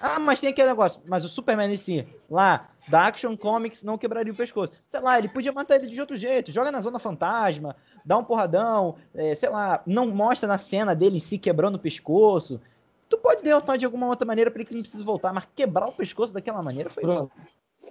Ah, 0.00 0.18
mas 0.18 0.40
tem 0.40 0.48
aquele 0.48 0.68
negócio. 0.68 1.00
Mas 1.04 1.24
o 1.24 1.28
Superman 1.28 1.72
em 1.72 1.76
si, 1.76 2.06
lá, 2.30 2.68
da 2.86 3.06
Action 3.06 3.36
Comics, 3.36 3.82
não 3.82 3.98
quebraria 3.98 4.32
o 4.32 4.36
pescoço. 4.36 4.72
Sei 4.90 5.00
lá, 5.00 5.18
ele 5.18 5.28
podia 5.28 5.52
matar 5.52 5.76
ele 5.76 5.88
de 5.88 6.00
outro 6.00 6.16
jeito. 6.16 6.52
Joga 6.52 6.70
na 6.70 6.80
Zona 6.80 6.98
Fantasma, 6.98 7.74
dá 8.04 8.16
um 8.16 8.24
porradão, 8.24 8.94
é, 9.14 9.34
sei 9.34 9.48
lá, 9.48 9.82
não 9.84 10.06
mostra 10.06 10.46
na 10.46 10.56
cena 10.56 10.94
dele 10.94 11.18
se 11.18 11.36
quebrando 11.36 11.74
o 11.74 11.80
pescoço. 11.80 12.60
Tu 13.08 13.18
pode 13.18 13.42
derrotar 13.42 13.76
de 13.76 13.84
alguma 13.84 14.06
outra 14.06 14.26
maneira 14.26 14.50
para 14.50 14.60
ele 14.60 14.68
que 14.68 14.74
não 14.74 14.82
precisa 14.82 15.02
voltar, 15.02 15.32
mas 15.32 15.44
quebrar 15.54 15.88
o 15.88 15.92
pescoço 15.92 16.32
daquela 16.32 16.62
maneira 16.62 16.88
foi. 16.90 17.02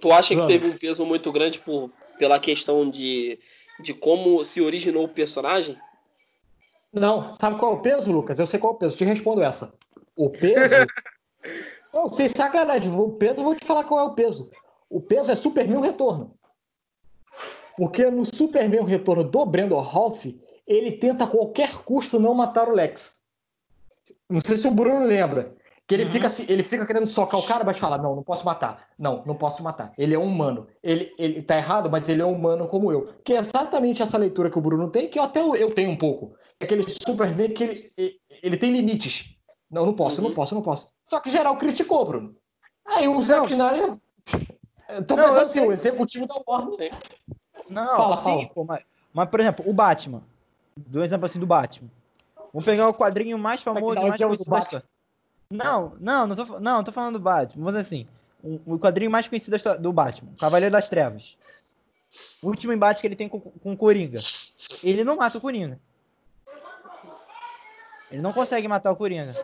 Tu 0.00 0.12
acha 0.12 0.34
que 0.34 0.46
teve 0.46 0.66
um 0.68 0.78
peso 0.78 1.04
muito 1.04 1.30
grande 1.32 1.58
por, 1.58 1.90
pela 2.18 2.38
questão 2.38 2.88
de, 2.88 3.38
de 3.80 3.94
como 3.94 4.42
se 4.44 4.60
originou 4.60 5.04
o 5.04 5.08
personagem? 5.08 5.76
Não, 6.92 7.32
sabe 7.32 7.58
qual 7.58 7.72
é 7.72 7.74
o 7.76 7.80
peso, 7.80 8.10
Lucas? 8.10 8.38
Eu 8.38 8.46
sei 8.46 8.58
qual 8.58 8.72
é 8.72 8.76
o 8.76 8.78
peso. 8.78 8.96
Te 8.96 9.04
respondo 9.04 9.42
essa. 9.42 9.72
O 10.16 10.30
peso. 10.30 10.74
não, 11.92 12.08
sem 12.08 12.28
sacanagem. 12.28 12.92
O 12.92 13.10
peso, 13.10 13.40
eu 13.40 13.44
vou 13.44 13.54
te 13.54 13.64
falar 13.64 13.84
qual 13.84 14.00
é 14.00 14.04
o 14.04 14.14
peso. 14.14 14.50
O 14.90 15.00
peso 15.00 15.30
é 15.30 15.36
Superman 15.36 15.80
Retorno. 15.80 16.34
Porque 17.76 18.10
no 18.10 18.24
Superman 18.24 18.84
Retorno 18.84 19.22
do 19.22 19.46
Brandon 19.46 19.80
Rolf, 19.80 20.26
ele 20.66 20.92
tenta 20.92 21.24
a 21.24 21.28
qualquer 21.28 21.70
custo 21.84 22.18
não 22.18 22.34
matar 22.34 22.68
o 22.68 22.72
Lex. 22.72 23.18
Não 24.28 24.40
sei 24.40 24.56
se 24.56 24.66
o 24.66 24.70
Bruno 24.70 25.04
lembra. 25.04 25.54
Que 25.88 25.94
ele, 25.94 26.04
fica, 26.04 26.26
assim- 26.26 26.44
ele 26.50 26.62
fica 26.62 26.84
querendo 26.84 27.06
socar 27.06 27.40
o 27.40 27.42
cara, 27.42 27.64
mas 27.64 27.78
fala: 27.78 27.96
Não, 27.96 28.14
não 28.14 28.22
posso 28.22 28.44
matar. 28.44 28.86
Não, 28.98 29.22
não 29.24 29.34
posso 29.34 29.62
matar. 29.62 29.90
Ele 29.96 30.14
é 30.14 30.18
um 30.18 30.24
humano. 30.26 30.66
Ele, 30.82 31.14
ele 31.18 31.40
tá 31.42 31.56
errado, 31.56 31.88
mas 31.90 32.10
ele 32.10 32.20
é 32.20 32.26
um 32.26 32.32
humano 32.34 32.68
como 32.68 32.92
eu. 32.92 33.14
Que 33.24 33.32
é 33.32 33.38
exatamente 33.38 34.02
essa 34.02 34.18
leitura 34.18 34.50
que 34.50 34.58
o 34.58 34.60
Bruno 34.60 34.90
tem, 34.90 35.08
que 35.08 35.18
eu 35.18 35.22
até 35.22 35.40
eu, 35.40 35.72
tenho 35.72 35.90
um 35.90 35.96
pouco. 35.96 36.34
Aquele 36.60 36.82
Superman 36.82 37.48
que 37.54 37.64
ele, 37.64 38.20
ele, 38.42 38.56
tem 38.58 38.70
limites. 38.70 39.34
Não, 39.70 39.86
não 39.86 39.94
posso, 39.94 40.20
Uhum. 40.20 40.28
não 40.28 40.34
posso, 40.34 40.54
não 40.54 40.60
posso. 40.62 40.90
Só 41.08 41.20
que 41.20 41.30
geral 41.30 41.56
criticou, 41.56 42.04
Bruno. 42.04 42.36
Aí 42.86 43.08
o 43.08 43.22
Zack 43.22 43.46
Snyder. 43.50 43.96
Tô 45.06 45.16
Não, 45.16 45.24
pensando 45.24 45.42
assim, 45.42 45.58
sei. 45.60 45.68
o 45.68 45.72
executivo 45.72 46.26
da 46.26 46.34
Warner. 46.46 46.92
Não, 47.70 47.96
Fala, 47.96 48.16
sim, 48.18 48.22
fala. 48.24 48.46
pô, 48.54 48.64
mas, 48.64 48.82
mas, 49.12 49.28
por 49.30 49.40
exemplo, 49.40 49.64
o 49.66 49.72
Batman. 49.72 50.22
Do 50.76 51.02
exemplo 51.02 51.24
assim 51.24 51.40
do 51.40 51.46
Batman. 51.46 51.88
Vamos 52.52 52.64
pegar 52.64 52.88
o 52.88 52.94
quadrinho 52.94 53.38
mais 53.38 53.62
famoso 53.62 53.98
e 54.00 54.08
mais 54.08 54.20
conhecido 54.22 54.50
da 54.50 54.58
história. 54.58 54.84
Não, 55.50 55.96
não, 55.98 56.26
não 56.26 56.36
tô, 56.36 56.60
não, 56.60 56.84
tô 56.84 56.92
falando 56.92 57.14
do 57.14 57.20
Batman. 57.20 57.64
Vamos 57.64 57.80
dizer 57.80 57.96
assim. 57.96 58.08
O, 58.42 58.74
o 58.74 58.78
quadrinho 58.78 59.10
mais 59.10 59.26
conhecido 59.26 59.56
do 59.80 59.92
Batman, 59.92 60.30
Cavaleiro 60.38 60.72
das 60.72 60.88
Trevas. 60.88 61.36
O 62.42 62.48
último 62.48 62.72
embate 62.72 63.00
que 63.00 63.06
ele 63.06 63.16
tem 63.16 63.28
com, 63.28 63.40
com 63.40 63.72
o 63.72 63.76
Coringa. 63.76 64.20
Ele 64.84 65.02
não 65.02 65.16
mata 65.16 65.38
o 65.38 65.40
Coringa. 65.40 65.80
Ele 68.10 68.22
não 68.22 68.32
consegue 68.32 68.68
matar 68.68 68.92
o 68.92 68.96
Coringa. 68.96 69.34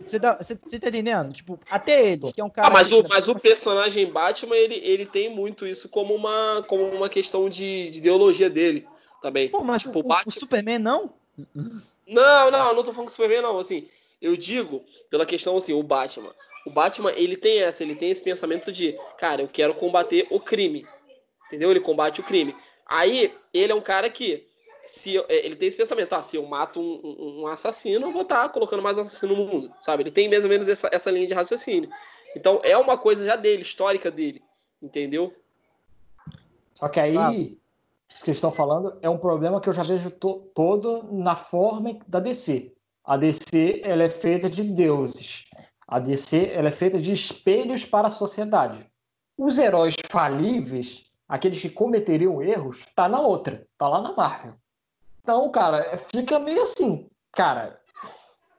Você 0.00 0.18
tá, 0.18 0.36
você, 0.36 0.54
você 0.54 0.78
tá 0.78 0.88
entendendo? 0.88 1.32
Tipo, 1.32 1.58
até 1.68 2.12
ele, 2.12 2.32
que 2.32 2.40
é 2.40 2.44
um 2.44 2.48
cara. 2.48 2.68
Ah, 2.68 2.70
mas 2.70 2.90
o, 2.92 3.06
mas 3.08 3.28
o 3.28 3.38
personagem 3.38 4.10
Batman, 4.10 4.56
ele, 4.56 4.76
ele 4.76 5.04
tem 5.04 5.28
muito 5.28 5.66
isso 5.66 5.88
como 5.88 6.14
uma, 6.14 6.64
como 6.66 6.84
uma 6.84 7.08
questão 7.08 7.48
de, 7.48 7.90
de 7.90 7.98
ideologia 7.98 8.48
dele 8.48 8.86
também. 9.20 9.48
Pô, 9.48 9.62
mas 9.62 9.82
tipo, 9.82 9.98
o, 9.98 10.00
o 10.00 10.04
Batman- 10.04 10.28
o 10.28 10.30
Superman 10.40 10.78
não? 10.78 11.12
Não, 12.06 12.50
não, 12.50 12.74
não 12.74 12.82
tô 12.82 12.92
falando 12.92 13.08
do 13.08 13.10
Superman, 13.10 13.42
não. 13.42 13.58
Assim, 13.58 13.86
eu 14.20 14.36
digo 14.36 14.84
pela 15.10 15.24
questão 15.26 15.56
assim, 15.56 15.72
o 15.72 15.82
Batman. 15.82 16.34
O 16.66 16.70
Batman, 16.70 17.12
ele 17.12 17.36
tem 17.36 17.62
essa, 17.62 17.82
ele 17.82 17.94
tem 17.94 18.10
esse 18.10 18.22
pensamento 18.22 18.70
de, 18.72 18.98
cara, 19.16 19.42
eu 19.42 19.48
quero 19.48 19.74
combater 19.74 20.26
o 20.30 20.38
crime. 20.40 20.86
Entendeu? 21.46 21.70
Ele 21.70 21.80
combate 21.80 22.20
o 22.20 22.24
crime. 22.24 22.54
Aí, 22.84 23.32
ele 23.54 23.72
é 23.72 23.74
um 23.74 23.80
cara 23.80 24.10
que, 24.10 24.46
se 24.84 25.14
eu- 25.14 25.24
é, 25.28 25.46
ele 25.46 25.56
tem 25.56 25.68
esse 25.68 25.76
pensamento, 25.76 26.12
ah, 26.14 26.22
se 26.22 26.36
eu 26.36 26.44
mato 26.46 26.78
um, 26.80 27.00
um- 27.04 27.40
um 27.42 27.46
assassino, 27.46 28.06
eu 28.06 28.12
vou 28.12 28.22
estar 28.22 28.48
colocando 28.50 28.82
mais 28.82 28.98
assassino 28.98 29.34
no 29.36 29.46
mundo, 29.46 29.72
sabe? 29.80 30.02
Ele 30.02 30.10
tem 30.10 30.28
mais 30.28 30.44
ou 30.44 30.50
menos 30.50 30.68
essa, 30.68 30.88
essa 30.92 31.10
linha 31.10 31.26
de 31.26 31.34
raciocínio. 31.34 31.88
Então, 32.36 32.60
é 32.62 32.76
uma 32.76 32.98
coisa 32.98 33.24
já 33.24 33.36
dele, 33.36 33.62
histórica 33.62 34.10
dele. 34.10 34.42
Entendeu? 34.82 35.34
Só 36.74 36.88
que 36.88 37.00
aí, 37.00 37.16
Ah. 37.16 37.32
isso 37.32 37.56
que 38.20 38.24
vocês 38.24 38.36
estão 38.36 38.52
falando 38.52 38.96
é 39.02 39.08
um 39.08 39.18
problema 39.18 39.60
que 39.60 39.68
eu 39.68 39.72
já 39.72 39.82
vejo 39.82 40.10
to- 40.10 40.50
todo 40.54 41.02
na 41.12 41.34
forma 41.34 41.98
da 42.06 42.20
DC. 42.20 42.72
A 43.08 43.16
DC 43.16 43.80
ela 43.84 44.02
é 44.02 44.10
feita 44.10 44.50
de 44.50 44.62
deuses. 44.62 45.46
A 45.86 45.98
DC 45.98 46.52
ela 46.52 46.68
é 46.68 46.70
feita 46.70 46.98
de 46.98 47.10
espelhos 47.10 47.82
para 47.82 48.08
a 48.08 48.10
sociedade. 48.10 48.86
Os 49.34 49.56
heróis 49.56 49.94
falíveis, 50.10 51.06
aqueles 51.26 51.58
que 51.58 51.70
cometeriam 51.70 52.42
erros, 52.42 52.84
tá 52.94 53.08
na 53.08 53.18
outra, 53.18 53.66
tá 53.78 53.88
lá 53.88 54.02
na 54.02 54.12
Marvel. 54.12 54.56
Então, 55.22 55.50
cara, 55.50 55.96
fica 55.96 56.38
meio 56.38 56.60
assim, 56.60 57.08
cara, 57.32 57.80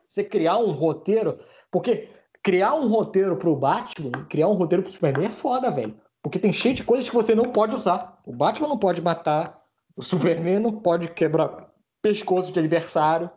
você 0.10 0.24
criar 0.24 0.58
um 0.58 0.72
roteiro, 0.72 1.38
porque 1.70 2.10
criar 2.42 2.74
um 2.74 2.88
roteiro 2.88 3.38
pro 3.38 3.56
Batman, 3.56 4.26
criar 4.28 4.48
um 4.48 4.54
roteiro 4.54 4.82
pro 4.82 4.92
Superman 4.92 5.28
é 5.28 5.30
foda, 5.30 5.70
velho. 5.70 5.96
Porque 6.24 6.40
tem 6.40 6.52
cheio 6.52 6.74
de 6.74 6.84
coisas 6.84 7.08
que 7.08 7.16
você 7.16 7.36
não 7.36 7.52
pode 7.52 7.76
usar. 7.76 8.20
O 8.26 8.34
Batman 8.34 8.70
não 8.70 8.80
pode 8.80 9.00
matar, 9.00 9.62
o 9.96 10.02
Superman 10.02 10.60
não 10.60 10.72
pode 10.72 11.08
quebrar 11.10 11.70
pescoço 12.02 12.52
de 12.52 12.58
adversário. 12.58 13.30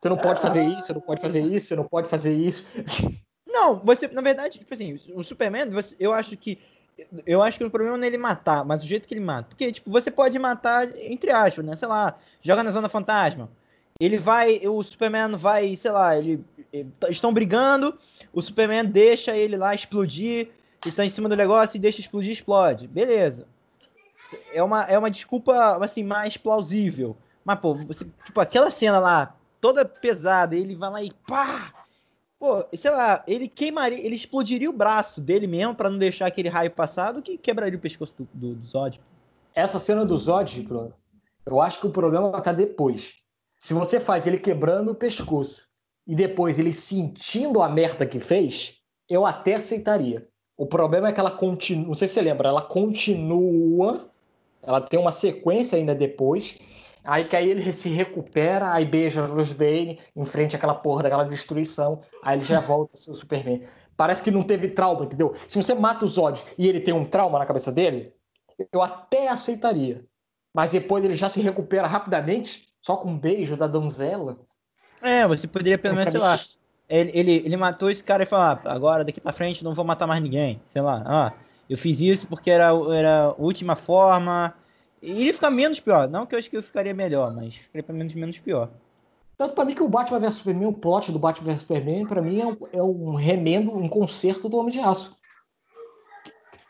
Você 0.00 0.08
não 0.08 0.16
pode 0.16 0.40
fazer 0.40 0.64
isso, 0.64 0.86
você 0.86 0.92
não 0.94 1.00
pode 1.00 1.20
fazer 1.20 1.40
isso, 1.42 1.66
você 1.66 1.76
não 1.76 1.84
pode 1.84 2.08
fazer 2.08 2.34
isso. 2.34 2.66
Não, 3.52 3.74
você, 3.80 4.06
na 4.08 4.22
verdade, 4.22 4.58
tipo 4.60 4.72
assim, 4.72 4.98
o 5.12 5.22
Superman, 5.24 5.68
você- 5.70 5.96
eu 5.98 6.12
acho 6.14 6.36
que. 6.36 6.56
Eu 7.26 7.42
acho 7.42 7.58
que 7.58 7.64
o 7.64 7.70
problema 7.70 7.96
não 7.96 8.04
é 8.04 8.06
ele 8.06 8.16
matar, 8.16 8.64
mas 8.64 8.82
o 8.82 8.86
jeito 8.86 9.08
que 9.08 9.12
ele 9.12 9.20
mata. 9.20 9.48
Porque, 9.48 9.72
tipo, 9.72 9.90
você 9.90 10.10
pode 10.10 10.38
matar, 10.38 10.86
entre 10.96 11.30
aspas, 11.32 11.64
né? 11.64 11.74
Sei 11.74 11.88
lá, 11.88 12.16
joga 12.40 12.62
na 12.62 12.70
zona 12.70 12.88
fantasma. 12.88 13.50
Ele 13.98 14.18
vai. 14.18 14.60
O 14.66 14.82
Superman 14.82 15.32
vai, 15.36 15.74
sei 15.76 15.90
lá, 15.90 16.16
ele. 16.16 16.42
ele- 16.72 16.90
estão 17.08 17.34
brigando, 17.34 17.98
o 18.32 18.40
Superman 18.40 18.84
deixa 18.84 19.36
ele 19.36 19.56
lá 19.56 19.74
explodir, 19.74 20.48
ele 20.86 20.94
tá 20.94 21.04
em 21.04 21.10
cima 21.10 21.28
do 21.28 21.36
negócio 21.36 21.76
e 21.76 21.80
deixa 21.80 22.00
explodir, 22.00 22.30
explode. 22.30 22.86
Beleza. 22.86 23.46
É 24.52 24.62
uma, 24.62 24.84
é 24.84 24.96
uma 24.96 25.10
desculpa, 25.10 25.84
assim, 25.84 26.04
mais 26.04 26.36
plausível. 26.36 27.16
Mas, 27.44 27.58
pô, 27.58 27.74
você, 27.74 28.06
tipo, 28.24 28.40
aquela 28.40 28.70
cena 28.70 28.98
lá, 29.00 29.34
toda 29.60 29.84
pesada, 29.84 30.56
ele 30.56 30.74
vai 30.74 30.90
lá 30.90 31.02
e 31.02 31.12
pá! 31.26 31.72
Pô, 32.38 32.64
sei 32.72 32.90
lá, 32.90 33.22
ele 33.26 33.46
queimaria, 33.46 33.98
ele 34.04 34.16
explodiria 34.16 34.70
o 34.70 34.72
braço 34.72 35.20
dele 35.20 35.46
mesmo 35.46 35.74
pra 35.74 35.90
não 35.90 35.98
deixar 35.98 36.26
aquele 36.26 36.48
raio 36.48 36.70
passado 36.70 37.20
que 37.20 37.36
quebraria 37.36 37.76
o 37.76 37.80
pescoço 37.80 38.14
do, 38.16 38.28
do, 38.32 38.54
do 38.54 38.66
Zod. 38.66 38.98
Essa 39.54 39.78
cena 39.78 40.06
do 40.06 40.18
Zod, 40.18 40.62
Bruno, 40.62 40.94
eu 41.44 41.60
acho 41.60 41.80
que 41.80 41.86
o 41.86 41.90
problema 41.90 42.40
tá 42.40 42.52
depois. 42.52 43.16
Se 43.58 43.74
você 43.74 44.00
faz 44.00 44.26
ele 44.26 44.38
quebrando 44.38 44.92
o 44.92 44.94
pescoço 44.94 45.64
e 46.06 46.14
depois 46.14 46.58
ele 46.58 46.72
sentindo 46.72 47.60
a 47.62 47.68
merda 47.68 48.06
que 48.06 48.18
fez, 48.18 48.80
eu 49.06 49.26
até 49.26 49.54
aceitaria. 49.56 50.26
O 50.56 50.64
problema 50.64 51.08
é 51.08 51.12
que 51.12 51.20
ela 51.20 51.30
continua, 51.30 51.88
não 51.88 51.94
sei 51.94 52.08
se 52.08 52.14
você 52.14 52.22
lembra, 52.22 52.48
ela 52.48 52.62
continua, 52.62 54.00
ela 54.62 54.80
tem 54.80 54.98
uma 54.98 55.12
sequência 55.12 55.76
ainda 55.76 55.94
depois, 55.94 56.58
aí 57.04 57.24
que 57.24 57.36
aí 57.36 57.50
ele 57.50 57.72
se 57.72 57.88
recupera, 57.88 58.72
aí 58.72 58.84
beija 58.84 59.24
a 59.24 59.28
Bruce 59.28 59.54
Wayne 59.54 59.98
em 60.14 60.24
frente 60.24 60.56
àquela 60.56 60.74
porra 60.74 61.04
daquela 61.04 61.24
destruição, 61.24 62.00
aí 62.22 62.38
ele 62.38 62.44
já 62.44 62.60
volta 62.60 62.92
a 62.94 62.96
ser 62.96 63.10
o 63.10 63.14
Superman. 63.14 63.62
Parece 63.96 64.22
que 64.22 64.30
não 64.30 64.42
teve 64.42 64.68
trauma, 64.68 65.04
entendeu? 65.04 65.34
Se 65.46 65.62
você 65.62 65.74
mata 65.74 66.04
o 66.04 66.08
Zod 66.08 66.42
e 66.56 66.66
ele 66.66 66.80
tem 66.80 66.94
um 66.94 67.04
trauma 67.04 67.38
na 67.38 67.46
cabeça 67.46 67.70
dele, 67.70 68.14
eu 68.72 68.82
até 68.82 69.28
aceitaria. 69.28 70.04
Mas 70.54 70.72
depois 70.72 71.04
ele 71.04 71.14
já 71.14 71.28
se 71.28 71.40
recupera 71.40 71.86
rapidamente, 71.86 72.68
só 72.80 72.96
com 72.96 73.10
um 73.10 73.18
beijo 73.18 73.56
da 73.56 73.66
donzela. 73.66 74.38
É, 75.02 75.26
você 75.26 75.46
poderia 75.46 75.78
pelo 75.78 75.94
menos, 75.94 76.10
sei 76.10 76.20
lá, 76.20 76.38
ele, 76.88 77.10
ele, 77.14 77.32
ele 77.44 77.56
matou 77.56 77.90
esse 77.90 78.02
cara 78.02 78.24
e 78.24 78.26
falar, 78.26 78.60
ah, 78.64 78.72
agora 78.72 79.04
daqui 79.04 79.20
pra 79.20 79.32
frente 79.32 79.62
não 79.62 79.74
vou 79.74 79.84
matar 79.84 80.06
mais 80.06 80.20
ninguém. 80.20 80.60
Sei 80.66 80.82
lá, 80.82 81.02
ah, 81.06 81.32
eu 81.68 81.78
fiz 81.78 82.00
isso 82.00 82.26
porque 82.26 82.50
era, 82.50 82.70
era 82.92 83.26
a 83.26 83.34
última 83.38 83.76
forma. 83.76 84.52
E 85.02 85.22
ele 85.22 85.32
fica 85.32 85.50
menos 85.50 85.80
pior. 85.80 86.08
Não 86.08 86.26
que 86.26 86.34
eu 86.34 86.38
acho 86.38 86.50
que 86.50 86.56
eu 86.56 86.62
ficaria 86.62 86.92
melhor, 86.94 87.34
mas 87.34 87.54
ficaria 87.56 87.82
pelo 87.82 87.98
menos 87.98 88.14
menos 88.14 88.38
pior. 88.38 88.68
Tanto 89.38 89.54
pra 89.54 89.64
mim 89.64 89.74
que 89.74 89.82
o 89.82 89.88
Batman 89.88 90.18
vs 90.18 90.34
Superman, 90.34 90.68
o 90.68 90.72
plot 90.74 91.10
do 91.10 91.18
Batman 91.18 91.52
vs 91.52 91.62
Superman, 91.62 92.06
pra 92.06 92.20
mim 92.20 92.40
é 92.40 92.46
um, 92.46 92.56
é 92.74 92.82
um 92.82 93.14
remendo, 93.14 93.74
um 93.74 93.88
concerto 93.88 94.48
do 94.48 94.58
Homem 94.58 94.72
de 94.72 94.80
Aço. 94.80 95.16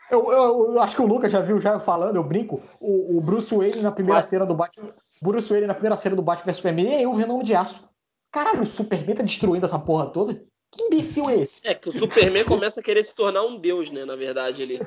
Eu, 0.09 0.31
eu- 0.31 0.73
eu 0.73 0.81
acho 0.81 0.95
que 0.95 1.01
o 1.01 1.05
Lucas 1.07 1.31
já 1.31 1.39
viu 1.41 1.59
já 1.59 1.79
falando, 1.79 2.15
eu 2.17 2.23
brinco, 2.23 2.61
o, 2.79 3.17
o 3.17 3.21
Bruce 3.21 3.53
Wayne 3.55 3.81
na 3.81 3.91
primeira 3.91 4.21
cena 4.21 4.45
do 4.45 4.53
Batman. 4.53 4.93
Bruce 5.21 5.49
Wayne 5.49 5.67
na 5.67 5.73
primeira 5.73 5.95
cena 5.95 6.15
do 6.15 6.21
Batman 6.21 6.45
vs 6.45 6.57
Superman, 6.57 6.99
e 6.99 7.03
eu 7.03 7.13
vendo 7.13 7.33
Homem 7.33 7.45
de 7.45 7.55
Aço. 7.55 7.89
Caralho, 8.31 8.61
o 8.61 8.65
Superman 8.65 9.15
tá 9.15 9.23
destruindo 9.23 9.65
essa 9.65 9.77
porra 9.79 10.07
toda? 10.07 10.41
Que 10.71 10.83
imbecil 10.83 11.29
é 11.29 11.35
esse? 11.35 11.67
É 11.67 11.73
que 11.75 11.89
o 11.89 11.91
Superman 11.91 12.45
começa 12.45 12.79
a 12.79 12.83
querer 12.83 13.03
se 13.03 13.13
tornar 13.13 13.43
um 13.43 13.57
deus, 13.59 13.91
né? 13.91 14.05
Na 14.05 14.15
verdade, 14.15 14.61
ele, 14.61 14.81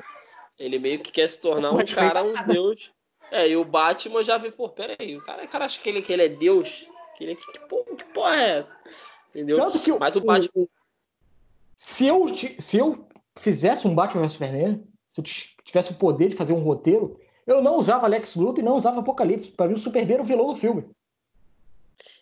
ele 0.57 0.79
meio 0.79 0.99
que 0.99 1.11
quer 1.11 1.27
se 1.29 1.39
tornar 1.39 1.71
um 1.71 1.85
cara, 1.85 2.23
um 2.23 2.33
deus. 2.47 2.91
É, 3.31 3.49
e 3.49 3.57
o 3.57 3.65
Batman 3.65 4.23
já 4.23 4.37
vê, 4.37 4.51
pô, 4.51 4.69
peraí, 4.69 5.17
o 5.17 5.21
cara, 5.21 5.43
o 5.43 5.47
cara 5.47 5.65
acha 5.65 5.79
que 5.81 5.89
ele, 5.89 6.01
que 6.01 6.13
ele 6.13 6.23
é 6.23 6.29
deus. 6.29 6.89
Que, 7.15 7.23
ele, 7.23 7.35
que, 7.35 7.59
porra, 7.67 7.95
que 7.95 8.03
porra 8.05 8.35
é 8.35 8.49
essa? 8.59 8.77
Entendeu? 9.29 9.57
Mas 9.99 10.15
o 10.15 10.21
Batman. 10.21 10.67
Se 11.75 12.07
eu, 12.07 12.27
se 12.59 12.77
eu 12.77 13.07
fizesse 13.37 13.87
um 13.87 13.93
Batman 13.93 14.23
vs 14.23 14.33
Superman, 14.33 14.87
se 15.11 15.21
eu 15.21 15.23
tivesse 15.63 15.91
o 15.91 15.95
poder 15.95 16.29
de 16.29 16.35
fazer 16.35 16.53
um 16.53 16.59
roteiro, 16.59 17.19
eu 17.45 17.61
não 17.61 17.75
usava 17.75 18.07
Lex 18.07 18.35
Luthor 18.35 18.59
e 18.59 18.65
não 18.65 18.75
usava 18.75 18.99
Apocalipse. 18.99 19.51
Pra 19.51 19.67
mim, 19.67 19.73
o 19.73 19.77
Superman 19.77 20.13
era 20.15 20.23
o 20.23 20.25
vilão 20.25 20.47
do 20.47 20.55
filme. 20.55 20.85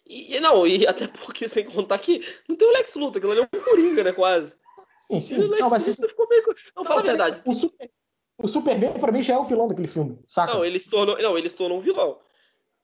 E, 0.05 0.35
e 0.35 0.39
não, 0.39 0.67
e 0.67 0.85
até 0.85 1.07
porque, 1.07 1.47
sem 1.47 1.65
contar 1.65 1.97
que 1.99 2.25
não 2.47 2.55
tem 2.55 2.67
o 2.67 2.71
Lex 2.71 2.95
Luthor, 2.95 3.17
aquilo 3.17 3.31
ali 3.31 3.41
é 3.41 3.57
um 3.57 3.61
Coringa, 3.61 4.03
né, 4.03 4.11
quase. 4.11 4.57
Sim, 5.01 5.17
E 5.17 5.21
sim. 5.21 5.39
o 5.39 5.47
Lex 5.47 5.61
Não, 5.61 5.69
mas 5.69 5.87
Luthor 5.87 6.09
ficou 6.09 6.27
meio... 6.27 6.43
Não, 6.75 6.85
fala 6.85 7.01
a 7.01 7.03
verdade. 7.03 7.41
O, 7.45 7.53
Super, 7.53 7.89
o 8.37 8.47
Superman, 8.47 8.93
pra 8.99 9.11
mim, 9.11 9.21
já 9.21 9.35
é 9.35 9.37
o 9.37 9.43
vilão 9.43 9.67
daquele 9.67 9.87
filme, 9.87 10.17
saca? 10.27 10.53
Não, 10.53 10.65
ele 10.65 10.79
se 10.79 10.89
tornou, 10.89 11.17
não, 11.21 11.37
ele 11.37 11.49
se 11.49 11.55
tornou 11.55 11.77
um 11.77 11.81
vilão. 11.81 12.17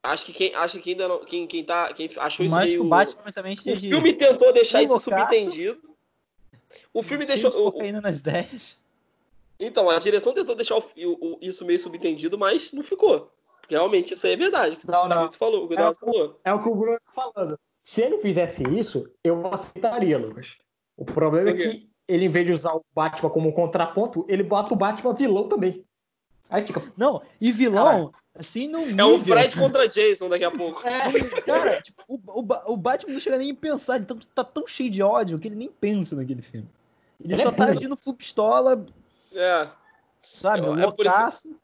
Acho 0.02 0.26
que 0.26 0.32
quem, 0.34 0.56
acho 0.56 0.78
que 0.78 0.84
quem 0.84 0.94
ainda 0.94 1.08
não, 1.08 1.20
quem, 1.26 1.46
quem 1.46 1.64
tá, 1.64 1.92
quem 1.94 2.10
achou 2.18 2.46
isso 2.46 2.56
Mas 2.56 2.70
meio 2.70 2.84
o 2.86 2.88
Batman 2.88 3.32
também 3.34 3.54
O 3.54 3.76
filme 3.76 4.14
tentou 4.14 4.54
deixar 4.54 4.82
isso 4.82 4.98
subentendido. 5.00 5.82
O 6.94 7.04
filme 7.04 7.26
deixou. 7.26 7.52
o- 7.52 7.68
o- 7.68 7.72
cocaína 7.72 8.00
nas 8.00 8.22
10. 8.22 8.78
então, 9.60 9.90
a 9.90 10.00
direção 10.00 10.34
tentou 10.34 10.56
deixar 10.56 10.78
o- 10.78 10.84
o- 10.98 11.34
o- 11.34 11.40
isso 11.42 11.66
meio 11.66 11.80
subentendido, 11.80 12.38
mas 12.38 12.72
não 12.72 12.82
ficou. 12.84 13.30
Realmente 13.68 14.14
isso 14.14 14.26
aí 14.26 14.34
é 14.34 14.38
verdade. 14.38 14.76
o 14.76 14.78
que 14.80 14.88
Não, 14.88 15.04
o 15.06 15.08
não. 15.10 15.32
Falou, 15.34 15.62
o 15.62 15.66
o 15.66 15.68
David 15.68 16.00
falou. 16.00 16.40
É 16.46 16.54
o 16.54 16.64
que 16.64 16.70
o 16.70 16.76
Bruno 16.76 16.98
tá 17.06 17.12
falando. 17.34 17.60
Se 17.84 18.02
ele 18.02 18.18
fizesse 18.20 18.64
isso, 18.70 19.12
eu 19.24 19.46
aceitaria, 19.54 20.18
Lucas. 20.18 20.58
O 20.96 21.06
problema 21.06 21.50
é 21.50 21.54
que 21.54 21.90
ele, 22.10 22.26
em 22.26 22.30
vez 22.30 22.46
de 22.46 22.52
usar 22.52 22.74
o 22.74 22.84
Batman 22.94 23.30
como 23.30 23.48
um 23.48 23.52
contraponto, 23.52 24.26
ele 24.28 24.44
bota 24.44 24.74
o 24.74 24.78
Batman 24.78 25.14
vilão 25.14 25.48
também. 25.48 25.86
Aí 26.50 26.62
fica. 26.64 26.82
Não, 26.98 27.22
e 27.40 27.52
vilão, 27.52 28.12
assim, 28.34 28.68
no 28.68 28.80
É 29.00 29.06
o 29.06 29.20
Fred 29.20 29.56
contra 29.56 29.88
Jason 29.88 30.28
daqui 30.28 30.44
a 30.44 30.50
pouco. 30.52 30.82
Cara, 30.82 31.82
tipo, 31.82 32.02
o, 32.08 32.16
o, 32.18 32.74
o 32.74 32.76
Batman 32.78 33.14
não 33.14 33.20
chega 33.20 33.38
nem 33.38 33.52
a 33.52 33.56
pensar, 33.56 33.98
ele 33.98 34.06
tá, 34.06 34.16
tá 34.34 34.44
tão 34.44 34.66
cheio 34.66 34.90
de 34.90 35.04
ódio 35.04 35.38
que 35.38 35.48
ele 35.48 35.56
nem 35.56 35.70
pensa 35.70 36.16
naquele 36.16 36.42
filme. 36.42 36.68
Ele, 37.24 37.34
Ele 37.34 37.44
só 37.44 37.50
é 37.50 37.52
tá 37.52 37.66
agindo 37.66 37.96
full 37.96 38.16
pistola, 38.16 38.84
É. 39.34 39.68
sabe? 40.24 40.66
É, 40.66 40.70
é 40.86 40.92
por 40.92 41.06
isso- 41.06 41.16
loucaço. 41.16 41.56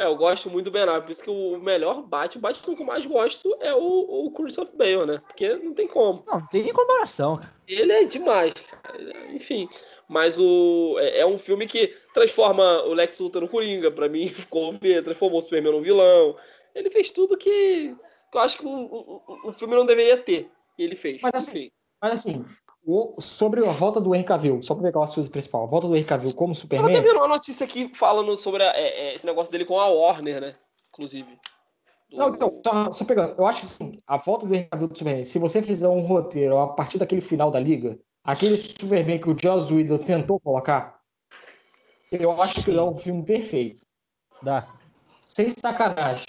É, 0.00 0.06
eu 0.06 0.16
gosto 0.16 0.48
muito 0.48 0.64
do 0.64 0.70
Ben 0.70 0.82
Affleck. 0.84 1.02
Por 1.04 1.10
isso 1.12 1.22
que 1.22 1.28
o 1.30 1.58
melhor 1.60 2.00
Batman, 2.02 2.38
o 2.38 2.40
Batman 2.42 2.74
que 2.74 2.82
eu 2.82 2.86
mais 2.86 3.04
gosto 3.04 3.54
é 3.60 3.74
o, 3.74 3.80
o 4.26 4.30
Christopher 4.30 4.74
Bale, 4.74 5.04
né? 5.06 5.22
Porque 5.26 5.54
não 5.56 5.74
tem 5.74 5.86
como. 5.86 6.24
Não, 6.26 6.40
não 6.40 6.46
tem 6.48 6.62
nem 6.62 6.72
comparação. 6.72 7.38
Ele 7.68 7.92
é 7.92 8.04
demais, 8.04 8.54
cara. 8.54 8.98
É- 8.98 9.32
Enfim. 9.34 9.68
Mas 10.08 10.38
o 10.38 10.96
é, 10.98 11.18
é 11.20 11.26
um 11.26 11.36
filme 11.36 11.66
que 11.66 11.88
transforma 12.14 12.82
o 12.84 12.94
Lex 12.94 13.20
Luthor 13.20 13.42
no 13.42 13.48
Coringa, 13.48 13.90
pra 13.90 14.08
mim, 14.08 14.26
ficou 14.48 14.72
transformou 15.04 15.38
o 15.38 15.42
Superman 15.42 15.72
no 15.72 15.82
vilão. 15.82 16.34
Ele 16.74 16.88
fez 16.90 17.10
tudo 17.10 17.36
que, 17.36 17.94
que 18.32 18.38
eu 18.38 18.40
acho 18.40 18.56
que 18.56 18.66
um, 18.66 18.70
um- 18.80 19.20
um- 19.28 19.48
um 19.50 19.52
filme 19.52 19.74
não 19.74 19.84
deveria 19.84 20.16
ter. 20.16 20.50
E 20.78 20.82
ele 20.82 20.96
fez. 20.96 21.20
Mas 21.20 21.34
assim, 21.34 21.58
Enfim. 21.58 21.72
Mas 22.02 22.12
assim, 22.14 22.44
o- 22.84 23.20
sobre 23.20 23.66
a 23.66 23.72
volta 23.72 24.00
do 24.00 24.14
Henry 24.14 24.24
Cavill, 24.24 24.62
só 24.62 24.74
pra 24.74 24.84
pegar 24.84 25.00
o 25.00 25.02
assunto 25.02 25.30
principal, 25.30 25.64
a 25.64 25.66
volta 25.66 25.86
do 25.88 25.94
Henry 25.96 26.06
Cavill 26.06 26.34
como 26.34 26.52
Eu 26.52 26.54
até 26.54 26.60
Superman. 26.60 27.02
vi 27.02 27.10
uma 27.10 27.28
notícia 27.28 27.64
aqui 27.64 27.90
falando 27.94 28.36
sobre 28.36 28.62
a- 28.62 28.72
é, 28.76 29.08
é, 29.10 29.14
esse 29.14 29.26
negócio 29.26 29.50
dele 29.52 29.64
com 29.64 29.78
a 29.78 29.86
Warner, 29.88 30.40
né? 30.40 30.54
Inclusive. 30.88 31.38
Do- 32.10 32.16
Não, 32.16 32.28
então, 32.34 32.60
só, 32.66 32.92
só 32.92 33.04
pegando, 33.04 33.34
eu 33.38 33.46
acho 33.46 33.60
que 33.60 33.66
assim, 33.66 33.98
a 34.06 34.16
volta 34.16 34.46
do 34.46 34.54
Henry 34.54 34.68
Cavill 34.68 34.88
do 34.88 34.98
Superman, 34.98 35.24
se 35.24 35.38
você 35.38 35.62
fizer 35.62 35.88
um 35.88 36.00
roteiro 36.00 36.58
a 36.58 36.68
partir 36.68 36.98
daquele 36.98 37.20
final 37.20 37.50
da 37.50 37.60
liga, 37.60 37.98
aquele 38.24 38.56
Superman 38.56 39.20
que 39.20 39.30
o 39.30 39.36
Joss 39.40 39.72
Whedon 39.72 39.98
tentou 39.98 40.40
colocar, 40.40 40.98
eu 42.10 42.40
acho 42.42 42.64
que 42.64 42.76
é 42.76 42.82
um 42.82 42.96
filme 42.96 43.22
perfeito. 43.24 43.82
Dá. 44.42 44.66
Sem 45.26 45.48
sacanagem. 45.50 46.26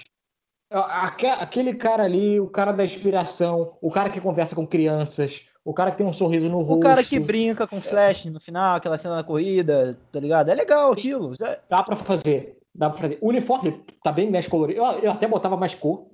Aque- 0.70 1.26
Aquele 1.26 1.74
cara 1.74 2.04
ali, 2.04 2.38
o 2.38 2.48
cara 2.48 2.72
da 2.72 2.84
inspiração, 2.84 3.76
o 3.82 3.90
cara 3.90 4.08
que 4.08 4.20
conversa 4.20 4.54
com 4.54 4.66
crianças, 4.66 5.46
o 5.64 5.72
cara 5.72 5.90
que 5.92 5.98
tem 5.98 6.06
um 6.06 6.12
sorriso 6.12 6.48
no 6.50 6.58
rosto. 6.58 6.78
O 6.78 6.80
cara 6.80 7.04
que 7.04 7.18
brinca 7.20 7.66
com 7.66 7.80
flash 7.80 8.24
no 8.26 8.40
final, 8.40 8.76
aquela 8.76 8.98
cena 8.98 9.16
da 9.16 9.24
corrida, 9.24 9.98
tá 10.12 10.18
ligado? 10.18 10.50
É 10.50 10.54
legal 10.54 10.92
aquilo. 10.92 11.34
Dá 11.68 11.82
pra 11.82 11.96
fazer. 11.96 12.58
Dá 12.74 12.90
pra 12.90 12.98
fazer. 12.98 13.18
O 13.20 13.28
uniforme 13.28 13.84
tá 14.02 14.10
bem 14.10 14.30
mais 14.30 14.48
colorido. 14.48 14.80
Eu, 14.80 14.84
eu 15.00 15.12
até 15.12 15.28
botava 15.28 15.56
mais 15.56 15.74
cor. 15.74 16.06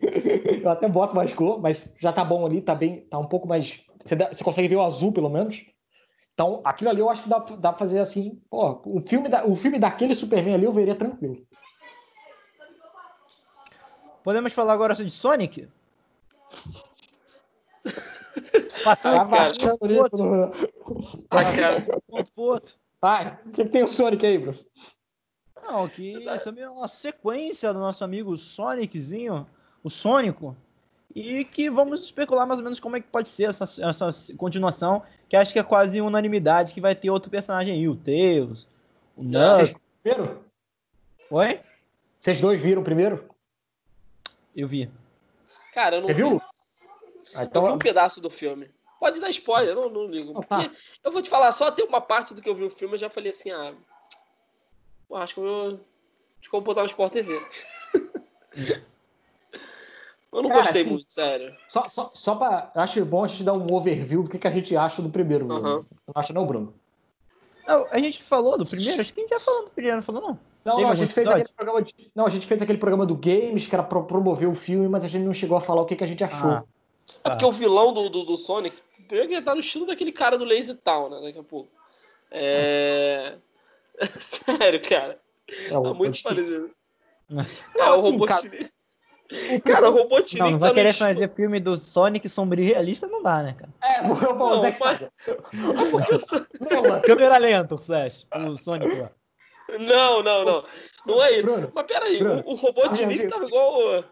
eu 0.62 0.68
até 0.70 0.88
boto 0.88 1.14
mais 1.14 1.32
cor, 1.32 1.60
mas 1.60 1.94
já 1.98 2.12
tá 2.12 2.24
bom 2.24 2.44
ali, 2.44 2.60
tá 2.60 2.74
bem. 2.74 3.00
Tá 3.02 3.18
um 3.18 3.26
pouco 3.26 3.46
mais. 3.46 3.82
Você, 4.04 4.16
dá- 4.16 4.32
você 4.32 4.42
consegue 4.42 4.66
ver 4.68 4.76
o 4.76 4.82
azul, 4.82 5.12
pelo 5.12 5.28
menos. 5.28 5.64
Então, 6.32 6.60
aquilo 6.64 6.90
ali 6.90 7.00
eu 7.00 7.08
acho 7.08 7.22
que 7.22 7.28
dá, 7.28 7.38
dá 7.38 7.68
pra 7.70 7.78
fazer 7.78 8.00
assim. 8.00 8.40
Pô, 8.50 8.80
o 8.86 9.00
filme, 9.06 9.28
da, 9.28 9.46
o 9.46 9.54
filme 9.54 9.78
daquele 9.78 10.14
Superman 10.16 10.54
ali 10.54 10.64
eu 10.64 10.72
veria 10.72 10.96
tranquilo. 10.96 11.36
Podemos 14.24 14.52
falar 14.52 14.72
agora 14.72 14.94
de 14.94 15.10
Sonic? 15.10 15.68
Passando 18.84 19.16
Tá 19.16 19.22
de 19.24 19.30
baixando 19.30 19.78
ali. 19.82 19.98
Ah, 21.30 21.44
cara. 21.56 21.86
ponto. 22.34 22.78
Vai, 23.00 23.38
o 23.46 23.50
que, 23.50 23.64
que 23.64 23.70
tem 23.70 23.82
o 23.82 23.88
Sonic 23.88 24.24
aí, 24.24 24.38
Bruno? 24.38 24.58
Não, 25.62 25.88
que 25.88 26.12
isso 26.12 26.48
é 26.50 26.70
uma 26.70 26.88
sequência 26.88 27.72
do 27.72 27.78
nosso 27.78 28.04
amigo 28.04 28.36
Soniczinho, 28.36 29.46
o 29.82 29.88
Sônico, 29.88 30.56
e 31.14 31.44
que 31.44 31.70
vamos 31.70 32.04
especular 32.04 32.46
mais 32.46 32.60
ou 32.60 32.64
menos 32.64 32.80
como 32.80 32.96
é 32.96 33.00
que 33.00 33.08
pode 33.08 33.28
ser 33.28 33.50
essa, 33.50 33.64
essa 33.64 34.10
continuação, 34.36 35.02
que 35.28 35.36
acho 35.36 35.52
que 35.52 35.58
é 35.58 35.62
quase 35.62 36.00
unanimidade 36.00 36.74
que 36.74 36.80
vai 36.80 36.94
ter 36.94 37.10
outro 37.10 37.30
personagem 37.30 37.74
aí, 37.74 37.88
o 37.88 37.96
Tails, 37.96 38.68
o 39.16 39.22
Knuckles. 39.22 39.78
Primeiro? 40.02 40.44
Oi? 41.30 41.60
Vocês 42.20 42.40
dois 42.40 42.60
viram 42.60 42.82
primeiro? 42.82 43.24
Eu 44.54 44.68
vi. 44.68 44.90
Cara, 45.72 45.96
eu 45.96 46.00
não 46.02 46.08
Você 46.08 46.14
viu, 46.14 46.42
Ah, 47.34 47.42
Eu 47.42 47.42
vi 47.42 47.46
então, 47.48 47.74
um 47.74 47.78
pedaço 47.78 48.20
do 48.20 48.30
filme. 48.30 48.70
Pode 49.00 49.20
dar 49.20 49.30
spoiler, 49.30 49.74
eu 49.74 49.82
não, 49.82 49.90
não 49.90 50.06
ligo. 50.06 50.32
Porque 50.32 50.70
eu 51.02 51.12
vou 51.12 51.20
te 51.20 51.28
falar, 51.28 51.52
só 51.52 51.70
tem 51.70 51.84
uma 51.84 52.00
parte 52.00 52.32
do 52.32 52.40
que 52.40 52.48
eu 52.48 52.54
vi 52.54 52.64
o 52.64 52.70
filme, 52.70 52.94
eu 52.94 52.98
já 52.98 53.10
falei 53.10 53.30
assim, 53.30 53.50
ah. 53.50 53.74
pô, 55.08 55.16
acho 55.16 55.34
que 55.34 55.40
eu 55.40 55.44
vou. 55.44 55.80
Acho 56.40 56.50
que 56.50 56.56
eu 56.56 56.60
vou 56.60 56.62
botar 56.62 56.80
no 56.82 56.86
Sport 56.86 57.12
TV. 57.12 57.34
eu 60.32 60.42
não 60.42 60.48
Cara, 60.48 60.62
gostei 60.62 60.82
assim, 60.82 60.90
muito, 60.90 61.12
sério. 61.12 61.54
só, 61.68 61.82
só, 61.88 62.10
só 62.14 62.34
pra. 62.34 62.70
Eu 62.74 62.80
acho 62.80 63.04
bom 63.04 63.24
a 63.24 63.26
gente 63.26 63.44
dar 63.44 63.52
um 63.54 63.66
overview 63.74 64.22
do 64.22 64.30
que, 64.30 64.38
que 64.38 64.48
a 64.48 64.50
gente 64.50 64.76
acha 64.76 65.02
do 65.02 65.10
primeiro. 65.10 65.50
Aham. 65.52 65.84
Não 66.06 66.14
acha, 66.14 66.32
não, 66.32 66.46
Bruno? 66.46 66.74
Não, 67.66 67.86
a 67.90 67.98
gente 67.98 68.22
falou 68.22 68.58
do 68.58 68.66
primeiro? 68.66 69.00
Acho 69.00 69.12
que 69.12 69.20
quem 69.20 69.28
já 69.28 69.40
falou 69.40 69.64
do 69.64 69.70
primeiro, 69.70 69.96
não 69.96 70.02
falou 70.02 70.20
não. 70.20 70.38
Não, 70.64 70.80
não, 70.80 70.90
a 70.90 70.94
gente 70.94 71.12
fez 71.12 71.26
episódio? 71.26 71.42
aquele 71.42 71.56
programa 71.56 71.82
de, 71.82 72.10
Não, 72.14 72.26
a 72.26 72.30
gente 72.30 72.46
fez 72.46 72.62
aquele 72.62 72.78
programa 72.78 73.04
do 73.04 73.14
Games, 73.14 73.66
que 73.66 73.74
era 73.74 73.82
pra 73.82 74.00
promover 74.00 74.48
o 74.48 74.54
filme, 74.54 74.88
mas 74.88 75.04
a 75.04 75.08
gente 75.08 75.24
não 75.24 75.34
chegou 75.34 75.58
a 75.58 75.60
falar 75.60 75.82
o 75.82 75.84
que, 75.84 75.94
que 75.94 76.04
a 76.04 76.06
gente 76.06 76.24
achou. 76.24 76.52
Ah, 76.52 76.64
É 77.22 77.30
porque 77.30 77.44
o 77.44 77.52
vilão 77.52 77.92
do, 77.92 78.08
do, 78.08 78.24
do 78.24 78.36
Sonic, 78.36 78.80
primeiro 79.06 79.28
que 79.28 79.34
ele 79.34 79.42
tá 79.42 79.54
no 79.54 79.60
estilo 79.60 79.86
daquele 79.86 80.12
cara 80.12 80.36
do 80.38 80.44
Lazy 80.44 80.74
Town, 80.76 81.08
né? 81.10 81.20
Daqui 81.22 81.38
a 81.38 81.42
pouco. 81.42 81.70
É. 82.30 83.34
sério, 84.18 84.80
cara. 84.82 85.18
É, 85.48 85.68
Tá 85.70 85.78
o- 85.80 85.94
muito 85.94 86.18
o- 86.18 86.22
parecido. 86.22 86.70
Não, 87.28 87.42
É, 87.76 87.90
o 87.90 87.92
assim, 87.94 88.10
Robotnik. 88.12 88.70
Cara, 89.64 89.88
o 89.90 89.92
Robotnik 89.94 90.38
Não, 90.38 90.50
não 90.50 90.58
tá 90.58 90.66
vai 90.66 90.68
no 90.70 90.74
querer 90.74 90.88
estilo- 90.90 91.08
fazer 91.14 91.28
filme 91.34 91.58
do 91.60 91.76
Sonic 91.76 92.28
sombrio 92.28 92.64
e 92.64 92.68
realista, 92.68 93.06
não 93.06 93.22
dá, 93.22 93.42
né, 93.42 93.54
cara? 93.54 93.72
É, 93.82 94.02
o, 94.06 94.12
o, 94.42 94.60
Zack 94.60 94.76
Snyder. 94.76 95.10
Não, 96.70 96.82
mano. 96.82 97.02
Câmera 97.02 97.38
lenta, 97.38 97.74
o 97.74 97.78
Flash, 97.78 98.26
o 98.48 98.56
Sonic 98.56 98.94
lá. 98.96 99.10
Não, 99.80 100.22
não, 100.22 100.44
não. 100.44 100.64
Não 101.06 101.22
é 101.22 101.32
isso. 101.32 101.42
Bruno, 101.42 101.72
Mas 101.74 101.86
peraí, 101.86 102.18
Bruno. 102.18 102.42
o, 102.46 102.52
o 102.52 102.54
Robotnik 102.54 103.04
Amigo. 103.04 103.28
tava 103.28 103.44
igual. 103.46 104.04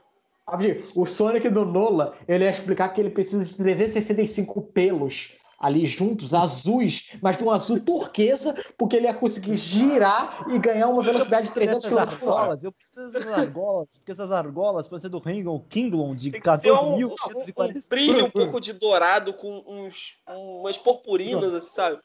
O 0.95 1.07
Sonic 1.07 1.49
do 1.49 1.65
Nola, 1.65 2.17
ele 2.27 2.45
ia 2.45 2.51
explicar 2.51 2.89
que 2.91 3.01
ele 3.01 3.11
precisa 3.11 3.45
de 3.45 3.55
365 3.55 4.61
pelos 4.63 5.39
ali 5.63 5.87
juntos, 5.87 6.35
azuis, 6.35 7.11
mas 7.23 7.39
de 7.39 7.45
um 7.45 7.51
azul 7.51 7.79
turquesa, 7.79 8.53
porque 8.77 8.97
ele 8.97 9.07
ia 9.07 9.15
conseguir 9.15 9.57
girar 9.57 10.45
e 10.51 10.59
ganhar 10.59 10.89
uma 10.89 11.01
velocidade 11.01 11.47
de 11.47 11.55
300 11.55 11.87
km 11.87 12.19
por 12.19 12.31
hora. 12.31 12.59
eu 12.61 12.73
preciso 12.73 13.13
dessas 13.13 13.33
argolas, 13.33 13.89
porque 13.97 14.11
essas 14.11 14.33
argolas 14.33 14.89
podem 14.89 15.03
ser 15.03 15.09
do 15.09 15.21
Ringo 15.21 15.61
Kinglon 15.71 16.17
de 16.17 16.33
Tem 16.33 16.41
que 16.41 16.59
ser 16.59 16.73
um, 16.73 16.97
um, 16.97 17.15
14.540. 17.15 17.77
um 17.77 17.83
brilho 17.89 18.13
um 18.13 18.17
Bruno, 18.17 18.31
pouco 18.33 18.61
de 18.61 18.73
dourado 18.73 19.33
com 19.35 19.63
uns, 19.65 20.17
umas 20.27 20.77
purpurinas, 20.77 21.55
assim, 21.55 21.71
sabe? 21.71 22.01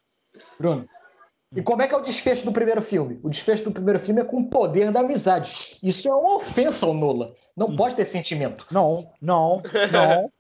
Bruno. 0.60 0.88
E 1.56 1.62
como 1.62 1.82
é 1.82 1.88
que 1.88 1.94
é 1.94 1.98
o 1.98 2.02
desfecho 2.02 2.44
do 2.46 2.52
primeiro 2.52 2.82
filme? 2.82 3.20
O 3.24 3.30
desfecho 3.30 3.64
do 3.64 3.72
primeiro 3.72 4.00
filme 4.00 4.20
é 4.22 4.24
com 4.26 4.38
o 4.42 4.50
poder 4.50 4.92
da 4.92 5.00
amizade. 5.00 5.78
Isso 5.82 6.08
é 6.10 6.14
uma 6.14 6.36
ofensa 6.36 6.86
ao 6.86 6.94
Nola. 6.94 7.34
Não 7.56 7.74
pode 7.76 7.96
ter 7.96 8.04
sentimento. 8.06 8.66
Não, 8.70 9.10
não, 9.22 9.62
não. 9.92 10.32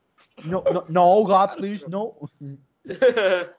No, 0.44 0.62
no, 0.64 0.86
no, 0.90 1.24
God, 1.24 1.52
please, 1.56 1.90
no. 1.90 2.14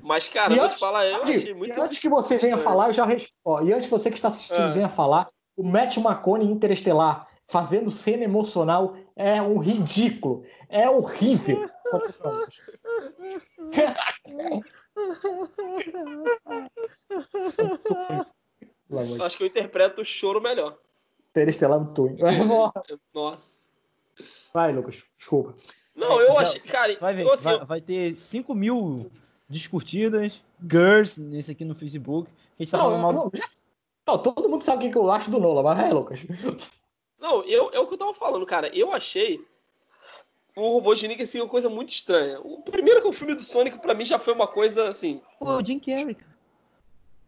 Mas, 0.00 0.28
cara, 0.28 0.52
E 0.52 0.56
vou 0.56 0.64
antes- 0.66 0.76
te 0.78 0.80
falar, 0.80 1.06
eu 1.06 1.22
achei 1.22 1.54
muito. 1.54 1.76
E 1.76 1.80
antes 1.80 1.98
que 1.98 2.08
você 2.08 2.36
venha 2.36 2.58
falar, 2.58 2.88
eu 2.88 2.92
já 2.92 3.04
respondo. 3.04 3.68
E 3.68 3.72
antes 3.72 3.86
que 3.86 3.90
você 3.90 4.08
que 4.10 4.16
está 4.16 4.28
assistindo 4.28 4.60
Ah. 4.60 4.70
venha 4.70 4.88
falar, 4.88 5.28
o 5.56 5.62
Matt 5.62 5.96
McConaughey 5.98 6.48
em 6.48 6.52
Interestelar 6.52 7.28
fazendo 7.46 7.90
cena 7.90 8.24
emocional 8.24 8.96
é 9.14 9.42
um 9.42 9.58
ridículo. 9.58 10.44
É 10.68 10.88
horrível. 10.88 11.68
Acho 19.24 19.36
que 19.36 19.42
eu 19.42 19.46
interpreto 19.46 20.00
o 20.00 20.04
choro 20.04 20.40
melhor. 20.40 20.76
Interestelar 21.30 21.80
no 21.80 21.92
Twin. 21.92 22.16
Nossa. 23.14 23.70
Vai, 24.52 24.72
Lucas. 24.72 25.02
Desculpa. 25.16 25.54
Não, 25.94 26.20
eu 26.20 26.38
achei. 26.38 26.60
Cara, 26.60 26.96
Vai 27.00 27.14
ver, 27.14 27.28
assim, 27.30 27.44
vai, 27.44 27.64
vai 27.64 27.80
ter 27.80 28.14
5 28.14 28.54
mil 28.54 29.10
descurtidas, 29.48 30.42
girls, 30.60 31.20
nesse 31.20 31.50
aqui 31.52 31.64
no 31.64 31.74
Facebook. 31.74 32.30
A 32.58 32.62
gente 32.62 32.70
tá 32.70 32.78
falando 32.78 33.00
mal 33.02 33.12
não, 33.12 33.30
já- 33.34 33.48
não, 34.06 34.18
todo 34.18 34.48
mundo 34.48 34.62
sabe 34.62 34.78
o 34.84 34.86
que 34.86 34.92
que 34.92 34.98
eu 34.98 35.10
acho 35.10 35.30
do 35.30 35.38
Nola, 35.38 35.62
mas 35.62 35.78
vai, 35.78 35.92
Lucas. 35.92 36.20
Não, 37.18 37.42
eu, 37.44 37.70
é 37.72 37.78
o 37.80 37.86
que 37.86 37.94
eu 37.94 37.98
tava 37.98 38.14
falando, 38.14 38.44
cara. 38.46 38.68
Eu 38.76 38.92
achei 38.92 39.44
o 40.56 40.72
Robotnik, 40.72 41.22
assim, 41.22 41.38
é 41.38 41.42
uma 41.42 41.48
coisa 41.48 41.68
muito 41.68 41.90
estranha. 41.90 42.40
O 42.40 42.62
primeiro 42.62 43.00
que 43.00 43.06
é 43.06 43.10
o 43.10 43.14
filme 43.14 43.34
do 43.34 43.42
Sonic, 43.42 43.78
pra 43.78 43.94
mim, 43.94 44.04
já 44.04 44.18
foi 44.18 44.34
uma 44.34 44.46
coisa, 44.46 44.88
assim... 44.88 45.20
Pô, 45.38 45.56
o 45.56 45.64
Jim 45.64 45.78
Carrey, 45.78 46.14
cara. 46.14 46.32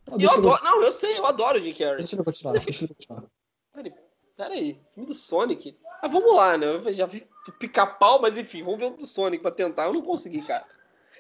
Não, 0.07 0.21
eu 0.21 0.31
adoro... 0.31 0.65
Não, 0.65 0.83
eu 0.83 0.93
sei, 0.93 1.19
eu 1.19 1.27
adoro 1.27 1.59
o 1.59 1.63
Jim 1.63 1.73
Carrey. 1.73 1.99
Deixa 1.99 2.17
ele 2.17 2.25
continuar, 2.25 2.53
deixa 2.53 2.85
ele 2.85 2.95
continuar. 2.95 3.25
Peraí, 3.73 3.95
peraí, 4.37 4.81
filme 4.93 5.07
do 5.07 5.15
Sonic? 5.15 5.77
Ah, 6.03 6.09
vamos 6.09 6.35
lá, 6.35 6.59
né? 6.59 6.67
Eu 6.67 6.93
já 6.93 7.07
vi 7.07 7.27
pica-pau, 7.59 8.21
mas 8.21 8.37
enfim, 8.37 8.63
vamos 8.63 8.79
ver 8.79 8.87
o 8.87 8.91
do 8.91 9.07
Sonic 9.07 9.43
pra 9.43 9.51
tentar. 9.51 9.87
Eu 9.87 9.95
não 9.95 10.03
consegui, 10.03 10.43
cara. 10.43 10.67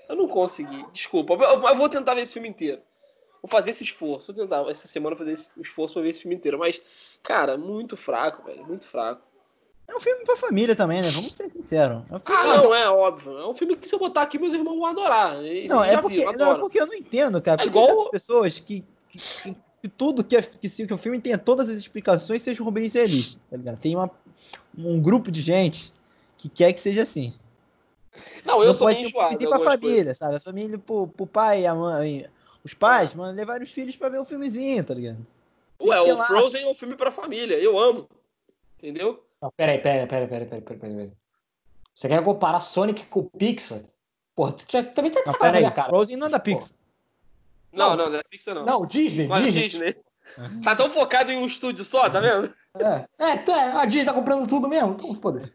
Eu 0.06 0.14
não 0.14 0.28
consegui. 0.28 0.84
Desculpa. 0.92 1.32
Eu, 1.32 1.62
eu 1.62 1.74
vou 1.74 1.88
tentar 1.88 2.14
ver 2.14 2.20
esse 2.20 2.34
filme 2.34 2.50
inteiro. 2.50 2.82
Vou 3.40 3.50
fazer 3.50 3.70
esse 3.70 3.82
esforço. 3.82 4.32
Vou 4.32 4.44
tentar 4.44 4.68
essa 4.68 4.86
semana 4.86 5.16
fazer 5.16 5.32
esse 5.32 5.50
esforço 5.58 5.94
pra 5.94 6.02
ver 6.02 6.10
esse 6.10 6.20
filme 6.20 6.36
inteiro. 6.36 6.58
Mas, 6.58 6.82
cara, 7.22 7.56
muito 7.56 7.96
fraco, 7.96 8.42
velho. 8.44 8.66
Muito 8.66 8.86
fraco. 8.86 9.22
É 9.86 9.94
um 9.94 10.00
filme 10.00 10.24
pra 10.24 10.36
família 10.36 10.74
também, 10.74 11.02
né? 11.02 11.08
Vamos 11.10 11.32
ser 11.34 11.50
sinceros. 11.50 12.02
É 12.10 12.14
um. 12.16 12.20
Ah, 12.24 12.56
não, 12.62 12.74
é 12.74 12.88
óbvio. 12.88 13.38
É 13.38 13.46
um 13.46 13.54
filme 13.54 13.76
que 13.76 13.86
se 13.86 13.94
eu 13.94 13.98
botar 13.98 14.22
aqui, 14.22 14.38
meus 14.38 14.52
irmãos 14.54 14.78
vão 14.78 14.86
adorar. 14.86 15.44
Eles 15.44 15.70
Não, 15.70 15.84
é 15.84 16.00
porque, 16.00 16.16
viram, 16.18 16.32
não, 16.32 16.52
é 16.52 16.58
porque 16.58 16.80
eu 16.80 16.86
não 16.86 16.94
entendo, 16.94 17.40
cara. 17.42 17.62
É 17.62 17.66
igual- 17.66 18.10
pessoas 18.10 18.58
que, 18.58 18.84
que, 19.10 19.18
que- 19.18 19.56
que 19.82 19.88
tudo 19.88 20.24
que, 20.24 20.34
é, 20.36 20.42
que, 20.42 20.68
que 20.68 20.94
o 20.94 20.96
filme 20.96 21.20
tenha 21.20 21.36
todas 21.36 21.68
as 21.68 21.76
explicações 21.76 22.40
seja 22.40 22.62
um 22.62 22.64
Rubens 22.64 22.94
realista, 22.94 23.38
tá 23.50 23.56
ligado? 23.56 23.78
Tem 23.78 23.94
uma, 23.94 24.10
um 24.76 24.98
grupo 25.00 25.30
de 25.30 25.42
gente 25.42 25.92
que 26.38 26.48
quer 26.48 26.72
que 26.72 26.80
seja 26.80 27.02
assim. 27.02 27.34
Não, 28.44 28.60
eu 28.60 28.68
não 28.68 28.74
sou 28.74 28.86
um 28.86 28.90
enjoado. 28.90 29.34
em 29.34 29.38
filmezinho 29.38 29.50
pra 29.50 29.58
família, 29.58 29.94
coisas. 29.96 30.16
sabe? 30.18 30.36
A 30.36 30.40
família 30.40 30.78
pro, 30.78 31.06
pro 31.08 31.26
pai 31.26 31.62
e 31.62 31.66
a 31.66 31.74
mãe. 31.74 32.26
Os 32.64 32.72
pais, 32.72 33.14
mano, 33.14 33.36
levar 33.36 33.60
os 33.60 33.70
filhos 33.70 33.94
pra 33.96 34.08
ver 34.08 34.18
o 34.20 34.24
filmezinho, 34.24 34.82
tá 34.82 34.94
ligado? 34.94 35.18
Ué, 35.80 36.00
o 36.00 36.16
lá. 36.16 36.24
Frozen 36.24 36.62
é 36.62 36.66
um 36.68 36.74
filme 36.74 36.96
pra 36.96 37.10
família. 37.10 37.56
Eu 37.58 37.78
amo. 37.78 38.08
Entendeu? 38.78 39.22
Não, 39.40 39.50
peraí, 39.56 39.78
peraí, 39.78 40.06
peraí, 40.06 40.28
peraí, 40.28 40.46
peraí, 40.46 40.62
peraí, 40.62 40.80
peraí. 40.80 41.12
Você 41.94 42.08
quer 42.08 42.24
comparar 42.24 42.58
Sonic 42.60 43.04
com 43.06 43.20
o 43.20 43.30
Pixar? 43.30 43.80
Pô, 44.34 44.50
tu 44.50 44.64
já, 44.68 44.82
também 44.82 45.12
tá 45.12 45.20
sacanagem, 45.20 45.40
pera 45.40 45.58
aí, 45.58 45.62
na 45.62 45.70
cara. 45.70 45.88
Frozen 45.88 46.16
não 46.16 46.26
é 46.26 46.30
da 46.30 46.38
Pixar. 46.38 46.70
Não, 47.72 47.96
Não. 47.96 48.10
não, 48.10 48.18
é 48.18 48.22
Pixar, 48.28 48.54
não. 48.54 48.64
Não, 48.64 48.86
Disney, 48.86 49.26
Mas 49.28 49.44
Disney. 49.44 49.68
Disney. 49.68 49.96
Tá 50.64 50.74
tão 50.74 50.90
focado 50.90 51.30
em 51.30 51.36
um 51.36 51.46
estúdio 51.46 51.84
só, 51.84 52.08
tá 52.08 52.18
vendo? 52.18 52.52
É, 52.78 53.06
é, 53.18 53.36
tá, 53.36 53.80
a 53.80 53.84
Disney 53.84 54.06
tá 54.06 54.12
comprando 54.12 54.48
tudo 54.48 54.68
mesmo, 54.68 54.92
então 54.94 55.14
foda-se. 55.14 55.54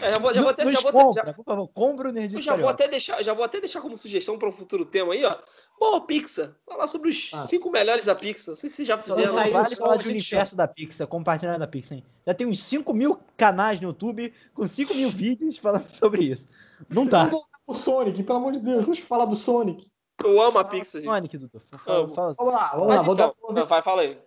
É, 0.00 0.10
já 0.12 0.18
vou, 0.18 0.34
já 0.34 0.40
vou 0.40 0.50
até, 0.50 0.70
já 0.70 0.80
vou, 0.80 0.92
compra, 0.92 1.26
já, 1.26 1.32
por 1.34 1.44
favor, 1.44 1.68
compra 1.68 2.08
o 2.08 2.12
Nerd 2.12 2.34
eu 2.34 2.40
já 2.40 2.56
vou 2.56 2.68
até 2.68 2.88
deixar, 2.88 3.22
já 3.22 3.32
vou 3.32 3.44
até 3.44 3.60
deixar 3.60 3.80
como 3.80 3.96
sugestão 3.96 4.38
para 4.38 4.48
um 4.48 4.52
futuro 4.52 4.84
tema 4.84 5.12
aí, 5.12 5.24
ó. 5.24 5.36
Pô, 5.78 6.00
Pixar. 6.00 6.54
Falar 6.66 6.88
sobre 6.88 7.10
os 7.10 7.30
Ah. 7.34 7.42
cinco 7.42 7.70
melhores 7.70 8.06
da 8.06 8.14
Pixar. 8.14 8.48
Não 8.52 8.56
sei 8.56 8.70
se 8.70 8.76
vocês 8.76 8.88
já 8.88 8.96
Não, 8.96 9.02
fizeram. 9.02 9.32
saiu 9.34 9.52
vale 9.52 9.68
só 9.74 9.84
falar 9.84 9.96
de 9.96 10.08
universo 10.08 10.56
da 10.56 10.66
Pixar, 10.68 11.06
compartilhar 11.06 11.58
da 11.58 11.66
Pixar, 11.66 11.98
hein? 11.98 12.04
Já 12.26 12.32
tem 12.34 12.46
uns 12.46 12.62
5 12.62 12.94
mil 12.94 13.18
canais 13.36 13.80
no 13.80 13.88
YouTube 13.88 14.32
com 14.54 14.66
5 14.66 14.94
mil 14.94 15.08
vídeos 15.10 15.58
falando 15.58 15.88
sobre 15.90 16.22
isso. 16.24 16.48
Não 16.88 17.04
dá. 17.06 17.26
Pro 17.66 17.74
Sonic, 17.74 18.22
pelo 18.22 18.38
amor 18.38 18.52
de 18.52 18.60
Deus, 18.60 18.86
deixa 18.86 19.00
eu 19.02 19.06
falar 19.06 19.24
do 19.24 19.36
Sonic. 19.36 19.86
Eu 20.22 20.40
amo 20.40 20.58
a 20.58 20.64
Pixar, 20.64 21.00
gente. 21.00 21.10
Sonic, 21.10 21.38
Dudu. 21.38 21.60
Fala, 21.84 22.08
fala- 22.08 22.32
Vamos 22.34 22.54
lá, 22.54 22.68
vamos 22.72 22.86
Mas 22.88 22.96
lá, 22.98 23.02
vou, 23.02 23.14
então, 23.14 23.34
dar, 23.48 23.54
não, 23.54 23.66
vai, 23.66 23.82
fala 23.82 24.02
aí. 24.02 24.18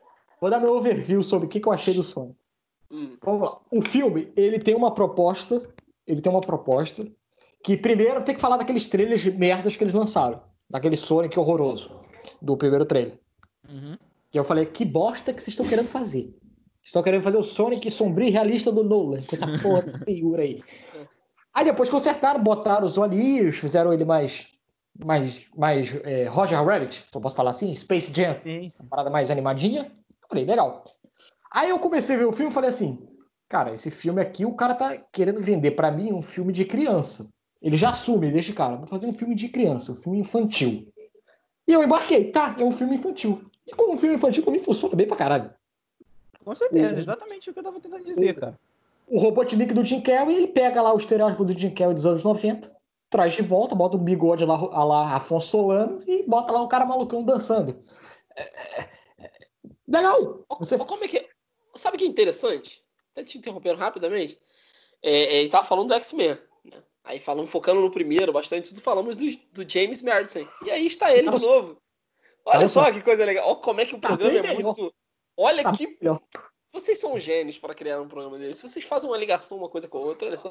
vou 0.42 0.50
dar 0.50 0.60
meu 0.60 0.74
overview 0.76 1.24
sobre 1.24 1.46
o 1.48 1.50
que, 1.50 1.60
que 1.60 1.68
eu 1.68 1.72
achei 1.74 1.94
do 1.94 2.04
Sonic. 2.04 2.36
Hum. 2.92 3.18
Vamos 3.24 3.42
lá. 3.42 3.60
O 3.72 3.82
filme, 3.82 4.32
ele 4.36 4.60
tem 4.60 4.76
uma 4.76 4.94
proposta, 4.94 5.62
ele 6.06 6.22
tem 6.22 6.32
uma 6.32 6.42
proposta 6.42 7.08
que 7.64 7.76
primeiro 7.78 8.24
tem 8.24 8.34
que 8.36 8.42
falar 8.42 8.58
daqueles 8.58 8.88
trailers 8.88 9.22
de 9.22 9.32
merdas 9.32 9.76
que 9.76 9.84
eles 9.84 9.94
lançaram, 9.94 10.42
daquele 10.70 10.96
Sonic 10.96 11.38
horroroso 11.40 12.00
do 12.42 12.58
primeiro 12.58 12.86
trailer. 12.86 13.20
Uhum. 13.70 13.98
Que 14.32 14.40
eu 14.40 14.44
falei, 14.44 14.66
que 14.66 14.84
bosta 14.86 15.34
que 15.34 15.42
vocês 15.42 15.54
estão 15.54 15.66
querendo 15.66 15.88
fazer. 15.88 16.24
Vocês 16.24 16.86
estão 16.86 17.04
querendo 17.04 17.24
fazer 17.24 17.38
o 17.38 17.44
Sonic 17.44 17.90
sombrio 17.90 18.28
e 18.28 18.32
realista 18.32 18.72
do 18.72 18.84
Nolan, 18.84 19.22
com 19.24 19.36
essa 19.36 19.48
porra, 19.60 19.80
essa 19.80 20.00
figura 20.00 20.44
aí. 20.44 20.62
Aí 21.54 21.66
depois 21.66 21.90
consertaram, 21.90 22.42
botaram 22.42 22.86
os 22.86 22.98
olhinhos, 22.98 23.58
fizeram 23.58 23.92
ele 23.94 24.06
mais. 24.06 24.48
mais, 25.04 25.48
mais 25.56 25.96
é, 26.04 26.26
Roger 26.28 26.64
Rabbit, 26.64 27.04
se 27.06 27.16
eu 27.16 27.22
posso 27.22 27.36
falar 27.36 27.50
assim, 27.50 27.76
Space 27.76 28.14
Jam, 28.14 28.36
Sim, 28.44 28.70
sim. 28.70 28.84
uma 28.84 28.90
parada 28.90 29.10
mais 29.10 29.32
animadinha. 29.32 29.92
Eu 30.22 30.28
falei, 30.30 30.46
legal. 30.46 30.84
Aí 31.52 31.70
eu 31.70 31.80
comecei 31.80 32.16
a 32.16 32.20
ver 32.20 32.26
o 32.26 32.32
filme 32.32 32.52
e 32.52 32.54
falei 32.54 32.70
assim, 32.70 33.08
cara, 33.50 33.74
esse 33.74 33.90
filme 33.90 34.22
aqui 34.22 34.46
o 34.46 34.56
cara 34.56 34.76
tá 34.76 34.98
querendo 35.12 35.40
vender 35.42 35.72
pra 35.72 35.90
mim 35.90 36.14
um 36.14 36.22
filme 36.22 36.52
de 36.54 36.66
criança. 36.66 37.30
Ele 37.62 37.76
já 37.76 37.90
assume, 37.90 38.32
deixa 38.32 38.54
cara, 38.54 38.76
vou 38.76 38.88
fazer 38.88 39.08
um 39.08 39.14
filme 39.14 39.36
de 39.36 39.50
criança, 39.50 39.92
um 39.92 39.96
filme 39.96 40.20
infantil. 40.20 40.88
E 41.68 41.74
eu 41.74 41.84
embarquei, 41.84 42.32
tá, 42.32 42.56
é 42.58 42.64
um 42.64 42.72
filme 42.72 42.96
infantil. 42.96 43.50
E 43.66 43.72
como 43.72 43.94
um 43.94 43.98
filme 43.98 44.16
infantil, 44.16 44.44
pra 44.44 44.52
mim 44.52 44.60
funciona 44.60 44.96
bem 44.96 45.08
pra 45.08 45.18
caralho. 45.18 45.54
Com 46.44 46.56
certeza, 46.56 46.94
Uhum. 46.94 47.00
exatamente 47.00 47.50
o 47.50 47.54
que 47.54 47.60
eu 47.60 47.64
tava 47.64 47.80
tentando 47.82 48.06
dizer, 48.06 48.34
cara. 48.36 48.60
O 49.08 49.20
Robotnik 49.20 49.74
do 49.74 49.84
Jim 49.84 50.02
Carrey, 50.02 50.36
ele 50.36 50.48
pega 50.48 50.82
lá 50.82 50.94
o 50.94 50.98
estereótipo 50.98 51.44
do 51.44 51.58
Jim 51.58 51.72
Carrey 51.72 51.94
dos 51.94 52.06
anos 52.06 52.24
90, 52.24 52.74
traz 53.10 53.34
de 53.34 53.42
volta, 53.42 53.76
bota 53.76 53.98
o 53.98 54.00
bigode 54.00 54.46
lá, 54.46 54.56
a 54.56 54.84
lá 54.84 55.16
Afonso 55.16 55.48
Solano 55.48 56.02
e 56.08 56.24
bota 56.24 56.54
lá 56.54 56.62
o 56.62 56.68
cara 56.68 56.86
malucão 56.86 57.24
dançando. 57.24 57.82
É, 58.36 58.42
é, 58.42 58.90
é, 59.20 59.32
Legal! 59.88 60.46
Você 60.60 60.78
Como 60.78 61.04
é 61.04 61.08
que. 61.08 61.28
Sabe 61.76 61.96
o 61.96 62.00
que 62.00 62.06
é 62.06 62.08
interessante? 62.08 62.84
Até 63.12 63.24
te 63.24 63.38
interrompendo 63.38 63.78
rapidamente. 63.80 64.40
É, 65.02 65.12
é, 65.12 65.36
ele 65.40 65.50
tava 65.50 65.66
falando 65.66 65.88
do 65.90 65.94
X-Men. 65.94 66.38
Aí 67.08 67.20
falando, 67.20 67.48
focando 67.48 67.80
no 67.80 67.90
primeiro, 67.90 68.34
bastante 68.34 68.70
tudo, 68.70 68.82
falamos 68.82 69.16
do, 69.16 69.26
do 69.54 69.70
James 69.70 70.02
Marsden. 70.02 70.46
E 70.66 70.70
aí 70.70 70.86
está 70.86 71.10
ele 71.12 71.22
de 71.24 71.32
Nossa. 71.32 71.46
novo. 71.48 71.78
Olha 72.46 72.62
Nossa. 72.62 72.68
só 72.70 72.92
que 72.92 73.02
coisa 73.02 73.24
legal. 73.24 73.48
Olha 73.48 73.56
como 73.56 73.80
é 73.82 73.86
que 73.86 73.96
o 73.96 74.00
Tá 74.00 74.10
programa 74.10 74.38
é 74.38 74.42
melhor. 74.42 74.64
muito. 74.76 74.94
Olha 75.38 75.64
Tá 75.64 75.72
que. 75.72 75.98
melhor. 76.02 76.20
Vocês 76.74 77.00
são 77.00 77.18
gênios 77.18 77.58
para 77.58 77.74
criar 77.74 78.02
um 78.02 78.08
programa 78.10 78.38
desse. 78.38 78.62
Vocês 78.68 78.84
fazem 78.84 79.10
uma 79.10 79.18
ligação 79.18 79.58
uma 79.58 79.70
coisa 79.70 79.88
com 79.88 79.98
a 80.00 80.02
outra, 80.02 80.28
olha 80.28 80.38
só. 80.38 80.50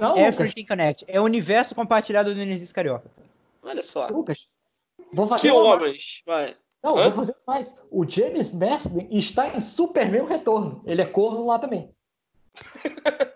Não, 0.00 0.10
Lucas, 0.16 0.26
Everything 0.34 0.64
Connect. 0.66 1.04
É 1.06 1.20
o 1.20 1.24
universo 1.24 1.74
compartilhado 1.74 2.34
do 2.34 2.40
Energis 2.40 2.72
Carioca. 2.72 3.10
Olha 3.62 3.82
só. 3.82 4.06
Lucas. 4.08 4.50
Vou 5.12 5.28
fazer 5.28 5.48
Que 5.48 5.54
uma- 5.54 5.74
homens! 5.74 6.22
Vai. 6.26 6.56
Não, 6.82 6.96
Hã? 6.96 7.02
vou 7.04 7.12
fazer 7.12 7.36
mais. 7.46 7.74
O 7.90 8.08
James 8.08 8.50
Marsden 8.52 9.08
está 9.10 9.48
em 9.54 9.60
Superman 9.60 10.24
Retorno. 10.26 10.82
Ele 10.86 11.02
é 11.02 11.06
corno 11.06 11.44
lá 11.46 11.58
também. 11.58 11.94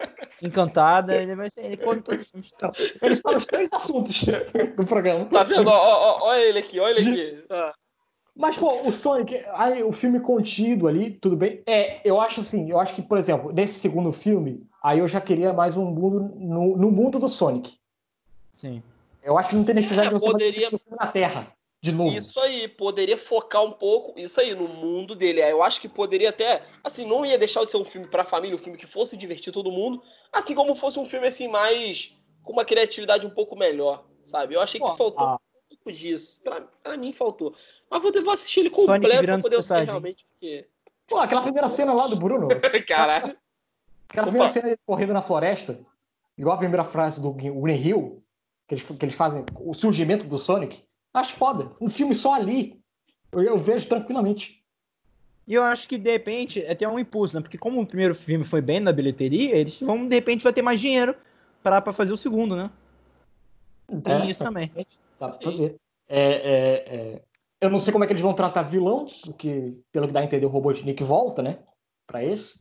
Encantada, 0.44 1.14
ele 1.16 1.35
vai 1.35 1.51
ser. 1.51 1.64
Ele 1.64 1.77
come 1.77 2.01
todos 2.02 2.23
os 2.23 2.28
filmes. 2.31 2.51
Ele 3.01 3.12
está 3.14 3.32
nos 3.32 3.47
três 3.47 3.70
assuntos 3.73 4.24
do 4.77 4.85
programa. 4.85 5.24
Tá 5.27 5.43
vendo? 5.43 5.69
Olha 5.69 6.40
ele 6.43 6.59
aqui, 6.59 6.78
olha 6.81 6.98
ele 6.98 7.10
aqui. 7.10 7.44
Ah, 7.51 7.73
Mas, 8.35 8.56
pô, 8.56 8.86
o 8.86 8.90
Sonic, 8.93 9.44
aí, 9.55 9.82
o 9.82 9.93
filme 9.93 10.19
contido 10.20 10.89
ali, 10.89 11.10
tudo 11.10 11.36
bem. 11.36 11.62
É, 11.66 12.01
eu 12.05 12.20
acho 12.20 12.40
assim, 12.40 12.70
eu 12.70 12.78
acho 12.81 12.94
que, 12.94 13.02
por 13.02 13.19
exemplo, 13.19 13.52
nesse 13.52 13.74
segundo 13.81 14.10
filme, 14.10 14.66
aí 14.82 14.98
eu 15.01 15.09
já 15.09 15.20
queria 15.20 15.52
mais 15.52 15.77
um 15.77 15.85
mundo 15.85 16.32
no, 16.36 16.77
no 16.77 16.90
mundo 16.90 17.19
do 17.19 17.28
Sonic. 17.28 17.74
Sim. 18.56 18.82
Eu 19.23 19.36
acho 19.39 19.51
que 19.51 19.56
não 19.56 19.64
tem 19.64 19.74
necessidade 19.74 20.09
É, 20.09 20.10
de 20.10 20.19
você 20.19 20.27
fazer 20.32 20.44
poderia- 20.44 20.69
filme 20.70 20.85
na 20.98 21.06
Terra, 21.09 21.47
de 21.83 21.91
novo. 21.91 22.17
Isso 22.17 22.39
aí, 22.39 22.69
poderia 22.69 23.19
focar 23.19 23.65
um 23.65 23.73
pouco, 23.73 24.17
isso 24.17 24.41
aí, 24.41 24.55
no 24.55 24.69
mundo 24.69 25.17
dele. 25.17 25.43
Aí 25.43 25.51
Eu 25.51 25.65
acho 25.65 25.81
que 25.81 25.89
poderia 25.89 26.29
até, 26.29 26.63
assim, 26.85 27.05
não 27.05 27.27
ia 27.27 27.37
deixar 27.37 27.65
de 27.65 27.73
ser 27.73 27.77
um 27.77 27.85
filme 27.85 28.07
pra 28.07 28.25
família, 28.25 28.55
um 28.55 28.59
filme 28.59 28.79
que 28.79 28.87
fosse 28.87 29.17
divertir 29.17 29.53
todo 29.53 29.73
mundo, 29.73 30.01
assim 30.33 30.55
como 30.55 30.77
fosse 30.77 31.01
um 31.01 31.05
filme, 31.05 31.27
assim, 31.27 31.49
mais, 31.49 32.17
com 32.45 32.53
uma 32.53 32.65
criatividade 32.65 33.27
um 33.27 33.31
pouco 33.31 33.57
melhor, 33.57 34.07
sabe? 34.25 34.55
Eu 34.55 34.61
achei 34.61 34.81
que 34.81 34.87
Pô, 34.87 34.95
faltou 34.95 35.27
ah. 35.27 35.35
um 35.35 35.77
pouco 35.77 35.91
disso. 35.91 36.41
Pra, 36.45 36.61
pra 36.61 36.97
mim 36.97 37.13
faltou. 37.13 37.53
Mas 37.91 38.01
vou, 38.01 38.13
vou 38.23 38.33
assistir 38.33 38.61
ele 38.61 38.71
Sonic 38.73 38.87
completo 38.87 39.09
pra 39.09 39.21
virando 39.21 39.43
poder 39.43 39.63
ver 39.63 39.85
realmente 39.85 40.25
o 40.25 40.29
que 40.39 40.67
Pô, 41.09 41.19
aquela 41.19 41.43
primeira 41.43 41.69
cena 41.69 41.93
lá 41.93 42.07
do 42.07 42.15
Bruno, 42.15 42.47
Caralho. 42.87 43.37
aquela 44.09 44.29
primeira 44.29 44.49
cena 44.49 44.67
dele 44.67 44.81
correndo 44.87 45.13
na 45.13 45.21
floresta, 45.21 45.85
igual 46.39 46.55
a 46.55 46.59
primeira 46.59 46.85
frase 46.85 47.21
do 47.21 47.33
Green 47.33 47.77
Hill, 47.77 48.25
que 48.69 48.75
eles, 48.75 48.85
que 48.85 49.05
eles 49.05 49.17
fazem 49.17 49.45
o 49.61 49.75
surgimento 49.75 50.29
do 50.29 50.39
Sonic, 50.39 50.85
acho 51.15 51.35
foda. 51.35 51.73
Um 51.81 51.89
filme 51.89 52.15
só 52.15 52.35
ali, 52.35 52.81
eu, 53.31 53.43
eu 53.43 53.59
vejo 53.59 53.89
tranquilamente. 53.89 54.63
E 55.47 55.55
eu 55.55 55.63
acho 55.65 55.89
que, 55.89 55.99
de 55.99 56.11
repente, 56.11 56.63
é 56.63 56.73
até 56.73 56.89
um 56.89 56.99
impulso, 56.99 57.35
né? 57.35 57.43
Porque 57.43 57.59
como 57.59 57.81
o 57.81 57.87
primeiro 57.87 58.15
filme 58.15 58.45
foi 58.45 58.61
bem 58.61 58.79
na 58.79 58.93
bilheteria, 58.93 59.57
eles 59.57 59.81
vão, 59.81 60.07
de 60.07 60.15
repente, 60.15 60.45
vai 60.45 60.53
ter 60.53 60.63
mais 60.63 60.81
dinheiro 60.81 61.17
pra, 61.63 61.81
pra 61.81 61.93
fazer 61.93 62.13
o 62.13 62.17
segundo, 62.17 62.55
né? 62.55 62.71
Tem 64.03 64.15
É, 64.15 64.31
isso 64.31 64.45
também. 64.45 64.71
Dá 65.19 65.29
pra 65.29 65.41
fazer. 65.41 65.77
É, 66.09 66.21
é, 66.21 66.95
é, 66.95 67.23
Eu 67.61 67.71
não 67.71 67.81
sei 67.81 67.93
como 67.93 68.05
é 68.05 68.07
que 68.07 68.13
eles 68.13 68.23
vão 68.23 68.35
tratar 68.35 68.63
vilão, 68.63 69.07
porque, 69.25 69.75
pelo 69.91 70.07
que 70.07 70.13
dá 70.13 70.21
a 70.21 70.25
entender, 70.25 70.47
o 70.47 70.49
Robotnik 70.49 71.03
volta, 71.03 71.43
né? 71.43 71.59
Pra 72.07 72.25
esse. 72.25 72.61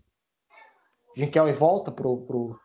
Jim 1.16 1.28
Kelly 1.28 1.54
volta 1.54 1.92
pro, 1.92 2.18
pro. 2.22 2.60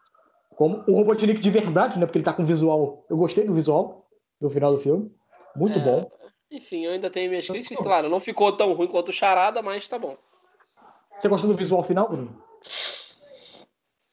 Como 0.51 0.83
o 0.89 0.95
Robotnik 0.95 1.41
de 1.41 1.51
verdade, 1.51 1.99
né? 1.99 2.07
Porque 2.07 2.19
ele 2.19 2.25
tá 2.25 2.33
com 2.33 2.45
visual. 2.45 3.05
Eu 3.11 3.17
gostei 3.17 3.45
do 3.45 3.53
visual 3.53 4.09
do 4.41 4.49
final 4.49 4.73
do 4.73 4.81
filme. 4.81 5.11
Muito 5.57 5.79
É. 5.79 5.83
bom. 5.83 6.11
Enfim, 6.51 6.85
eu 6.85 6.93
ainda 6.93 7.11
tenho 7.11 7.29
minhas 7.29 7.47
críticas, 7.49 7.85
claro, 7.85 8.09
não 8.09 8.21
ficou 8.21 8.53
tão 8.53 8.73
ruim 8.73 8.87
quanto 8.87 9.09
o 9.09 9.13
Charada, 9.13 9.61
mas 9.63 9.89
tá 9.89 9.99
bom. 9.99 10.17
Você 11.19 11.29
gostou 11.29 11.51
do 11.51 11.57
visual 11.57 11.83
final, 11.83 12.09
Bruno? 12.09 12.41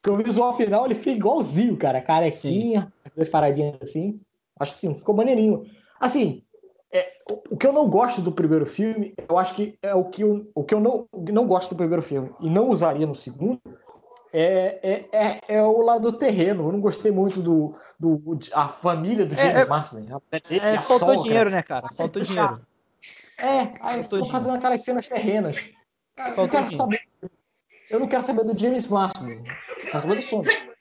Porque 0.02 0.10
o 0.10 0.24
visual 0.24 0.54
final 0.54 0.86
ele 0.86 0.96
fica 0.96 1.12
igualzinho, 1.12 1.78
cara. 1.78 2.02
Carequinha, 2.02 2.92
duas 3.16 3.30
paradinhas 3.30 3.76
assim. 3.82 4.20
Acho 4.60 4.74
assim, 4.74 4.96
ficou 4.96 5.16
maneirinho. 5.16 5.66
Assim, 6.00 6.44
é, 6.92 7.14
o, 7.30 7.56
o 7.56 7.58
que 7.58 7.66
eu 7.66 7.74
não 7.74 7.90
gosto 7.90 8.22
do 8.22 8.32
primeiro 8.32 8.66
filme, 8.66 9.14
eu 9.30 9.38
acho 9.38 9.56
que 9.56 9.78
é 9.82 9.96
o 9.96 10.06
que 10.06 10.24
eu, 10.24 10.50
o 10.54 10.64
que 10.64 10.74
eu 10.74 10.80
não, 10.80 11.08
não 11.32 11.48
gosto 11.48 11.70
do 11.70 11.76
primeiro 11.76 12.02
filme 12.02 12.32
e 12.40 12.50
não 12.50 12.70
usaria 12.70 13.06
no 13.06 13.16
segundo, 13.16 13.62
é, 14.34 14.80
é, 14.82 15.10
é, 15.12 15.40
é 15.58 15.62
o 15.64 15.80
lado 15.82 16.12
do 16.12 16.18
terreno. 16.18 16.68
Eu 16.68 16.72
não 16.72 16.82
gostei 16.82 17.12
muito 17.12 17.40
do, 17.42 17.76
do 18.00 18.40
a 18.52 18.68
família 18.68 19.26
do 19.26 19.36
É, 19.36 19.38
James 19.38 19.56
é- 19.56 19.66
Marsden. 19.66 20.08
A- 20.12 20.22
É, 20.50 20.76
a 20.76 20.82
faltou 20.82 21.10
sogra. 21.10 21.24
dinheiro, 21.24 21.50
né, 21.52 21.62
cara? 21.62 21.88
Faltou 21.96 22.22
dinheiro. 22.22 22.60
É, 23.38 23.72
aí 23.82 24.04
ficou 24.04 24.26
fazendo 24.26 24.56
aquelas 24.56 24.82
cenas 24.82 25.08
terrenas. 25.08 25.58
Cara, 26.16 26.34
eu, 26.36 26.48
quero 26.50 26.76
saber, 26.76 27.02
eu 27.90 28.00
não 28.00 28.08
quero 28.08 28.24
saber 28.24 28.44
do 28.44 28.58
James 28.58 28.88
Marsden. 28.88 29.44
Eu 29.70 29.76
quero 29.92 30.02
saber 30.02 30.16
do 30.16 30.22
Sonic. 30.22 30.74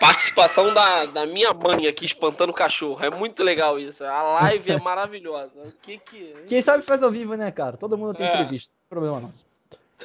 Participação 0.00 0.72
da, 0.74 1.04
da 1.06 1.26
minha 1.26 1.52
mãe 1.52 1.86
aqui 1.86 2.04
espantando 2.06 2.50
o 2.50 2.54
cachorro. 2.54 3.04
É 3.04 3.10
muito 3.10 3.44
legal 3.44 3.78
isso. 3.78 4.02
A 4.04 4.22
live 4.40 4.72
é 4.72 4.80
maravilhosa. 4.80 5.52
O 5.62 5.72
que 5.80 5.98
que. 5.98 6.34
Quem 6.48 6.60
sabe 6.60 6.82
faz 6.82 7.02
ao 7.02 7.10
vivo, 7.10 7.34
né, 7.34 7.50
cara? 7.52 7.76
Todo 7.76 7.96
mundo 7.96 8.14
tem 8.14 8.26
É. 8.26 8.34
entrevista. 8.34 8.72
Problema 8.92 9.20
não. 9.20 9.32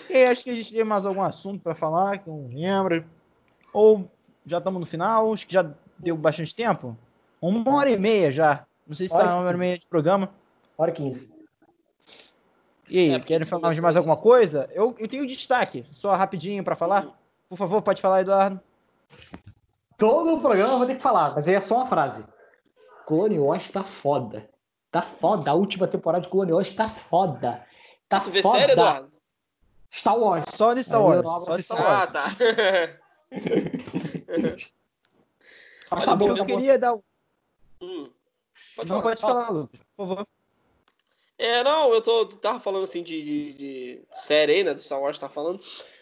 E 0.09 0.23
acho 0.23 0.45
que 0.45 0.49
a 0.49 0.53
gente 0.53 0.71
tem 0.71 0.81
mais 0.81 1.05
algum 1.05 1.21
assunto 1.21 1.61
pra 1.61 1.75
falar, 1.75 2.19
que 2.19 2.29
eu 2.29 2.33
não 2.33 2.47
lembro. 2.57 3.03
Ou 3.73 4.09
já 4.45 4.59
estamos 4.59 4.79
no 4.79 4.85
final, 4.85 5.33
acho 5.33 5.45
que 5.45 5.53
já 5.53 5.69
deu 5.99 6.15
bastante 6.15 6.55
tempo. 6.55 6.97
Uma 7.41 7.75
hora 7.75 7.89
e 7.89 7.99
meia 7.99 8.31
já. 8.31 8.65
Não 8.87 8.95
sei 8.95 9.09
se 9.09 9.13
Hora 9.13 9.25
tá 9.25 9.29
e 9.29 9.33
uma 9.33 9.43
hora 9.43 9.57
e 9.57 9.59
meia 9.59 9.77
de 9.77 9.85
programa. 9.87 10.29
Hora 10.77 10.93
15. 10.93 11.33
E 12.87 12.97
aí, 12.97 13.11
É, 13.11 13.19
querem 13.19 13.45
falar 13.45 13.73
de 13.73 13.81
mais 13.81 13.97
alguma 13.97 14.15
coisa? 14.15 14.69
Eu, 14.71 14.95
eu 14.97 15.09
tenho 15.09 15.27
destaque, 15.27 15.85
só 15.91 16.15
rapidinho 16.15 16.63
pra 16.63 16.73
falar. 16.73 17.09
Por 17.49 17.57
favor, 17.57 17.81
pode 17.81 18.01
falar, 18.01 18.21
Eduardo. 18.21 18.57
Todo 19.97 20.35
o 20.35 20.39
programa 20.39 20.75
eu 20.75 20.77
vou 20.77 20.87
ter 20.87 20.95
que 20.95 21.01
falar, 21.01 21.35
mas 21.35 21.45
aí 21.49 21.55
é 21.55 21.59
só 21.59 21.75
uma 21.75 21.87
frase. 21.87 22.23
Clone 23.05 23.37
Wars 23.37 23.69
tá 23.69 23.83
foda. 23.83 24.49
Tá 24.89 25.01
foda. 25.01 25.51
A 25.51 25.53
última 25.53 25.87
temporada 25.87 26.23
de 26.23 26.29
Clone 26.29 26.53
Wars 26.53 26.71
tá 26.71 26.87
foda. 26.87 27.67
Tá 28.09 28.19
Tu 28.21 28.29
vê 28.31 28.41
foda. 28.41 28.59
sério, 28.59 28.73
Eduardo? 28.73 29.11
Star 29.93 30.17
Wars. 30.17 30.45
Só 30.49 30.73
de 30.73 30.83
Star 30.83 31.01
Wars. 31.01 31.23
Só 31.45 31.55
de 31.55 31.63
Star 31.63 31.81
Wars. 31.81 31.91
Ah, 31.91 32.07
tá. 32.11 32.23
Mas 35.91 36.03
tá 36.05 36.15
bom, 36.15 36.27
eu 36.29 36.35
tá 36.35 36.43
bom. 36.43 36.45
queria 36.45 36.77
dar. 36.77 36.95
Hum. 37.81 38.09
Pode 38.75 38.89
Não 38.89 39.01
falar. 39.01 39.01
pode 39.03 39.21
falar, 39.21 39.49
Lucas, 39.49 39.79
por 39.95 40.07
favor. 40.07 40.27
É, 41.39 41.63
não, 41.63 41.93
eu 41.93 42.01
tô, 42.01 42.25
tava 42.25 42.59
falando 42.59 42.83
assim 42.83 43.03
de, 43.03 43.21
de, 43.21 43.53
de 43.53 44.01
série 44.09 44.53
aí, 44.53 44.63
né? 44.63 44.73
Do 44.73 44.81
Star 44.81 44.99
Wars 44.99 45.19
tá 45.19 45.29
falando. 45.29 45.59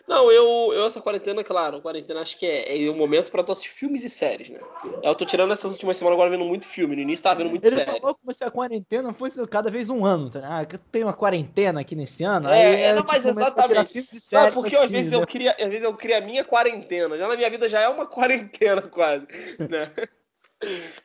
Não, 0.07 0.32
eu, 0.32 0.72
eu 0.74 0.86
essa 0.86 1.02
quarentena, 1.02 1.44
claro, 1.44 1.82
quarentena 1.82 2.22
acho 2.22 2.38
que 2.38 2.45
é, 2.45 2.86
é 2.86 2.90
o 2.90 2.95
momento 2.95 3.32
pra 3.32 3.44
tu 3.44 3.52
assistir 3.52 3.72
filmes 3.72 4.03
e 4.03 4.10
séries, 4.10 4.49
né? 4.49 4.60
Eu 5.03 5.16
tô 5.16 5.26
tirando 5.26 5.52
essas 5.52 5.74
últimas 5.74 5.98
semanas 5.98 6.16
agora 6.16 6.30
vendo 6.30 6.45
muito 6.45 6.66
filme. 6.66 6.95
No 6.95 7.02
início 7.02 7.24
tava 7.24 7.40
vendo 7.40 7.49
muito 7.49 7.66
Ele 7.66 7.76
série. 7.76 7.99
falou 7.99 8.16
que 8.16 8.34
se 8.34 8.44
a 8.44 8.52
quarentena 8.52 9.12
fosse 9.12 9.45
cada 9.48 9.70
vez 9.70 9.90
um 9.90 10.06
ano, 10.06 10.30
tá? 10.30 10.40
Ah, 10.44 10.66
tem 10.91 11.03
uma 11.03 11.14
quarentena 11.14 11.82
aqui 11.82 11.95
nesse 11.95 12.24
ano. 12.24 12.48
É, 12.48 12.53
aí 12.53 12.82
é, 12.84 12.94
não, 12.94 13.03
mas 13.06 13.24
pra 13.24 13.32
tirar 13.34 13.82
exatamente. 13.82 13.98
e 13.98 14.02
Sabe, 14.03 14.20
séries 14.22 14.53
porque 14.53 14.76
às 14.76 14.91
vezes 14.91 15.12
eu 15.12 15.20
né? 15.22 15.26
cria, 15.26 15.52
às 15.60 15.70
vezes 15.70 15.84
eu 15.84 15.94
crio 15.95 16.18
a 16.18 16.22
minha 16.22 16.45
quarentena. 16.45 17.18
Já 17.18 17.28
na 17.28 17.36
minha 17.36 17.49
vida 17.49 17.68
já 17.68 17.82
é 17.82 17.90
uma 17.90 18.06
quarentena 18.07 18.84
quase, 18.84 19.26
né? 19.70 19.91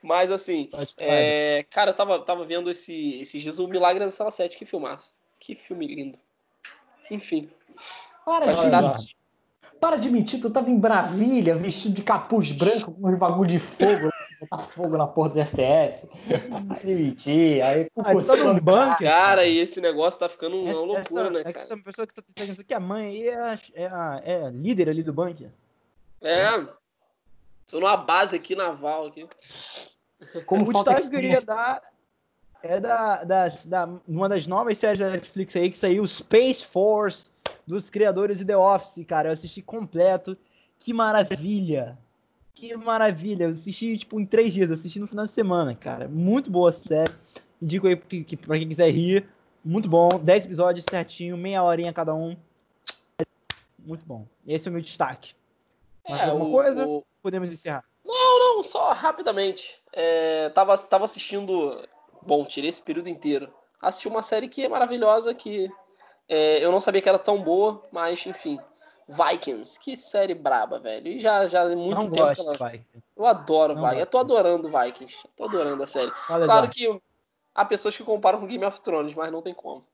Mas 0.03 0.31
assim, 0.31 0.69
é, 0.99 1.65
cara, 1.71 1.91
eu 1.91 1.95
tava, 1.95 2.19
tava 2.21 2.45
vendo 2.45 2.71
esse, 2.71 3.21
esses 3.21 3.43
dias 3.43 3.59
o 3.59 3.67
Milagre 3.69 4.05
da 4.05 4.11
Sala 4.11 4.31
7, 4.31 4.57
que 4.57 4.65
filmaço. 4.65 5.15
Que 5.39 5.55
filme 5.55 5.87
lindo. 5.87 6.19
Enfim. 7.11 7.51
Para 8.25 8.47
Mas 8.47 8.61
de, 8.61 8.71
tá- 8.71 8.83
mentir. 8.83 9.17
Para 9.81 9.97
de 9.97 10.11
mentir, 10.11 10.41
tu 10.41 10.51
tava 10.51 10.71
em 10.71 10.79
Brasília, 10.79 11.57
vestido 11.57 11.95
de 11.95 12.03
capuz 12.03 12.53
branco, 12.53 12.93
com 12.93 13.09
uns 13.09 13.19
bagulho 13.19 13.49
de 13.49 13.59
fogo, 13.59 14.11
botar 14.41 14.59
fogo 14.59 14.97
na 14.97 15.07
porta 15.07 15.35
do 15.39 15.43
STF. 15.45 16.07
Para 16.69 16.81
de 16.85 16.95
mentir. 16.95 17.63
Aí, 17.65 17.89
pô, 17.95 18.03
tu 18.21 18.27
tá 18.27 18.37
num 18.37 18.61
bunker. 18.61 18.99
Cara, 19.09 19.47
e 19.47 19.57
esse 19.59 19.81
negócio 19.81 20.21
tá 20.21 20.29
ficando 20.29 20.61
uma 20.61 20.71
Essa- 20.71 20.81
loucura, 20.81 21.23
essa, 21.25 21.31
né, 21.31 21.41
é 21.41 21.45
que 21.45 21.53
cara? 21.53 21.65
essa 21.65 21.77
pessoa 21.79 22.07
que 22.07 22.15
tá 22.15 22.23
aqui, 22.63 22.75
a 22.75 22.81
mãe 22.81 23.07
aí 23.07 23.29
é, 23.29 23.35
a- 23.37 23.59
é, 23.75 23.87
a- 23.87 24.23
é 24.25 24.45
a 24.47 24.51
líder 24.51 24.89
ali 24.91 25.03
do 25.03 25.13
bunker. 25.13 25.49
É. 26.21 26.47
Tô 27.71 27.81
numa 27.81 27.97
base 27.97 28.37
aqui 28.37 28.55
naval 28.55 29.07
aqui. 29.07 29.29
Como 30.47 30.69
o 30.69 30.73
falta 30.73 30.91
queria 30.91 31.05
experiência. 31.05 31.47
dar 31.47 31.83
é 32.63 32.79
da, 32.79 33.25
das, 33.25 33.65
da 33.65 33.89
uma 34.07 34.29
das 34.29 34.47
novas 34.47 34.77
séries 34.77 34.99
da 34.99 35.11
Netflix 35.11 35.57
aí 35.57 35.71
que 35.71 35.79
saiu, 35.79 36.07
Space 36.07 36.65
Force, 36.65 37.31
dos 37.67 37.89
criadores 37.89 38.39
de 38.39 38.45
The 38.45 38.57
Office, 38.57 39.05
cara. 39.07 39.29
Eu 39.29 39.33
assisti 39.33 39.63
completo. 39.63 40.37
Que 40.79 40.93
maravilha! 40.93 41.99
Que 42.55 42.77
maravilha! 42.77 43.45
Eu 43.45 43.51
assisti, 43.51 43.97
tipo, 43.97 44.21
em 44.21 44.27
três 44.27 44.53
dias. 44.53 44.69
Eu 44.69 44.75
assisti 44.75 44.99
no 44.99 45.07
final 45.07 45.25
de 45.25 45.31
semana, 45.31 45.75
cara. 45.75 46.09
Muito 46.09 46.51
boa 46.51 46.71
a 46.71 46.73
série. 46.73 47.13
Indico 47.63 47.87
aí 47.87 47.97
que, 47.97 48.25
que, 48.25 48.37
pra 48.37 48.59
quem 48.59 48.69
quiser 48.69 48.91
rir. 48.91 49.27
Muito 49.65 49.89
bom. 49.89 50.09
Dez 50.19 50.45
episódios 50.45 50.85
certinho, 50.89 51.37
meia 51.37 51.63
horinha 51.63 51.93
cada 51.93 52.15
um. 52.15 52.37
Muito 53.79 54.05
bom. 54.05 54.27
Esse 54.47 54.69
é 54.69 54.71
o 54.71 54.73
meu 54.73 54.83
destaque. 54.83 55.35
Mais 56.11 56.29
alguma 56.29 56.47
o- 56.47 56.51
coisa? 56.51 56.87
o- 56.87 57.05
Podemos 57.23 57.53
encerrar. 57.53 57.85
Não, 58.05 58.63
só 58.65 58.93
rapidamente. 58.93 59.83
É, 59.93 60.49
tava, 60.51 60.77
tava 60.79 61.05
assistindo. 61.05 61.87
Bom, 62.23 62.45
tirei 62.45 62.71
esse 62.71 62.83
período 62.83 63.09
inteiro. 63.09 63.53
Assisti 63.81 64.09
uma 64.09 64.23
série 64.23 64.49
que 64.49 64.65
é 64.65 64.69
maravilhosa, 64.69 65.35
que 65.35 65.71
é, 66.29 66.65
eu 66.65 66.71
não 66.73 66.81
sabia 66.81 67.01
que 67.01 67.09
era 67.09 67.19
tão 67.19 67.43
boa, 67.43 67.83
mas 67.93 68.25
enfim. 68.27 68.59
Vikings, 69.09 69.79
que 69.81 69.97
série 69.97 70.35
braba, 70.35 70.79
velho. 70.79 71.09
E 71.09 71.19
já, 71.19 71.47
já 71.49 71.63
há 71.63 71.69
muito 71.77 72.03
Não 72.05 72.11
tempo. 72.11 72.17
gosto, 72.27 72.43
ela-. 72.65 72.81
Eu 73.17 73.27
adoro 73.27 73.75
Não 73.75 73.83
Vikings. 73.83 74.01
Eu 74.01 74.07
tô 74.07 74.19
adorando 74.19 74.71
Vikings. 74.71 75.21
Eu 75.25 75.31
tô 75.37 75.45
adorando 75.45 75.83
a 75.83 75.87
série. 75.87 76.13
Fala, 76.27 76.45
Claro 76.45 76.69
que 76.71 77.03
há 77.55 77.65
pessoas 77.65 77.97
que 77.97 78.05
comparam 78.05 78.39
com 78.39 78.47
Game 78.47 78.65
of 78.65 78.81
Thrones, 78.81 79.15
mas 79.15 79.33
não 79.33 79.43
tem 79.43 79.53
como. 79.53 79.85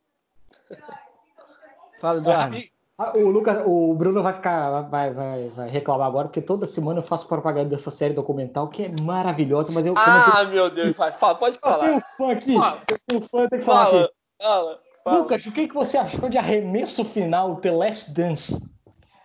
Fala, 1.99 2.19
Eduardo. 2.19 2.57
Ah, 2.99 3.13
O 3.15 3.29
Lucas, 3.29 3.63
o 3.67 3.93
Bruno 3.95 4.23
vai 4.23 4.33
ficar, 4.33 4.83
vai, 4.83 5.13
vai, 5.13 5.49
vai 5.51 5.69
reclamar 5.69 6.07
agora, 6.07 6.29
porque 6.29 6.41
toda 6.41 6.67
semana 6.67 7.01
eu 7.01 7.03
faço 7.03 7.29
propaganda 7.29 7.69
dessa 7.69 7.91
série 7.91 8.15
documental 8.15 8.69
que 8.69 8.85
é 8.85 8.91
maravilhosa, 9.03 9.71
mas 9.73 9.85
eu, 9.85 9.93
como 9.95 10.07
eu 10.07 10.13
Ah, 10.13 10.45
meu 10.45 10.71
Deus, 10.71 10.97
vai. 10.97 11.13
Fala, 11.13 11.35
pode 11.35 11.59
tenho, 11.61 11.75
eu 11.75 11.79
tenho 11.81 11.93
falar. 11.93 11.97
um 11.99 12.27
fã 12.27 12.33
aqui, 12.33 12.55
Fala. 12.55 12.83
eu 12.89 12.99
tenho 13.07 13.21
um 13.21 13.23
fã, 13.23 13.49
tenho 13.49 13.61
que 13.61 13.67
falar 13.67 13.85
Fala, 13.87 14.05
aqui. 14.05 14.13
fala, 14.41 14.81
fala. 15.05 15.19
Lucas, 15.19 15.45
o 15.47 15.53
que, 15.53 15.69
que 15.69 15.75
você 15.75 15.99
achou 15.99 16.29
de 16.31 16.39
arremesso 16.39 17.05
final, 17.05 17.57
The 17.57 17.71
Last 17.71 18.15
Dance? 18.15 18.67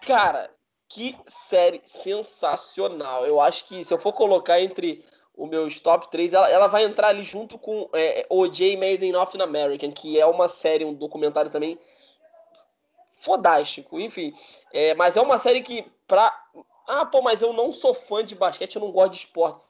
Cara, 0.06 0.50
que 0.90 1.16
série 1.26 1.82
sensacional. 1.86 3.26
Eu 3.26 3.40
acho 3.40 3.66
que 3.68 3.86
se 3.86 3.94
eu 3.94 3.98
for 3.98 4.12
colocar 4.12 4.60
entre 4.60 5.02
os 5.34 5.50
meus 5.50 5.80
top 5.80 6.12
3, 6.12 6.34
ela, 6.34 6.50
ela 6.50 6.68
vai 6.68 6.84
entrar 6.84 7.08
ali 7.08 7.24
junto 7.24 7.58
com 7.58 7.90
é, 7.94 8.26
OJ 8.30 8.76
Made 8.76 9.06
in 9.06 9.14
North 9.14 9.34
American, 9.42 9.92
que 9.94 10.20
é 10.20 10.26
uma 10.26 10.50
série, 10.50 10.84
um 10.84 10.94
documentário 10.94 11.50
também 11.50 11.80
fodástico. 13.22 14.00
Enfim, 14.00 14.34
é, 14.74 14.94
mas 14.96 15.16
é 15.16 15.22
uma 15.22 15.38
série 15.38 15.62
que 15.62 15.86
pra... 16.08 16.36
Ah, 16.88 17.06
pô, 17.06 17.22
mas 17.22 17.42
eu 17.42 17.54
não 17.54 17.72
sou 17.72 17.94
fã 17.94 18.24
de 18.24 18.36
basquete, 18.36 18.76
eu 18.76 18.82
não 18.82 18.92
gosto 18.92 19.12
de 19.12 19.18
esporte. 19.20 19.64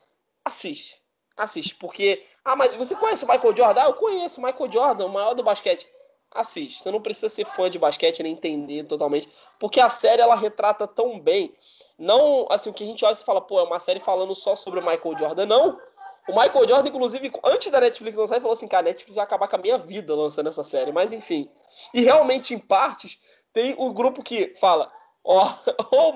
Assiste. 0.43 1.01
Assiste, 1.37 1.75
porque... 1.75 2.23
Ah, 2.43 2.55
mas 2.55 2.73
você 2.73 2.95
conhece 2.95 3.25
o 3.25 3.27
Michael 3.27 3.55
Jordan? 3.55 3.81
Ah, 3.81 3.85
eu 3.85 3.93
conheço 3.93 4.39
o 4.41 4.43
Michael 4.43 4.71
Jordan, 4.71 5.05
o 5.05 5.09
maior 5.09 5.33
do 5.33 5.43
basquete. 5.43 5.87
Assiste. 6.33 6.81
Você 6.81 6.89
não 6.89 7.01
precisa 7.01 7.29
ser 7.29 7.45
fã 7.45 7.69
de 7.69 7.77
basquete 7.77 8.23
nem 8.23 8.33
entender 8.33 8.85
totalmente, 8.85 9.27
porque 9.59 9.81
a 9.81 9.89
série 9.89 10.21
ela 10.21 10.35
retrata 10.35 10.87
tão 10.87 11.19
bem. 11.19 11.53
Não, 11.97 12.47
assim, 12.49 12.69
o 12.69 12.73
que 12.73 12.83
a 12.83 12.87
gente 12.87 13.03
olha 13.05 13.13
e 13.13 13.17
fala, 13.17 13.41
pô, 13.41 13.59
é 13.59 13.63
uma 13.63 13.79
série 13.79 13.99
falando 13.99 14.33
só 14.33 14.55
sobre 14.55 14.79
o 14.79 14.83
Michael 14.83 15.17
Jordan. 15.17 15.45
Não. 15.45 15.79
O 16.27 16.39
Michael 16.39 16.67
Jordan, 16.67 16.89
inclusive, 16.89 17.31
antes 17.43 17.71
da 17.71 17.81
Netflix 17.81 18.17
lançar, 18.17 18.35
ele 18.35 18.41
falou 18.41 18.53
assim, 18.53 18.67
cara, 18.67 18.87
a 18.87 18.89
Netflix 18.89 19.15
vai 19.15 19.23
acabar 19.23 19.47
com 19.47 19.55
a 19.55 19.59
minha 19.59 19.77
vida 19.77 20.15
lançando 20.15 20.47
essa 20.47 20.63
série. 20.63 20.91
Mas 20.91 21.11
enfim. 21.11 21.49
E 21.93 22.01
realmente, 22.01 22.53
em 22.53 22.59
partes, 22.59 23.19
tem 23.53 23.75
o 23.77 23.93
grupo 23.93 24.23
que 24.23 24.53
fala, 24.59 24.91
ó, 25.23 25.53
oh, 25.91 26.13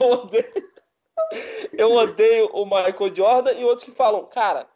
eu 0.00 0.10
odeio. 0.10 0.72
Eu 1.72 1.92
odeio 1.92 2.50
o 2.52 2.64
Michael 2.64 3.14
Jordan, 3.14 3.52
e 3.52 3.64
outros 3.64 3.84
que 3.84 3.92
falam, 3.92 4.24
cara, 4.26 4.68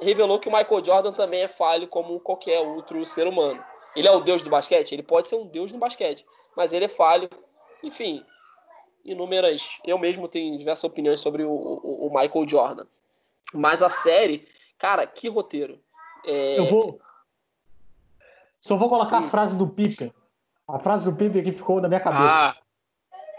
revelou 0.00 0.38
que 0.38 0.48
o 0.48 0.52
Michael 0.52 0.84
Jordan 0.84 1.12
também 1.12 1.42
é 1.42 1.48
falho 1.48 1.86
como 1.86 2.18
qualquer 2.20 2.60
outro 2.60 3.04
ser 3.06 3.26
humano. 3.26 3.62
Ele 3.94 4.08
é 4.08 4.10
o 4.10 4.20
deus 4.20 4.42
do 4.42 4.50
basquete? 4.50 4.92
Ele 4.92 5.02
pode 5.02 5.28
ser 5.28 5.36
um 5.36 5.46
deus 5.46 5.70
no 5.72 5.78
basquete, 5.78 6.26
mas 6.56 6.72
ele 6.72 6.86
é 6.86 6.88
falho. 6.88 7.28
Enfim, 7.82 8.24
inúmeras. 9.04 9.78
Eu 9.84 9.98
mesmo 9.98 10.26
tenho 10.26 10.58
diversas 10.58 10.84
opiniões 10.84 11.20
sobre 11.20 11.44
o, 11.44 11.50
o, 11.50 12.06
o 12.06 12.08
Michael 12.08 12.48
Jordan. 12.48 12.86
Mas 13.52 13.82
a 13.82 13.90
série, 13.90 14.48
cara, 14.78 15.06
que 15.06 15.28
roteiro. 15.28 15.78
É, 16.24 16.58
Eu 16.58 16.66
vou. 16.66 17.00
Só 18.60 18.76
vou 18.76 18.88
colocar 18.88 19.20
Hum. 19.20 19.26
a 19.26 19.28
frase 19.28 19.56
do 19.56 19.68
Pippen. 19.68 20.12
A 20.68 20.78
frase 20.78 21.10
do 21.10 21.16
Pippen 21.16 21.42
que 21.44 21.52
ficou 21.52 21.80
na 21.80 21.88
minha 21.88 22.00
cabeça. 22.00 22.24
Ah, 22.34 22.56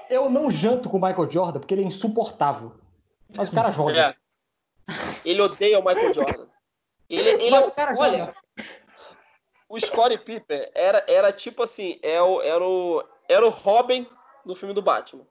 Eu 0.10 0.30
não 0.30 0.52
janto 0.52 0.90
com 0.90 0.98
o 0.98 1.02
Michael 1.02 1.30
Jordan 1.30 1.60
porque 1.60 1.74
ele 1.74 1.84
é 1.84 1.88
insuportável. 1.88 2.74
Mas 3.36 3.50
o 3.50 3.56
cara 3.56 3.72
joga. 3.72 4.16
é. 4.90 4.94
Ele 5.26 5.42
odeia 5.42 5.80
o 5.80 5.84
Michael 5.86 6.14
Jordan. 6.14 6.48
Ele, 7.10 7.30
ele 7.30 7.48
é, 7.48 7.52
Mas 7.52 7.66
o- 7.66 7.70
o 7.70 7.72
cara 7.72 7.94
olha, 7.98 8.18
joga. 8.18 8.36
o 9.68 9.80
Scottie 9.80 10.18
Pippen 10.20 10.70
era, 10.76 11.04
era 11.08 11.32
tipo 11.34 11.64
assim, 11.64 12.00
é 12.04 12.22
o, 12.22 12.42
era, 12.42 12.64
o, 12.64 13.04
era 13.28 13.46
o 13.46 13.50
Robin 13.50 14.08
no 14.46 14.56
filme 14.56 14.74
do 14.76 14.82
Batman. 14.84 15.26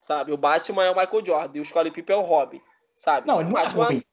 Sabe? 0.00 0.32
O 0.32 0.36
Batman 0.36 0.84
é 0.84 0.90
o 0.90 0.96
Michael 0.96 1.24
Jordan 1.26 1.58
e 1.58 1.60
o 1.60 1.64
Scottie 1.64 1.90
Pippen 1.90 2.14
é 2.16 2.18
o 2.18 2.22
Robin. 2.22 2.60
Sabe? 2.96 3.26
Não, 3.26 3.40
ele 3.40 3.50
não 3.50 3.58
é 3.58 3.64
Batman- 3.64 3.84
ruim. 3.86 4.04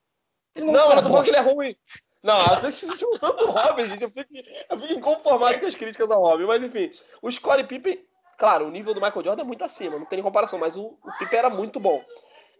Ele 0.55 0.65
Não, 0.71 0.85
eu 0.85 0.91
é 0.91 0.95
não 0.95 1.03
tô 1.03 1.09
falando 1.09 1.23
que 1.25 1.29
ele 1.29 1.37
é 1.37 1.53
ruim. 1.53 1.75
Não, 2.23 2.39
vocês 2.49 2.79
criticam 2.79 3.17
tanto 3.17 3.45
o 3.45 3.51
Robin, 3.51 3.85
gente. 3.85 4.03
Eu 4.03 4.09
fico, 4.09 4.33
eu 4.69 4.79
fico 4.79 4.93
inconformado 4.93 5.59
com 5.59 5.65
as 5.65 5.75
críticas 5.75 6.11
ao 6.11 6.21
Robin. 6.21 6.45
Mas 6.45 6.63
enfim, 6.63 6.91
o 7.21 7.31
Scottie 7.31 7.65
Pippen, 7.65 8.05
claro, 8.37 8.67
o 8.67 8.71
nível 8.71 8.93
do 8.93 9.01
Michael 9.01 9.23
Jordan 9.23 9.43
é 9.43 9.45
muito 9.45 9.63
acima, 9.63 9.97
não 9.97 10.05
tem 10.05 10.21
comparação, 10.21 10.59
mas 10.59 10.75
o, 10.75 10.97
o 11.03 11.11
Pippen 11.17 11.39
era 11.39 11.49
muito 11.49 11.79
bom. 11.79 12.03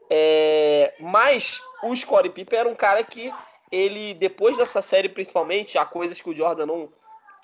É, 0.09 0.93
mas 0.99 1.61
o 1.83 1.95
Scottie 1.95 2.29
Pippen 2.29 2.59
era 2.59 2.69
um 2.69 2.75
cara 2.75 3.03
que 3.03 3.31
ele, 3.71 4.13
depois 4.13 4.57
dessa 4.57 4.81
série, 4.81 5.07
principalmente, 5.07 5.77
há 5.77 5.85
coisas 5.85 6.19
que 6.19 6.29
o 6.29 6.35
Jordan 6.35 6.65
não 6.65 6.89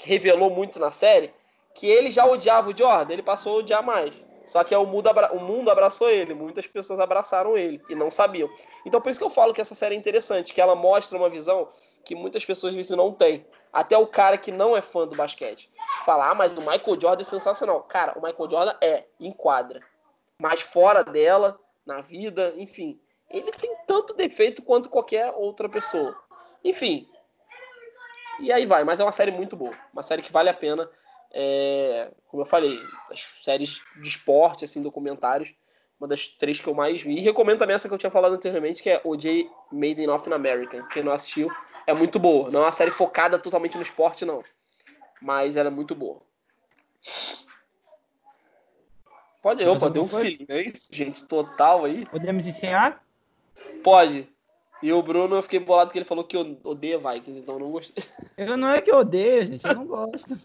revelou 0.03 0.49
muito 0.49 0.79
na 0.79 0.91
série, 0.91 1.33
que 1.73 1.87
ele 1.87 2.11
já 2.11 2.25
odiava 2.25 2.69
o 2.69 2.77
Jordan, 2.77 3.13
ele 3.13 3.23
passou 3.23 3.53
a 3.53 3.59
odiar 3.59 3.83
mais. 3.83 4.25
Só 4.47 4.63
que 4.63 4.73
o 4.73 4.85
mundo, 4.85 5.09
o 5.33 5.39
mundo 5.39 5.69
abraçou 5.69 6.09
ele, 6.09 6.33
muitas 6.33 6.65
pessoas 6.65 7.01
abraçaram 7.01 7.57
ele 7.57 7.81
e 7.89 7.95
não 7.95 8.09
sabiam. 8.09 8.49
Então 8.85 9.01
por 9.01 9.09
isso 9.09 9.19
que 9.19 9.25
eu 9.25 9.29
falo 9.29 9.53
que 9.53 9.59
essa 9.59 9.75
série 9.75 9.93
é 9.93 9.97
interessante, 9.97 10.53
que 10.53 10.61
ela 10.61 10.73
mostra 10.73 11.17
uma 11.17 11.29
visão 11.29 11.67
que 12.07 12.15
muitas 12.15 12.45
pessoas 12.45 12.73
vezes 12.73 12.95
não 12.95 13.11
têm. 13.11 13.45
Até 13.71 13.97
o 13.97 14.07
cara 14.07 14.37
que 14.37 14.49
não 14.49 14.77
é 14.77 14.81
fã 14.81 15.05
do 15.05 15.13
basquete. 15.13 15.69
Falar, 16.05 16.31
ah, 16.31 16.35
mas 16.35 16.57
o 16.57 16.61
Michael 16.61 17.01
Jordan 17.01 17.21
é 17.21 17.25
sensacional. 17.25 17.81
Cara, 17.83 18.17
o 18.17 18.21
Michael 18.21 18.49
Jordan 18.49 18.75
é, 18.81 19.05
enquadra. 19.19 19.81
Mas 20.41 20.61
fora 20.61 21.03
dela, 21.03 21.59
na 21.85 21.99
vida, 21.99 22.53
enfim. 22.55 22.97
Ele 23.29 23.51
tem 23.51 23.75
tanto 23.85 24.13
defeito 24.13 24.61
quanto 24.61 24.89
qualquer 24.89 25.33
outra 25.35 25.67
pessoa. 25.67 26.17
Enfim. 26.63 27.05
E 28.39 28.53
aí 28.53 28.65
vai, 28.65 28.85
mas 28.85 29.01
é 29.01 29.03
uma 29.03 29.11
série 29.11 29.31
muito 29.31 29.57
boa. 29.57 29.75
Uma 29.91 30.01
série 30.01 30.21
que 30.21 30.31
vale 30.31 30.47
a 30.47 30.53
pena. 30.53 30.89
É, 31.33 32.09
como 32.29 32.41
eu 32.41 32.47
falei, 32.47 32.79
as 33.11 33.19
séries 33.41 33.81
de 34.01 34.07
esporte, 34.07 34.63
assim, 34.63 34.81
documentários, 34.81 35.53
uma 35.99 36.07
das 36.07 36.29
três 36.29 36.61
que 36.61 36.69
eu 36.69 36.73
mais 36.73 37.01
vi. 37.01 37.17
E 37.17 37.21
recomendo 37.21 37.59
também 37.59 37.75
essa 37.75 37.89
que 37.89 37.93
eu 37.93 37.97
tinha 37.97 38.09
falado 38.09 38.33
anteriormente, 38.33 38.81
que 38.81 38.89
é 38.89 39.01
O.J. 39.03 39.49
Made 39.73 40.01
in 40.01 40.05
North 40.05 40.25
America. 40.31 40.87
Quem 40.93 41.03
não 41.03 41.11
assistiu, 41.11 41.51
é 41.87 41.93
muito 41.93 42.19
boa. 42.19 42.51
Não 42.51 42.59
é 42.59 42.63
uma 42.63 42.71
série 42.71 42.91
focada 42.91 43.39
totalmente 43.39 43.77
no 43.77 43.81
esporte, 43.81 44.25
não. 44.25 44.43
Mas 45.21 45.55
ela 45.55 45.69
é 45.69 45.71
muito 45.71 45.95
boa. 45.95 46.21
Pode, 49.41 49.63
eu, 49.63 49.79
pode 49.79 49.93
ter 49.93 49.99
um 50.01 50.07
silêncio, 50.07 50.93
gente, 50.93 51.23
total 51.23 51.85
aí. 51.85 52.05
Podemos 52.05 52.45
encerrar? 52.45 53.01
Pode. 53.83 54.27
E 54.83 54.91
o 54.91 55.01
Bruno, 55.01 55.37
eu 55.37 55.41
fiquei 55.41 55.59
bolado 55.59 55.91
que 55.91 55.97
ele 55.97 56.05
falou 56.05 56.23
que 56.23 56.37
odeia 56.63 56.99
Vikings, 56.99 57.39
então 57.39 57.55
eu 57.55 57.59
não 57.61 57.71
gostei. 57.71 58.03
Eu 58.37 58.57
não 58.57 58.69
é 58.69 58.81
que 58.81 58.91
eu 58.91 58.97
odeio, 58.97 59.47
gente, 59.47 59.65
eu 59.65 59.73
não 59.73 59.87
gosto. 59.87 60.37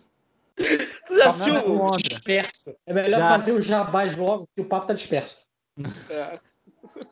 Tu 1.06 1.16
já 1.16 1.28
assistiu? 1.28 1.54
o 1.76 1.90
disperso. 1.96 2.76
É 2.86 2.92
melhor 2.92 3.18
já. 3.18 3.28
fazer 3.30 3.52
o 3.52 3.60
jabás 3.60 4.16
logo, 4.16 4.46
que 4.54 4.60
o 4.60 4.64
papo 4.64 4.86
tá 4.86 4.94
disperso. 4.94 5.36
É. 6.08 6.38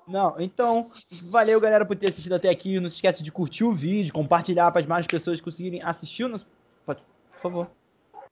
Não, 0.07 0.35
então, 0.41 0.85
valeu 1.31 1.61
galera 1.61 1.85
por 1.85 1.97
ter 1.97 2.11
assistido 2.11 2.35
até 2.35 2.49
aqui. 2.49 2.81
Não 2.81 2.89
se 2.89 2.97
esquece 2.97 3.23
de 3.23 3.31
curtir 3.31 3.65
o 3.65 3.73
vídeo, 3.73 4.13
compartilhar 4.13 4.71
para 4.71 4.81
as 4.81 4.87
mais 4.87 5.07
pessoas 5.07 5.41
conseguirem 5.41 5.83
assistir. 5.83 6.29
Nos... 6.29 6.47
Por 6.85 6.97
favor. 7.31 7.71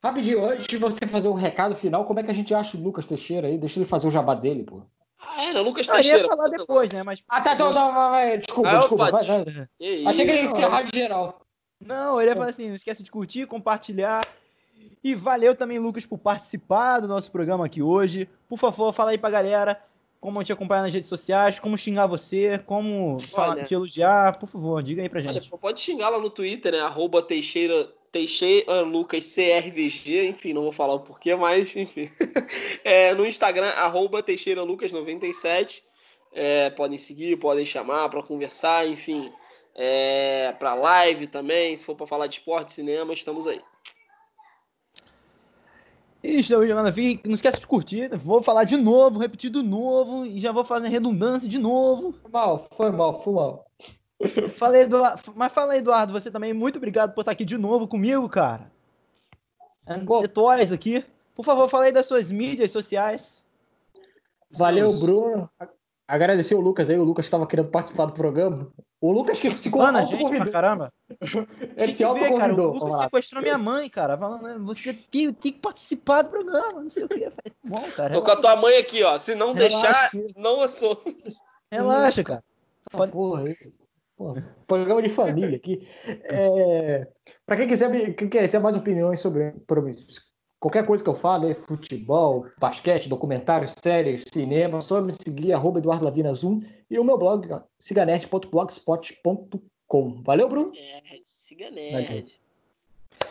Rapidinho, 0.03 0.45
antes 0.45 0.67
de 0.67 0.77
você 0.77 1.07
fazer 1.07 1.29
o 1.29 1.33
um 1.33 1.35
recado 1.35 1.75
final, 1.75 2.05
como 2.05 2.21
é 2.21 2.23
que 2.23 2.31
a 2.31 2.35
gente 2.35 2.55
acha 2.55 2.77
o 2.77 2.81
Lucas 2.81 3.07
Teixeira 3.07 3.49
aí? 3.49 3.59
Deixa 3.59 3.79
ele 3.79 3.87
fazer 3.87 4.07
o 4.07 4.11
jabá 4.11 4.35
dele, 4.35 4.63
pô. 4.63 4.83
Ah, 5.19 5.45
é, 5.45 5.61
Lucas 5.61 5.87
Teixeira. 5.87 6.19
Eu 6.19 6.23
ia 6.25 6.29
falar 6.29 6.49
depois, 6.49 6.93
né? 6.93 7.03
Mas... 7.03 7.23
Ah, 7.29 7.41
tá, 7.41 7.55
então, 7.55 7.73
não, 7.73 7.93
vai, 7.93 8.39
desculpa, 8.39 8.71
ah, 8.71 8.79
desculpa. 8.79 9.11
Vai, 9.11 9.25
vai. 9.25 9.69
Achei 10.07 10.25
que 10.25 10.31
ele 10.31 10.39
ia 10.39 10.45
encerrar 10.45 10.83
de 10.83 10.97
geral. 10.97 11.41
Não, 11.81 12.21
ele 12.21 12.31
ia 12.31 12.37
falar 12.37 12.51
assim, 12.51 12.69
não 12.69 12.77
esquece 12.77 13.03
de 13.03 13.11
curtir, 13.11 13.47
compartilhar 13.47 14.23
e 15.03 15.15
valeu 15.15 15.55
também, 15.55 15.79
Lucas, 15.79 16.05
por 16.05 16.19
participar 16.19 17.01
do 17.01 17.09
nosso 17.09 17.31
programa 17.31 17.67
aqui 17.67 17.83
hoje. 17.83 18.29
Por 18.49 18.59
favor, 18.59 18.93
fala 18.93 19.13
aí 19.13 19.19
pra 19.19 19.31
galera 19.31 19.81
como 20.21 20.43
te 20.43 20.53
acompanhar 20.53 20.83
nas 20.83 20.93
redes 20.93 21.09
sociais, 21.09 21.61
como 21.61 21.77
xingar 21.77 22.07
você, 22.07 22.59
como 22.67 23.19
falar, 23.21 23.65
te 23.65 23.75
elogiar. 23.75 24.39
Por 24.39 24.49
favor, 24.49 24.83
diga 24.83 25.03
aí 25.03 25.09
pra 25.09 25.21
gente. 25.21 25.49
Olha, 25.51 25.59
pode 25.59 25.81
xingar 25.81 26.09
lá 26.09 26.19
no 26.19 26.31
Twitter, 26.31 26.73
né? 26.73 26.81
Arroba 26.81 27.23
Teixeira, 27.23 27.89
Teixeira 28.11 28.83
Lucas 28.83 29.33
CRVG, 29.35 30.29
enfim, 30.29 30.53
não 30.53 30.63
vou 30.63 30.73
falar 30.73 30.95
o 30.95 31.01
porquê, 31.01 31.35
mas 31.35 31.77
enfim. 31.77 32.11
É, 32.85 33.13
no 33.13 33.27
Instagram, 33.27 33.69
arroba 33.71 34.23
Teixeira 34.23 34.63
Lucas 34.63 34.91
97. 34.91 35.85
É, 36.33 36.71
podem 36.71 36.99
seguir, 36.99 37.37
podem 37.37 37.65
chamar 37.65 38.09
para 38.09 38.23
conversar, 38.23 38.87
enfim. 38.87 39.33
É, 39.75 40.53
para 40.59 40.75
live 40.75 41.27
também, 41.27 41.77
se 41.77 41.85
for 41.85 41.95
para 41.95 42.07
falar 42.07 42.27
de 42.27 42.37
esporte, 42.37 42.73
cinema, 42.73 43.13
estamos 43.13 43.47
aí. 43.47 43.61
E 46.23 46.41
estamos 46.41 46.67
jogando 46.67 46.89
aqui. 46.89 47.21
Não 47.25 47.35
esquece 47.35 47.61
de 47.61 47.67
curtir. 47.67 48.11
Vou 48.17 48.43
falar 48.43 48.65
de 48.65 48.77
novo, 48.77 49.21
repetir 49.21 49.51
de 49.51 49.63
novo. 49.63 50.25
E 50.25 50.41
já 50.41 50.51
vou 50.51 50.65
fazer 50.65 50.89
redundância 50.89 51.49
de 51.49 51.59
novo. 51.59 52.13
Foi 52.23 52.31
mal, 52.31 52.59
foi 52.73 52.91
mal, 52.91 53.21
foi 53.21 53.33
mal. 53.35 53.67
Falei, 54.57 54.83
Eduardo, 54.83 55.33
mas 55.37 55.53
fala 55.53 55.75
aí, 55.75 55.79
Eduardo, 55.79 56.13
você 56.13 56.31
também. 56.31 56.53
Muito 56.53 56.77
obrigado 56.77 57.15
por 57.15 57.21
estar 57.21 57.33
aqui 57.33 57.45
de 57.45 57.57
novo 57.57 57.87
comigo, 57.87 58.29
cara. 58.29 58.71
Toys 60.29 60.73
aqui. 60.73 61.05
Por 61.35 61.45
favor, 61.45 61.69
fala 61.69 61.85
aí 61.85 61.93
das 61.93 62.07
suas 62.07 62.33
mídias 62.33 62.73
sociais. 62.73 63.41
Valeu, 64.51 64.93
Bruno. 64.93 65.49
Agradecer 66.07 66.55
o 66.55 66.61
Lucas 66.61 66.91
aí. 66.91 66.99
O 66.99 67.05
Lucas 67.05 67.27
estava 67.27 67.47
querendo 67.47 67.69
participar 67.69 68.07
do 68.07 68.13
programa. 68.13 68.73
O 69.01 69.13
Lucas 69.13 69.39
que 69.39 69.55
se 69.57 69.71
Mano, 69.71 70.07
gente, 70.11 70.51
caramba. 70.51 70.93
Ele 71.77 71.93
se 71.93 72.03
autoconvidou. 72.03 72.73
O 72.73 72.79
Lucas 72.79 73.05
sequestrou 73.05 73.43
minha 73.43 73.57
mãe, 73.57 73.89
cara. 73.89 74.19
Falando, 74.19 74.65
você 74.65 74.93
tem, 74.93 75.33
tem 75.33 75.53
que 75.53 75.61
participar 75.61 76.23
do 76.23 76.31
programa. 76.31 76.83
Não 76.83 76.91
sei 76.91 77.05
o 77.05 77.09
que. 77.09 77.31
Bom, 77.63 77.83
cara. 77.95 78.13
Tô 78.13 78.23
com 78.23 78.31
a 78.31 78.37
tua 78.37 78.57
mãe 78.57 78.77
aqui, 78.77 79.05
ó. 79.05 79.17
Se 79.17 79.37
não 79.37 79.53
Relaxa, 79.53 80.11
deixar, 80.11 80.11
não 80.37 80.69
sou. 80.69 81.03
Relaxa, 81.71 82.25
cara. 82.25 82.45
Pode... 82.91 83.13
Porra, 83.13 83.45
porra, 84.17 84.57
programa 84.67 85.03
de 85.03 85.09
família 85.09 85.57
aqui. 85.57 85.89
É... 86.25 87.07
Para 87.47 87.57
quem 87.57 87.69
quiser, 87.69 88.15
quem 88.15 88.29
quiser 88.29 88.61
mais 88.61 88.75
opiniões 88.75 89.21
sobre, 89.21 89.55
sobre 89.69 89.95
Qualquer 90.61 90.85
coisa 90.85 91.05
que 91.05 91.09
eu 91.09 91.15
falo, 91.15 91.49
é 91.49 91.55
futebol, 91.55 92.47
basquete, 92.59 93.09
documentários, 93.09 93.77
séries, 93.81 94.25
cinema, 94.33 94.81
só 94.81 95.01
me 95.01 95.13
seguir, 95.13 95.53
arroba 95.53 95.79
Eduardo 95.79 96.05
Lavina 96.05 96.35
Zoom, 96.35 96.59
e 96.91 96.99
o 96.99 97.05
meu 97.05 97.17
blog, 97.17 97.49
ciganet.blogspot.com. 97.79 100.23
Valeu, 100.25 100.49
Bruno? 100.49 100.73
É, 100.77 101.01
ciganet. 101.25 102.41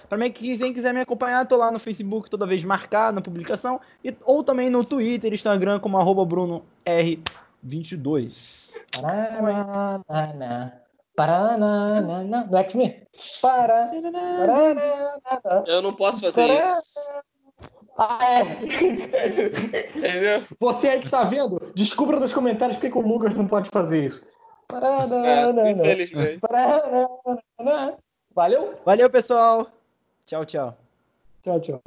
Para 0.08 0.18
mim, 0.18 0.32
quem 0.32 0.74
quiser 0.74 0.94
me 0.94 1.02
acompanhar, 1.02 1.46
tô 1.46 1.58
lá 1.58 1.70
no 1.70 1.80
Facebook 1.80 2.30
toda 2.30 2.48
vez 2.48 2.64
marcar 2.64 3.12
na 3.12 3.20
publicação, 3.20 3.82
e, 4.02 4.16
ou 4.24 4.42
também 4.42 4.70
no 4.70 4.86
Twitter, 4.86 5.34
Instagram, 5.34 5.82
como 5.82 5.98
arroba 5.98 6.26
BrunoR22. 6.26 8.70
Paraná, 10.08 10.82
Paraná, 11.18 12.24
no 12.48 12.58
X-Men. 12.58 13.02
Para, 13.42 13.92
Eu 15.66 15.82
não 15.82 15.92
posso 15.96 16.22
fazer 16.22 16.48
isso. 16.48 16.84
Ah, 17.98 18.20
é. 18.24 18.42
Entendeu? 19.98 20.44
Você 20.60 20.90
aí 20.90 21.00
que 21.00 21.06
está 21.06 21.24
vendo, 21.24 21.72
descubra 21.74 22.20
nos 22.20 22.32
comentários 22.32 22.78
por 22.78 22.92
que 22.92 22.96
o 22.96 23.02
Lucas 23.02 23.36
não 23.36 23.48
pode 23.48 23.72
fazer 23.72 24.06
isso. 24.06 24.24
É, 24.72 25.72
infelizmente. 25.72 26.40
Valeu? 28.36 28.76
Valeu, 28.86 29.10
pessoal. 29.10 29.66
Tchau, 30.28 30.46
tchau. 30.46 30.78
Tchau, 31.42 31.60
tchau. 31.60 31.82